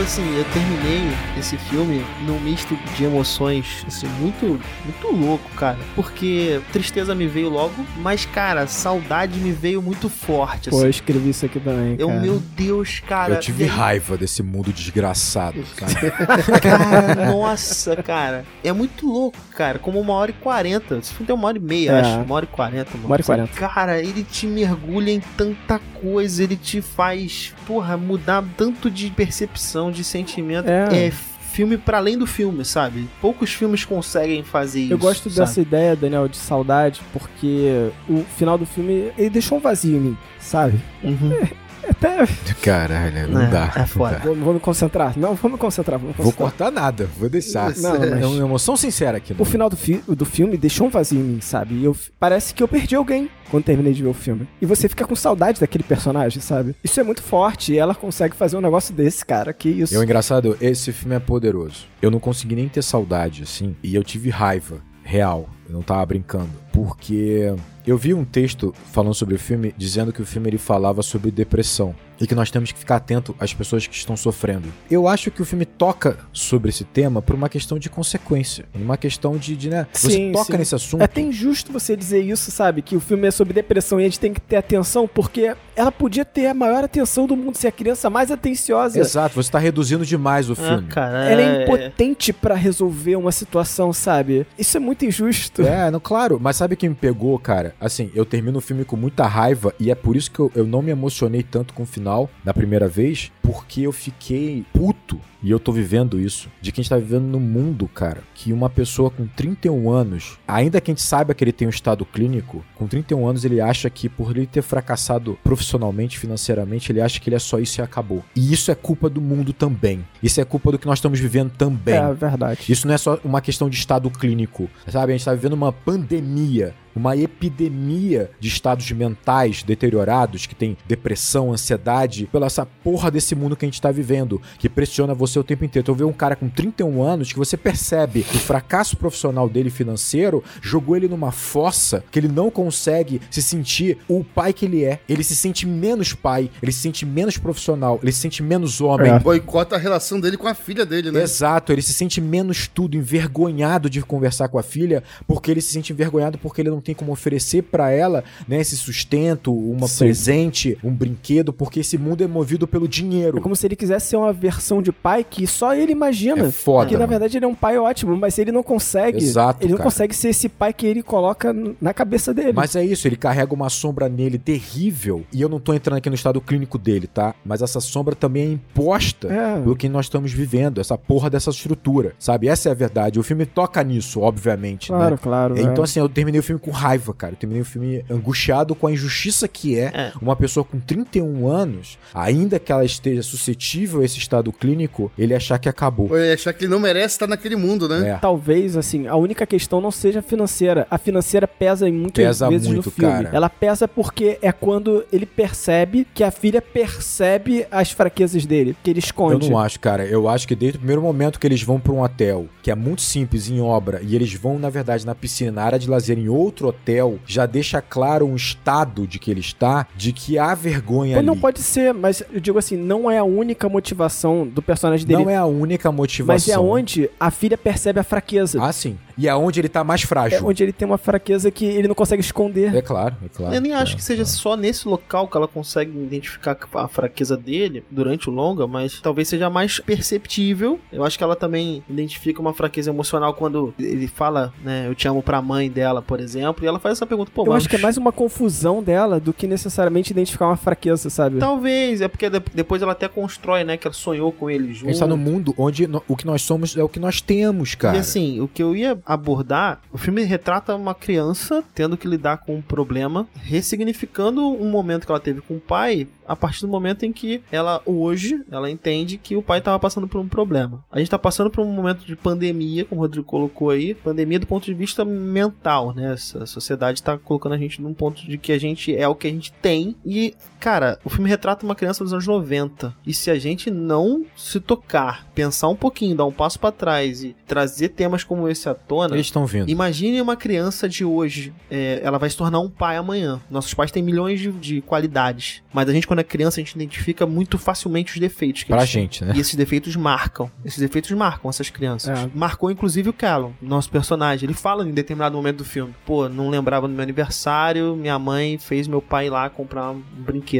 Assim, 0.03 0.37
eu 0.37 0.43
terminei 0.45 1.01
esse 1.39 1.57
filme 1.57 2.05
num 2.25 2.39
misto 2.39 2.77
de 2.95 3.03
emoções, 3.05 3.83
assim, 3.87 4.07
muito, 4.19 4.59
muito 4.83 5.07
louco, 5.11 5.49
cara. 5.55 5.77
Porque 5.95 6.61
tristeza 6.71 7.15
me 7.15 7.27
veio 7.27 7.49
logo, 7.49 7.73
mas, 7.97 8.25
cara, 8.25 8.67
saudade 8.67 9.39
me 9.39 9.51
veio 9.51 9.81
muito 9.81 10.09
forte, 10.09 10.69
Pô, 10.69 10.77
assim. 10.77 10.85
eu 10.85 10.89
escrevi 10.89 11.29
isso 11.29 11.45
aqui 11.45 11.59
também. 11.59 11.95
Eu, 11.97 12.07
cara. 12.07 12.19
meu 12.19 12.39
Deus, 12.55 12.99
cara. 13.07 13.33
Eu 13.35 13.39
tive 13.39 13.65
raiva 13.65 14.17
desse 14.17 14.43
mundo 14.43 14.71
desgraçado, 14.73 15.63
cara. 15.75 15.93
Cara, 16.61 17.25
nossa, 17.31 17.95
cara. 17.97 18.45
É 18.63 18.71
muito 18.71 19.07
louco, 19.07 19.37
cara. 19.55 19.79
Como 19.79 19.99
uma 19.99 20.13
hora 20.13 20.31
e 20.31 20.33
quarenta. 20.33 20.97
Esse 20.97 21.11
filme 21.13 21.25
tem 21.27 21.35
uma 21.35 21.47
hora 21.47 21.57
e 21.57 21.61
meia, 21.61 21.91
É. 21.91 21.99
acho. 22.01 22.19
Uma 22.21 22.35
hora 22.35 22.45
e 22.45 22.47
quarenta, 22.47 22.91
mano. 22.93 23.05
Uma 23.05 23.13
hora 23.13 23.21
e 23.21 23.25
quarenta. 23.25 23.53
Cara, 23.53 23.99
ele 23.99 24.23
te 24.23 24.45
mergulha 24.47 25.11
em 25.11 25.19
tanta 25.37 25.79
coisa. 26.01 26.43
Ele 26.43 26.55
te 26.55 26.81
faz, 26.81 27.53
porra, 27.65 27.97
mudar 27.97 28.43
tanto 28.57 28.89
de 28.89 29.09
percepção, 29.09 29.91
de 29.93 30.03
sentimento. 30.03 30.67
É. 30.67 31.07
É, 31.07 31.11
filme 31.53 31.77
para 31.77 31.99
além 31.99 32.17
do 32.17 32.25
filme, 32.25 32.65
sabe? 32.65 33.07
Poucos 33.21 33.53
filmes 33.53 33.85
conseguem 33.85 34.43
fazer 34.43 34.81
isso. 34.81 34.93
Eu 34.93 34.97
gosto 34.97 35.29
sabe? 35.29 35.39
dessa 35.39 35.61
ideia, 35.61 35.95
Daniel, 35.95 36.27
de 36.27 36.35
saudade, 36.35 37.01
porque 37.13 37.91
o 38.09 38.23
final 38.35 38.57
do 38.57 38.65
filme 38.65 39.11
ele 39.17 39.29
deixou 39.29 39.59
um 39.59 39.61
vazio 39.61 39.95
em 39.95 39.99
mim, 39.99 40.17
sabe? 40.39 40.79
Uhum. 41.03 41.47
Até. 41.89 42.25
Caralho, 42.61 43.29
não 43.29 43.41
É, 43.41 43.47
dá. 43.47 43.73
é 43.75 43.85
foda. 43.85 44.19
Vou, 44.23 44.35
vou 44.35 44.53
me 44.53 44.59
concentrar. 44.59 45.17
Não, 45.17 45.35
vou 45.35 45.51
me 45.51 45.57
concentrar. 45.57 45.99
Vou, 45.99 46.09
me 46.09 46.13
Vou 46.15 46.25
concentrar. 46.31 46.49
cortar 46.49 46.71
nada, 46.71 47.09
vou 47.17 47.29
deixar. 47.29 47.75
Não, 47.77 47.99
mas- 47.99 48.21
É 48.21 48.25
uma 48.25 48.37
emoção 48.45 48.75
sincera 48.77 49.17
aqui. 49.17 49.35
O 49.37 49.45
final 49.45 49.69
do, 49.69 49.75
fi 49.77 50.01
do 50.07 50.25
filme 50.25 50.57
deixou 50.57 50.87
um 50.87 50.89
vazio 50.89 51.19
em 51.19 51.23
mim, 51.23 51.41
sabe? 51.41 51.75
E 51.75 51.83
eu, 51.85 51.95
parece 52.19 52.53
que 52.53 52.61
eu 52.63 52.67
perdi 52.67 52.95
alguém 52.95 53.29
quando 53.51 53.63
terminei 53.65 53.93
de 53.93 54.01
ver 54.01 54.09
o 54.09 54.13
filme. 54.13 54.47
E 54.61 54.65
você 54.65 54.87
fica 54.89 55.05
com 55.05 55.15
saudade 55.15 55.59
daquele 55.59 55.83
personagem, 55.83 56.41
sabe? 56.41 56.75
Isso 56.83 56.99
é 56.99 57.03
muito 57.03 57.21
forte 57.21 57.73
e 57.73 57.77
ela 57.77 57.93
consegue 57.93 58.35
fazer 58.35 58.57
um 58.57 58.61
negócio 58.61 58.93
desse, 58.93 59.25
cara. 59.25 59.53
Que 59.53 59.69
isso. 59.69 59.93
E 59.93 59.97
o 59.97 60.03
engraçado, 60.03 60.57
esse 60.61 60.91
filme 60.91 61.15
é 61.15 61.19
poderoso. 61.19 61.85
Eu 62.01 62.09
não 62.09 62.19
consegui 62.19 62.55
nem 62.55 62.67
ter 62.67 62.81
saudade, 62.81 63.43
assim, 63.43 63.75
e 63.83 63.93
eu 63.95 64.03
tive 64.03 64.29
raiva 64.29 64.77
real. 65.03 65.49
Eu 65.67 65.73
não 65.73 65.81
tava 65.81 66.05
brincando. 66.05 66.49
Porque 66.71 67.53
eu 67.85 67.97
vi 67.97 68.13
um 68.13 68.25
texto 68.25 68.73
falando 68.91 69.13
sobre 69.13 69.35
o 69.35 69.39
filme, 69.39 69.73
dizendo 69.77 70.11
que 70.11 70.21
o 70.21 70.25
filme 70.25 70.49
ele 70.49 70.57
falava 70.57 71.01
sobre 71.03 71.29
depressão. 71.31 71.95
E 72.21 72.27
que 72.27 72.35
nós 72.35 72.49
temos 72.51 72.71
que 72.71 72.79
ficar 72.79 72.97
atento 72.97 73.35
às 73.39 73.53
pessoas 73.53 73.85
que 73.87 73.95
estão 73.95 74.15
sofrendo. 74.15 74.71
Eu 74.89 75.07
acho 75.07 75.29
que 75.31 75.41
o 75.41 75.45
filme 75.45 75.65
toca 75.65 76.17
sobre 76.31 76.69
esse 76.69 76.83
tema 76.85 77.21
por 77.21 77.35
uma 77.35 77.49
questão 77.49 77.77
de 77.77 77.89
consequência. 77.89 78.65
Uma 78.73 78.95
questão 78.95 79.35
de, 79.35 79.57
de 79.57 79.69
né? 79.69 79.87
Você 79.91 80.11
Sim, 80.11 80.31
toca 80.31 80.53
sim. 80.53 80.57
nesse 80.57 80.75
assunto. 80.75 81.01
É 81.01 81.05
até 81.05 81.19
injusto 81.19 81.73
você 81.73 81.97
dizer 81.97 82.21
isso, 82.21 82.49
sabe? 82.51 82.81
Que 82.81 82.95
o 82.95 82.99
filme 82.99 83.27
é 83.27 83.31
sobre 83.31 83.51
depressão 83.53 83.99
e 83.99 84.03
a 84.03 84.05
gente 84.05 84.19
tem 84.19 84.31
que 84.33 84.39
ter 84.39 84.55
atenção, 84.55 85.07
porque 85.07 85.53
ela 85.75 85.91
podia 85.91 86.23
ter 86.23 86.45
a 86.47 86.53
maior 86.53 86.83
atenção 86.83 87.25
do 87.25 87.35
mundo, 87.35 87.57
ser 87.57 87.67
a 87.67 87.71
criança 87.71 88.09
mais 88.09 88.31
atenciosa. 88.31 88.99
Exato, 88.99 89.35
você 89.35 89.51
tá 89.51 89.59
reduzindo 89.59 90.05
demais 90.05 90.49
o 90.49 90.53
Ah, 90.53 90.55
filme. 90.55 90.87
cara, 90.87 91.25
Ela 91.25 91.41
é 91.41 91.63
impotente 91.63 92.31
pra 92.31 92.55
resolver 92.55 93.15
uma 93.17 93.31
situação, 93.33 93.91
sabe? 93.91 94.45
Isso 94.57 94.77
é 94.77 94.79
muito 94.79 95.03
injusto. 95.03 95.52
É, 95.61 95.91
não, 95.91 95.99
claro. 95.99 96.39
Mas 96.41 96.55
sabe 96.55 96.75
quem 96.75 96.89
me 96.89 96.95
pegou, 96.95 97.37
cara? 97.37 97.75
Assim, 97.79 98.11
eu 98.15 98.25
termino 98.25 98.57
o 98.57 98.61
filme 98.61 98.85
com 98.85 98.95
muita 98.95 99.27
raiva 99.27 99.73
e 99.79 99.91
é 99.91 99.95
por 99.95 100.15
isso 100.15 100.31
que 100.31 100.39
eu, 100.39 100.51
eu 100.55 100.65
não 100.65 100.81
me 100.81 100.91
emocionei 100.91 101.43
tanto 101.43 101.73
com 101.73 101.83
o 101.83 101.85
final 101.85 102.29
da 102.43 102.53
primeira 102.53 102.87
vez, 102.87 103.31
porque 103.43 103.81
eu 103.81 103.91
fiquei 103.91 104.65
puto. 104.73 105.19
E 105.43 105.51
eu 105.51 105.59
tô 105.59 105.73
vivendo 105.73 106.17
isso. 106.17 106.49
De 106.61 106.71
que 106.71 106.79
a 106.79 106.81
gente 106.81 106.89
tá 106.89 106.95
vivendo 106.95 107.25
no 107.25 107.39
mundo, 107.39 107.85
cara. 107.93 108.23
Que 108.33 108.53
uma 108.53 108.69
pessoa 108.69 109.11
com 109.11 109.27
31 109.27 109.91
anos, 109.91 110.39
ainda 110.47 110.79
que 110.79 110.89
a 110.89 110.93
gente 110.93 111.03
saiba 111.03 111.33
que 111.33 111.43
ele 111.43 111.51
tem 111.51 111.67
um 111.67 111.69
estado 111.69 112.05
clínico, 112.05 112.63
com 112.75 112.87
31 112.87 113.27
anos 113.27 113.43
ele 113.43 113.59
acha 113.59 113.89
que 113.89 114.07
por 114.07 114.35
ele 114.35 114.47
ter 114.47 114.61
fracassado 114.61 115.37
profissionalmente, 115.43 116.17
financeiramente, 116.17 116.91
ele 116.91 117.01
acha 117.01 117.19
que 117.19 117.29
ele 117.29 117.35
é 117.35 117.39
só 117.39 117.59
isso 117.59 117.81
e 117.81 117.83
acabou. 117.83 118.23
E 118.33 118.53
isso 118.53 118.71
é 118.71 118.75
culpa 118.75 119.09
do 119.09 119.19
mundo 119.19 119.51
também. 119.51 120.05
Isso 120.23 120.39
é 120.39 120.45
culpa 120.45 120.71
do 120.71 120.79
que 120.79 120.87
nós 120.87 120.99
estamos 120.99 121.19
vivendo 121.19 121.51
também. 121.51 121.95
É 121.95 122.13
verdade. 122.13 122.71
Isso 122.71 122.87
não 122.87 122.95
é 122.95 122.97
só 122.97 123.19
uma 123.25 123.41
questão 123.41 123.69
de 123.69 123.75
estado 123.75 124.09
clínico, 124.09 124.69
sabe? 124.87 125.11
A 125.11 125.17
gente 125.17 125.25
tá 125.25 125.33
vivendo 125.33 125.53
uma 125.53 125.73
pandemia, 125.73 126.73
uma 126.95 127.15
epidemia 127.15 128.31
de 128.39 128.47
estados 128.47 128.89
mentais 128.91 129.63
deteriorados, 129.63 130.45
que 130.45 130.55
tem 130.55 130.77
depressão, 130.87 131.51
ansiedade, 131.51 132.27
pela 132.31 132.45
essa 132.45 132.65
porra 132.65 133.09
desse 133.09 133.35
mundo 133.35 133.55
que 133.55 133.65
a 133.65 133.67
gente 133.67 133.81
tá 133.81 133.91
vivendo, 133.91 134.41
que 134.59 134.69
pressiona 134.69 135.13
você 135.13 135.39
o 135.39 135.43
tempo 135.43 135.65
inteiro. 135.65 135.83
Então 135.83 135.95
vê 135.95 136.03
um 136.03 136.13
cara 136.13 136.35
com 136.35 136.47
31 136.47 137.01
anos 137.01 137.31
que 137.31 137.39
você 137.39 137.57
percebe 137.57 138.23
que 138.23 138.37
o 138.37 138.39
fracasso 138.39 138.95
profissional 138.95 139.49
dele 139.49 139.69
financeiro 139.69 140.43
jogou 140.61 140.95
ele 140.95 141.07
numa 141.07 141.31
fossa 141.31 142.03
que 142.11 142.19
ele 142.19 142.27
não 142.27 142.49
consegue 142.49 143.21
se 143.29 143.41
sentir 143.41 143.97
o 144.07 144.23
pai 144.23 144.53
que 144.53 144.65
ele 144.65 144.83
é. 144.83 144.99
Ele 145.09 145.23
se 145.23 145.35
sente 145.35 145.65
menos 145.65 146.13
pai, 146.13 146.49
ele 146.61 146.71
se 146.71 146.79
sente 146.79 147.05
menos 147.05 147.37
profissional, 147.37 147.99
ele 148.01 148.11
se 148.11 148.19
sente 148.19 148.43
menos 148.43 148.81
homem. 148.81 149.11
É. 149.11 149.19
Boicota 149.19 149.75
a 149.75 149.79
relação 149.79 150.19
dele 150.19 150.37
com 150.37 150.47
a 150.47 150.53
filha 150.53 150.85
dele, 150.85 151.11
né? 151.11 151.23
Exato, 151.23 151.71
ele 151.71 151.81
se 151.81 151.93
sente 151.93 152.21
menos 152.21 152.67
tudo, 152.67 152.97
envergonhado 152.97 153.89
de 153.89 154.01
conversar 154.01 154.47
com 154.47 154.59
a 154.59 154.63
filha, 154.63 155.03
porque 155.27 155.49
ele 155.49 155.61
se 155.61 155.71
sente 155.71 155.91
envergonhado 155.93 156.37
porque 156.37 156.61
ele 156.61 156.69
não 156.69 156.81
tem 156.83 156.93
como 156.95 157.11
oferecer 157.11 157.63
pra 157.63 157.89
ela, 157.91 158.23
né, 158.47 158.59
esse 158.59 158.75
sustento, 158.77 159.53
uma 159.53 159.87
Sim. 159.87 159.99
presente, 160.05 160.77
um 160.83 160.91
brinquedo, 160.91 161.51
porque 161.53 161.79
esse 161.79 161.97
mundo 161.97 162.23
é 162.23 162.27
movido 162.27 162.67
pelo 162.67 162.87
dinheiro. 162.87 163.37
É 163.37 163.41
como 163.41 163.55
se 163.55 163.65
ele 163.65 163.75
quisesse 163.75 164.07
ser 164.07 164.17
uma 164.17 164.31
versão 164.33 164.81
de 164.81 164.91
pai 164.91 165.23
que 165.27 165.47
só 165.47 165.73
ele 165.73 165.91
imagina. 165.91 166.45
É 166.47 166.51
foda, 166.51 166.89
Que 166.89 166.97
na 166.97 167.05
verdade 167.05 167.37
ele 167.37 167.45
é 167.45 167.47
um 167.47 167.55
pai 167.55 167.77
ótimo, 167.77 168.15
mas 168.15 168.37
ele 168.37 168.51
não 168.51 168.63
consegue. 168.63 169.17
Exato, 169.17 169.63
Ele 169.63 169.71
não 169.71 169.77
cara. 169.77 169.89
consegue 169.89 170.15
ser 170.15 170.29
esse 170.29 170.49
pai 170.49 170.73
que 170.73 170.85
ele 170.85 171.01
coloca 171.01 171.53
na 171.81 171.93
cabeça 171.93 172.33
dele. 172.33 172.53
Mas 172.53 172.75
é 172.75 172.83
isso, 172.83 173.07
ele 173.07 173.15
carrega 173.15 173.53
uma 173.53 173.69
sombra 173.69 174.09
nele 174.09 174.37
terrível, 174.37 175.23
e 175.31 175.41
eu 175.41 175.49
não 175.49 175.59
tô 175.59 175.73
entrando 175.73 175.97
aqui 175.97 176.09
no 176.09 176.15
estado 176.15 176.39
clínico 176.41 176.77
dele, 176.77 177.07
tá? 177.07 177.33
Mas 177.45 177.61
essa 177.61 177.79
sombra 177.79 178.15
também 178.15 178.43
é 178.43 178.51
imposta 178.53 179.27
É. 179.31 179.59
pelo 179.61 179.75
que 179.75 179.87
nós 179.89 180.05
estamos 180.05 180.31
vivendo, 180.31 180.79
essa 180.81 180.97
porra 180.97 181.29
dessa 181.29 181.49
estrutura, 181.49 182.13
sabe? 182.19 182.47
Essa 182.47 182.69
é 182.69 182.71
a 182.71 182.75
verdade. 182.75 183.19
O 183.19 183.23
filme 183.23 183.45
toca 183.45 183.83
nisso, 183.83 184.21
obviamente, 184.21 184.91
né? 184.91 184.97
Claro, 184.97 185.17
claro. 185.17 185.57
é. 185.57 185.61
Então, 185.61 185.83
assim, 185.83 185.99
eu 185.99 186.09
terminei 186.09 186.39
o 186.39 186.43
filme 186.43 186.59
com 186.59 186.71
raiva, 186.73 187.13
cara. 187.13 187.33
Eu 187.33 187.37
terminei 187.37 187.61
o 187.61 187.65
filme 187.65 188.03
angustiado 188.09 188.75
com 188.75 188.87
a 188.87 188.91
injustiça 188.91 189.47
que 189.47 189.77
é, 189.79 189.85
É. 189.93 190.11
uma 190.21 190.35
pessoa 190.35 190.63
com 190.63 190.79
31 190.79 191.47
anos, 191.47 191.97
ainda 192.13 192.59
que 192.59 192.71
ela 192.71 192.83
esteja 192.83 193.21
suscetível 193.23 194.01
a 194.01 194.05
esse 194.05 194.17
estado 194.17 194.51
clínico, 194.51 195.11
ele 195.17 195.33
achar 195.33 195.57
que 195.59 195.69
acabou. 195.69 196.09
Ou 196.09 196.17
ele 196.17 196.33
achar 196.33 196.53
que 196.53 196.65
ele 196.65 196.71
não 196.71 196.79
merece 196.79 197.15
estar 197.15 197.27
naquele 197.27 197.55
mundo, 197.55 197.87
né? 197.87 198.09
É. 198.09 198.15
Talvez, 198.17 198.75
assim, 198.75 199.07
a 199.07 199.15
única 199.15 199.45
questão 199.45 199.79
não 199.79 199.91
seja 199.91 200.21
financeira. 200.21 200.85
A 200.89 200.97
financeira 200.97 201.47
pesa 201.47 201.87
em 201.87 201.93
muitas 201.93 202.25
Pesa 202.25 202.49
vezes 202.49 202.67
muito, 202.67 202.85
no 202.87 202.91
filme. 202.91 203.11
cara. 203.13 203.29
Ela 203.33 203.49
pesa 203.49 203.87
porque 203.87 204.37
é 204.41 204.51
quando 204.51 205.05
ele 205.11 205.25
percebe 205.25 206.07
que 206.13 206.23
a 206.23 206.31
filha 206.31 206.61
percebe 206.61 207.65
as 207.71 207.91
fraquezas 207.91 208.45
dele, 208.45 208.75
que 208.83 208.89
ele 208.89 208.99
Eu 208.99 209.03
esconde. 209.03 209.49
não 209.49 209.57
acho, 209.59 209.79
cara. 209.79 210.05
Eu 210.05 210.27
acho 210.27 210.47
que 210.47 210.55
desde 210.55 210.77
o 210.77 210.79
primeiro 210.79 211.01
momento 211.01 211.39
que 211.39 211.45
eles 211.47 211.61
vão 211.61 211.79
pra 211.79 211.91
um 211.93 212.01
hotel, 212.01 212.47
que 212.61 212.71
é 212.71 212.75
muito 212.75 213.01
simples 213.01 213.49
em 213.49 213.59
obra, 213.61 213.99
e 214.03 214.15
eles 214.15 214.33
vão, 214.33 214.57
na 214.57 214.69
verdade, 214.69 215.05
na 215.05 215.13
piscina, 215.13 215.51
na 215.51 215.63
área 215.63 215.79
de 215.79 215.89
lazer, 215.89 216.17
em 216.17 216.27
outro 216.29 216.62
hotel, 216.67 217.19
já 217.25 217.45
deixa 217.45 217.81
claro 217.81 218.25
um 218.25 218.35
estado 218.35 219.05
de 219.07 219.19
que 219.19 219.31
ele 219.31 219.39
está, 219.39 219.87
de 219.95 220.11
que 220.13 220.37
há 220.37 220.53
vergonha 220.53 221.13
Pô, 221.13 221.19
ali. 221.19 221.27
não 221.27 221.37
pode 221.37 221.59
ser, 221.61 221.93
mas 221.93 222.23
eu 222.31 222.39
digo 222.39 222.57
assim, 222.57 222.77
não 222.77 223.09
é 223.09 223.17
a 223.17 223.23
única 223.23 223.67
motivação 223.69 224.47
do 224.47 224.61
personagem 224.61 225.05
dele. 225.05 225.23
Não 225.23 225.29
é 225.29 225.35
a 225.35 225.45
única 225.45 225.91
motivação. 225.91 226.33
mas 226.33 226.47
é 226.47 226.59
onde 226.59 227.09
a 227.19 227.31
filha 227.31 227.57
percebe 227.57 227.99
a 227.99 228.03
fraqueza. 228.03 228.63
Ah, 228.63 228.71
sim. 228.71 228.97
E 229.17 229.27
é 229.27 229.35
onde 229.35 229.59
ele 229.59 229.69
tá 229.69 229.83
mais 229.83 230.03
é 230.03 230.07
frágil. 230.07 230.45
onde 230.45 230.63
ele 230.63 230.71
tem 230.73 230.85
uma 230.87 230.97
fraqueza 230.97 231.49
que 231.51 231.65
ele 231.65 231.87
não 231.87 231.95
consegue 231.95 232.21
esconder. 232.21 232.75
É 232.75 232.81
claro, 232.81 233.15
é 233.25 233.29
claro. 233.29 233.53
Eu 233.55 233.61
nem 233.61 233.73
acho 233.73 233.93
É, 233.93 233.95
que 233.95 234.03
seja 234.03 234.25
só 234.25 234.55
nesse 234.57 234.87
local 234.87 235.27
que 235.27 235.37
ela 235.37 235.47
consegue 235.47 235.91
identificar 235.91 236.57
a 236.73 236.87
fraqueza 236.87 237.35
dele 237.37 237.83
durante 237.91 238.29
o 238.29 238.33
longa, 238.33 238.65
mas 238.67 238.99
talvez 239.01 239.27
seja 239.27 239.49
mais 239.49 239.79
perceptível. 239.79 240.79
Eu 240.91 241.03
acho 241.03 241.17
que 241.17 241.23
ela 241.23 241.35
também 241.35 241.83
identifica 241.89 242.41
uma 242.41 242.53
fraqueza 242.53 242.89
emocional 242.89 243.33
quando 243.33 243.73
ele 243.79 244.07
fala, 244.07 244.53
né, 244.63 244.87
eu 244.87 244.95
te 244.95 245.07
amo 245.07 245.21
pra 245.21 245.41
mãe 245.41 245.69
dela, 245.69 246.01
por 246.01 246.19
exemplo, 246.19 246.63
e 246.63 246.67
ela 246.67 246.79
faz 246.79 246.97
essa 246.97 247.05
pergunta, 247.05 247.31
pô, 247.33 247.43
eu 247.43 247.47
mas 247.51 247.57
acho 247.63 247.69
que 247.69 247.75
é 247.75 247.79
mais 247.79 247.97
uma 247.97 248.11
confusão 248.11 248.81
dela 248.83 249.19
do 249.19 249.33
que 249.33 249.47
necessariamente 249.47 250.11
identificar 250.11 250.47
uma 250.47 250.57
fraqueza, 250.57 251.09
sabe? 251.09 251.39
Talvez, 251.39 252.01
é 252.01 252.07
porque 252.07 252.29
de- 252.29 252.41
depois 252.53 252.81
ela 252.81 252.91
até 252.91 253.07
constrói, 253.07 253.63
né, 253.63 253.77
que 253.77 253.87
ela 253.87 253.93
sonhou 253.93 254.31
com 254.31 254.49
ele 254.49 254.73
junto. 254.73 254.89
A 254.89 254.91
gente 254.91 254.99
tá 254.99 255.07
num 255.07 255.17
mundo 255.17 255.53
onde 255.57 255.87
o 256.07 256.15
que 256.15 256.25
nós 256.25 256.41
somos 256.41 256.75
é 256.77 256.83
o 256.83 256.89
que 256.89 256.99
nós 256.99 257.21
temos, 257.21 257.75
cara. 257.75 257.97
E 257.97 257.99
assim, 257.99 258.39
o 258.39 258.47
que 258.47 258.61
eu 258.61 258.75
ia 258.75 258.95
abordar, 259.05 259.81
o 259.91 259.97
filme 259.97 260.23
retrata 260.23 260.75
uma 260.75 260.95
criança 260.95 261.63
tendo 261.73 261.97
que 261.97 262.07
lidar 262.07 262.37
com 262.37 262.55
um 262.55 262.61
problema, 262.61 263.27
ressignificando 263.35 264.41
um 264.47 264.69
momento 264.69 265.05
que 265.05 265.11
ela 265.11 265.19
teve 265.19 265.41
com 265.41 265.55
o 265.55 265.59
pai, 265.59 266.07
a 266.27 266.35
partir 266.35 266.61
do 266.61 266.67
momento 266.67 267.03
em 267.03 267.11
que 267.11 267.41
ela 267.51 267.81
hoje, 267.85 268.43
ela 268.49 268.69
entende 268.69 269.17
que 269.17 269.35
o 269.35 269.41
pai 269.41 269.59
estava 269.59 269.77
passando 269.77 270.07
por 270.07 270.19
um 270.19 270.27
problema. 270.27 270.83
A 270.91 270.99
gente 270.99 271.11
tá 271.11 271.19
passando 271.19 271.49
por 271.49 271.61
um 271.61 271.71
momento 271.71 272.05
de 272.05 272.15
pandemia, 272.15 272.85
como 272.85 273.01
o 273.01 273.03
Rodrigo 273.03 273.25
colocou 273.25 273.69
aí, 273.69 273.93
pandemia 273.93 274.39
do 274.39 274.47
ponto 274.47 274.65
de 274.65 274.73
vista 274.73 275.03
mental, 275.03 275.93
né? 275.93 276.13
Essa 276.13 276.45
sociedade 276.45 277.03
tá 277.03 277.17
colocando 277.17 277.53
a 277.53 277.57
gente 277.57 277.81
num 277.81 277.93
ponto 277.93 278.25
de 278.25 278.37
que 278.37 278.51
a 278.51 278.57
gente 278.57 278.95
é 278.95 279.07
o 279.07 279.15
que 279.15 279.27
a 279.27 279.31
gente 279.31 279.51
tem 279.53 279.95
e, 280.05 280.33
cara, 280.63 280.97
o 281.03 281.09
filme 281.09 281.29
retrata 281.29 281.65
uma 281.65 281.75
criança 281.75 282.05
dos 282.05 282.13
anos 282.13 282.25
90. 282.25 282.95
E 283.05 283.13
se 283.13 283.29
a 283.29 283.35
gente 283.37 283.69
não 283.69 284.23
se 284.33 284.61
tocar, 284.61 285.27
pensar 285.35 285.67
um 285.67 285.75
pouquinho, 285.75 286.15
dar 286.15 286.23
um 286.25 286.31
passo 286.31 286.57
pra 286.57 286.71
trás 286.71 287.21
e 287.21 287.35
trazer 287.45 287.89
temas 287.89 288.23
como 288.23 288.47
esse 288.47 288.69
à 288.69 288.73
tona, 288.73 289.13
Eles 289.13 289.25
estão 289.25 289.45
vindo. 289.45 289.69
Imagine 289.69 290.21
uma 290.21 290.37
criança 290.37 290.87
de 290.87 291.03
hoje, 291.03 291.53
é, 291.69 291.99
ela 292.01 292.17
vai 292.17 292.29
se 292.29 292.37
tornar 292.37 292.59
um 292.59 292.69
pai 292.69 292.95
amanhã. 292.95 293.41
Nossos 293.51 293.73
pais 293.73 293.91
têm 293.91 294.01
milhões 294.01 294.39
de, 294.39 294.51
de 294.53 294.81
qualidades, 294.81 295.61
mas 295.73 295.89
a 295.89 295.91
gente, 295.91 296.07
quando 296.07 296.19
é 296.19 296.23
criança, 296.23 296.61
a 296.61 296.63
gente 296.63 296.75
identifica 296.75 297.25
muito 297.25 297.57
facilmente 297.57 298.13
os 298.13 298.19
defeitos 298.21 298.63
que 298.63 298.69
Pra 298.69 298.77
eles 298.77 298.91
têm. 298.91 299.01
gente, 299.01 299.25
né? 299.25 299.33
E 299.35 299.41
esses 299.41 299.55
defeitos 299.55 299.93
marcam. 299.97 300.49
Esses 300.63 300.79
defeitos 300.79 301.11
marcam 301.11 301.49
essas 301.49 301.69
crianças. 301.69 302.17
É. 302.19 302.29
Marcou 302.33 302.71
inclusive 302.71 303.09
o 303.09 303.13
Callum, 303.13 303.51
nosso 303.61 303.89
personagem. 303.89 304.47
Ele 304.47 304.53
fala 304.53 304.87
em 304.87 304.91
determinado 304.91 305.35
momento 305.35 305.57
do 305.57 305.65
filme: 305.65 305.93
pô, 306.05 306.29
não 306.29 306.49
lembrava 306.49 306.87
do 306.87 306.93
meu 306.93 307.03
aniversário, 307.03 307.97
minha 307.97 308.17
mãe 308.17 308.57
fez 308.57 308.87
meu 308.87 309.01
pai 309.01 309.27
ir 309.27 309.29
lá 309.29 309.49
comprar 309.49 309.91
um 309.91 310.01
brinquedo. 310.19 310.52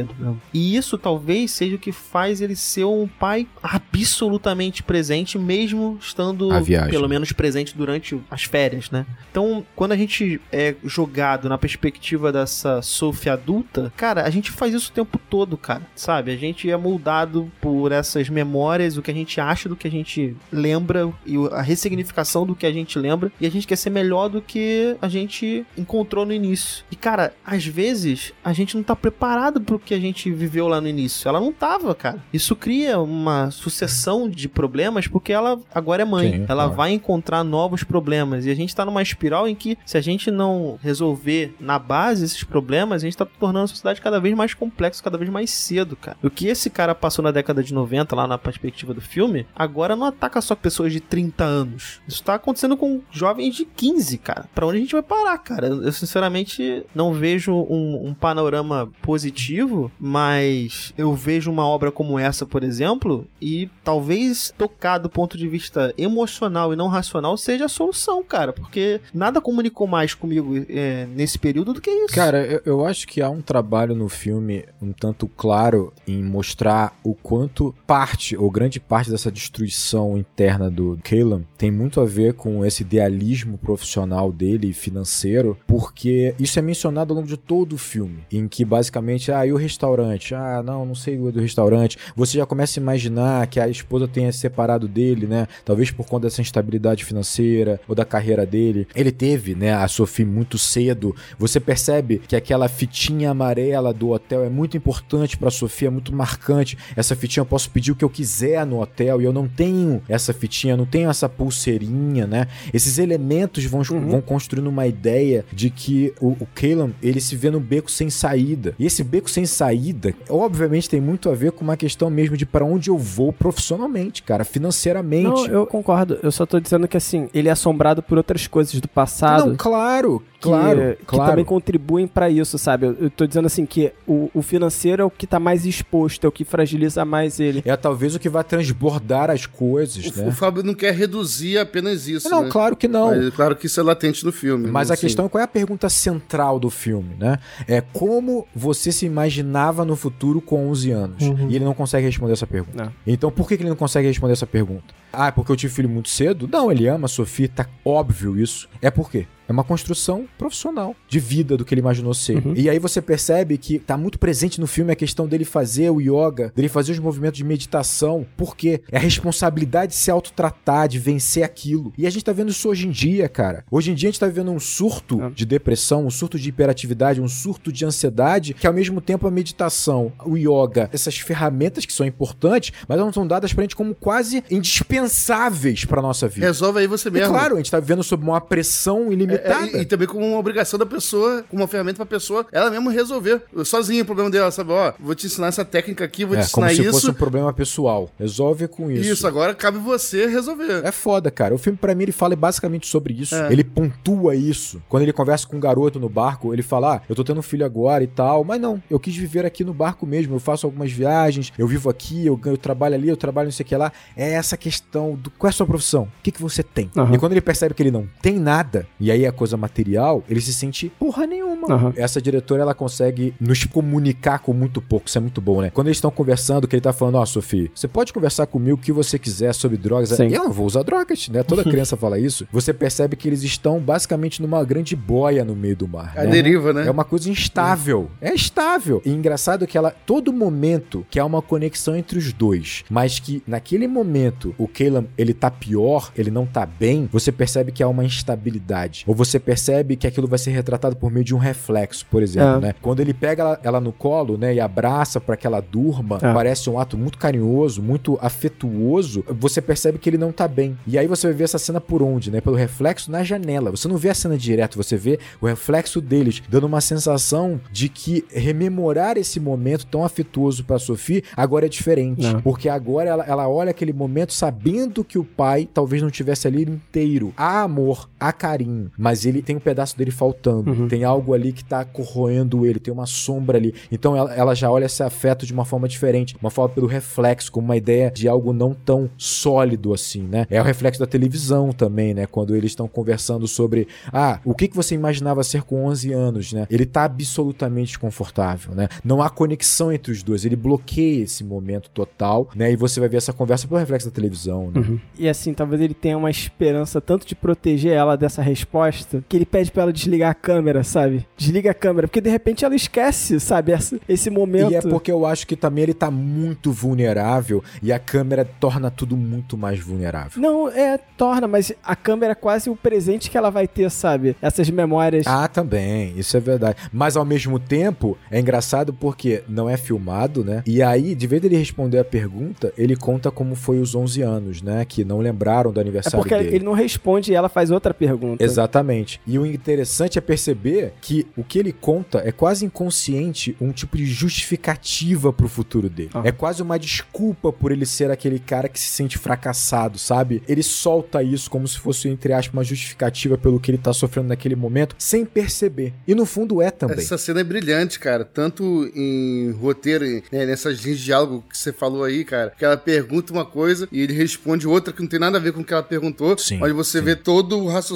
E 0.54 0.76
isso 0.76 0.98
talvez 0.98 1.52
seja 1.52 1.76
o 1.76 1.80
que 1.80 1.91
faz 1.91 2.41
ele 2.41 2.56
ser 2.56 2.86
um 2.86 3.08
pai 3.08 3.48
absolutamente 3.62 4.82
presente, 4.84 5.38
mesmo 5.38 5.98
estando 6.02 6.50
pelo 6.89 7.10
menos 7.10 7.32
presente 7.32 7.76
durante 7.76 8.20
as 8.30 8.44
férias, 8.44 8.89
né? 8.89 9.06
Então, 9.32 9.66
quando 9.76 9.91
a 9.91 9.98
gente 9.98 10.39
é 10.52 10.76
jogado 10.84 11.50
na 11.50 11.58
perspectiva 11.58 12.32
dessa 12.32 12.82
Sophie 12.82 13.30
adulta, 13.30 13.91
cara, 13.96 14.24
a 14.24 14.30
gente 14.30 14.52
faz 14.52 14.74
isso 14.74 14.89
o 14.89 14.94
tempo 14.94 15.20
todo, 15.30 15.58
cara, 15.58 15.84
sabe? 15.96 16.32
A 16.32 16.38
gente 16.38 16.70
é 16.70 16.78
moldado 16.78 17.52
por 17.62 17.91
essas 17.91 18.30
memórias, 18.30 18.98
o 18.98 19.02
que 19.02 19.12
a 19.12 19.14
gente 19.14 19.39
acha 19.39 19.68
do 19.68 19.76
que 19.76 19.88
a 19.88 19.91
gente 19.91 20.36
lembra 20.52 21.12
e 21.26 21.36
a 21.52 21.62
ressignificação 21.62 22.46
do 22.46 22.56
que 22.56 22.66
a 22.66 22.72
gente 22.72 22.98
lembra, 22.98 23.32
e 23.39 23.46
a 23.46 23.52
gente 23.52 23.68
quer 23.68 23.76
ser 23.76 23.89
melhor 23.89 24.30
do 24.30 24.41
que 24.41 24.96
a 25.02 25.08
gente 25.08 25.66
encontrou 25.78 26.26
no 26.26 26.34
início. 26.34 26.84
E, 26.91 26.96
cara, 26.96 27.34
às 27.46 27.66
vezes 27.66 28.34
a 28.44 28.54
gente 28.54 28.76
não 28.76 28.84
tá 28.84 28.96
preparado 28.96 29.62
pro 29.62 29.80
que 29.84 29.94
a 29.94 30.00
gente 30.00 30.32
viveu 30.32 30.68
lá 30.68 30.80
no 30.80 30.88
início. 30.88 31.28
Ela 31.28 31.40
não 31.40 31.52
tava, 31.52 31.94
cara. 31.94 32.24
Isso 32.32 32.56
cria 32.56 33.00
uma 33.00 33.52
sucessão 33.52 34.30
de 34.30 34.48
problemas 34.48 35.08
porque 35.08 35.34
ela 35.34 35.60
agora 35.74 36.02
é 36.02 36.06
mãe. 36.06 36.32
Sim, 36.32 36.46
ela 36.48 36.64
claro. 36.64 36.74
vai 36.74 36.92
encontrar 36.92 37.44
novos 37.44 37.84
problemas. 37.84 38.46
E 38.46 38.52
a 38.52 38.56
gente 38.56 38.76
tá 38.76 38.86
numa 38.86 39.02
espiral 39.02 39.48
em 39.48 39.56
que, 39.56 39.78
se 39.86 39.98
a 39.98 40.02
gente 40.02 40.32
não 40.32 40.78
resolver 40.82 41.56
na 41.60 41.78
base 41.78 42.26
esses 42.26 42.44
problemas, 42.44 43.04
a 43.04 43.06
gente 43.06 43.18
tá 43.18 43.26
tornando 43.26 43.66
a 43.66 43.68
sociedade 43.68 44.02
cada 44.02 44.20
vez 44.20 44.36
mais 44.36 44.54
complexa, 44.54 45.04
cada 45.04 45.18
vez 45.18 45.30
mais 45.30 45.50
cedo, 45.50 45.96
cara. 45.96 46.18
O 46.24 46.30
que 46.30 46.48
esse 46.48 46.70
cara 46.70 46.96
passou 46.96 47.24
na 47.24 47.32
década 47.32 47.64
de 47.64 47.74
90, 47.74 48.16
lá 48.16 48.28
na 48.28 48.38
perspectiva 48.38 48.94
do 48.94 49.02
filme, 49.02 49.46
agora 49.56 49.96
não 49.96 50.08
ataca 50.08 50.42
só 50.42 50.56
pessoas 50.56 50.92
de 50.92 51.00
30 51.00 51.44
anos. 51.44 52.02
Isso 52.08 52.24
tá 52.24 52.36
acontecendo 52.36 52.78
com 52.78 53.02
jovens 53.12 53.56
de 53.56 53.66
15, 53.66 54.18
cara. 54.18 54.50
Pra 54.54 54.66
onde 54.66 54.78
a 54.78 54.82
gente 54.82 54.94
vai 54.94 55.04
parar, 55.04 55.38
cara? 55.38 55.68
Eu, 55.68 55.92
sinceramente, 55.92 56.84
não 56.94 57.14
vejo 57.14 57.54
um, 57.54 58.08
um 58.08 58.14
panorama 58.14 58.90
positivo, 59.02 59.73
mas 60.00 60.94
eu 60.98 61.14
vejo 61.14 61.52
uma 61.52 61.66
obra 61.66 61.92
como 61.92 62.18
essa, 62.18 62.46
por 62.46 62.64
exemplo, 62.64 63.28
e 63.42 63.70
talvez 63.84 64.54
tocar 64.58 64.98
do 64.98 65.10
ponto 65.10 65.38
de 65.38 65.48
vista 65.48 65.94
emocional 65.98 66.74
e 66.74 66.76
não 66.76 66.88
racional 66.88 67.38
seja 67.38 67.66
a 67.66 67.70
solução, 67.70 68.24
cara, 68.24 68.54
porque 68.54 69.02
nada 69.14 69.42
comunicou 69.42 69.88
mais 69.88 70.14
comigo 70.14 70.54
é, 70.70 71.08
nesse 71.16 71.38
período 71.38 71.74
do 71.74 71.82
que 71.82 71.90
isso. 71.90 72.14
Cara, 72.14 72.46
eu, 72.46 72.62
eu 72.66 72.86
acho 72.86 73.08
que 73.08 73.22
há 73.22 73.30
um 73.30 73.42
trabalho 73.42 73.96
no 73.96 74.10
filme 74.10 74.66
um 74.82 74.92
tanto 74.92 75.28
claro 75.28 75.94
em 76.08 76.24
mostrar 76.24 76.98
o 77.04 77.14
quanto 77.14 77.74
parte, 77.86 78.36
ou 78.36 78.50
grande 78.50 78.80
parte 78.80 79.10
dessa 79.10 79.32
destruição 79.32 80.18
interna 80.18 80.70
do 80.70 81.00
Caleb 81.04 81.46
tem 81.58 81.72
muito 81.72 82.02
a 82.02 82.06
ver 82.06 82.34
com 82.34 82.66
esse 82.66 82.84
idealismo 82.84 83.58
profissional 83.58 84.32
dele 84.32 84.70
e 84.70 84.74
financeiro, 84.74 85.58
porque 85.66 86.36
isso 86.40 86.60
é 86.60 86.62
mencionado 86.62 87.14
ao 87.14 87.18
longo 87.18 87.28
de 87.28 87.38
todo 87.38 87.74
o 87.74 87.78
filme, 87.78 88.24
em 88.32 88.48
que 88.48 88.66
basicamente, 88.66 89.32
ah, 89.32 89.46
e 89.46 89.54
o 89.54 89.58
restaurante? 89.64 90.36
Ah, 90.36 90.61
não, 90.64 90.86
não 90.86 90.95
sei 90.95 91.18
do 91.18 91.39
restaurante. 91.39 91.97
Você 92.16 92.38
já 92.38 92.45
começa 92.45 92.80
a 92.80 92.82
imaginar 92.82 93.47
que 93.47 93.59
a 93.59 93.68
esposa 93.68 94.07
tenha 94.07 94.32
se 94.32 94.39
separado 94.39 94.88
dele, 94.88 95.26
né? 95.26 95.47
Talvez 95.66 95.89
por 95.89 96.05
conta 96.05 96.28
dessa 96.28 96.41
instabilidade 96.41 97.03
financeira 97.03 97.80
ou 97.88 97.95
da 97.95 98.05
carreira 98.05 98.45
dele. 98.45 98.88
Ele 98.95 99.11
teve, 99.11 99.55
né, 99.55 99.74
a 99.74 99.88
Sophie 99.88 100.26
muito 100.26 100.57
cedo. 100.57 101.16
Você 101.39 101.59
percebe 101.59 102.20
que 102.20 102.36
aquela 102.36 102.68
fitinha 102.68 103.32
amarela 103.32 103.93
do 103.93 104.09
hotel 104.09 104.43
é 104.43 104.49
muito 104.49 104.78
importante 104.78 105.38
pra 105.38 105.49
Sofia, 105.49 105.88
é 105.88 105.91
muito 105.91 106.14
marcante. 106.14 106.78
Essa 106.95 107.16
fitinha 107.16 107.41
eu 107.41 107.45
posso 107.45 107.70
pedir 107.70 107.91
o 107.91 107.95
que 107.95 108.03
eu 108.03 108.09
quiser 108.09 108.66
no 108.66 108.82
hotel 108.82 109.22
e 109.22 109.26
eu 109.26 109.34
não 109.34 109.47
tenho 109.47 110.01
essa 110.07 110.34
fitinha, 110.34 110.78
não 110.78 110.86
tenho 110.86 111.09
essa 111.09 111.30
pulseirinha, 111.30 112.28
né? 112.28 112.47
Esses 112.74 112.97
elementos 112.97 113.64
vão, 113.66 113.82
vão 113.82 114.22
construindo 114.22 114.68
uma 114.68 114.86
ideia 114.86 115.45
de 115.51 115.70
que 115.70 116.14
o, 116.20 116.32
o 116.32 116.47
Caleb, 116.53 116.93
ele 117.01 117.22
se 117.22 117.36
vê 117.36 117.49
no 117.49 117.59
beco 117.59 117.89
sem 117.89 118.09
saída. 118.09 118.76
E 118.78 118.86
esse 118.86 119.03
beco 119.03 119.30
sem 119.30 119.43
saída, 119.46 120.14
obviamente, 120.30 120.89
tem 120.89 121.02
muito 121.02 121.30
a 121.30 121.34
ver 121.34 121.52
com 121.52 121.64
uma 121.64 121.78
questão 121.78 122.10
mesmo 122.10 122.36
de 122.38 122.46
para 122.46 122.66
onde 122.66 122.89
eu 122.89 122.98
vou 122.98 123.32
profissionalmente, 123.32 124.24
cara, 124.24 124.44
financeiramente. 124.44 125.24
Não, 125.24 125.46
eu 125.46 125.66
concordo. 125.66 126.20
Eu 126.22 126.32
só 126.32 126.46
tô 126.46 126.60
dizendo 126.60 126.88
que 126.88 126.98
assim, 126.98 127.30
ele 127.34 127.50
é 127.50 127.52
assombrado 127.52 128.02
por 128.02 128.18
outras 128.18 128.48
coisas 128.48 128.80
do 128.80 128.88
passado. 128.88 129.48
Não, 129.48 129.56
claro, 129.56 130.24
que, 130.39 130.50
claro, 130.50 130.98
que 131.00 131.06
claro. 131.06 131.32
também 131.32 131.46
contribuem 131.46 132.08
pra 132.08 132.30
isso, 132.30 132.58
sabe? 132.58 132.88
Eu, 132.88 132.96
eu 133.00 133.10
tô 133.10 133.26
dizendo 133.26 133.46
assim 133.46 133.66
que 133.66 133.91
o, 134.08 134.30
o 134.34 134.41
financeiro 134.41 135.02
é 135.02 135.06
o 135.06 135.10
que 135.10 135.26
tá 135.26 135.39
mais 135.39 135.66
exposto, 135.66 136.26
é 136.26 136.28
o 136.28 136.32
que 136.32 136.44
fragiliza 136.44 137.06
mais 137.06 137.39
ele. 137.39 137.62
É 137.66 137.76
talvez 137.76 138.16
o 138.16 138.20
que 138.20 138.30
vai 138.30 138.44
transbordar 138.44 139.30
as 139.30 139.46
coisas, 139.46 140.06
O, 140.06 140.22
né? 140.22 140.28
o 140.28 140.32
Fábio 140.32 140.64
não 140.64 140.74
quer 140.74 140.94
reduzir 140.94 141.58
apenas 141.58 142.08
isso. 142.08 142.30
Não, 142.30 142.44
né? 142.44 142.50
claro 142.52 142.76
que 142.76 142.88
não. 142.88 143.10
Mas, 143.10 143.30
claro 143.34 143.56
que 143.56 143.68
isso 143.68 143.80
é 143.80 143.84
latente 143.84 144.26
no 144.26 144.32
filme. 144.32 144.70
Mas 144.70 144.89
né? 144.89 144.96
a 144.96 144.98
questão 144.98 145.26
é 145.26 145.30
qual 145.30 145.41
é 145.41 145.46
a 145.46 145.48
pergunta 145.48 145.89
central 145.89 146.60
do 146.60 146.70
filme, 146.70 147.16
né? 147.20 147.39
É 147.68 147.82
como 147.82 148.48
você 148.56 148.91
se 148.91 149.06
imaginava 149.34 149.84
no 149.84 149.96
futuro 149.96 150.40
com 150.40 150.70
11 150.70 150.92
anos. 150.92 151.24
Uhum. 151.24 151.50
E 151.50 151.56
ele 151.56 151.66
não 151.66 151.74
consegue 151.74 152.06
responder 152.06 152.34
essa 152.34 152.46
pergunta. 152.46 152.84
Não. 152.86 152.94
Então 153.08 153.32
por 153.32 153.48
que 153.48 153.58
que 153.58 153.64
ele 153.64 153.70
não 153.70 153.76
consegue 153.76 154.08
responder 154.08 154.34
essa 154.34 154.46
pergunta? 154.46 154.94
Ah, 155.12 155.28
é 155.28 155.32
porque 155.32 155.52
eu 155.52 155.56
tive 155.56 155.74
filho 155.74 155.90
muito 155.90 156.10
cedo? 156.10 156.48
Não, 156.52 156.72
ele 156.72 156.88
ama 156.88 157.06
a 157.06 157.08
Sofia, 157.08 157.50
tá 157.50 157.68
óbvio 157.84 158.40
isso. 158.40 158.70
É 158.82 158.92
por 158.92 159.10
quê? 159.10 159.28
É 159.54 159.56
uma 159.56 159.64
construção 159.64 160.26
profissional 160.38 160.95
de 161.08 161.20
vida 161.20 161.56
do 161.56 161.64
que 161.64 161.74
ele 161.74 161.82
imaginou 161.82 162.12
ser. 162.14 162.38
Uhum. 162.45 162.54
E 162.56 162.68
aí 162.70 162.80
você 162.80 162.99
percebe 163.01 163.56
que 163.58 163.78
tá 163.78 163.95
muito 163.95 164.18
presente 164.18 164.60
no 164.60 164.66
filme 164.66 164.91
a 164.91 164.95
questão 164.95 165.28
dele 165.28 165.45
fazer 165.45 165.91
o 165.91 166.01
yoga, 166.01 166.51
dele 166.56 166.68
fazer 166.68 166.91
os 166.93 166.99
movimentos 166.99 167.38
de 167.38 167.43
meditação. 167.43 168.26
Por 168.36 168.56
quê? 168.58 168.82
É 168.91 168.97
a 168.97 168.99
responsabilidade 168.99 169.91
de 169.91 169.97
se 169.97 170.10
autotratar, 170.10 170.88
de 170.88 170.97
vencer 170.97 171.43
aquilo. 171.43 171.93
E 171.97 172.08
a 172.08 172.10
gente 172.10 172.26
tá 172.26 172.32
vendo 172.32 172.49
isso 172.49 172.68
hoje 172.68 172.88
em 172.88 172.91
dia, 172.91 173.30
cara. 173.30 173.64
Hoje 173.70 173.91
em 173.91 173.93
dia 173.93 174.10
a 174.10 174.12
gente 174.12 174.20
tá 174.20 174.26
vivendo 174.28 174.51
um 174.51 174.60
surto 174.60 175.22
É. 175.22 175.30
de 175.30 175.45
depressão, 175.45 176.06
um 176.08 176.10
surto 176.10 176.39
de 176.39 176.49
hiperatividade, 176.49 177.22
um 177.22 177.28
surto 177.28 177.72
de 177.72 177.86
ansiedade, 177.86 178.54
que 178.56 178.66
ao 178.66 178.74
mesmo 178.74 178.99
tempo 179.01 179.28
a 179.28 179.32
meditação, 179.32 180.12
o 180.26 180.36
yoga, 180.36 180.89
essas 180.91 181.18
ferramentas 181.20 181.86
que 181.86 181.93
são 181.93 182.06
importantes, 182.08 182.72
mas 182.88 182.95
elas 182.97 183.06
não 183.06 183.14
são 183.14 183.28
dadas 183.28 183.54
pra 183.54 183.64
gente 183.64 183.76
como 183.76 183.93
quase 183.93 184.43
indispensáveis 184.49 185.86
pra 185.86 186.01
nossa 186.01 186.28
vida. 186.28 186.47
Resolve 186.47 186.80
aí 186.80 186.88
você 186.88 187.10
E 187.10 187.12
mesmo. 187.12 187.30
claro, 187.30 187.56
a 187.56 187.58
gente 187.58 187.70
tá 187.72 187.80
vivendo 187.80 188.04
sob 188.04 188.24
uma 188.24 188.41
pressão 188.41 189.12
ilimitada. 189.12 189.43
É, 189.44 189.78
e, 189.78 189.82
e 189.82 189.86
também 189.86 190.08
como 190.08 190.26
uma 190.26 190.38
obrigação 190.38 190.78
da 190.80 190.86
pessoa, 190.86 191.44
como 191.50 191.62
uma 191.62 191.68
ferramenta 191.68 191.98
pra 191.98 192.06
pessoa, 192.06 192.46
ela 192.52 192.70
mesmo 192.70 192.89
resolver. 192.89 193.41
Sozinha 193.66 194.04
o 194.04 194.06
problema 194.06 194.30
dela, 194.30 194.52
sabe? 194.52 194.72
Ó, 194.72 194.94
vou 195.00 195.16
te 195.16 195.26
ensinar 195.26 195.48
essa 195.48 195.66
técnica 195.66 196.04
aqui, 196.04 196.26
vou 196.26 196.36
te 196.36 196.44
É, 196.44 196.48
como 196.50 196.68
ensinar 196.68 196.84
se 196.86 196.91
fosse 196.91 197.10
um 197.10 197.14
problema 197.14 197.52
pessoal. 197.54 198.10
Resolve 198.18 198.68
com 198.68 198.91
isso. 198.91 199.12
Isso. 199.12 199.28
agora 199.28 199.54
cabe 199.54 199.78
você 199.78 200.28
resolver. 200.28 200.86
É 200.86 200.91
foda, 200.91 201.32
cara. 201.32 201.54
O 201.54 201.58
filme, 201.58 201.78
pra 201.78 201.96
mim, 201.96 202.04
ele 202.04 202.12
fala 202.12 202.36
basicamente 202.36 202.88
sobre 202.88 203.14
isso. 203.14 203.36
É. 203.36 203.52
Ele 203.52 203.64
pontua 203.64 204.36
isso. 204.36 204.82
Quando 204.89 205.04
ele 205.04 205.14
conversa 205.14 205.48
com 205.48 205.58
um 205.58 205.60
garoto 205.60 206.00
no 206.00 206.10
barco, 206.10 206.54
ele 206.54 206.64
fala: 206.64 206.96
Ah, 206.96 207.02
eu 207.08 207.16
tô 207.16 207.24
tendo 207.24 207.39
um 207.39 207.44
filho 207.44 207.66
agora 207.66 208.04
e 208.04 208.08
tal. 208.08 208.44
Mas 208.44 208.60
não, 208.60 208.82
eu 208.89 209.00
quis 209.00 209.16
viver 209.16 209.46
aqui 209.46 209.64
no 209.64 209.74
barco 209.74 210.06
mesmo. 210.06 210.36
Eu 210.36 210.39
faço 210.39 210.66
algumas 210.66 210.91
viagens, 210.91 211.52
eu 211.58 211.68
vivo 211.68 211.89
aqui, 211.89 212.26
eu, 212.26 212.39
eu 212.46 212.58
trabalho 212.58 212.96
ali, 212.96 213.10
eu 213.10 213.18
trabalho 213.18 213.48
não 213.48 213.52
sei 213.52 213.64
o 213.64 213.68
que 213.68 213.76
lá. 213.76 213.91
É 214.16 214.34
essa 214.34 214.58
questão 214.58 215.16
do 215.16 215.30
qual 215.32 215.48
é 215.48 215.52
a 215.52 215.54
sua 215.54 215.66
profissão? 215.66 216.04
O 216.04 216.24
que, 216.24 216.32
que 216.32 216.41
você 216.41 216.64
tem? 216.64 216.89
Aham. 216.96 217.14
E 217.16 217.18
quando 217.18 217.32
ele 217.34 217.41
percebe 217.41 217.74
que 217.74 217.84
ele 217.84 217.91
não 217.91 218.08
tem 218.22 218.39
nada, 218.39 218.88
e 219.00 219.12
aí 219.12 219.23
é 219.26 219.32
coisa 219.32 219.58
material, 219.58 220.24
ele 220.30 220.42
se 220.42 220.54
sente 220.54 220.90
porra 221.00 221.26
nenhuma. 221.26 221.74
Aham. 221.74 221.94
Essa 221.96 222.22
diretora, 222.22 222.62
ela 222.62 222.74
consegue 222.74 223.34
nos 223.40 223.64
comunicar 223.66 224.40
com 224.40 224.54
muito 224.54 224.82
pouco. 224.82 225.08
Isso 225.08 225.18
é 225.18 225.22
muito 225.22 225.42
bom, 225.42 225.62
né? 225.62 225.70
Quando 225.70 225.88
eles 225.88 225.98
estão 225.98 226.12
conversando, 226.12 226.68
que 226.68 226.76
ele 226.76 226.82
tá 226.82 226.94
falando, 226.94 227.16
ó, 227.16 227.26
Sofia, 227.26 227.70
você 227.74 227.88
pode 227.88 228.14
conversar 228.14 228.48
comigo 228.48 228.76
o 228.76 228.78
que 228.78 228.92
você 228.92 229.18
quiser 229.20 229.54
sobre 229.54 229.78
drogas. 229.78 230.10
Sim. 230.10 230.28
Eu 230.28 230.46
não 230.46 230.52
vou 230.52 230.66
usar 230.66 230.84
drogas, 230.84 231.30
né? 231.30 231.44
Toda 231.44 231.64
criança 231.70 231.96
fala 231.96 232.20
isso. 232.20 232.48
Você 232.52 232.74
percebe 232.74 233.16
que 233.16 233.28
eles 233.28 233.44
estão 233.44 233.80
basicamente 233.80 234.42
numa 234.42 234.64
grande 234.64 234.96
boia 234.96 235.44
no 235.46 235.56
meio 235.56 235.76
do 235.76 235.88
mar. 235.88 236.14
A 236.18 236.24
né? 236.24 236.32
deriva, 236.32 236.74
né? 236.74 236.88
É 236.88 236.92
uma 236.92 237.04
coisa 237.04 237.30
instável. 237.30 238.10
É 238.22 238.34
estável. 238.34 239.02
E 239.06 239.10
engraçado 239.10 239.68
que 239.68 239.78
ela, 239.78 239.92
todo 239.92 240.34
momento 240.34 241.06
que 241.10 241.20
há 241.20 241.26
uma 241.26 241.42
conexão 241.42 241.96
entre 241.96 242.18
os 242.18 242.34
dois, 242.34 242.84
mas 242.90 243.20
que 243.20 243.44
naquele 243.48 243.88
momento 243.88 244.54
o 244.58 244.68
Caleb, 244.68 245.08
ele 245.18 245.34
tá 245.34 245.50
pior, 245.50 246.12
ele 246.16 246.32
não 246.32 246.46
tá 246.46 246.66
bem, 246.66 247.08
você 247.12 247.32
percebe 247.32 247.72
que 247.72 247.84
há 247.84 247.88
uma 247.88 248.04
instabilidade. 248.04 249.04
Ou 249.14 249.16
você 249.16 249.39
percebe 249.39 249.95
que 249.95 250.07
aquilo 250.07 250.28
vai 250.28 250.39
ser 250.39 250.49
retratado 250.49 250.95
por 250.95 251.11
meio 251.11 251.24
de 251.24 251.36
um 251.36 251.38
reflexo, 251.38 252.03
por 252.09 252.24
exemplo, 252.24 252.57
É. 252.57 252.59
né? 252.59 252.76
Quando 252.82 252.99
ele 252.99 253.14
pega 253.14 253.43
ela, 253.43 253.59
ela 253.61 253.80
no 253.80 253.91
colo, 253.93 254.38
né, 254.39 254.55
e 254.55 254.59
abraça 254.59 255.22
para 255.22 255.38
que 255.38 255.45
ela 255.45 255.61
durma, 255.61 256.18
É. 256.20 256.34
parece 256.34 256.68
um 256.68 256.80
ato 256.80 256.97
muito 256.97 257.20
carinhoso, 257.20 257.80
muito 257.80 258.18
afetuoso, 258.20 259.24
você 259.39 259.61
percebe 259.61 259.99
que 259.99 260.09
ele 260.09 260.18
não 260.18 260.32
tá 260.32 260.47
bem. 260.47 260.76
E 260.88 260.97
aí 260.97 261.05
você 261.05 261.28
vai 261.28 261.36
ver 261.36 261.43
essa 261.43 261.59
cena 261.59 261.80
por 261.80 262.01
onde, 262.01 262.32
né? 262.32 262.41
Pelo 262.41 262.55
reflexo 262.55 263.11
na 263.11 263.24
janela. 263.24 263.70
Você 263.70 263.88
não 263.88 263.97
vê 263.97 264.09
a 264.09 264.16
cena 264.16 264.36
direto, 264.36 264.78
você 264.78 264.97
vê 264.97 265.20
o 265.39 265.45
reflexo 265.45 266.01
deles, 266.01 266.41
dando 266.49 266.66
uma 266.66 266.82
sensação 266.82 267.61
de 267.72 267.89
que 267.89 268.26
rememorar 268.32 269.16
esse 269.18 269.39
momento 269.39 269.86
tão 269.86 270.03
afetuoso 270.03 270.64
pra 270.64 270.80
Sophie 270.80 271.24
agora 271.38 271.68
é 271.68 271.70
diferente. 271.70 272.26
É. 272.26 272.41
Porque 272.41 272.68
agora 272.68 273.09
ela, 273.09 273.24
ela 273.26 273.47
olha 273.47 273.70
aquele 273.70 273.93
momento 273.93 274.34
sabendo 274.34 275.03
que 275.03 275.20
o 275.20 275.24
pai 275.24 275.70
talvez 275.72 276.01
não 276.01 276.09
tivesse 276.09 276.47
ali 276.47 276.64
inteiro. 276.64 277.32
Há 277.38 277.61
amor, 277.61 278.09
há 278.28 278.32
carinho, 278.32 278.90
mas 278.98 279.26
ele 279.26 279.42
tem 279.42 279.58
um 279.58 279.60
pedaço 279.60 279.98
dele 279.98 280.12
faltando. 280.12 280.72
Uhum. 280.72 280.88
Tem 280.88 281.04
algo 281.04 281.34
ali 281.34 281.52
que 281.52 281.64
tá 281.64 281.84
corroendo 281.84 282.66
ele, 282.66 282.80
tem 282.80 282.94
uma 282.94 283.06
sombra 283.06 283.58
ali. 283.58 283.74
Então 283.92 284.16
ela, 284.16 284.34
ela 284.34 284.56
já 284.56 284.72
olha 284.72 284.86
esse 284.86 285.04
afeto 285.04 285.46
de 285.46 285.52
uma 285.52 285.66
forma 285.66 285.88
diferente, 285.88 286.36
uma 286.42 286.50
forma 286.50 286.74
pelo 286.74 286.88
reflexo, 286.88 287.52
como 287.52 287.66
uma 287.66 287.76
ideia 287.76 288.10
de 288.10 288.28
algo 288.28 288.54
não 288.54 288.74
tão 288.74 289.10
sólido 289.18 289.94
assim, 289.94 290.22
né? 290.22 290.46
É 290.50 290.62
o 290.62 290.64
reflexo 290.64 291.00
da 291.00 291.06
televisão 291.06 291.72
também, 291.74 292.14
né? 292.14 292.26
Quando 292.26 292.56
eles 292.56 292.72
estão 292.72 292.88
conversando 292.88 293.48
sobre, 293.48 293.88
ah, 294.12 294.40
o 294.46 294.56
que, 294.56 294.70
que 294.70 294.76
você 294.76 294.96
imaginava 294.96 295.44
ser 295.44 295.64
com 295.64 295.86
11 295.86 296.14
anos, 296.14 296.54
né? 296.54 296.66
Ele 296.70 296.86
tá 296.86 297.04
absolutamente 297.04 298.00
confortável, 298.00 298.74
né? 298.74 298.88
Não 299.04 299.22
há 299.22 299.30
conexão 299.30 299.92
entre 299.92 300.14
os 300.14 300.24
dois, 300.24 300.46
ele 300.46 300.56
bloqueia 300.56 301.24
esse 301.24 301.44
momento 301.44 301.90
total, 301.90 302.50
né? 302.56 302.72
E 302.72 302.76
você 302.78 303.02
vai 303.02 303.10
ver 303.10 303.18
essa 303.18 303.34
conversa 303.34 303.68
pelo 303.68 303.80
reflexo 303.80 304.08
da 304.08 304.16
televisão, 304.16 304.72
né? 304.72 304.80
Uhum. 304.80 305.00
E 305.20 305.28
assim, 305.28 305.54
talvez 305.54 305.82
ele 305.82 305.94
tenha 305.94 306.18
uma 306.18 306.30
esperança 306.30 307.02
tanto 307.02 307.28
de 307.28 307.36
proteger 307.36 307.92
ela 307.92 308.12
dessa 308.18 308.41
resposta, 308.41 309.24
que 309.28 309.36
ele 309.38 309.45
pede 309.45 309.72
pra 309.72 309.84
ela 309.84 309.93
desligar 309.93 310.32
a 310.32 310.34
câmera, 310.34 310.84
sabe? 310.84 311.26
Desliga 311.38 311.72
a 311.72 311.74
câmera, 311.74 312.07
porque 312.07 312.22
de 312.22 312.30
repente 312.30 312.64
ela 312.66 312.76
esquece, 312.76 313.39
sabe? 313.39 313.72
Essa- 313.72 313.99
esse 314.07 314.30
momento. 314.30 314.72
E 314.72 314.76
é 314.76 314.82
porque 314.82 315.11
eu 315.11 315.26
acho 315.26 315.45
que 315.47 315.55
também 315.55 315.84
ele 315.84 315.93
tá 315.93 316.09
muito 316.11 316.72
vulnerável 316.72 317.64
e 317.82 317.91
a 317.91 317.99
câmera 317.99 318.45
torna 318.59 318.89
tudo 318.91 319.18
muito 319.18 319.57
mais 319.57 319.80
vulnerável. 319.80 320.41
Não, 320.41 320.70
é, 320.70 320.97
torna, 321.18 321.47
mas 321.47 321.72
a 321.84 321.95
câmera 321.95 322.32
é 322.34 322.36
quase 322.36 322.70
o 322.70 322.76
presente 322.76 323.30
que 323.30 323.38
ela 323.38 323.49
vai 323.49 323.68
ter, 323.68 323.89
sabe? 323.89 324.36
Essas 324.41 324.70
memórias. 324.70 325.26
Ah, 325.28 325.47
também, 325.47 326.14
isso 326.18 326.36
é 326.38 326.39
verdade. 326.39 326.78
Mas 326.91 327.18
ao 327.18 327.26
mesmo 327.26 327.59
tempo, 327.59 328.18
é 328.32 328.39
engraçado 328.39 328.93
porque 328.93 329.43
não 329.47 329.70
é 329.70 329.78
filmado, 329.78 330.43
né? 330.43 330.64
E 330.66 330.82
aí, 330.82 331.16
de 331.16 331.28
vez 331.28 331.41
dele 331.41 331.57
responder 331.57 331.99
a 331.99 332.05
pergunta, 332.05 332.72
ele 332.78 332.95
conta 332.95 333.32
como 333.32 333.55
foi 333.55 333.80
os 333.80 333.95
11 333.95 334.22
anos, 334.22 334.61
né? 334.61 334.86
Que 334.86 335.03
não 335.03 335.20
lembraram 335.20 335.72
do 335.72 335.80
é 335.80 335.82
aniversário 335.82 336.20
porque 336.20 336.36
dele. 336.38 336.55
ele 336.55 336.66
não 336.66 336.74
responde 336.74 337.32
e 337.32 337.36
ela 337.36 337.49
faz 337.49 337.72
outra 337.72 337.93
pergunta. 337.93 338.03
Exatamente. 338.39 339.20
E 339.26 339.38
o 339.38 339.45
interessante 339.45 340.18
é 340.18 340.22
perceber 340.22 340.93
que 341.01 341.28
o 341.36 341.43
que 341.43 341.60
ele 341.60 341.72
conta 341.72 342.22
é 342.26 342.32
quase 342.32 342.66
inconsciente 342.66 343.56
um 343.60 343.72
tipo 343.72 343.97
de 343.97 344.06
justificativa 344.06 345.32
pro 345.32 345.47
futuro 345.47 345.89
dele. 345.89 346.10
Ah. 346.14 346.22
É 346.26 346.32
quase 346.32 346.62
uma 346.62 346.78
desculpa 346.78 347.51
por 347.51 347.72
ele 347.72 347.86
ser 347.86 348.12
aquele 348.12 348.39
cara 348.39 348.68
que 348.68 348.80
se 348.80 348.89
sente 348.89 349.18
fracassado, 349.18 349.97
sabe? 349.97 350.43
Ele 350.47 350.64
solta 350.64 351.24
isso 351.24 351.49
como 351.49 351.68
se 351.68 351.80
fosse, 351.80 352.08
entre 352.10 352.34
aspas, 352.34 352.54
uma 352.54 352.64
justificativa 352.64 353.38
pelo 353.38 353.60
que 353.60 353.72
ele 353.72 353.78
tá 353.78 353.93
sofrendo 353.93 354.30
naquele 354.30 354.56
momento, 354.56 354.95
sem 354.97 355.26
perceber. 355.26 355.93
E 356.08 356.14
no 356.16 356.26
fundo 356.26 356.62
é 356.62 356.72
também. 356.72 356.97
Essa 356.97 357.18
cena 357.18 357.41
é 357.41 357.43
brilhante, 357.43 357.99
cara. 357.99 358.26
Tanto 358.26 358.89
em 358.95 359.51
roteiro, 359.51 360.06
né, 360.32 360.45
nessas 360.45 360.80
linhas 360.80 360.99
de 360.99 361.06
diálogo 361.06 361.43
que 361.49 361.58
você 361.58 361.72
falou 361.72 362.04
aí, 362.04 362.24
cara. 362.24 362.54
Que 362.58 362.66
ela 362.66 362.78
pergunta 362.78 363.32
uma 363.32 363.45
coisa 363.45 363.88
e 363.91 364.01
ele 364.01 364.14
responde 364.14 364.68
outra 364.68 364.93
que 364.93 365.01
não 365.01 365.08
tem 365.08 365.20
nada 365.20 365.38
a 365.38 365.41
ver 365.41 365.54
com 365.54 365.62
o 365.62 365.64
que 365.64 365.74
ela 365.74 365.84
perguntou. 365.84 366.38
Sim, 366.38 366.60
Onde 366.62 366.74
você 366.74 366.99
sim. 366.99 367.06
vê 367.06 367.16
todo 367.16 367.58
o 367.60 367.68
raciocínio 367.68 367.93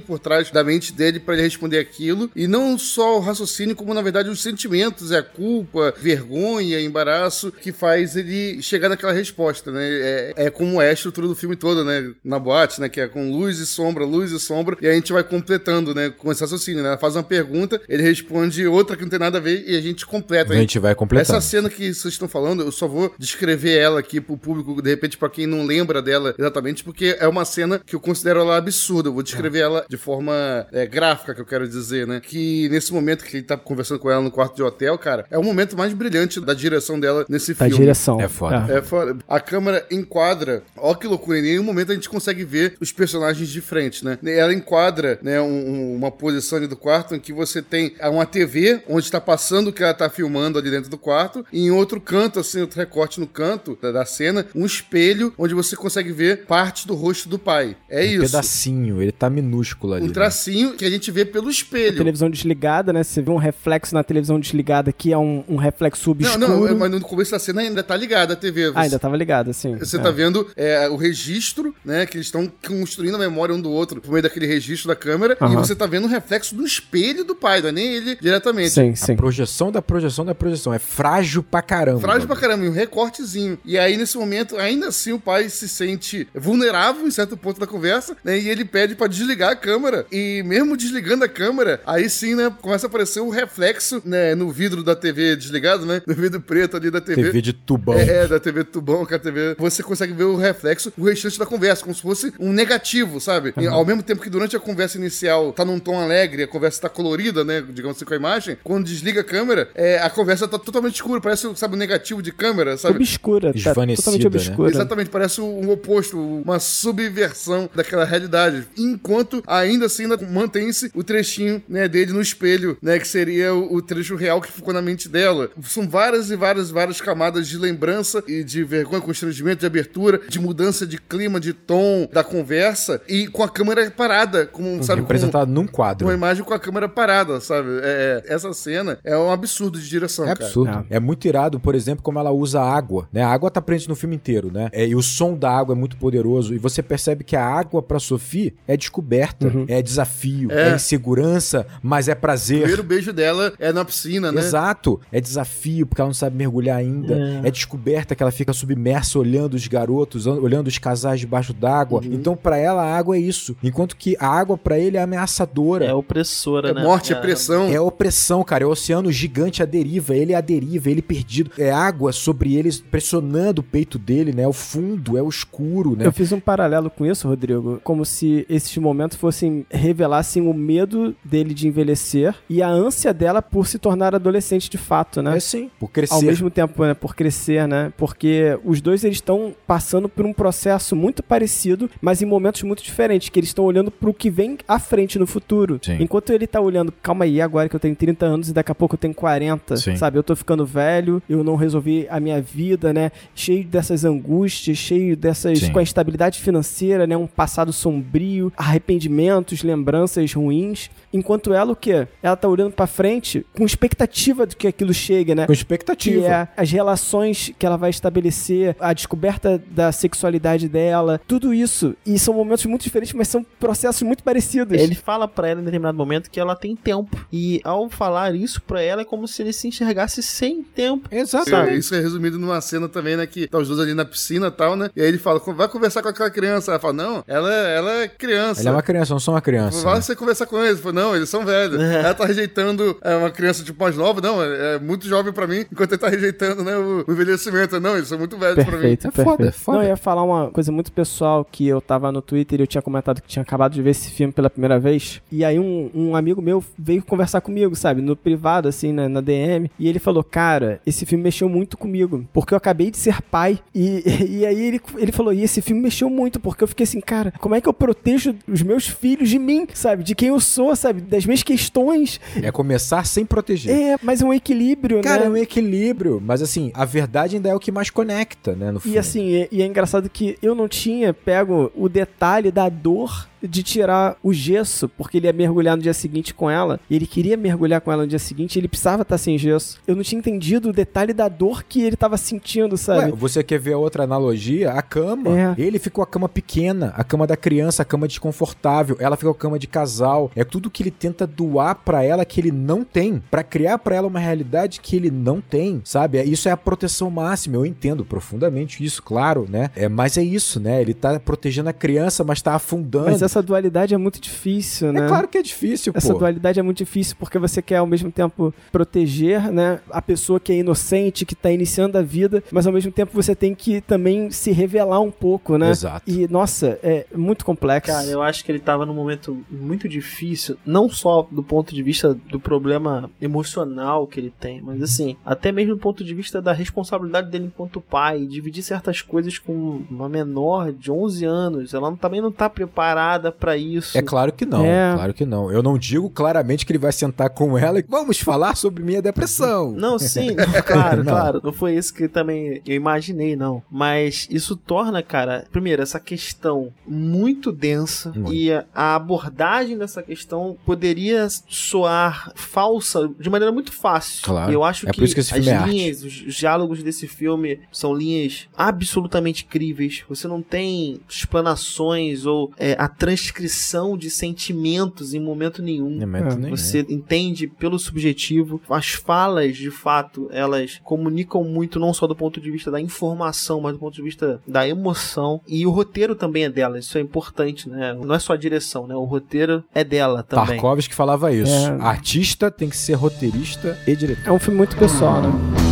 por 0.00 0.18
trás 0.18 0.50
da 0.50 0.62
mente 0.62 0.92
dele 0.92 1.20
pra 1.20 1.34
ele 1.34 1.42
responder 1.42 1.78
aquilo. 1.78 2.30
E 2.34 2.46
não 2.46 2.78
só 2.78 3.16
o 3.16 3.20
raciocínio, 3.20 3.76
como 3.76 3.94
na 3.94 4.02
verdade 4.02 4.28
os 4.28 4.42
sentimentos, 4.42 5.12
é 5.12 5.18
a 5.18 5.22
culpa, 5.22 5.94
vergonha, 5.98 6.80
embaraço, 6.80 7.52
que 7.52 7.72
faz 7.72 8.16
ele 8.16 8.62
chegar 8.62 8.88
naquela 8.88 9.12
resposta, 9.12 9.70
né? 9.70 9.82
É, 9.82 10.32
é 10.36 10.50
como 10.50 10.80
é 10.80 10.90
a 10.90 10.92
estrutura 10.92 11.26
do 11.26 11.34
filme 11.34 11.56
todo, 11.56 11.84
né? 11.84 12.12
Na 12.24 12.38
boate, 12.38 12.80
né? 12.80 12.88
Que 12.88 13.00
é 13.00 13.08
com 13.08 13.30
luz 13.30 13.58
e 13.58 13.66
sombra, 13.66 14.04
luz 14.04 14.32
e 14.32 14.40
sombra. 14.40 14.76
E 14.80 14.86
a 14.86 14.92
gente 14.92 15.12
vai 15.12 15.22
completando, 15.22 15.94
né? 15.94 16.10
Com 16.10 16.30
esse 16.30 16.40
raciocínio, 16.40 16.82
né? 16.82 16.90
Ela 16.90 16.98
faz 16.98 17.16
uma 17.16 17.22
pergunta, 17.22 17.80
ele 17.88 18.02
responde 18.02 18.66
outra 18.66 18.96
que 18.96 19.02
não 19.02 19.10
tem 19.10 19.18
nada 19.18 19.38
a 19.38 19.40
ver 19.40 19.64
e 19.66 19.76
a 19.76 19.80
gente 19.80 20.06
completa. 20.06 20.52
A 20.52 20.56
gente 20.56 20.78
vai 20.78 20.94
completando. 20.94 21.36
Essa 21.36 21.40
cena 21.40 21.68
que 21.68 21.92
vocês 21.92 22.14
estão 22.14 22.28
falando, 22.28 22.62
eu 22.62 22.72
só 22.72 22.86
vou 22.86 23.14
descrever 23.18 23.76
ela 23.76 24.00
aqui 24.00 24.20
pro 24.20 24.36
público, 24.36 24.80
de 24.80 24.90
repente, 24.90 25.16
pra 25.16 25.28
quem 25.28 25.46
não 25.46 25.64
lembra 25.64 26.02
dela 26.02 26.34
exatamente, 26.38 26.82
porque 26.84 27.16
é 27.18 27.26
uma 27.28 27.44
cena 27.44 27.80
que 27.84 27.94
eu 27.94 28.00
considero 28.00 28.40
ela 28.40 28.56
absurda. 28.56 29.08
Eu 29.08 29.12
vou 29.12 29.22
descrever 29.30 29.60
ela 29.60 29.84
de 29.88 29.96
forma 29.96 30.66
é, 30.72 30.86
gráfica, 30.86 31.34
que 31.34 31.40
eu 31.40 31.46
quero 31.46 31.68
dizer, 31.68 32.06
né? 32.06 32.20
Que 32.20 32.68
nesse 32.68 32.92
momento 32.92 33.24
que 33.24 33.36
ele 33.36 33.44
tá 33.44 33.56
conversando 33.56 33.98
com 34.00 34.10
ela 34.10 34.22
no 34.22 34.30
quarto 34.30 34.56
de 34.56 34.62
hotel, 34.62 34.96
cara, 34.98 35.24
é 35.30 35.38
o 35.38 35.42
momento 35.42 35.76
mais 35.76 35.92
brilhante 35.92 36.40
da 36.40 36.54
direção 36.54 36.98
dela 36.98 37.24
nesse 37.28 37.54
Da 37.54 37.64
filme. 37.66 37.76
direção. 37.78 38.20
É 38.20 38.28
foda. 38.28 38.66
É. 38.68 38.78
É 38.78 38.82
foda. 38.82 39.16
A 39.28 39.40
câmera 39.40 39.86
enquadra. 39.90 40.62
Ó, 40.76 40.94
que 40.94 41.06
loucura. 41.06 41.38
Em 41.38 41.42
nenhum 41.42 41.62
momento 41.62 41.92
a 41.92 41.94
gente 41.94 42.08
consegue 42.08 42.44
ver 42.44 42.74
os 42.80 42.92
personagens 42.92 43.48
de 43.48 43.60
frente, 43.60 44.04
né? 44.04 44.18
Ela 44.24 44.52
enquadra, 44.54 45.18
né, 45.22 45.40
um- 45.40 45.46
um- 45.46 45.94
uma 45.96 46.10
posição 46.10 46.58
ali 46.58 46.66
do 46.66 46.76
quarto 46.76 47.14
em 47.14 47.20
que 47.20 47.32
você 47.32 47.60
tem 47.62 47.94
uma 48.02 48.26
TV 48.26 48.82
onde 48.88 49.04
está 49.04 49.20
passando 49.20 49.68
o 49.68 49.72
que 49.72 49.82
ela 49.82 49.94
tá 49.94 50.08
filmando 50.10 50.58
ali 50.58 50.70
dentro 50.70 50.90
do 50.90 50.98
quarto. 50.98 51.44
E 51.52 51.64
em 51.66 51.70
outro 51.70 52.00
canto, 52.00 52.40
assim, 52.40 52.60
outro 52.60 52.78
recorte 52.78 53.20
no 53.20 53.26
canto 53.26 53.78
da, 53.80 53.92
da 53.92 54.04
cena, 54.04 54.46
um 54.54 54.64
espelho 54.66 55.32
onde 55.38 55.54
você 55.54 55.76
consegue 55.76 56.12
ver 56.12 56.44
parte 56.46 56.86
do 56.86 56.94
rosto 56.94 57.28
do 57.28 57.38
pai. 57.38 57.76
É 57.88 58.00
um 58.00 58.04
isso. 58.04 58.20
pedacinho, 58.26 59.00
ele 59.02 59.12
tá 59.20 59.28
minúsculo 59.28 59.92
ali. 59.92 60.04
Um 60.04 60.08
né? 60.08 60.14
tracinho 60.14 60.72
que 60.74 60.84
a 60.84 60.90
gente 60.90 61.10
vê 61.10 61.26
pelo 61.26 61.50
espelho. 61.50 61.96
Televisão 61.98 62.30
desligada, 62.30 62.90
né? 62.92 63.02
Você 63.04 63.20
vê 63.20 63.30
um 63.30 63.36
reflexo 63.36 63.94
na 63.94 64.02
televisão 64.02 64.40
desligada 64.40 64.90
que 64.92 65.12
é 65.12 65.18
um, 65.18 65.44
um 65.46 65.56
reflexo 65.56 66.06
Não, 66.06 66.12
obscuro. 66.12 66.68
não, 66.70 66.78
mas 66.78 66.90
no 66.90 67.00
começo 67.02 67.30
da 67.30 67.38
cena 67.38 67.60
ainda 67.60 67.82
tá 67.82 67.94
ligada 67.94 68.32
a 68.32 68.36
TV. 68.36 68.72
Ah, 68.74 68.80
ainda 68.80 68.98
tava 68.98 69.16
ligado, 69.16 69.50
assim. 69.50 69.76
Você 69.76 69.98
É. 69.98 70.00
tá 70.00 70.10
vendo 70.10 70.48
é, 70.56 70.88
o 70.88 70.96
registro, 70.96 71.74
né? 71.84 72.06
Que 72.06 72.16
eles 72.16 72.28
estão 72.28 72.50
construindo 72.66 73.14
a 73.16 73.18
memória 73.18 73.54
um 73.54 73.60
do 73.60 73.70
outro 73.70 74.00
por 74.00 74.10
meio 74.10 74.22
daquele 74.22 74.46
registro 74.46 74.88
da 74.88 74.96
câmera. 74.96 75.36
E 75.40 75.54
você 75.54 75.76
tá 75.76 75.86
vendo 75.86 76.04
o 76.04 76.08
reflexo 76.08 76.54
do 76.54 76.64
espelho 76.64 77.22
do 77.22 77.34
pai, 77.34 77.60
não 77.60 77.68
é 77.68 77.72
nem 77.72 77.92
ele 77.94 78.16
diretamente. 78.20 78.70
Sim, 78.70 78.90
A 78.92 78.96
sim. 78.96 79.16
projeção 79.16 79.70
da 79.70 79.82
projeção 79.82 80.24
da 80.24 80.34
projeção. 80.34 80.72
É 80.72 80.78
frágil 80.78 81.42
pra 81.42 81.60
caramba. 81.60 82.00
Frágil 82.00 82.26
pra 82.26 82.36
caramba, 82.36 82.64
e 82.64 82.68
um 82.68 82.72
recortezinho. 82.72 83.58
E 83.64 83.78
aí, 83.78 83.96
nesse 83.98 84.16
momento, 84.16 84.56
ainda 84.56 84.88
assim, 84.88 85.12
o 85.12 85.20
pai 85.20 85.48
se 85.50 85.68
sente 85.68 86.26
vulnerável 86.34 87.06
em 87.06 87.10
certo 87.10 87.36
ponto 87.36 87.60
da 87.60 87.66
conversa, 87.66 88.16
né? 88.24 88.38
E 88.38 88.48
ele 88.48 88.64
pede 88.64 88.94
pra 88.94 89.09
desligar 89.10 89.50
a 89.50 89.56
câmera. 89.56 90.06
e 90.10 90.42
mesmo 90.44 90.76
desligando 90.76 91.24
a 91.24 91.28
câmera, 91.28 91.80
aí 91.86 92.08
sim, 92.08 92.34
né, 92.34 92.52
começa 92.60 92.86
a 92.86 92.88
aparecer 92.88 93.20
o 93.20 93.30
reflexo, 93.30 94.02
né, 94.04 94.34
no 94.34 94.50
vidro 94.50 94.82
da 94.82 94.94
TV 94.94 95.36
desligado, 95.36 95.84
né, 95.84 96.02
no 96.06 96.14
vidro 96.14 96.40
preto 96.40 96.76
ali 96.76 96.90
da 96.90 97.00
TV. 97.00 97.22
TV 97.22 97.42
de 97.42 97.52
tubão. 97.52 97.98
É, 97.98 98.24
é, 98.24 98.26
da 98.26 98.40
TV 98.40 98.64
tubão, 98.64 99.04
que 99.04 99.14
a 99.14 99.18
TV. 99.18 99.54
Você 99.58 99.82
consegue 99.82 100.12
ver 100.12 100.24
o 100.24 100.36
reflexo, 100.36 100.92
o 100.96 101.04
restante 101.04 101.38
da 101.38 101.46
conversa, 101.46 101.82
como 101.82 101.94
se 101.94 102.02
fosse 102.02 102.32
um 102.38 102.52
negativo, 102.52 103.20
sabe? 103.20 103.52
E, 103.56 103.66
ao 103.66 103.84
mesmo 103.84 104.02
tempo 104.02 104.22
que 104.22 104.30
durante 104.30 104.56
a 104.56 104.60
conversa 104.60 104.98
inicial 104.98 105.52
tá 105.52 105.64
num 105.64 105.78
tom 105.78 105.98
alegre, 105.98 106.42
a 106.42 106.48
conversa 106.48 106.82
tá 106.82 106.88
colorida, 106.88 107.44
né? 107.44 107.62
Digamos 107.68 107.96
assim, 107.96 108.04
com 108.04 108.14
a 108.14 108.16
imagem, 108.16 108.56
quando 108.62 108.84
desliga 108.84 109.20
a 109.20 109.24
câmera, 109.24 109.68
é, 109.74 109.98
a 109.98 110.10
conversa 110.10 110.46
tá 110.46 110.58
totalmente 110.58 110.94
escura, 110.94 111.20
parece, 111.20 111.48
sabe, 111.56 111.74
um 111.74 111.78
negativo 111.78 112.22
de 112.22 112.32
câmera, 112.32 112.76
sabe? 112.76 112.96
Obscura, 112.96 113.52
tá 113.52 113.74
totalmente 113.74 114.22
né? 114.22 114.26
obscura. 114.26 114.70
Exatamente, 114.70 115.10
parece 115.10 115.40
um 115.40 115.70
oposto, 115.70 116.18
uma 116.18 116.58
subversão 116.58 117.68
daquela 117.74 118.04
realidade. 118.04 118.66
Enquanto 119.02 119.42
ainda 119.46 119.86
assim 119.86 120.02
ainda 120.02 120.18
mantém-se 120.26 120.90
o 120.94 121.02
trechinho 121.02 121.62
né, 121.68 121.88
dele 121.88 122.12
no 122.12 122.20
espelho, 122.20 122.76
né? 122.82 122.98
Que 122.98 123.08
seria 123.08 123.54
o, 123.54 123.74
o 123.76 123.82
trecho 123.82 124.14
real 124.14 124.40
que 124.40 124.52
ficou 124.52 124.72
na 124.74 124.82
mente 124.82 125.08
dela. 125.08 125.50
São 125.62 125.88
várias 125.88 126.30
e 126.30 126.36
várias, 126.36 126.70
várias 126.70 127.00
camadas 127.00 127.48
de 127.48 127.56
lembrança 127.58 128.22
e 128.28 128.44
de 128.44 128.62
vergonha, 128.62 129.00
constrangimento, 129.00 129.60
de 129.60 129.66
abertura, 129.66 130.20
de 130.28 130.38
mudança 130.38 130.86
de 130.86 131.00
clima, 131.00 131.40
de 131.40 131.52
tom 131.52 132.08
da 132.12 132.22
conversa, 132.22 133.00
e 133.08 133.26
com 133.26 133.42
a 133.42 133.48
câmera 133.48 133.90
parada, 133.90 134.46
como, 134.46 134.82
sabe, 134.82 135.00
com, 135.00 135.06
Representado 135.06 135.50
num 135.50 135.66
quadro. 135.66 136.06
uma 136.06 136.14
imagem 136.14 136.44
com 136.44 136.52
a 136.54 136.58
câmera 136.58 136.88
parada, 136.88 137.40
sabe? 137.40 137.68
É, 137.82 138.24
essa 138.26 138.52
cena 138.52 138.98
é 139.02 139.16
um 139.16 139.30
absurdo 139.30 139.78
de 139.78 139.88
direção, 139.88 140.24
É 140.24 140.28
cara. 140.34 140.44
absurdo. 140.44 140.86
É. 140.90 141.00
muito 141.00 141.26
irado, 141.26 141.58
por 141.58 141.74
exemplo, 141.74 142.02
como 142.02 142.18
ela 142.18 142.30
usa 142.30 142.60
a 142.60 142.76
água, 142.76 143.08
né? 143.12 143.22
A 143.22 143.28
água 143.28 143.50
tá 143.50 143.60
presente 143.60 143.88
no 143.88 143.96
filme 143.96 144.16
inteiro, 144.16 144.50
né? 144.52 144.68
É, 144.72 144.86
e 144.86 144.94
o 144.94 145.02
som 145.02 145.34
da 145.36 145.50
água 145.50 145.74
é 145.74 145.78
muito 145.78 145.96
poderoso. 145.96 146.54
E 146.54 146.58
você 146.58 146.82
percebe 146.82 147.24
que 147.24 147.36
a 147.36 147.44
água 147.44 147.82
pra 147.82 147.98
Sophie 147.98 148.54
é 148.66 148.76
descoberta, 148.90 149.50
é 149.68 149.80
desafio, 149.80 150.50
é. 150.50 150.70
É. 150.70 150.74
insegurança, 150.74 151.66
mas 151.82 152.08
é 152.08 152.12
O 152.12 152.16
prazer. 152.16 152.58
primeiro 152.58 152.82
beijo 152.82 153.12
dela 153.12 153.52
é 153.58 153.72
na 153.72 153.84
piscina, 153.84 154.32
né? 154.32 154.40
Exato. 154.40 155.00
É 155.12 155.20
desafio, 155.20 155.86
porque 155.86 156.00
ela 156.00 156.08
não 156.08 156.14
sabe 156.14 156.36
mergulhar 156.36 156.76
ainda. 156.78 157.14
É, 157.44 157.50
descoberta 157.50 158.14
que 158.14 158.22
ela 158.22 158.32
fica 158.32 158.52
submersa 158.52 159.18
olhando 159.18 159.54
os 159.54 159.66
garotos, 159.68 160.26
an- 160.26 160.40
olhando 160.40 160.66
os 160.66 160.76
casais 160.78 161.20
debaixo 161.20 161.52
d'água. 161.54 162.00
Uhum. 162.04 162.12
Então, 162.12 162.36
pra 162.36 162.56
ela, 162.58 162.82
a 162.82 162.96
água 162.96 163.16
é 163.16 163.20
isso. 163.20 163.56
Enquanto 163.62 163.96
que 163.96 164.16
a 164.18 164.26
água, 164.26 164.58
pra 164.58 164.78
ele, 164.78 164.96
é 164.96 165.02
ameaçadora. 165.02 165.84
É 165.84 165.94
opressora, 165.94 166.70
É 166.70 166.74
né? 166.74 166.82
morte, 166.82 167.12
é 167.12 167.16
pressão. 167.16 167.68
É 167.68 167.80
opressão, 167.80 168.42
cara. 168.42 168.64
É 168.64 168.66
o 168.66 168.70
oceano 168.70 169.10
gigante 169.12 169.62
à 169.62 169.66
deriva. 169.66 170.14
Ele 170.16 170.32
é 170.32 170.36
a 170.36 170.40
deriva, 170.40 170.90
ele 170.90 171.02
perdido. 171.02 171.50
É 171.58 171.70
água 171.70 172.12
sobre 172.12 172.54
ele, 172.56 172.70
pressionando 172.90 173.60
o 173.60 173.64
peito 173.64 173.98
dele, 173.98 174.32
né? 174.32 174.42
É 174.42 174.48
o 174.48 174.52
fundo, 174.52 175.16
é 175.16 175.22
o 175.22 175.28
escuro, 175.28 175.96
né? 175.96 176.06
Eu 176.06 176.12
fiz 176.12 176.32
um 176.32 176.40
paralelo 176.40 176.90
com 176.90 177.06
isso, 177.06 177.28
Rodrigo, 177.28 177.80
como 177.84 178.04
se 178.04 178.44
esses 178.48 178.76
momentos 178.80 179.16
fossem 179.16 179.64
revelassem 179.70 180.46
o 180.46 180.52
medo 180.54 181.14
dele 181.24 181.54
de 181.54 181.68
envelhecer 181.68 182.34
e 182.48 182.62
a 182.62 182.68
ânsia 182.68 183.12
dela 183.12 183.42
por 183.42 183.66
se 183.66 183.78
tornar 183.78 184.14
adolescente 184.14 184.70
de 184.70 184.78
fato, 184.78 185.22
né? 185.22 185.36
É 185.36 185.40
sim, 185.40 185.70
por 185.78 185.90
crescer. 185.90 186.14
Ao 186.14 186.22
mesmo 186.22 186.50
tempo, 186.50 186.84
né, 186.84 186.94
por 186.94 187.14
crescer, 187.14 187.66
né? 187.68 187.92
Porque 187.96 188.58
os 188.64 188.80
dois 188.80 189.04
eles 189.04 189.18
estão 189.18 189.54
passando 189.66 190.08
por 190.08 190.24
um 190.24 190.32
processo 190.32 190.96
muito 190.96 191.22
parecido, 191.22 191.90
mas 192.00 192.22
em 192.22 192.26
momentos 192.26 192.62
muito 192.62 192.82
diferentes, 192.82 193.28
que 193.28 193.38
eles 193.38 193.50
estão 193.50 193.64
olhando 193.64 193.90
pro 193.90 194.14
que 194.14 194.30
vem 194.30 194.58
à 194.66 194.78
frente 194.78 195.18
no 195.18 195.26
futuro. 195.26 195.78
Sim. 195.82 195.98
Enquanto 196.00 196.30
ele 196.30 196.46
tá 196.46 196.60
olhando, 196.60 196.92
calma 197.02 197.24
aí, 197.24 197.40
agora 197.40 197.68
que 197.68 197.76
eu 197.76 197.80
tenho 197.80 197.94
30 197.94 198.26
anos 198.26 198.48
e 198.48 198.52
daqui 198.52 198.72
a 198.72 198.74
pouco 198.74 198.94
eu 198.94 198.98
tenho 198.98 199.14
40, 199.14 199.76
Sim. 199.76 199.96
sabe? 199.96 200.18
Eu 200.18 200.22
tô 200.22 200.34
ficando 200.34 200.64
velho, 200.64 201.22
eu 201.28 201.44
não 201.44 201.56
resolvi 201.56 202.06
a 202.10 202.18
minha 202.18 202.40
vida, 202.40 202.92
né? 202.92 203.10
Cheio 203.34 203.64
dessas 203.64 204.04
angústias, 204.04 204.76
cheio 204.76 205.16
dessas 205.16 205.58
Sim. 205.58 205.72
com 205.72 205.78
a 205.78 205.82
instabilidade 205.82 206.40
financeira, 206.40 207.06
né? 207.06 207.16
Um 207.16 207.26
passado 207.26 207.72
sombrio, 207.72 208.52
arrependimentos, 208.70 209.62
lembranças 209.62 210.32
ruins. 210.32 210.90
Enquanto 211.12 211.52
ela 211.52 211.72
o 211.72 211.76
quê? 211.76 212.06
Ela 212.22 212.36
tá 212.36 212.48
olhando 212.48 212.72
pra 212.72 212.86
frente 212.86 213.44
com 213.54 213.66
expectativa 213.66 214.46
de 214.46 214.56
que 214.56 214.66
aquilo 214.66 214.94
chegue, 214.94 215.34
né? 215.34 215.46
Com 215.46 215.52
que 215.52 215.58
expectativa. 215.58 216.26
é 216.26 216.48
as 216.56 216.70
relações 216.70 217.52
que 217.58 217.66
ela 217.66 217.76
vai 217.76 217.90
estabelecer, 217.90 218.76
a 218.78 218.92
descoberta 218.92 219.62
da 219.70 219.90
sexualidade 219.90 220.68
dela, 220.68 221.20
tudo 221.26 221.52
isso. 221.52 221.96
E 222.06 222.18
são 222.18 222.32
momentos 222.32 222.64
muito 222.66 222.82
diferentes, 222.82 223.12
mas 223.12 223.28
são 223.28 223.44
processos 223.58 224.02
muito 224.02 224.22
parecidos. 224.22 224.80
Ele 224.80 224.94
fala 224.94 225.26
pra 225.26 225.48
ela 225.48 225.60
em 225.60 225.64
determinado 225.64 225.98
momento 225.98 226.30
que 226.30 226.38
ela 226.38 226.54
tem 226.54 226.76
tempo. 226.76 227.26
E 227.32 227.60
ao 227.64 227.90
falar 227.90 228.34
isso 228.34 228.62
pra 228.62 228.80
ela 228.80 229.02
é 229.02 229.04
como 229.04 229.26
se 229.26 229.42
ele 229.42 229.52
se 229.52 229.66
enxergasse 229.66 230.22
sem 230.22 230.62
tempo. 230.62 231.08
Exato. 231.10 231.54
É, 231.54 231.76
isso 231.76 231.94
é 231.94 232.00
resumido 232.00 232.38
numa 232.38 232.60
cena 232.60 232.88
também, 232.88 233.16
né? 233.16 233.26
Que 233.26 233.48
tá 233.48 233.58
os 233.58 233.68
dois 233.68 233.80
ali 233.80 233.94
na 233.94 234.04
piscina 234.04 234.46
e 234.46 234.50
tal, 234.50 234.76
né? 234.76 234.90
E 234.94 235.02
aí 235.02 235.08
ele 235.08 235.18
fala, 235.18 235.40
vai 235.40 235.68
conversar 235.68 236.02
com 236.02 236.08
aquela 236.08 236.30
criança. 236.30 236.70
Ela 236.70 236.80
fala, 236.80 236.92
não, 236.92 237.24
ela, 237.26 237.52
ela 237.52 238.02
é 238.02 238.08
criança. 238.08 238.59
Ele 238.60 238.68
é 238.68 238.72
uma 238.72 238.82
criança, 238.82 239.12
não 239.12 239.20
sou 239.20 239.34
uma 239.34 239.40
criança. 239.40 239.84
Vai 239.84 239.94
né? 239.96 240.00
você 240.00 240.16
conversar 240.16 240.46
com 240.46 240.58
eles. 240.62 240.80
Fala, 240.80 240.94
não, 240.94 241.16
eles 241.16 241.28
são 241.28 241.44
velhos. 241.44 241.80
É. 241.80 242.00
Ela 242.00 242.14
tá 242.14 242.26
rejeitando 242.26 242.96
é, 243.02 243.16
uma 243.16 243.30
criança 243.30 243.64
tipo 243.64 243.82
mais 243.82 243.96
nova. 243.96 244.20
Não, 244.20 244.42
é, 244.42 244.76
é 244.76 244.78
muito 244.78 245.06
jovem 245.06 245.32
pra 245.32 245.46
mim. 245.46 245.64
Enquanto 245.70 245.92
ele 245.92 245.98
tá 245.98 246.08
rejeitando, 246.08 246.62
né, 246.62 246.76
o, 246.76 247.04
o 247.06 247.12
envelhecimento. 247.12 247.78
Não, 247.80 247.96
eles 247.96 248.08
são 248.08 248.18
muito 248.18 248.36
velhos 248.36 248.64
pra 248.64 248.64
mim. 248.64 248.70
Perfeito, 248.70 249.06
É 249.08 249.10
perfeito. 249.10 249.30
foda, 249.30 249.48
é 249.48 249.52
foda. 249.52 249.78
Não, 249.78 249.84
eu 249.84 249.90
ia 249.90 249.96
falar 249.96 250.22
uma 250.22 250.50
coisa 250.50 250.70
muito 250.72 250.92
pessoal 250.92 251.46
que 251.50 251.66
eu 251.66 251.80
tava 251.80 252.10
no 252.12 252.22
Twitter 252.22 252.60
e 252.60 252.62
eu 252.62 252.66
tinha 252.66 252.82
comentado 252.82 253.20
que 253.20 253.28
tinha 253.28 253.42
acabado 253.42 253.72
de 253.72 253.82
ver 253.82 253.90
esse 253.90 254.10
filme 254.10 254.32
pela 254.32 254.50
primeira 254.50 254.78
vez. 254.78 255.20
E 255.30 255.44
aí 255.44 255.58
um, 255.58 255.90
um 255.94 256.16
amigo 256.16 256.40
meu 256.42 256.62
veio 256.78 257.02
conversar 257.02 257.40
comigo, 257.40 257.74
sabe? 257.76 258.00
No 258.00 258.16
privado, 258.16 258.68
assim, 258.68 258.92
na, 258.92 259.08
na 259.08 259.20
DM. 259.20 259.70
E 259.78 259.88
ele 259.88 259.98
falou, 259.98 260.22
cara, 260.22 260.80
esse 260.86 261.06
filme 261.06 261.24
mexeu 261.24 261.48
muito 261.48 261.76
comigo. 261.76 262.24
Porque 262.32 262.54
eu 262.54 262.58
acabei 262.58 262.90
de 262.90 262.96
ser 262.96 263.20
pai. 263.22 263.58
E, 263.74 264.02
e 264.40 264.46
aí 264.46 264.60
ele, 264.60 264.80
ele 264.96 265.12
falou, 265.12 265.32
e 265.32 265.42
esse 265.42 265.60
filme 265.60 265.80
mexeu 265.82 266.08
muito. 266.10 266.40
Porque 266.40 266.64
eu 266.64 266.68
fiquei 266.68 266.84
assim, 266.84 267.00
cara, 267.00 267.32
como 267.40 267.54
é 267.54 267.60
que 267.60 267.68
eu 267.68 267.72
protejo 267.72 268.34
os 268.46 268.62
meus 268.62 268.86
filhos 268.86 269.28
de 269.28 269.38
mim, 269.38 269.66
sabe? 269.74 270.02
De 270.02 270.14
quem 270.14 270.28
eu 270.28 270.40
sou, 270.40 270.74
sabe? 270.74 271.00
Das 271.00 271.24
minhas 271.24 271.42
questões. 271.42 272.20
É 272.42 272.50
começar 272.50 273.06
sem 273.06 273.24
proteger. 273.24 273.74
É, 273.74 273.96
mas 274.02 274.22
é 274.22 274.24
um 274.24 274.32
equilíbrio, 274.34 275.00
Cara, 275.00 275.20
né? 275.22 275.26
é 275.26 275.30
um 275.30 275.36
equilíbrio. 275.36 276.20
Mas 276.24 276.42
assim, 276.42 276.70
a 276.74 276.84
verdade 276.84 277.36
ainda 277.36 277.48
é 277.48 277.54
o 277.54 277.60
que 277.60 277.72
mais 277.72 277.90
conecta, 277.90 278.54
né? 278.54 278.70
No 278.70 278.80
fundo. 278.80 278.94
E 278.94 278.98
assim, 278.98 279.34
é, 279.34 279.48
e 279.50 279.62
é 279.62 279.66
engraçado 279.66 280.08
que 280.08 280.36
eu 280.42 280.54
não 280.54 280.68
tinha 280.68 281.12
pego 281.12 281.70
o 281.74 281.88
detalhe 281.88 282.50
da 282.50 282.68
dor 282.68 283.28
de 283.42 283.62
tirar 283.62 284.16
o 284.22 284.32
gesso, 284.32 284.88
porque 284.88 285.16
ele 285.18 285.26
ia 285.26 285.32
mergulhar 285.32 285.76
no 285.76 285.82
dia 285.82 285.94
seguinte 285.94 286.34
com 286.34 286.50
ela, 286.50 286.78
e 286.88 286.96
ele 286.96 287.06
queria 287.06 287.36
mergulhar 287.36 287.80
com 287.80 287.90
ela 287.92 288.02
no 288.02 288.08
dia 288.08 288.18
seguinte, 288.18 288.56
e 288.56 288.58
ele 288.60 288.68
precisava 288.68 289.02
estar 289.02 289.18
sem 289.18 289.36
gesso. 289.38 289.78
Eu 289.86 289.96
não 289.96 290.02
tinha 290.02 290.18
entendido 290.18 290.70
o 290.70 290.72
detalhe 290.72 291.12
da 291.12 291.28
dor 291.28 291.62
que 291.64 291.82
ele 291.82 291.96
tava 291.96 292.16
sentindo, 292.16 292.76
sabe? 292.76 293.10
Ué, 293.10 293.16
você 293.16 293.42
quer 293.42 293.58
ver 293.58 293.72
a 293.74 293.78
outra 293.78 294.04
analogia? 294.04 294.72
A 294.72 294.82
cama. 294.82 295.30
É. 295.38 295.54
Ele 295.60 295.78
ficou 295.78 296.02
a 296.02 296.06
cama 296.06 296.28
pequena, 296.28 296.92
a 296.96 297.02
cama 297.04 297.26
da 297.26 297.36
criança, 297.36 297.82
a 297.82 297.84
cama 297.84 298.06
desconfortável. 298.06 298.96
Ela 298.98 299.16
ficou 299.16 299.32
a 299.32 299.34
cama 299.34 299.58
de 299.58 299.66
casal. 299.66 300.30
É 300.36 300.44
tudo 300.44 300.70
que 300.70 300.82
ele 300.82 300.90
tenta 300.90 301.26
doar 301.26 301.74
pra 301.76 302.02
ela 302.02 302.24
que 302.24 302.40
ele 302.40 302.50
não 302.52 302.84
tem, 302.84 303.22
Pra 303.30 303.42
criar 303.42 303.78
pra 303.78 303.94
ela 303.96 304.06
uma 304.08 304.18
realidade 304.18 304.80
que 304.80 304.96
ele 304.96 305.10
não 305.10 305.40
tem, 305.40 305.80
sabe? 305.84 306.18
É- 306.18 306.24
Isso 306.24 306.48
é 306.48 306.52
a 306.52 306.56
proteção 306.56 307.10
máxima. 307.10 307.56
Eu 307.56 307.66
entendo 307.66 308.04
profundamente 308.04 308.84
isso, 308.84 309.02
claro, 309.02 309.46
né? 309.48 309.70
É, 309.74 309.88
mas 309.88 310.16
é 310.18 310.22
isso, 310.22 310.60
né? 310.60 310.80
Ele 310.80 310.94
tá 310.94 311.18
protegendo 311.18 311.68
a 311.68 311.72
criança, 311.72 312.22
mas 312.24 312.40
tá 312.42 312.54
afundando. 312.54 313.06
Mas 313.10 313.22
essa 313.30 313.42
dualidade 313.42 313.94
é 313.94 313.98
muito 313.98 314.20
difícil, 314.20 314.92
né? 314.92 315.04
É 315.04 315.08
claro 315.08 315.28
que 315.28 315.38
é 315.38 315.42
difícil, 315.42 315.92
Essa 315.94 316.12
pô. 316.12 316.18
dualidade 316.18 316.58
é 316.58 316.62
muito 316.62 316.78
difícil 316.78 317.16
porque 317.18 317.38
você 317.38 317.62
quer 317.62 317.76
ao 317.76 317.86
mesmo 317.86 318.10
tempo 318.10 318.52
proteger, 318.72 319.50
né, 319.52 319.80
a 319.90 320.02
pessoa 320.02 320.40
que 320.40 320.52
é 320.52 320.56
inocente, 320.56 321.24
que 321.24 321.34
tá 321.34 321.50
iniciando 321.50 321.96
a 321.96 322.02
vida, 322.02 322.42
mas 322.50 322.66
ao 322.66 322.72
mesmo 322.72 322.90
tempo 322.90 323.12
você 323.14 323.34
tem 323.34 323.54
que 323.54 323.80
também 323.80 324.30
se 324.30 324.50
revelar 324.50 325.00
um 325.00 325.10
pouco, 325.10 325.56
né? 325.56 325.70
Exato. 325.70 326.10
E 326.10 326.26
nossa, 326.28 326.78
é 326.82 327.06
muito 327.14 327.44
complexo. 327.44 327.92
Cara, 327.92 328.06
eu 328.06 328.22
acho 328.22 328.44
que 328.44 328.50
ele 328.50 328.58
tava 328.58 328.84
num 328.84 328.94
momento 328.94 329.38
muito 329.50 329.88
difícil, 329.88 330.56
não 330.66 330.88
só 330.88 331.26
do 331.30 331.42
ponto 331.42 331.74
de 331.74 331.82
vista 331.82 332.14
do 332.14 332.40
problema 332.40 333.10
emocional 333.20 334.06
que 334.06 334.18
ele 334.18 334.32
tem, 334.40 334.60
mas 334.60 334.82
assim, 334.82 335.16
até 335.24 335.52
mesmo 335.52 335.74
do 335.74 335.80
ponto 335.80 336.02
de 336.02 336.14
vista 336.14 336.42
da 336.42 336.52
responsabilidade 336.52 337.30
dele 337.30 337.46
enquanto 337.46 337.80
pai, 337.80 338.26
dividir 338.26 338.62
certas 338.62 339.02
coisas 339.02 339.38
com 339.38 339.82
uma 339.90 340.08
menor 340.08 340.72
de 340.72 340.90
11 340.90 341.24
anos, 341.24 341.74
ela 341.74 341.94
também 341.96 342.20
não 342.20 342.32
tá 342.32 342.48
preparada 342.50 343.19
pra 343.32 343.56
isso. 343.56 343.98
É 343.98 344.02
claro 344.02 344.32
que 344.32 344.46
não, 344.46 344.64
É. 344.64 344.94
claro 344.94 345.12
que 345.12 345.24
não. 345.26 345.50
Eu 345.50 345.62
não 345.62 345.76
digo 345.76 346.08
claramente 346.08 346.64
que 346.64 346.70
ele 346.70 346.78
vai 346.78 346.92
sentar 346.92 347.30
com 347.30 347.58
ela 347.58 347.80
e 347.80 347.84
vamos 347.88 348.20
falar 348.20 348.54
sobre 348.56 348.84
minha 348.84 349.02
depressão. 349.02 349.72
Não, 349.80 349.98
sim, 349.98 350.30
não, 350.36 350.44
claro, 350.62 350.98
Não. 351.02 351.12
claro. 351.12 351.40
Não 351.42 351.52
foi 351.52 351.74
isso 351.74 351.92
que 351.92 352.06
também 352.06 352.60
eu 352.66 352.74
imaginei, 352.76 353.34
não. 353.34 353.62
Mas 353.70 354.28
isso 354.30 354.54
torna, 354.54 355.02
cara, 355.02 355.44
primeiro, 355.50 355.82
essa 355.82 355.98
questão 355.98 356.72
muito 356.86 357.50
densa 357.50 358.12
Muito. 358.14 358.32
e 358.32 358.52
a- 358.52 358.64
abordagem 358.74 359.76
dessa 359.78 360.02
questão 360.02 360.56
poderia 360.64 361.26
soar 361.48 362.32
falsa 362.34 363.10
de 363.18 363.28
maneira 363.30 363.52
muito 363.52 363.72
fácil. 363.72 364.22
Claro. 364.24 364.52
Eu 364.52 364.62
acho 364.62 364.86
É 364.88 364.92
que, 364.92 364.98
por 364.98 365.04
isso 365.04 365.14
que 365.14 365.20
esse 365.20 365.34
as 365.36 365.46
é 365.46 365.66
linhas, 365.66 366.02
os, 366.04 366.22
os 366.26 366.34
diálogos 366.34 366.82
desse 366.82 367.08
filme 367.08 367.60
são 367.72 367.94
linhas 367.94 368.48
absolutamente 368.56 369.44
críveis. 369.44 370.04
Você 370.08 370.28
não 370.28 370.42
tem 370.42 371.00
explanações 371.08 372.26
ou 372.26 372.52
é, 372.58 372.76
a 372.78 372.88
transcrição 373.10 373.96
de 373.96 374.08
sentimentos 374.10 375.14
em 375.14 375.20
momento 375.20 375.62
nenhum. 375.62 375.98
Momento 375.98 376.34
É, 376.34 376.36
nenhum. 376.36 376.56
Você 376.56 376.86
entende 376.88 377.46
pelo 377.46 377.78
subjetivo. 377.78 378.60
As 378.70 378.90
falas, 378.90 379.56
de 379.56 379.70
fato, 379.70 380.28
elas 380.32 380.80
comunicam 380.84 381.42
muito, 381.42 381.80
não 381.80 381.92
só 381.92 382.06
do 382.06 382.14
ponto 382.14 382.40
de 382.40 382.50
vista 382.50 382.70
da 382.70 382.80
informação, 382.80 383.60
mas 383.60 383.72
do 383.72 383.78
ponto 383.78 383.94
de 383.94 384.02
vista 384.02 384.40
da 384.46 384.66
emoção. 384.68 385.40
E 385.46 385.66
o 385.66 385.70
roteiro 385.70 386.14
também 386.14 386.44
é 386.44 386.50
dela, 386.50 386.78
isso 386.78 386.96
é 386.96 387.00
importante, 387.00 387.68
né? 387.68 387.94
Não 387.94 388.14
é 388.14 388.18
só 388.18 388.34
a 388.34 388.36
direção, 388.36 388.86
né? 388.86 388.94
O 388.94 389.04
roteiro 389.04 389.64
é 389.74 389.82
dela 389.82 390.22
também. 390.22 390.46
Tarkovsky 390.46 390.94
falava 390.94 391.32
isso. 391.32 391.52
É. 391.52 391.80
Artista 391.80 392.50
tem 392.50 392.68
que 392.68 392.76
ser 392.76 392.94
roteirista 392.94 393.78
e 393.86 393.96
diretor. 393.96 394.28
É 394.28 394.32
um 394.32 394.38
filme 394.38 394.58
muito 394.58 394.76
pessoal, 394.76 395.22
né? 395.22 395.69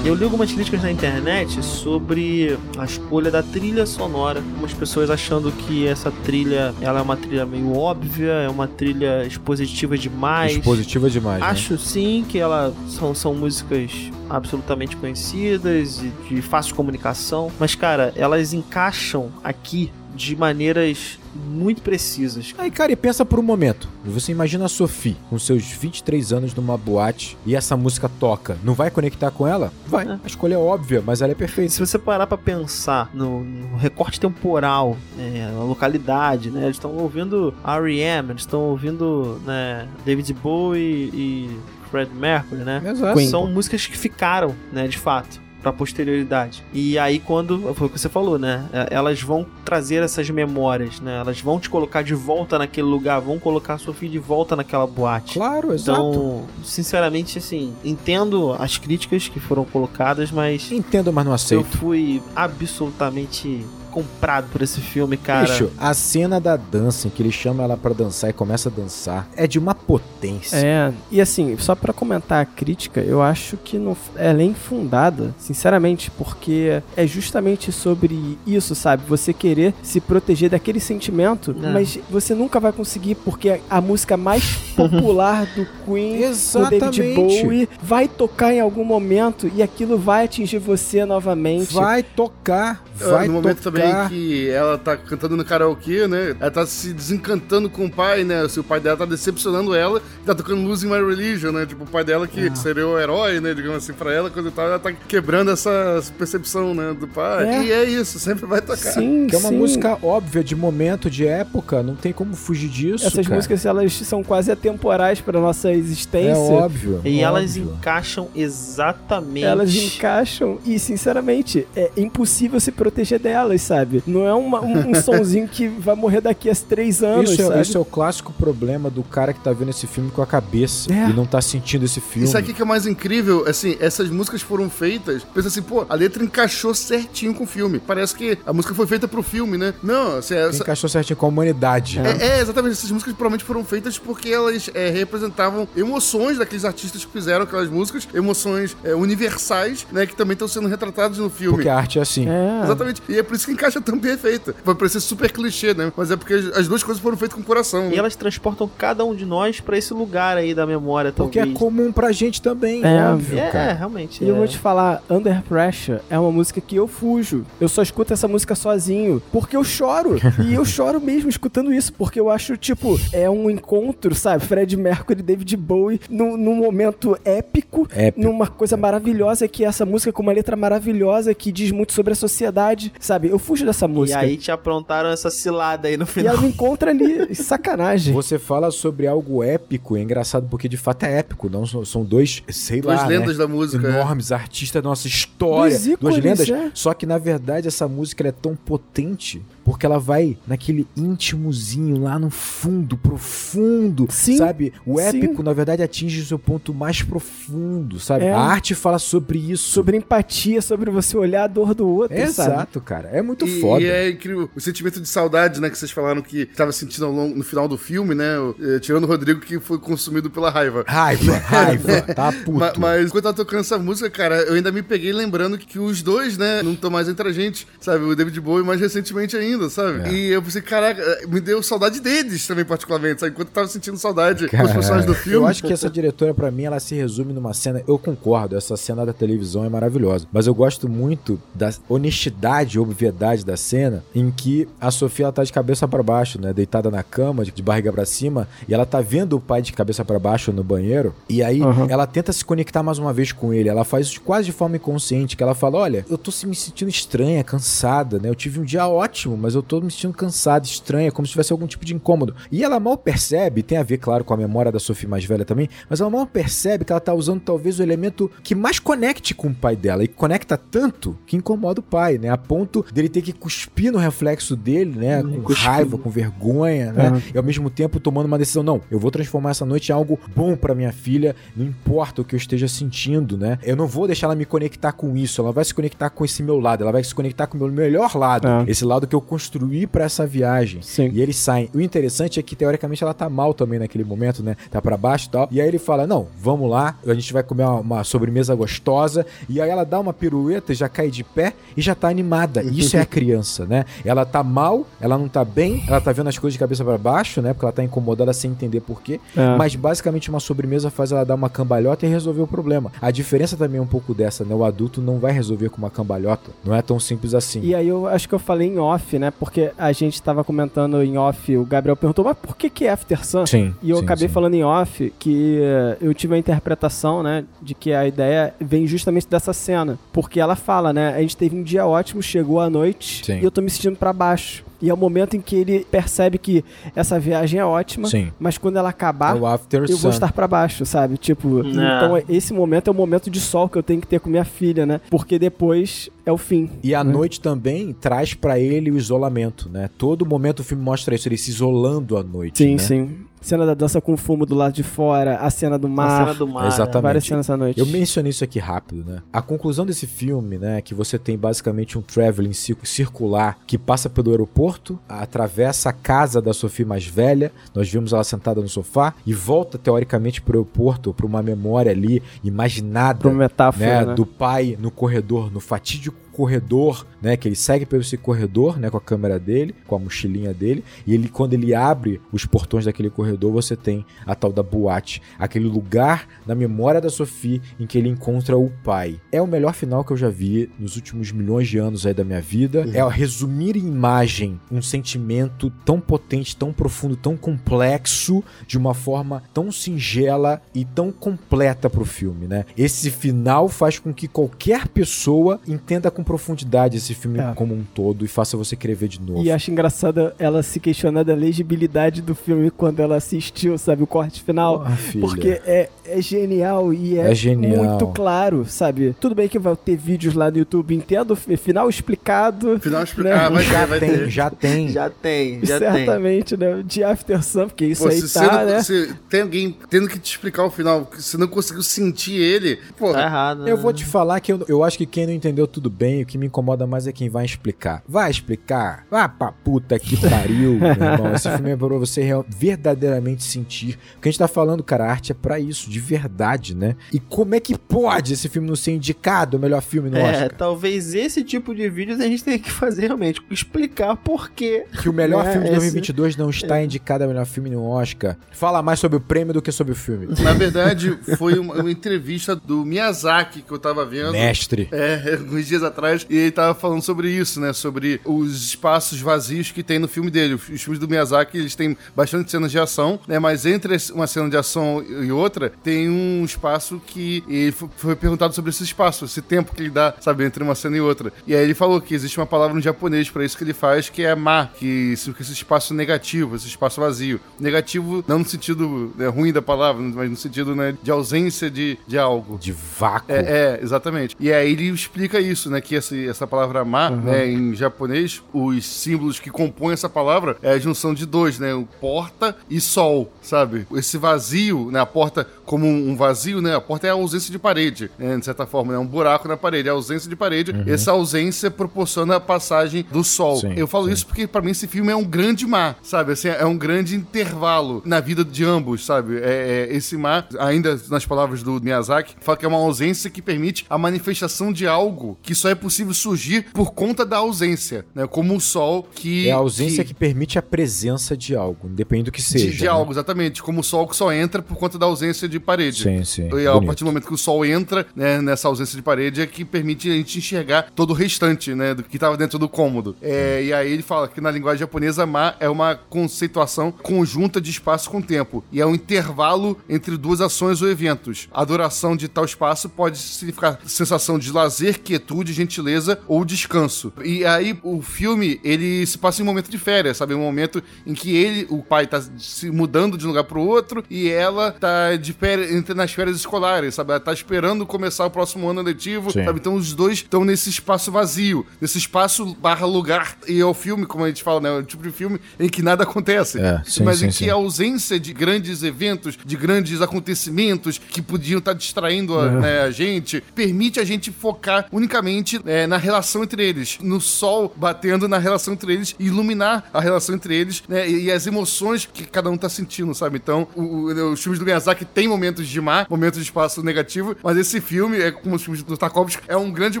Eu 0.06 0.14
li 0.14 0.22
algumas 0.22 0.52
críticas 0.52 0.84
na 0.84 0.92
internet 0.92 1.60
sobre 1.64 2.56
a 2.78 2.84
escolha 2.84 3.28
da 3.28 3.42
trilha 3.42 3.84
sonora. 3.84 4.38
Algumas 4.38 4.72
pessoas 4.72 5.10
achando 5.10 5.50
que 5.50 5.84
essa 5.84 6.12
trilha 6.12 6.72
ela 6.80 7.00
é 7.00 7.02
uma 7.02 7.16
trilha 7.16 7.44
meio 7.44 7.76
óbvia, 7.76 8.30
é 8.30 8.48
uma 8.48 8.68
trilha 8.68 9.26
expositiva 9.26 9.98
demais. 9.98 10.58
Expositiva 10.58 11.10
demais, 11.10 11.40
né? 11.40 11.46
Acho 11.48 11.76
sim 11.76 12.24
que 12.28 12.38
ela 12.38 12.72
são, 12.88 13.16
são 13.16 13.34
músicas 13.34 13.90
absolutamente 14.30 14.96
conhecidas 14.96 16.00
e 16.00 16.12
de 16.28 16.40
fácil 16.40 16.76
comunicação, 16.76 17.50
mas 17.58 17.74
cara, 17.74 18.12
elas 18.14 18.52
encaixam 18.52 19.32
aqui 19.42 19.90
de 20.14 20.36
maneiras 20.36 21.18
muito 21.36 21.82
precisas. 21.82 22.54
Aí, 22.58 22.70
cara, 22.70 22.92
e 22.92 22.96
pensa 22.96 23.24
por 23.24 23.38
um 23.38 23.42
momento. 23.42 23.88
Você 24.04 24.32
imagina 24.32 24.64
a 24.64 24.68
Sophie 24.68 25.16
com 25.28 25.38
seus 25.38 25.64
23 25.64 26.32
anos 26.32 26.54
numa 26.54 26.76
boate 26.76 27.36
e 27.44 27.54
essa 27.54 27.76
música 27.76 28.08
toca. 28.08 28.56
Não 28.62 28.74
vai 28.74 28.90
conectar 28.90 29.30
com 29.30 29.46
ela? 29.46 29.72
Vai. 29.86 30.06
É. 30.06 30.18
A 30.22 30.26
escolha 30.26 30.54
é 30.54 30.58
óbvia, 30.58 31.02
mas 31.04 31.22
ela 31.22 31.32
é 31.32 31.34
perfeita. 31.34 31.72
se 31.72 31.80
você 31.80 31.98
parar 31.98 32.26
pra 32.26 32.38
pensar 32.38 33.10
no, 33.12 33.44
no 33.44 33.76
recorte 33.76 34.20
temporal, 34.20 34.96
é, 35.18 35.52
a 35.54 35.62
localidade, 35.62 36.50
né? 36.50 36.64
Eles 36.64 36.76
estão 36.76 36.92
ouvindo 36.96 37.54
R.E.M., 37.64 38.30
eles 38.30 38.42
estão 38.42 38.60
ouvindo 38.60 39.40
né, 39.44 39.88
David 40.04 40.32
Bowie 40.34 41.10
e 41.12 41.60
Fred 41.90 42.12
Mercury, 42.14 42.62
né? 42.62 42.82
Exato. 42.84 43.20
São 43.22 43.46
músicas 43.46 43.86
que 43.86 43.96
ficaram, 43.96 44.54
né, 44.72 44.86
de 44.88 44.98
fato, 44.98 45.40
pra 45.66 45.72
posterioridade. 45.72 46.62
E 46.72 46.96
aí 46.96 47.18
quando, 47.18 47.74
foi 47.74 47.88
o 47.88 47.90
que 47.90 47.98
você 47.98 48.08
falou, 48.08 48.38
né? 48.38 48.66
é, 48.72 48.94
Elas 48.94 49.20
vão 49.20 49.44
trazer 49.64 50.00
essas 50.00 50.30
memórias, 50.30 51.00
né? 51.00 51.18
Elas 51.18 51.40
vão 51.40 51.58
te 51.58 51.68
colocar 51.68 52.02
de 52.02 52.14
volta 52.14 52.56
naquele 52.56 52.86
lugar, 52.86 53.20
vão 53.20 53.36
colocar 53.36 53.74
a 53.74 53.78
Sophie 53.78 54.08
de 54.08 54.18
volta 54.20 54.54
naquela 54.54 54.86
boate. 54.86 55.34
Claro, 55.34 55.72
exato. 55.72 56.00
Então, 56.00 56.44
sinceramente, 56.62 57.38
assim, 57.38 57.74
entendo 57.84 58.54
as 58.60 58.78
críticas 58.78 59.26
que 59.26 59.40
foram 59.40 59.64
colocadas, 59.64 60.30
mas 60.30 60.70
Entendo, 60.70 61.12
mas 61.12 61.24
não 61.24 61.32
eu 61.32 61.34
aceito. 61.34 61.64
fui 61.78 62.22
absolutamente 62.36 63.66
comprado 63.96 64.48
por 64.52 64.60
esse 64.60 64.78
filme, 64.78 65.16
cara. 65.16 65.46
Bicho, 65.46 65.70
a 65.78 65.94
cena 65.94 66.38
da 66.38 66.54
dança 66.54 67.06
em 67.08 67.10
que 67.10 67.22
ele 67.22 67.32
chama 67.32 67.62
ela 67.62 67.78
pra 67.78 67.94
dançar 67.94 68.28
e 68.28 68.32
começa 68.34 68.68
a 68.68 68.72
dançar 68.72 69.26
é 69.34 69.46
de 69.46 69.58
uma 69.58 69.74
potência. 69.74 70.56
É, 70.56 70.92
e 71.10 71.18
assim, 71.18 71.56
só 71.56 71.74
pra 71.74 71.94
comentar 71.94 72.42
a 72.42 72.44
crítica, 72.44 73.00
eu 73.00 73.22
acho 73.22 73.56
que 73.56 73.78
não, 73.78 73.96
ela 74.16 74.42
é 74.42 74.44
infundada, 74.44 75.34
sinceramente, 75.38 76.10
porque 76.10 76.82
é 76.94 77.06
justamente 77.06 77.72
sobre 77.72 78.36
isso, 78.46 78.74
sabe? 78.74 79.02
Você 79.08 79.32
querer 79.32 79.72
se 79.82 79.98
proteger 79.98 80.50
daquele 80.50 80.78
sentimento, 80.78 81.56
É. 81.62 81.72
mas 81.72 81.98
você 82.10 82.34
nunca 82.34 82.60
vai 82.60 82.72
conseguir, 82.72 83.14
porque 83.14 83.60
a 83.70 83.80
música 83.80 84.14
mais 84.16 84.44
popular 84.76 85.46
do 85.54 85.66
Queen, 85.86 86.16
do 86.16 86.20
David 86.20 86.24
Exatamente. 86.26 87.14
Bowie, 87.14 87.68
vai 87.82 88.08
tocar 88.08 88.52
em 88.52 88.60
algum 88.60 88.84
momento 88.84 89.50
e 89.54 89.62
aquilo 89.62 89.96
vai 89.96 90.26
atingir 90.26 90.58
você 90.58 91.06
novamente. 91.06 91.72
Vai 91.72 92.02
tocar, 92.02 92.82
Ah, 93.00 93.08
vai 93.10 93.26
no 93.28 93.34
momento 93.34 93.62
tocar. 93.62 93.78
também 93.80 93.85
que 94.08 94.48
ela 94.48 94.78
tá 94.78 94.96
cantando 94.96 95.36
no 95.36 95.44
karaokê, 95.44 96.06
né? 96.06 96.36
Ela 96.38 96.50
tá 96.50 96.66
se 96.66 96.92
desencantando 96.92 97.68
com 97.68 97.86
o 97.86 97.90
pai, 97.90 98.24
né? 98.24 98.48
Se 98.48 98.60
o 98.60 98.64
pai 98.64 98.80
dela 98.80 98.96
tá 98.96 99.04
decepcionando 99.04 99.74
ela, 99.74 100.02
tá 100.24 100.34
tocando 100.34 100.62
Losing 100.62 100.88
My 100.88 100.98
Religion, 101.04 101.52
né? 101.52 101.66
Tipo, 101.66 101.84
o 101.84 101.86
pai 101.86 102.04
dela 102.04 102.26
que 102.26 102.56
seria 102.56 102.86
o 102.86 102.98
herói, 102.98 103.40
né? 103.40 103.54
Digamos 103.54 103.78
assim, 103.78 103.92
pra 103.92 104.12
ela, 104.12 104.30
coisa 104.30 104.48
e 104.48 104.52
tal, 104.52 104.66
ela 104.66 104.78
tá 104.78 104.92
quebrando 104.92 105.50
essa 105.50 106.02
percepção, 106.18 106.74
né? 106.74 106.94
Do 106.98 107.08
pai. 107.08 107.46
É. 107.48 107.62
E 107.64 107.72
é 107.72 107.84
isso, 107.84 108.18
sempre 108.18 108.46
vai 108.46 108.60
tocar. 108.60 108.76
Sim, 108.76 109.26
Que 109.26 109.36
é 109.36 109.38
uma 109.38 109.48
sim. 109.50 109.56
música 109.56 109.98
óbvia, 110.02 110.42
de 110.42 110.54
momento, 110.54 111.10
de 111.10 111.26
época, 111.26 111.82
não 111.82 111.94
tem 111.94 112.12
como 112.12 112.34
fugir 112.34 112.68
disso. 112.68 113.06
Essas 113.06 113.26
cara. 113.26 113.36
músicas, 113.36 113.64
elas 113.66 113.92
são 113.92 114.22
quase 114.22 114.50
atemporais 114.50 115.20
pra 115.20 115.40
nossa 115.40 115.72
existência. 115.72 116.30
É 116.30 116.36
óbvio. 116.36 117.00
E 117.04 117.20
elas 117.20 117.56
óbvio. 117.56 117.74
encaixam 117.78 118.28
exatamente. 118.34 119.44
Elas 119.44 119.74
encaixam 119.74 120.58
e, 120.64 120.78
sinceramente, 120.78 121.66
é 121.76 121.90
impossível 121.96 122.58
se 122.60 122.70
proteger 122.72 123.18
delas, 123.18 123.62
sabe? 123.62 123.75
Não 124.06 124.26
é 124.26 124.32
uma- 124.34 124.60
um, 124.60 124.90
um 124.90 124.94
sonzinho 124.94 125.46
que 125.48 125.68
vai 125.68 125.94
morrer 125.94 126.20
daqui 126.20 126.48
a 126.50 126.54
três 126.54 127.02
anos, 127.02 127.30
Isso 127.30 127.42
é, 127.42 127.46
sabe? 127.46 127.60
isso 127.62 127.76
é 127.76 127.80
o 127.80 127.84
clássico 127.84 128.32
problema 128.32 128.88
do 128.90 129.02
cara 129.02 129.32
que 129.32 129.40
tá 129.40 129.52
vendo 129.52 129.70
esse 129.70 129.86
filme 129.86 130.10
com 130.10 130.22
a 130.22 130.26
cabeça 130.26 130.92
É. 130.92 131.10
e 131.10 131.12
não 131.12 131.26
tá 131.26 131.40
sentindo 131.40 131.84
esse 131.84 132.00
filme. 132.00 132.26
Isso 132.26 132.36
aqui 132.38 132.52
que 132.52 132.62
é 132.62 132.64
mais 132.64 132.86
incrível, 132.86 133.44
assim, 133.48 133.76
essas 133.80 134.08
músicas 134.10 134.40
foram 134.42 134.68
feitas, 134.70 135.22
pensa 135.34 135.48
assim, 135.48 135.62
pô, 135.62 135.84
a 135.88 135.94
letra 135.94 136.24
encaixou 136.24 136.74
certinho 136.74 137.34
com 137.34 137.44
o 137.44 137.46
filme. 137.46 137.78
Parece 137.78 138.14
que 138.14 138.38
a 138.46 138.52
música 138.52 138.74
foi 138.74 138.86
feita 138.86 139.06
pro 139.06 139.22
filme, 139.22 139.56
né? 139.58 139.74
Não, 139.82 140.16
assim, 140.18 140.34
essa, 140.34 140.62
encaixou 140.62 140.88
certinho 140.88 141.16
com 141.16 141.26
a 141.26 141.28
humanidade. 141.28 141.98
É, 142.00 142.38
é, 142.38 142.40
exatamente. 142.40 142.72
Essas 142.72 142.90
músicas 142.90 143.12
provavelmente 143.14 143.44
foram 143.44 143.64
feitas 143.64 143.98
porque 143.98 144.28
elas 144.30 144.70
é, 144.74 144.88
representavam 144.90 145.68
emoções 145.76 146.38
daqueles 146.38 146.64
artistas 146.64 147.04
que 147.04 147.12
fizeram 147.12 147.44
aquelas 147.44 147.68
músicas, 147.68 148.08
emoções 148.14 148.76
é, 148.84 148.94
universais, 148.94 149.86
né? 149.92 150.06
Que 150.06 150.14
também 150.14 150.32
estão 150.34 150.48
sendo 150.48 150.68
retratadas 150.68 151.18
no 151.18 151.28
filme. 151.30 151.56
Porque 151.56 151.68
a 151.68 151.76
arte 151.76 151.98
é 151.98 152.02
assim. 152.02 152.28
É. 152.28 152.62
Exatamente. 152.64 153.02
E 153.08 153.18
é 153.18 153.22
por 153.22 153.34
isso 153.34 153.46
que 153.46 153.55
encaixa 153.56 153.80
tão 153.80 153.98
perfeita. 153.98 154.54
Vai 154.64 154.74
parecer 154.74 155.00
super 155.00 155.30
clichê, 155.32 155.72
né? 155.74 155.92
Mas 155.96 156.10
é 156.10 156.16
porque 156.16 156.34
as 156.34 156.66
as 156.66 156.68
duas 156.68 156.82
coisas 156.82 157.00
foram 157.02 157.16
feitas 157.16 157.34
com 157.36 157.40
o 157.42 157.44
coração. 157.44 157.86
E 157.86 157.90
né? 157.90 157.96
elas 157.96 158.16
transportam 158.16 158.68
cada 158.76 159.04
um 159.04 159.14
de 159.14 159.24
nós 159.24 159.60
pra 159.60 159.78
esse 159.78 159.94
lugar 159.94 160.36
aí 160.36 160.52
da 160.52 160.66
memória, 160.66 161.12
Porque 161.12 161.38
é 161.38 161.46
comum 161.46 161.92
pra 161.92 162.10
gente 162.10 162.42
também, 162.42 162.84
É, 162.84 163.10
óbvio, 163.12 163.38
É, 163.38 163.50
cara. 163.50 163.72
realmente. 163.72 164.22
E 164.24 164.28
eu 164.28 164.34
é. 164.34 164.38
vou 164.38 164.48
te 164.48 164.58
falar, 164.58 165.02
Under 165.08 165.42
Pressure 165.42 166.00
é 166.10 166.18
uma 166.18 166.32
música 166.32 166.60
que 166.60 166.74
eu 166.76 166.88
fujo. 166.88 167.46
Eu 167.60 167.68
só 167.68 167.82
escuto 167.82 168.12
essa 168.12 168.26
música 168.26 168.54
sozinho. 168.54 169.22
Porque 169.30 169.56
eu 169.56 169.62
choro. 169.62 170.16
e 170.44 170.54
eu 170.54 170.64
choro 170.64 171.00
mesmo 171.00 171.30
escutando 171.30 171.72
isso. 171.72 171.92
Porque 171.92 172.18
eu 172.18 172.30
acho, 172.30 172.56
tipo, 172.56 172.98
é 173.12 173.30
um 173.30 173.48
encontro, 173.48 174.14
sabe? 174.14 174.44
Fred 174.44 174.76
Mercury 174.76 175.20
e 175.20 175.22
David 175.22 175.56
Bowie 175.56 176.00
num, 176.10 176.36
num 176.36 176.56
momento 176.56 177.16
épico. 177.24 177.88
Épico. 177.94 178.26
Numa 178.26 178.48
coisa 178.48 178.76
maravilhosa 178.76 179.46
que 179.46 179.64
é 179.64 179.68
essa 179.68 179.86
música 179.86 180.12
com 180.12 180.22
uma 180.22 180.32
letra 180.32 180.56
maravilhosa 180.56 181.32
que 181.34 181.52
diz 181.52 181.70
muito 181.70 181.92
sobre 181.92 182.12
a 182.12 182.16
sociedade, 182.16 182.92
sabe? 182.98 183.28
Eu 183.28 183.38
fujo 183.46 183.64
dessa 183.64 183.86
E 183.86 183.88
música. 183.88 184.18
aí 184.18 184.36
te 184.36 184.50
aprontaram 184.50 185.08
essa 185.10 185.30
cilada 185.30 185.88
aí 185.88 185.96
no 185.96 186.04
E 186.04 186.06
final. 186.06 186.34
ela 186.34 186.42
me 186.42 186.48
encontra 186.48 186.90
ali. 186.90 187.34
Sacanagem. 187.34 188.12
Você 188.12 188.38
fala 188.38 188.70
sobre 188.70 189.06
algo 189.06 189.42
épico, 189.42 189.96
é 189.96 190.02
engraçado 190.02 190.46
porque 190.50 190.68
de 190.68 190.76
fato 190.76 191.04
é 191.04 191.18
épico, 191.18 191.48
não 191.48 191.64
são, 191.84 192.04
dois, 192.04 192.42
sei 192.48 192.80
Duas 192.80 193.00
lá, 193.00 193.06
lendas 193.06 193.38
né? 193.38 193.44
da 193.44 193.48
música. 193.48 193.86
é. 193.86 193.90
enormes 193.90 194.32
artistas 194.32 194.82
da 194.82 194.88
nossa 194.88 195.06
história, 195.06 195.78
duas 196.00 196.16
lendas. 196.18 196.48
é. 196.50 196.70
Só 196.74 196.92
que 196.94 197.06
na 197.06 197.18
verdade 197.18 197.68
essa 197.68 197.86
música 197.88 198.22
ela 198.22 198.28
é 198.30 198.32
tão 198.32 198.54
potente 198.56 199.42
porque 199.66 199.84
ela 199.84 199.98
vai 199.98 200.38
naquele 200.46 200.86
íntimozinho 200.96 202.00
lá 202.00 202.18
no 202.20 202.30
fundo, 202.30 202.96
profundo, 202.96 204.06
Sim, 204.08 204.36
sabe? 204.38 204.72
O 204.86 204.98
sim. 205.00 205.04
épico 205.08 205.42
na 205.42 205.52
verdade 205.52 205.82
atinge 205.82 206.20
o 206.22 206.24
seu 206.24 206.38
ponto 206.38 206.72
mais 206.72 207.02
profundo, 207.02 207.98
sabe? 207.98 208.24
É. 208.26 208.32
A 208.32 208.38
arte 208.40 208.74
fala 208.76 208.98
sobre 208.98 209.38
isso. 209.38 209.68
Sobre 209.70 209.96
empatia, 209.96 210.62
sobre 210.62 210.88
você 210.90 211.16
olhar 211.16 211.44
a 211.44 211.46
dor 211.48 211.74
do 211.74 211.86
outro, 211.88 212.16
sabe? 212.16 212.52
Exato, 212.52 212.80
cara. 212.80 213.08
É 213.12 213.20
muito 213.20 213.44
E, 213.44 213.60
foda. 213.60 213.82
e 213.82 213.86
é 213.86 214.08
incrível 214.10 214.48
o 214.54 214.60
sentimento 214.60 215.00
de 215.00 215.08
saudade, 215.08 215.60
né? 215.60 215.68
Que 215.68 215.76
vocês 215.76 215.90
falaram 215.90 216.22
que 216.22 216.46
tava 216.46 216.70
sentindo 216.70 217.04
ao 217.06 217.12
longo, 217.12 217.34
no 217.36 217.42
final 217.42 217.66
do 217.66 217.76
filme, 217.76 218.14
né? 218.14 218.36
eh, 218.60 218.78
tirando 218.78 219.02
o 219.04 219.06
Rodrigo 219.08 219.40
que 219.40 219.58
foi 219.58 219.78
consumido 219.78 220.30
pela 220.30 220.48
raiva. 220.48 220.84
Raiva, 220.86 221.36
raiva, 221.42 222.02
tá 222.02 222.30
puto. 222.32 222.52
Ma- 222.58 222.72
mas 222.78 223.10
quando 223.10 223.16
eu 223.16 223.22
tava 223.22 223.34
tocando 223.36 223.60
essa 223.60 223.78
música, 223.78 224.08
cara, 224.08 224.42
eu 224.42 224.54
ainda 224.54 224.70
me 224.70 224.82
peguei 224.82 225.12
lembrando 225.12 225.58
que, 225.58 225.66
que 225.66 225.78
os 225.80 226.02
dois, 226.02 226.38
né, 226.38 226.62
não 226.62 226.72
estão 226.72 226.88
mais 226.90 227.08
entre 227.08 227.28
a 227.28 227.32
gente, 227.32 227.66
sabe? 227.80 228.04
O 228.04 228.14
David 228.14 228.40
Bowie 228.40 228.64
mais 228.64 228.80
recentemente 228.80 229.36
ainda, 229.36 229.55
sabe? 229.70 230.08
É. 230.08 230.12
E 230.12 230.26
eu 230.32 230.42
pensei, 230.42 230.62
caraca, 230.62 231.02
me 231.28 231.40
deu 231.40 231.62
saudade 231.62 232.00
deles 232.00 232.46
também, 232.46 232.64
particularmente, 232.64 233.20
sabe? 233.20 233.32
Enquanto 233.32 233.48
eu 233.48 233.54
tava 233.54 233.68
sentindo 233.68 233.96
saudade 233.96 234.48
com 234.48 234.56
os 234.56 234.62
Cara, 234.62 234.72
personagens 234.74 235.06
do 235.06 235.14
filme. 235.14 235.36
Eu 235.38 235.46
acho 235.46 235.62
que 235.62 235.72
essa 235.72 235.88
diretora, 235.90 236.32
pra 236.34 236.50
mim, 236.50 236.64
ela 236.64 236.78
se 236.80 236.94
resume 236.94 237.32
numa 237.32 237.52
cena. 237.54 237.82
Eu 237.86 237.98
concordo, 237.98 238.56
essa 238.56 238.76
cena 238.76 239.04
da 239.06 239.12
televisão 239.12 239.64
é 239.64 239.68
maravilhosa. 239.68 240.26
Mas 240.32 240.46
eu 240.46 240.54
gosto 240.54 240.88
muito 240.88 241.40
da 241.54 241.70
honestidade 241.88 242.76
e 242.76 242.80
obviedade 242.80 243.44
da 243.44 243.56
cena 243.56 244.04
em 244.14 244.30
que 244.30 244.68
a 244.80 244.90
Sofia 244.90 245.26
ela 245.26 245.32
tá 245.32 245.42
de 245.44 245.52
cabeça 245.52 245.86
pra 245.88 246.02
baixo, 246.02 246.40
né? 246.40 246.52
Deitada 246.52 246.90
na 246.90 247.02
cama, 247.02 247.44
de 247.44 247.62
barriga 247.62 247.92
pra 247.92 248.04
cima, 248.06 248.48
e 248.68 248.72
ela 248.74 248.86
tá 248.86 249.00
vendo 249.00 249.36
o 249.36 249.40
pai 249.40 249.60
de 249.62 249.72
cabeça 249.72 250.04
pra 250.04 250.18
baixo 250.18 250.52
no 250.52 250.62
banheiro. 250.62 251.14
E 251.28 251.42
aí 251.42 251.60
Aham. 251.62 251.86
ela 251.90 252.06
tenta 252.06 252.32
se 252.32 252.44
conectar 252.44 252.82
mais 252.82 252.98
uma 252.98 253.12
vez 253.12 253.32
com 253.32 253.52
ele. 253.52 253.68
Ela 253.68 253.84
faz 253.84 254.06
isso 254.06 254.20
quase 254.20 254.46
de 254.46 254.52
forma 254.52 254.76
inconsciente, 254.76 255.36
que 255.36 255.42
ela 255.42 255.54
fala: 255.54 255.78
Olha, 255.78 256.04
eu 256.08 256.16
tô 256.16 256.30
se- 256.30 256.46
me 256.46 256.54
sentindo 256.54 256.88
estranha, 256.88 257.42
cansada, 257.42 258.18
né? 258.18 258.28
Eu 258.28 258.34
tive 258.34 258.60
um 258.60 258.64
dia 258.64 258.86
ótimo, 258.86 259.36
mas 259.46 259.54
eu 259.54 259.62
tô 259.62 259.80
me 259.80 259.90
sentindo 259.92 260.12
cansado, 260.12 260.64
estranha, 260.64 261.12
como 261.12 261.24
se 261.24 261.30
tivesse 261.30 261.52
algum 261.52 261.68
tipo 261.68 261.84
de 261.84 261.94
incômodo. 261.94 262.34
E 262.50 262.64
ela 262.64 262.80
mal 262.80 262.96
percebe, 262.96 263.62
tem 263.62 263.78
a 263.78 263.82
ver, 263.84 263.98
claro, 263.98 264.24
com 264.24 264.34
a 264.34 264.36
memória 264.36 264.72
da 264.72 264.80
Sophie 264.80 265.06
mais 265.08 265.24
velha 265.24 265.44
também, 265.44 265.68
mas 265.88 266.00
ela 266.00 266.10
mal 266.10 266.26
percebe 266.26 266.84
que 266.84 266.92
ela 266.92 267.00
tá 267.00 267.14
usando 267.14 267.40
talvez 267.40 267.78
o 267.78 267.82
elemento 267.82 268.28
que 268.42 268.54
mais 268.56 268.80
conecte 268.80 269.34
com 269.34 269.46
o 269.48 269.54
pai 269.54 269.76
dela. 269.76 270.02
E 270.02 270.08
conecta 270.08 270.56
tanto 270.56 271.16
que 271.26 271.36
incomoda 271.36 271.78
o 271.78 271.82
pai, 271.82 272.18
né? 272.18 272.28
A 272.28 272.36
ponto 272.36 272.84
dele 272.92 273.08
ter 273.08 273.22
que 273.22 273.32
cuspir 273.32 273.92
no 273.92 273.98
reflexo 273.98 274.56
dele, 274.56 274.98
né? 274.98 275.22
Com 275.22 275.42
cuspir. 275.42 275.64
raiva, 275.64 275.96
com 275.98 276.10
vergonha, 276.10 276.92
né? 276.92 277.22
E 277.32 277.38
ao 277.38 277.44
mesmo 277.44 277.70
tempo 277.70 278.00
tomando 278.00 278.26
uma 278.26 278.38
decisão, 278.38 278.64
não, 278.64 278.80
eu 278.90 278.98
vou 278.98 279.10
transformar 279.12 279.50
essa 279.50 279.64
noite 279.64 279.90
em 279.90 279.92
algo 279.92 280.18
bom 280.34 280.56
pra 280.56 280.74
minha 280.74 280.92
filha, 280.92 281.36
não 281.56 281.64
importa 281.64 282.22
o 282.22 282.24
que 282.24 282.34
eu 282.34 282.38
esteja 282.38 282.66
sentindo, 282.66 283.36
né? 283.38 283.58
Eu 283.62 283.76
não 283.76 283.86
vou 283.86 284.06
deixar 284.06 284.26
ela 284.26 284.34
me 284.34 284.44
conectar 284.44 284.92
com 284.92 285.16
isso, 285.16 285.40
ela 285.40 285.52
vai 285.52 285.64
se 285.64 285.72
conectar 285.72 286.10
com 286.10 286.24
esse 286.24 286.42
meu 286.42 286.58
lado, 286.58 286.82
ela 286.82 286.92
vai 286.92 287.04
se 287.04 287.14
conectar 287.14 287.46
com 287.46 287.56
o 287.56 287.60
meu 287.60 287.70
melhor 287.72 288.16
lado, 288.16 288.48
É. 288.48 288.64
esse 288.66 288.84
lado 288.84 289.06
que 289.06 289.14
eu 289.14 289.20
construí 289.36 289.86
pra 289.86 290.04
essa 290.04 290.26
viagem. 290.26 290.80
Sim. 290.80 291.10
E 291.12 291.20
eles 291.20 291.36
saem. 291.36 291.68
O 291.74 291.80
interessante 291.80 292.40
é 292.40 292.42
que 292.42 292.56
teoricamente 292.56 293.04
ela 293.04 293.12
tá 293.12 293.28
mal 293.28 293.52
também 293.52 293.78
naquele 293.78 294.02
momento, 294.02 294.42
né? 294.42 294.56
Tá 294.70 294.80
pra 294.80 294.96
baixo 294.96 295.26
e 295.26 295.30
tal. 295.30 295.48
E 295.50 295.60
aí 295.60 295.68
ele 295.68 295.78
fala: 295.78 296.06
"Não, 296.06 296.28
vamos 296.40 296.70
lá, 296.70 296.98
a 297.06 297.12
gente 297.12 297.32
vai 297.34 297.42
comer 297.42 297.64
uma, 297.64 297.80
uma 297.80 298.04
sobremesa 298.04 298.54
gostosa". 298.54 299.26
E 299.46 299.60
aí 299.60 299.68
ela 299.68 299.84
dá 299.84 300.00
uma 300.00 300.14
pirueta, 300.14 300.72
já 300.72 300.88
cai 300.88 301.10
de 301.10 301.22
pé 301.22 301.52
e 301.76 301.82
já 301.82 301.94
tá 301.94 302.08
animada. 302.08 302.62
Isso 302.62 302.96
é 302.96 303.00
a 303.00 303.04
criança, 303.06 303.66
né? 303.66 303.84
Ela 304.04 304.24
tá 304.24 304.42
mal, 304.42 304.86
ela 304.98 305.18
não 305.18 305.28
tá 305.28 305.44
bem, 305.44 305.84
ela 305.86 306.00
tá 306.00 306.12
vendo 306.12 306.28
as 306.28 306.38
coisas 306.38 306.54
de 306.54 306.58
cabeça 306.58 306.82
pra 306.82 306.96
baixo, 306.96 307.42
né? 307.42 307.52
Porque 307.52 307.66
ela 307.66 307.72
tá 307.72 307.84
incomodada 307.84 308.32
sem 308.32 308.50
entender 308.50 308.80
por 308.80 309.02
quê. 309.02 309.20
É. 309.36 309.56
Mas 309.56 309.76
basicamente 309.76 310.30
uma 310.30 310.40
sobremesa 310.40 310.88
faz 310.90 311.12
ela 311.12 311.24
dar 311.24 311.34
uma 311.34 311.50
cambalhota 311.50 312.06
e 312.06 312.08
resolver 312.08 312.40
o 312.40 312.46
problema. 312.46 312.90
A 313.02 313.10
diferença 313.10 313.54
também 313.54 313.78
é 313.78 313.82
um 313.82 313.86
pouco 313.86 314.14
dessa, 314.14 314.44
né? 314.44 314.54
O 314.54 314.64
adulto 314.64 315.02
não 315.02 315.18
vai 315.18 315.32
resolver 315.32 315.68
com 315.68 315.76
uma 315.76 315.90
cambalhota. 315.90 316.52
Não 316.64 316.74
é 316.74 316.80
tão 316.80 316.98
simples 316.98 317.34
assim. 317.34 317.60
E 317.62 317.74
aí 317.74 317.86
eu 317.86 318.06
acho 318.06 318.26
que 318.26 318.34
eu 318.34 318.38
falei 318.38 318.68
em 318.68 318.78
off, 318.78 319.18
né? 319.18 319.25
Porque 319.30 319.70
a 319.78 319.92
gente 319.92 320.20
tava 320.22 320.44
comentando 320.44 321.02
em 321.02 321.16
off, 321.16 321.56
o 321.56 321.64
Gabriel 321.64 321.96
perguntou, 321.96 322.24
mas 322.24 322.36
por 322.36 322.56
que 322.56 322.68
que 322.68 322.84
é 322.84 322.90
After 322.90 323.24
Sun? 323.24 323.46
Sim. 323.46 323.74
E 323.82 323.90
eu 323.90 323.98
sim, 323.98 324.04
acabei 324.04 324.28
sim. 324.28 324.34
falando 324.34 324.54
em 324.54 324.64
off 324.64 325.12
que 325.18 325.58
eu 326.00 326.12
tive 326.12 326.34
a 326.34 326.38
interpretação, 326.38 327.22
né, 327.22 327.44
de 327.62 327.74
que 327.74 327.92
a 327.92 328.06
ideia 328.06 328.54
vem 328.60 328.86
justamente 328.86 329.26
dessa 329.28 329.52
cena. 329.52 329.98
Porque 330.12 330.40
ela 330.40 330.56
fala, 330.56 330.92
né, 330.92 331.14
a 331.14 331.20
gente 331.20 331.36
teve 331.36 331.56
um 331.56 331.62
dia 331.62 331.86
ótimo, 331.86 332.22
chegou 332.22 332.60
a 332.60 332.68
noite 332.68 333.32
e 333.32 333.44
eu 333.44 333.50
tô 333.50 333.60
me 333.60 333.70
sentindo 333.70 333.96
pra 333.96 334.12
baixo. 334.12 334.64
E 334.80 334.90
é 334.90 334.94
o 334.94 334.96
momento 334.96 335.36
em 335.36 335.40
que 335.40 335.56
ele 335.56 335.86
percebe 335.90 336.38
que 336.38 336.64
essa 336.94 337.18
viagem 337.18 337.60
é 337.60 337.64
ótima, 337.64 338.08
Sim. 338.08 338.30
mas 338.38 338.58
quando 338.58 338.76
ela 338.76 338.88
acabar, 338.90 339.36
É 339.36 339.40
o 339.40 339.46
After 339.46 339.82
eu 339.82 339.88
vou 339.96 339.98
Sun. 339.98 340.08
estar 340.10 340.32
pra 340.32 340.46
baixo, 340.46 340.84
sabe? 340.84 341.16
Tipo, 341.16 341.64
É. 341.64 341.68
então 341.70 342.22
esse 342.28 342.52
momento 342.52 342.88
é 342.88 342.90
o 342.90 342.94
momento 342.94 343.30
de 343.30 343.40
sol 343.40 343.68
que 343.68 343.78
eu 343.78 343.82
tenho 343.82 344.00
que 344.00 344.06
ter 344.06 344.20
com 344.20 344.28
minha 344.30 344.44
filha, 344.44 344.84
né? 344.86 345.00
Porque 345.10 345.38
depois 345.38 346.08
é 346.24 346.32
o 346.32 346.36
fim. 346.38 346.68
E 346.82 346.94
a 346.94 347.02
né? 347.02 347.12
noite 347.12 347.40
também 347.40 347.92
traz 347.92 348.34
pra 348.34 348.58
ele 348.58 348.90
o 348.90 348.96
isolamento, 348.96 349.68
né? 349.68 349.88
Todo 349.96 350.26
momento 350.26 350.60
o 350.60 350.64
filme 350.64 350.82
mostra 350.82 351.14
isso, 351.14 351.28
ele 351.28 351.36
se 351.36 351.50
isolando 351.50 352.16
à 352.16 352.22
noite. 352.22 352.58
Sim, 352.58 352.72
né? 352.72 352.78
sim. 352.78 353.10
Cena 353.40 353.64
da 353.64 353.74
dança 353.74 354.00
com 354.00 354.16
fumo 354.16 354.44
do 354.44 354.54
lado 354.54 354.72
de 354.72 354.82
fora, 354.82 355.36
a 355.36 355.48
cena 355.50 355.78
do 355.78 355.86
A 355.86 355.90
mar. 355.90 356.20
cena 356.26 356.34
do 356.34 356.48
mar. 356.48 356.66
Exatamente. 356.66 357.02
Várias 357.02 357.24
cenas 357.24 357.46
essa 357.46 357.56
noite. 357.56 357.78
Eu 357.78 357.86
mencionei 357.86 358.30
isso 358.30 358.42
aqui 358.42 358.58
rápido, 358.58 359.04
né? 359.08 359.22
A 359.32 359.40
conclusão 359.40 359.86
desse 359.86 360.06
filme, 360.06 360.58
né, 360.58 360.80
que 360.82 360.94
você 360.94 361.16
tem 361.18 361.38
basicamente 361.38 361.96
um 361.96 362.02
traveling 362.02 362.52
ci- 362.52 362.76
circular 362.82 363.58
que 363.66 363.78
passa 363.78 364.10
pelo 364.10 364.30
aeroporto, 364.30 364.98
atravessa 365.08 365.90
a 365.90 365.92
casa 365.92 366.42
da 366.42 366.52
Sophie 366.52 366.84
mais 366.84 367.06
velha, 367.06 367.52
nós 367.74 367.88
vimos 367.88 368.12
ela 368.12 368.24
sentada 368.24 368.60
no 368.60 368.68
sofá 368.68 369.14
e 369.24 369.32
volta 369.32 369.78
teoricamente 369.78 370.42
pro 370.42 370.58
aeroporto, 370.58 371.14
pra 371.14 371.26
uma 371.26 371.42
memória 371.42 371.92
ali 371.92 372.22
imaginada, 372.42 373.18
Pra 373.20 373.28
uma 373.28 373.38
metáfora, 373.38 373.86
né, 373.86 374.06
né? 374.06 374.14
do 374.14 374.26
pai 374.26 374.76
no 374.80 374.90
corredor, 374.90 375.52
no 375.52 375.60
fatídico 375.60 376.16
corredor, 376.36 377.06
né, 377.22 377.34
que 377.34 377.48
ele 377.48 377.56
segue 377.56 377.86
pelo 377.86 378.02
esse 378.02 378.18
corredor, 378.18 378.78
né, 378.78 378.90
com 378.90 378.98
a 378.98 379.00
câmera 379.00 379.38
dele, 379.38 379.74
com 379.86 379.96
a 379.96 379.98
mochilinha 379.98 380.52
dele, 380.52 380.84
e 381.06 381.14
ele 381.14 381.28
quando 381.28 381.54
ele 381.54 381.74
abre 381.74 382.20
os 382.30 382.44
portões 382.44 382.84
daquele 382.84 383.08
corredor, 383.08 383.50
você 383.50 383.74
tem 383.74 384.04
a 384.26 384.34
tal 384.34 384.52
da 384.52 384.62
boate, 384.62 385.22
aquele 385.38 385.66
lugar 385.66 386.28
na 386.46 386.54
memória 386.54 387.00
da 387.00 387.08
Sophie 387.08 387.62
em 387.80 387.86
que 387.86 387.96
ele 387.96 388.10
encontra 388.10 388.58
o 388.58 388.70
pai. 388.84 389.18
É 389.32 389.40
o 389.40 389.46
melhor 389.46 389.72
final 389.72 390.04
que 390.04 390.12
eu 390.12 390.16
já 390.16 390.28
vi 390.28 390.68
nos 390.78 390.96
últimos 390.96 391.32
milhões 391.32 391.68
de 391.68 391.78
anos 391.78 392.04
aí 392.04 392.12
da 392.12 392.22
minha 392.22 392.40
vida. 392.40 392.86
É 392.92 393.06
resumir 393.08 393.76
em 393.76 393.86
imagem 393.86 394.60
um 394.70 394.82
sentimento 394.82 395.70
tão 395.84 395.98
potente, 395.98 396.54
tão 396.54 396.72
profundo, 396.72 397.16
tão 397.16 397.36
complexo, 397.36 398.44
de 398.66 398.76
uma 398.76 398.92
forma 398.92 399.42
tão 399.54 399.72
singela 399.72 400.60
e 400.74 400.84
tão 400.84 401.10
completa 401.10 401.88
pro 401.88 402.04
filme, 402.04 402.46
né? 402.46 402.66
Esse 402.76 403.10
final 403.10 403.68
faz 403.68 403.98
com 403.98 404.12
que 404.12 404.28
qualquer 404.28 404.88
pessoa 404.88 405.60
entenda 405.66 406.10
com 406.10 406.25
profundidade 406.26 406.96
esse 406.98 407.14
filme 407.14 407.38
É. 407.38 407.52
como 407.54 407.72
um 407.74 407.82
todo 407.94 408.24
e 408.24 408.28
faça 408.28 408.56
você 408.56 408.74
querer 408.76 408.94
ver 408.94 409.08
de 409.08 409.20
novo. 409.20 409.42
E 409.42 409.50
acho 409.50 409.70
engraçado 409.70 410.32
ela 410.38 410.62
se 410.62 410.78
questionar 410.80 411.22
da 411.22 411.34
legibilidade 411.34 412.20
do 412.20 412.34
filme 412.34 412.70
quando 412.70 413.00
ela 413.00 413.16
assistiu, 413.16 413.78
sabe, 413.78 414.02
o 414.02 414.06
corte 414.06 414.42
final. 414.42 414.82
Ah, 414.84 414.90
filha. 414.90 415.20
Porque 415.26 415.60
é, 415.64 415.88
é 416.04 416.20
genial 416.20 416.92
e 416.92 417.16
é, 417.18 417.30
É 417.30 417.34
genial. 417.34 417.84
muito 417.84 418.08
claro, 418.08 418.64
sabe? 418.66 419.14
Tudo 419.20 419.34
bem 419.34 419.48
que 419.48 419.58
vai 419.58 419.74
ter 419.76 419.96
vídeos 419.96 420.34
lá 420.34 420.50
no 420.50 420.58
YouTube, 420.58 420.94
entendo 420.94 421.34
final 421.36 421.88
explicado. 421.88 422.78
Final 422.80 423.02
expli- 423.04 423.24
Né? 423.24 423.32
Ah, 423.32 423.62
já 423.62 423.86
ter, 423.86 424.00
tem, 424.00 424.10
ter. 424.10 424.30
já 424.30 424.50
tem. 424.50 424.88
Já 424.96 425.10
tem, 425.10 425.60
já 425.64 425.78
tem. 425.78 425.88
certamente, 426.04 426.56
né? 426.56 426.82
De 426.84 427.04
After 427.04 427.42
Sun, 427.42 427.68
porque 427.68 427.84
isso 427.86 428.02
Pô, 428.02 428.08
aí 428.08 428.20
se 428.20 428.32
tá, 428.34 428.58
não- 428.64 428.64
né? 428.66 428.82
se 428.82 429.14
tem 429.28 429.42
alguém 429.42 429.76
tendo 429.88 430.08
que 430.08 430.18
te 430.18 430.30
explicar 430.32 430.64
o 430.64 430.70
final, 430.70 431.04
que 431.06 431.22
você 431.22 431.36
não 431.36 431.46
conseguiu 431.46 431.82
sentir 431.82 432.34
ele, 432.34 432.78
pô, 432.98 433.12
Tá 433.12 433.22
errado. 433.22 433.62
né? 433.62 433.70
Eu 433.70 433.76
vou 433.76 433.92
te 433.92 434.04
falar 434.04 434.40
que 434.40 434.52
eu, 434.52 434.64
eu 434.68 434.82
acho 434.82 434.96
que 434.98 435.04
quem 435.06 435.26
não 435.26 435.32
entendeu 435.32 435.66
tudo 435.66 435.88
bem, 435.90 436.15
o 436.22 436.26
que 436.26 436.38
me 436.38 436.46
incomoda 436.46 436.86
mais 436.86 437.06
é 437.06 437.12
quem 437.12 437.28
vai 437.28 437.44
explicar. 437.44 438.02
Vai 438.08 438.30
explicar? 438.30 439.06
Vá 439.10 439.28
pra 439.28 439.52
puta 439.52 439.98
que 439.98 440.16
pariu, 440.16 440.74
meu 440.74 440.88
irmão. 440.90 441.34
Esse 441.34 441.50
filme 441.50 441.70
é 441.70 441.76
pra 441.76 441.88
você 441.88 442.22
real- 442.22 442.44
verdadeiramente 442.48 443.42
sentir. 443.44 443.98
O 444.16 444.20
que 444.20 444.28
a 444.28 444.30
gente 444.30 444.38
tá 444.38 444.48
falando, 444.48 444.82
cara, 444.82 445.04
a 445.06 445.10
arte 445.10 445.32
é 445.32 445.34
pra 445.34 445.58
isso, 445.58 445.88
de 445.90 445.98
verdade, 446.00 446.74
né? 446.74 446.96
E 447.12 447.18
como 447.18 447.54
é 447.54 447.60
que 447.60 447.76
pode 447.78 448.34
esse 448.34 448.48
filme 448.48 448.68
não 448.68 448.76
ser 448.76 448.92
indicado 448.92 449.56
o 449.56 449.60
melhor 449.60 449.82
filme 449.82 450.10
no 450.10 450.16
É, 450.18 450.30
Oscar? 450.32 450.52
talvez 450.56 451.14
esse 451.14 451.42
tipo 451.42 451.74
de 451.74 451.88
vídeos 451.88 452.20
a 452.20 452.24
gente 452.24 452.44
tenha 452.44 452.58
que 452.58 452.70
fazer 452.70 453.06
realmente, 453.06 453.40
explicar 453.50 454.16
por 454.16 454.50
quê. 454.50 454.84
Que 455.02 455.08
o 455.08 455.12
melhor 455.12 455.46
É, 455.46 455.52
filme 455.52 455.66
de 455.68 455.72
esse- 455.72 455.80
2022 455.80 456.36
não 456.36 456.50
está 456.50 456.82
indicado 456.82 457.24
a 457.24 457.26
melhor 457.26 457.46
filme 457.46 457.70
no 457.70 457.84
Oscar. 457.88 458.36
Fala 458.52 458.82
mais 458.82 458.98
sobre 459.00 459.16
o 459.16 459.20
prêmio 459.20 459.52
do 459.54 459.62
que 459.62 459.72
sobre 459.72 459.92
o 459.92 459.96
filme. 459.96 460.28
na 460.42 460.52
verdade, 460.52 461.18
foi 461.36 461.58
uma, 461.58 461.74
uma 461.74 461.90
entrevista 461.90 462.54
do 462.54 462.84
Miyazaki 462.84 463.62
que 463.62 463.72
eu 463.72 463.78
tava 463.78 464.04
vendo. 464.04 464.32
Mestre. 464.32 464.88
É, 464.92 465.34
alguns 465.38 465.66
dias 465.66 465.82
atrás, 465.82 466.05
e 466.28 466.36
ele 466.36 466.50
tava 466.50 466.74
falando 466.74 467.02
sobre 467.02 467.30
isso, 467.30 467.60
né? 467.60 467.72
Sobre 467.72 468.20
os 468.24 468.64
espaços 468.64 469.20
vazios 469.20 469.70
que 469.70 469.82
tem 469.82 469.98
no 469.98 470.08
filme 470.08 470.30
dele. 470.30 470.54
Os 470.54 470.82
filmes 470.82 470.98
do 470.98 471.08
Miyazaki, 471.08 471.58
eles 471.58 471.74
têm 471.74 471.96
bastante 472.14 472.50
cenas 472.50 472.70
de 472.70 472.78
ação, 472.78 473.18
né? 473.26 473.38
Mas 473.38 473.66
entre 473.66 473.96
uma 474.12 474.26
cena 474.26 474.48
de 474.48 474.56
ação 474.56 475.02
e 475.02 475.30
outra, 475.32 475.72
tem 475.82 476.08
um 476.08 476.44
espaço 476.44 477.00
que 477.06 477.42
ele 477.48 477.72
fo- 477.72 477.90
foi 477.96 478.14
perguntado 478.16 478.54
sobre 478.54 478.70
esse 478.70 478.82
espaço, 478.84 479.24
esse 479.24 479.42
tempo 479.42 479.74
que 479.74 479.82
ele 479.82 479.90
dá, 479.90 480.14
sabe, 480.20 480.44
entre 480.44 480.62
uma 480.62 480.74
cena 480.74 480.96
e 480.96 481.00
outra. 481.00 481.32
E 481.46 481.54
aí 481.54 481.62
ele 481.62 481.74
falou 481.74 482.00
que 482.00 482.14
existe 482.14 482.38
uma 482.38 482.46
palavra 482.46 482.74
no 482.74 482.80
japonês 482.80 483.28
pra 483.30 483.44
isso 483.44 483.56
que 483.56 483.64
ele 483.64 483.74
faz, 483.74 484.08
que 484.08 484.22
é 484.22 484.34
ma, 484.34 484.66
que 484.78 485.12
esse 485.12 485.30
espaço 485.52 485.92
negativo, 485.94 486.56
esse 486.56 486.66
espaço 486.66 487.00
vazio. 487.00 487.40
Negativo 487.58 488.24
não 488.26 488.38
no 488.40 488.44
sentido 488.44 489.12
né, 489.16 489.26
ruim 489.28 489.52
da 489.52 489.62
palavra, 489.62 490.02
mas 490.02 490.30
no 490.30 490.36
sentido 490.36 490.74
né, 490.74 490.96
de 491.02 491.10
ausência 491.10 491.70
de, 491.70 491.98
de 492.06 492.18
algo. 492.18 492.58
De 492.58 492.72
vácuo. 492.72 493.32
É, 493.32 493.38
é, 493.38 493.80
exatamente. 493.82 494.36
E 494.38 494.52
aí 494.52 494.72
ele 494.72 494.88
explica 494.88 495.40
isso, 495.40 495.70
né? 495.70 495.80
Que 495.86 495.94
esse, 495.94 496.28
essa 496.28 496.48
palavra 496.48 496.84
ma, 496.84 497.08
né, 497.10 497.48
em 497.48 497.72
japonês, 497.72 498.42
os 498.52 498.84
símbolos 498.84 499.38
que 499.38 499.50
compõem 499.50 499.92
essa 499.92 500.08
palavra 500.08 500.56
é 500.60 500.72
a 500.72 500.78
junção 500.80 501.14
de 501.14 501.24
dois, 501.24 501.60
né? 501.60 501.68
Porta 502.00 502.56
e 502.68 502.80
sol, 502.80 503.32
sabe? 503.40 503.86
Esse 503.94 504.18
vazio, 504.18 504.90
né? 504.90 504.98
A 504.98 505.06
porta 505.06 505.46
como 505.64 505.86
um 505.86 506.16
vazio, 506.16 506.60
né? 506.60 506.74
A 506.74 506.80
porta 506.80 507.06
é 507.06 507.10
a 507.10 507.12
ausência 507.12 507.52
de 507.52 507.58
parede, 507.58 508.10
né? 508.18 508.36
De 508.36 508.44
certa 508.44 508.66
forma, 508.66 508.94
é 508.94 508.98
um 508.98 509.06
buraco 509.06 509.46
na 509.46 509.56
parede, 509.56 509.88
é 509.88 509.92
a 509.92 509.94
ausência 509.94 510.28
de 510.28 510.34
parede. 510.34 510.74
Essa 510.86 511.12
ausência 511.12 511.70
proporciona 511.70 512.36
a 512.36 512.40
passagem 512.40 513.06
do 513.12 513.22
sol. 513.22 513.58
Sim, 513.58 513.74
Eu 513.76 513.86
falo 513.86 514.06
sim. 514.06 514.12
isso 514.12 514.26
porque 514.26 514.46
pra 514.48 514.60
mim 514.60 514.72
esse 514.72 514.88
filme 514.88 515.12
é 515.12 515.16
um 515.16 515.24
grande 515.24 515.64
mar, 515.66 515.96
sabe? 516.02 516.32
Assim, 516.32 516.48
é 516.48 516.66
um 516.66 516.76
grande 516.76 517.14
intervalo 517.14 518.02
na 518.04 518.18
vida 518.18 518.44
de 518.44 518.64
ambos, 518.64 519.06
sabe? 519.06 519.36
É, 519.36 519.86
é, 519.90 519.96
esse 519.96 520.16
mar, 520.16 520.48
ainda 520.58 521.00
nas 521.08 521.24
palavras 521.24 521.62
do 521.62 521.80
Miyazaki, 521.80 522.34
fala 522.40 522.58
que 522.58 522.64
é 522.64 522.68
uma 522.68 522.78
ausência 522.78 523.30
que 523.30 523.40
permite 523.40 523.86
a 523.88 523.96
manifestação 523.96 524.72
de 524.72 524.86
algo 524.86 525.38
que 525.42 525.54
só 525.54 525.68
é 525.68 525.74
possível 525.76 526.12
surgir 526.14 526.66
por 526.72 526.92
conta 526.92 527.24
da 527.24 527.38
ausência, 527.38 528.04
né? 528.14 528.26
Como 528.26 528.56
o 528.56 528.60
sol 528.60 529.08
que 529.14 529.48
É 529.48 529.52
a 529.52 529.56
ausência 529.56 530.04
que, 530.04 530.14
permite 530.14 530.58
a 530.58 530.62
presença 530.62 531.36
de 531.36 531.54
algo, 531.54 531.88
independente 531.88 532.26
do 532.26 532.32
que 532.32 532.40
de, 532.40 532.46
seja. 532.46 532.70
de 532.70 532.82
né? 532.82 532.88
algo, 532.88 533.12
exatamente. 533.12 533.62
Como 533.62 533.80
o 533.80 533.84
sol 533.84 534.06
que 534.06 534.16
só 534.16 534.32
entra 534.32 534.62
por 534.62 534.76
conta 534.76 534.98
da 534.98 535.06
ausência 535.06 535.48
de 535.48 535.60
parede. 535.60 536.02
Sim, 536.02 536.24
sim. 536.24 536.48
E 536.48 536.66
a 536.66 536.72
Bonito. 536.72 536.86
partir 536.86 537.04
do 537.04 537.06
momento 537.06 537.26
que 537.26 537.34
o 537.34 537.38
sol 537.38 537.64
entra 537.64 538.06
né, 538.14 538.40
nessa 538.40 538.68
ausência 538.68 538.96
de 538.96 539.02
parede 539.02 539.40
é 539.40 539.46
que 539.46 539.64
permite 539.64 540.10
a 540.10 540.14
gente 540.14 540.38
enxergar 540.38 540.90
todo 540.94 541.10
o 541.10 541.12
restante, 541.12 541.74
né, 541.74 541.94
do 541.94 542.02
que 542.02 542.16
estava 542.16 542.36
dentro 542.36 542.58
do 542.58 542.68
cômodo. 542.68 543.16
É, 543.20 543.62
e 543.62 543.72
aí 543.72 543.92
ele 543.92 544.02
fala 544.02 544.28
que 544.28 544.40
na 544.40 544.50
linguagem 544.50 544.80
japonesa 544.80 545.26
ma 545.26 545.54
é 545.60 545.68
uma 545.68 545.94
conceituação 545.94 546.90
conjunta 546.90 547.60
de 547.60 547.70
espaço 547.70 548.10
com 548.10 548.20
tempo 548.20 548.64
e 548.72 548.80
é 548.80 548.86
um 548.86 548.94
intervalo 548.94 549.78
entre 549.88 550.16
duas 550.16 550.40
ações 550.40 550.82
ou 550.82 550.88
eventos. 550.88 551.48
A 551.52 551.64
duração 551.64 552.16
de 552.16 552.28
tal 552.28 552.44
espaço 552.44 552.88
pode 552.88 553.18
significar 553.18 553.78
sensação 553.86 554.38
de 554.38 554.50
lazer, 554.52 555.00
quietude, 555.00 555.52
gentileza 555.66 556.18
ou 556.28 556.44
descanso. 556.44 557.12
E 557.22 557.44
aí 557.44 557.78
o 557.82 558.00
filme, 558.00 558.60
ele 558.62 559.04
se 559.04 559.18
passa 559.18 559.40
em 559.40 559.44
um 559.44 559.46
momento 559.46 559.70
de 559.70 559.78
férias, 559.78 560.16
sabe? 560.16 560.34
Um 560.34 560.40
momento 560.40 560.82
em 561.04 561.12
que 561.12 561.36
ele, 561.36 561.66
o 561.68 561.82
pai 561.82 562.06
tá 562.06 562.22
se 562.38 562.70
mudando 562.70 563.18
de 563.18 563.24
um 563.26 563.28
lugar 563.28 563.44
pro 563.44 563.60
outro 563.60 564.04
e 564.08 564.28
ela 564.28 564.70
tá 564.70 565.16
de 565.16 565.32
férias, 565.32 565.84
nas 565.94 566.12
férias 566.12 566.36
escolares, 566.36 566.94
sabe? 566.94 567.10
Ela 567.10 567.20
tá 567.20 567.32
esperando 567.32 567.84
começar 567.84 568.24
o 568.24 568.30
próximo 568.30 568.68
ano 568.68 568.80
letivo, 568.80 569.32
Sim. 569.32 569.44
sabe? 569.44 569.58
Então 569.58 569.74
os 569.74 569.92
dois 569.92 570.18
estão 570.18 570.44
nesse 570.44 570.70
espaço 570.70 571.10
vazio, 571.10 571.66
nesse 571.80 571.98
espaço 571.98 572.54
barra 572.54 572.86
lugar. 572.86 573.36
E 573.48 573.60
é 573.60 573.64
o 573.64 573.74
filme, 573.74 574.06
como 574.06 574.24
a 574.24 574.28
gente 574.28 574.42
fala, 574.42 574.60
né? 574.60 574.68
É 574.68 574.78
o 574.78 574.82
tipo 574.82 575.02
de 575.02 575.10
filme 575.10 575.40
em 575.58 575.68
que 575.68 575.82
nada 575.82 576.04
acontece. 576.04 576.60
É, 576.60 576.82
sim, 576.84 577.02
mas 577.02 577.18
sim, 577.18 577.26
em 577.26 577.28
que 577.28 577.34
sim. 577.34 577.50
a 577.50 577.54
ausência 577.54 578.20
de 578.20 578.32
grandes 578.32 578.82
eventos, 578.82 579.36
de 579.44 579.56
grandes 579.56 580.00
acontecimentos 580.00 580.98
que 580.98 581.20
podiam 581.20 581.58
estar 581.58 581.72
distraindo 581.72 582.38
a, 582.38 582.50
né, 582.50 582.80
a 582.82 582.90
gente, 582.90 583.42
permite 583.54 583.98
a 583.98 584.04
gente 584.04 584.30
focar 584.30 584.86
unicamente 584.92 585.55
é, 585.66 585.86
na 585.86 585.96
relação 585.96 586.42
entre 586.42 586.64
eles, 586.66 586.98
no 587.00 587.20
sol 587.20 587.72
batendo 587.76 588.28
na 588.28 588.38
relação 588.38 588.74
entre 588.74 588.92
eles, 588.92 589.14
iluminar 589.18 589.88
a 589.92 590.00
relação 590.00 590.34
entre 590.34 590.54
eles, 590.54 590.82
né, 590.88 591.08
e, 591.08 591.24
e 591.24 591.32
as 591.32 591.46
emoções 591.46 592.06
que 592.06 592.24
cada 592.24 592.50
um 592.50 592.56
tá 592.56 592.68
sentindo, 592.68 593.14
sabe? 593.14 593.36
Então, 593.36 593.66
o- 593.74 593.82
o- 593.82 594.32
os 594.32 594.42
filmes 594.42 594.58
do 594.58 594.64
Miyazaki 594.64 595.04
tem 595.04 595.28
momentos 595.28 595.66
de 595.68 595.80
mar, 595.80 596.06
momentos 596.10 596.38
de 596.40 596.44
espaço 596.46 596.82
negativo, 596.82 597.36
mas 597.42 597.56
esse 597.56 597.80
filme, 597.80 598.18
é 598.18 598.30
como 598.30 598.54
os 598.56 598.62
filmes 598.62 598.82
do 598.82 598.96
Tarkovsky, 598.96 599.42
é 599.48 599.56
um 599.56 599.70
grande 599.70 600.00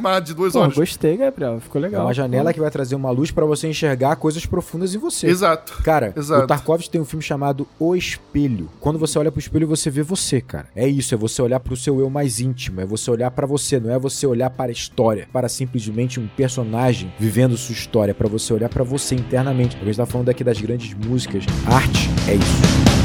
mar 0.00 0.20
de 0.20 0.34
dois 0.34 0.52
Pô, 0.52 0.60
olhos. 0.60 0.74
gostei, 0.74 1.16
Gabriel. 1.16 1.60
Ficou 1.60 1.80
É 1.80 1.84
legal. 1.84 2.06
uma 2.06 2.14
janela 2.14 2.52
que 2.52 2.60
vai 2.60 2.70
trazer 2.70 2.94
uma 2.94 3.10
luz 3.10 3.30
pra 3.30 3.44
você 3.44 3.68
enxergar 3.68 4.16
coisas 4.16 4.44
profundas 4.46 4.94
em 4.94 4.98
você. 4.98 5.26
Exato. 5.26 5.82
Cara, 5.82 6.12
Exato. 6.16 6.44
o 6.44 6.46
Tarkovsky 6.46 6.90
tem 6.90 7.00
um 7.00 7.04
filme 7.04 7.22
chamado 7.22 7.66
O 7.78 7.94
Espelho. 7.94 8.68
Quando 8.80 8.98
você 8.98 9.18
olha 9.18 9.30
pro 9.30 9.40
espelho, 9.40 9.66
você 9.66 9.90
vê 9.90 10.02
você, 10.02 10.40
cara. 10.40 10.66
É 10.74 10.86
isso, 10.88 11.14
é 11.14 11.18
você 11.18 11.40
olhar 11.42 11.60
pro 11.60 11.76
seu 11.76 12.00
eu 12.00 12.08
mais 12.10 12.40
íntimo, 12.40 12.80
é 12.80 12.86
você 12.86 13.10
olhar 13.10 13.30
pra 13.30 13.46
você, 13.46 13.78
não 13.80 13.90
é 13.92 13.98
você 13.98 14.26
olhar 14.26 14.50
para 14.50 14.70
a 14.70 14.72
história, 14.72 15.28
para 15.32 15.45
simplesmente 15.48 16.20
um 16.20 16.26
personagem 16.26 17.12
vivendo 17.18 17.56
sua 17.56 17.72
história, 17.72 18.14
pra 18.14 18.28
você 18.28 18.52
olhar 18.52 18.68
pra 18.68 18.84
você 18.84 19.14
internamente. 19.14 19.76
A 19.80 19.84
gente 19.84 19.96
tá 19.96 20.06
falando 20.06 20.28
aqui 20.28 20.42
das 20.42 20.60
grandes 20.60 20.94
músicas. 20.94 21.44
Arte 21.66 22.08
é 22.28 22.34
isso. 22.34 22.96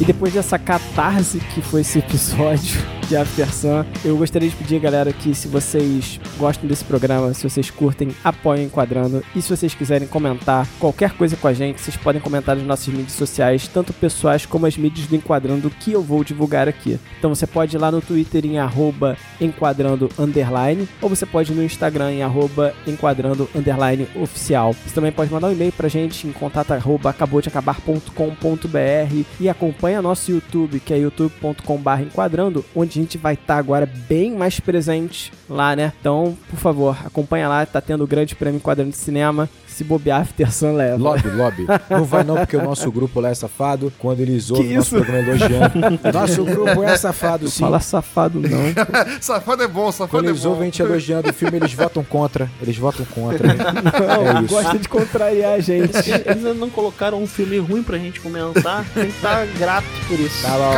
E 0.00 0.04
depois 0.04 0.34
dessa 0.34 0.58
catarse 0.58 1.38
que 1.38 1.62
foi 1.62 1.80
esse 1.80 1.98
episódio 1.98 2.93
de 3.08 3.16
After 3.16 3.52
Sun, 3.52 3.84
eu 4.04 4.16
gostaria 4.16 4.48
de 4.48 4.56
pedir, 4.56 4.80
galera, 4.80 5.12
que 5.12 5.34
se 5.34 5.48
vocês 5.48 6.18
gostam 6.38 6.66
desse 6.66 6.84
programa, 6.84 7.34
se 7.34 7.48
vocês 7.48 7.70
curtem, 7.70 8.14
apoiem 8.22 8.64
Enquadrando. 8.64 9.22
E 9.34 9.42
se 9.42 9.54
vocês 9.54 9.74
quiserem 9.74 10.08
comentar 10.08 10.66
qualquer 10.78 11.12
coisa 11.12 11.36
com 11.36 11.46
a 11.46 11.52
gente, 11.52 11.80
vocês 11.80 11.96
podem 11.96 12.20
comentar 12.20 12.56
nas 12.56 12.64
nossas 12.64 12.88
mídias 12.88 13.12
sociais, 13.12 13.68
tanto 13.68 13.92
pessoais 13.92 14.46
como 14.46 14.66
as 14.66 14.76
mídias 14.76 15.06
do 15.06 15.16
Enquadrando, 15.16 15.70
que 15.70 15.92
eu 15.92 16.02
vou 16.02 16.24
divulgar 16.24 16.68
aqui. 16.68 16.98
Então 17.18 17.34
você 17.34 17.46
pode 17.46 17.76
ir 17.76 17.78
lá 17.78 17.90
no 17.90 18.00
Twitter 18.00 18.46
em 18.46 18.58
arroba 18.58 19.16
enquadrando 19.40 20.08
underline, 20.18 20.88
ou 21.02 21.08
você 21.08 21.26
pode 21.26 21.52
ir 21.52 21.54
no 21.54 21.62
Instagram 21.62 22.12
em 22.12 22.22
arroba 22.22 22.74
enquadrando 22.86 23.48
underline 23.54 24.08
oficial. 24.14 24.72
Você 24.72 24.94
também 24.94 25.12
pode 25.12 25.32
mandar 25.32 25.48
um 25.48 25.52
e-mail 25.52 25.72
pra 25.72 25.88
gente 25.88 26.26
em 26.26 26.32
contato 26.32 26.72
arroba 26.72 27.10
acaboudeacabar.com.br 27.10 29.24
e 29.40 29.48
acompanha 29.48 30.00
nosso 30.00 30.30
YouTube, 30.30 30.80
que 30.80 30.94
é 30.94 30.98
youtube.com.br 30.98 32.02
enquadrando, 32.02 32.64
onde 32.74 32.93
gente 32.94 33.18
vai 33.18 33.34
estar 33.34 33.56
agora 33.56 33.86
bem 34.08 34.32
mais 34.32 34.60
presente 34.60 35.32
lá, 35.48 35.74
né? 35.74 35.92
Então, 36.00 36.36
por 36.48 36.58
favor, 36.58 36.96
acompanha 37.04 37.48
lá, 37.48 37.64
tá 37.66 37.80
tendo 37.80 38.04
o 38.04 38.06
grande 38.06 38.34
prêmio 38.34 38.58
Enquadrando 38.58 38.90
de 38.90 38.96
Cinema. 38.96 39.48
Se 39.74 39.82
bobear, 39.82 40.20
After 40.22 40.52
Sun 40.52 40.72
leva. 40.74 40.96
Lobby, 40.96 41.28
lobby. 41.30 41.66
Não 41.90 42.04
vai 42.04 42.22
não, 42.22 42.36
porque 42.36 42.56
o 42.56 42.62
nosso 42.62 42.90
grupo 42.92 43.20
lá 43.20 43.30
é 43.30 43.34
safado. 43.34 43.92
Quando 43.98 44.20
eles 44.20 44.50
ouvem 44.50 44.68
Que 44.68 44.74
nosso 44.76 44.94
isso? 44.96 45.04
programa 45.04 45.28
elogiando. 45.28 45.74
Nosso 46.14 46.44
grupo 46.44 46.82
é 46.82 46.96
safado, 46.96 47.48
sim. 47.48 47.60
Fala 47.60 47.80
safado 47.80 48.40
não. 48.40 49.20
Safado 49.20 49.62
é 49.62 49.68
bom, 49.68 49.90
safado 49.90 50.10
Quando 50.10 50.26
é 50.26 50.28
eles 50.30 50.42
bom. 50.42 50.50
ouvem 50.50 50.62
a 50.62 50.64
gente 50.66 50.80
elogiando 50.82 51.28
o 51.30 51.32
filme, 51.32 51.56
eles 51.56 51.72
votam 51.74 52.04
contra. 52.04 52.48
Eles 52.62 52.76
votam 52.76 53.04
contra. 53.06 53.48
Não, 53.54 54.38
É 54.38 54.42
gosta 54.42 54.78
de 54.78 54.88
contrariar 54.88 55.54
a 55.54 55.60
gente. 55.60 55.90
Eles 56.10 56.26
ainda 56.28 56.54
não 56.54 56.70
colocaram 56.70 57.20
um 57.22 57.26
filme 57.26 57.58
ruim 57.58 57.82
pra 57.82 57.98
gente 57.98 58.20
comentar. 58.20 58.84
Tem 58.94 59.06
que 59.06 59.16
estar 59.16 59.46
grato 59.58 59.86
por 60.08 60.18
isso. 60.20 60.42
Tá 60.42 60.50
bom. 60.50 60.74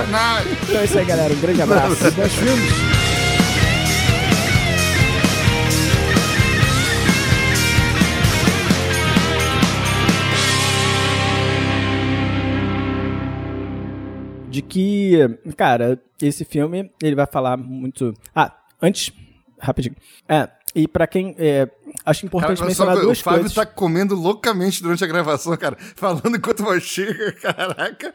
Então 0.62 0.80
é 0.80 0.84
isso 0.84 0.98
aí, 0.98 1.04
galera. 1.04 1.32
Um 1.34 1.40
grande 1.40 1.62
abraço. 1.62 2.10
Bons 2.12 2.32
filmes. 2.34 3.15
De 14.56 14.62
que, 14.62 15.18
cara, 15.54 16.02
esse 16.20 16.42
filme 16.42 16.90
ele 17.02 17.14
vai 17.14 17.26
falar 17.26 17.58
muito. 17.58 18.14
Ah, 18.34 18.56
antes, 18.80 19.12
rapidinho. 19.60 19.94
É, 20.26 20.48
e 20.74 20.88
pra 20.88 21.06
quem. 21.06 21.34
É, 21.38 21.68
acho 22.06 22.24
importante 22.24 22.56
Cara, 22.56 22.66
olha 22.66 22.74
só, 22.74 22.84
mencionar 22.84 22.96
o 22.96 23.00
duas 23.02 23.20
Fábio 23.20 23.40
coisas. 23.40 23.54
tá 23.54 23.66
comendo 23.66 24.14
loucamente 24.14 24.82
durante 24.82 25.04
a 25.04 25.06
gravação, 25.06 25.54
cara. 25.58 25.76
Falando 25.94 26.36
enquanto 26.36 26.64
vai 26.64 26.80
chega, 26.80 27.32
caraca. 27.36 28.14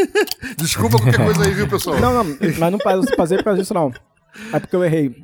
Desculpa 0.56 0.96
qualquer 0.96 1.22
coisa 1.22 1.44
aí, 1.44 1.52
viu, 1.52 1.68
pessoal? 1.68 2.00
Não, 2.00 2.24
não, 2.24 2.38
mas 2.58 2.58
não 2.72 2.78
por 2.78 3.44
causa 3.44 3.60
disso, 3.60 3.74
não. 3.74 3.92
É 4.50 4.58
porque 4.58 4.74
eu 4.74 4.82
errei. 4.82 5.22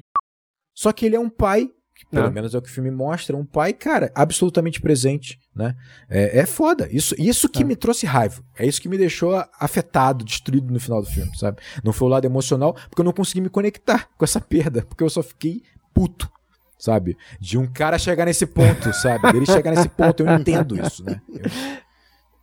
Só 0.75 0.93
que 0.93 1.07
ele 1.07 1.17
é 1.17 1.21
um 1.21 1.31
pai, 1.31 1.71
pelo 2.11 2.27
Ah. 2.27 2.31
menos 2.31 2.55
é 2.55 2.59
o 2.59 2.63
que 2.63 2.69
o 2.69 2.73
filme 2.73 2.91
mostra, 2.91 3.37
um 3.37 3.45
pai, 3.45 3.73
cara, 3.73 4.11
absolutamente 4.15 4.81
presente, 4.81 5.39
né? 5.55 5.75
É, 6.09 6.41
é 6.41 6.47
foda. 6.47 6.89
Isso, 6.91 7.15
isso 7.19 7.49
que 7.49 7.63
Ah. 7.63 7.67
me 7.67 7.77
trouxe 7.77 8.07
raiva. 8.07 8.43
É 8.59 8.67
isso 8.67 8.81
que 8.81 8.89
me 8.89 8.97
deixou 8.99 9.43
afetado, 9.61 10.25
destruído 10.25 10.73
no 10.73 10.81
final 10.81 11.01
do 11.03 11.09
filme, 11.09 11.31
sabe? 11.37 11.59
Não 11.85 11.93
foi 11.93 12.07
o 12.09 12.11
lado 12.11 12.25
emocional, 12.25 12.75
porque 12.89 13.01
eu 13.01 13.05
não 13.05 13.13
consegui 13.13 13.41
me 13.41 13.49
conectar 13.51 14.09
com 14.17 14.25
essa 14.25 14.41
perda, 14.41 14.83
porque 14.89 15.03
eu 15.05 15.11
só 15.11 15.23
fiquei 15.23 15.63
puto. 15.95 16.31
Sabe? 16.81 17.17
De 17.41 17.59
um 17.59 17.67
cara 17.67 17.99
chegar 17.99 18.25
nesse 18.27 18.47
ponto, 18.47 18.93
sabe? 18.93 19.37
Ele 19.37 19.45
chegar 19.45 19.73
nesse 19.75 19.89
ponto, 19.89 20.23
eu 20.23 20.33
entendo 20.33 20.81
isso, 20.81 21.03
né? 21.05 21.21
Eu, 21.29 21.41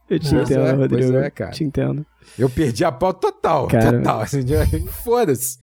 Eu 0.07 0.19
te 0.19 0.29
Pois 0.29 0.51
entendo, 0.51 0.67
é, 0.67 0.71
Rodrigo. 0.73 1.17
é, 1.17 1.29
cara. 1.31 1.51
Te 1.51 1.63
entendo. 1.63 2.05
eu 2.37 2.49
perdi 2.49 2.83
a 2.85 2.91
pau 2.91 3.13
total, 3.13 3.67
Cara. 3.67 3.97
total. 3.97 4.21
Assim, 4.21 4.41
Foda-se. 5.03 5.57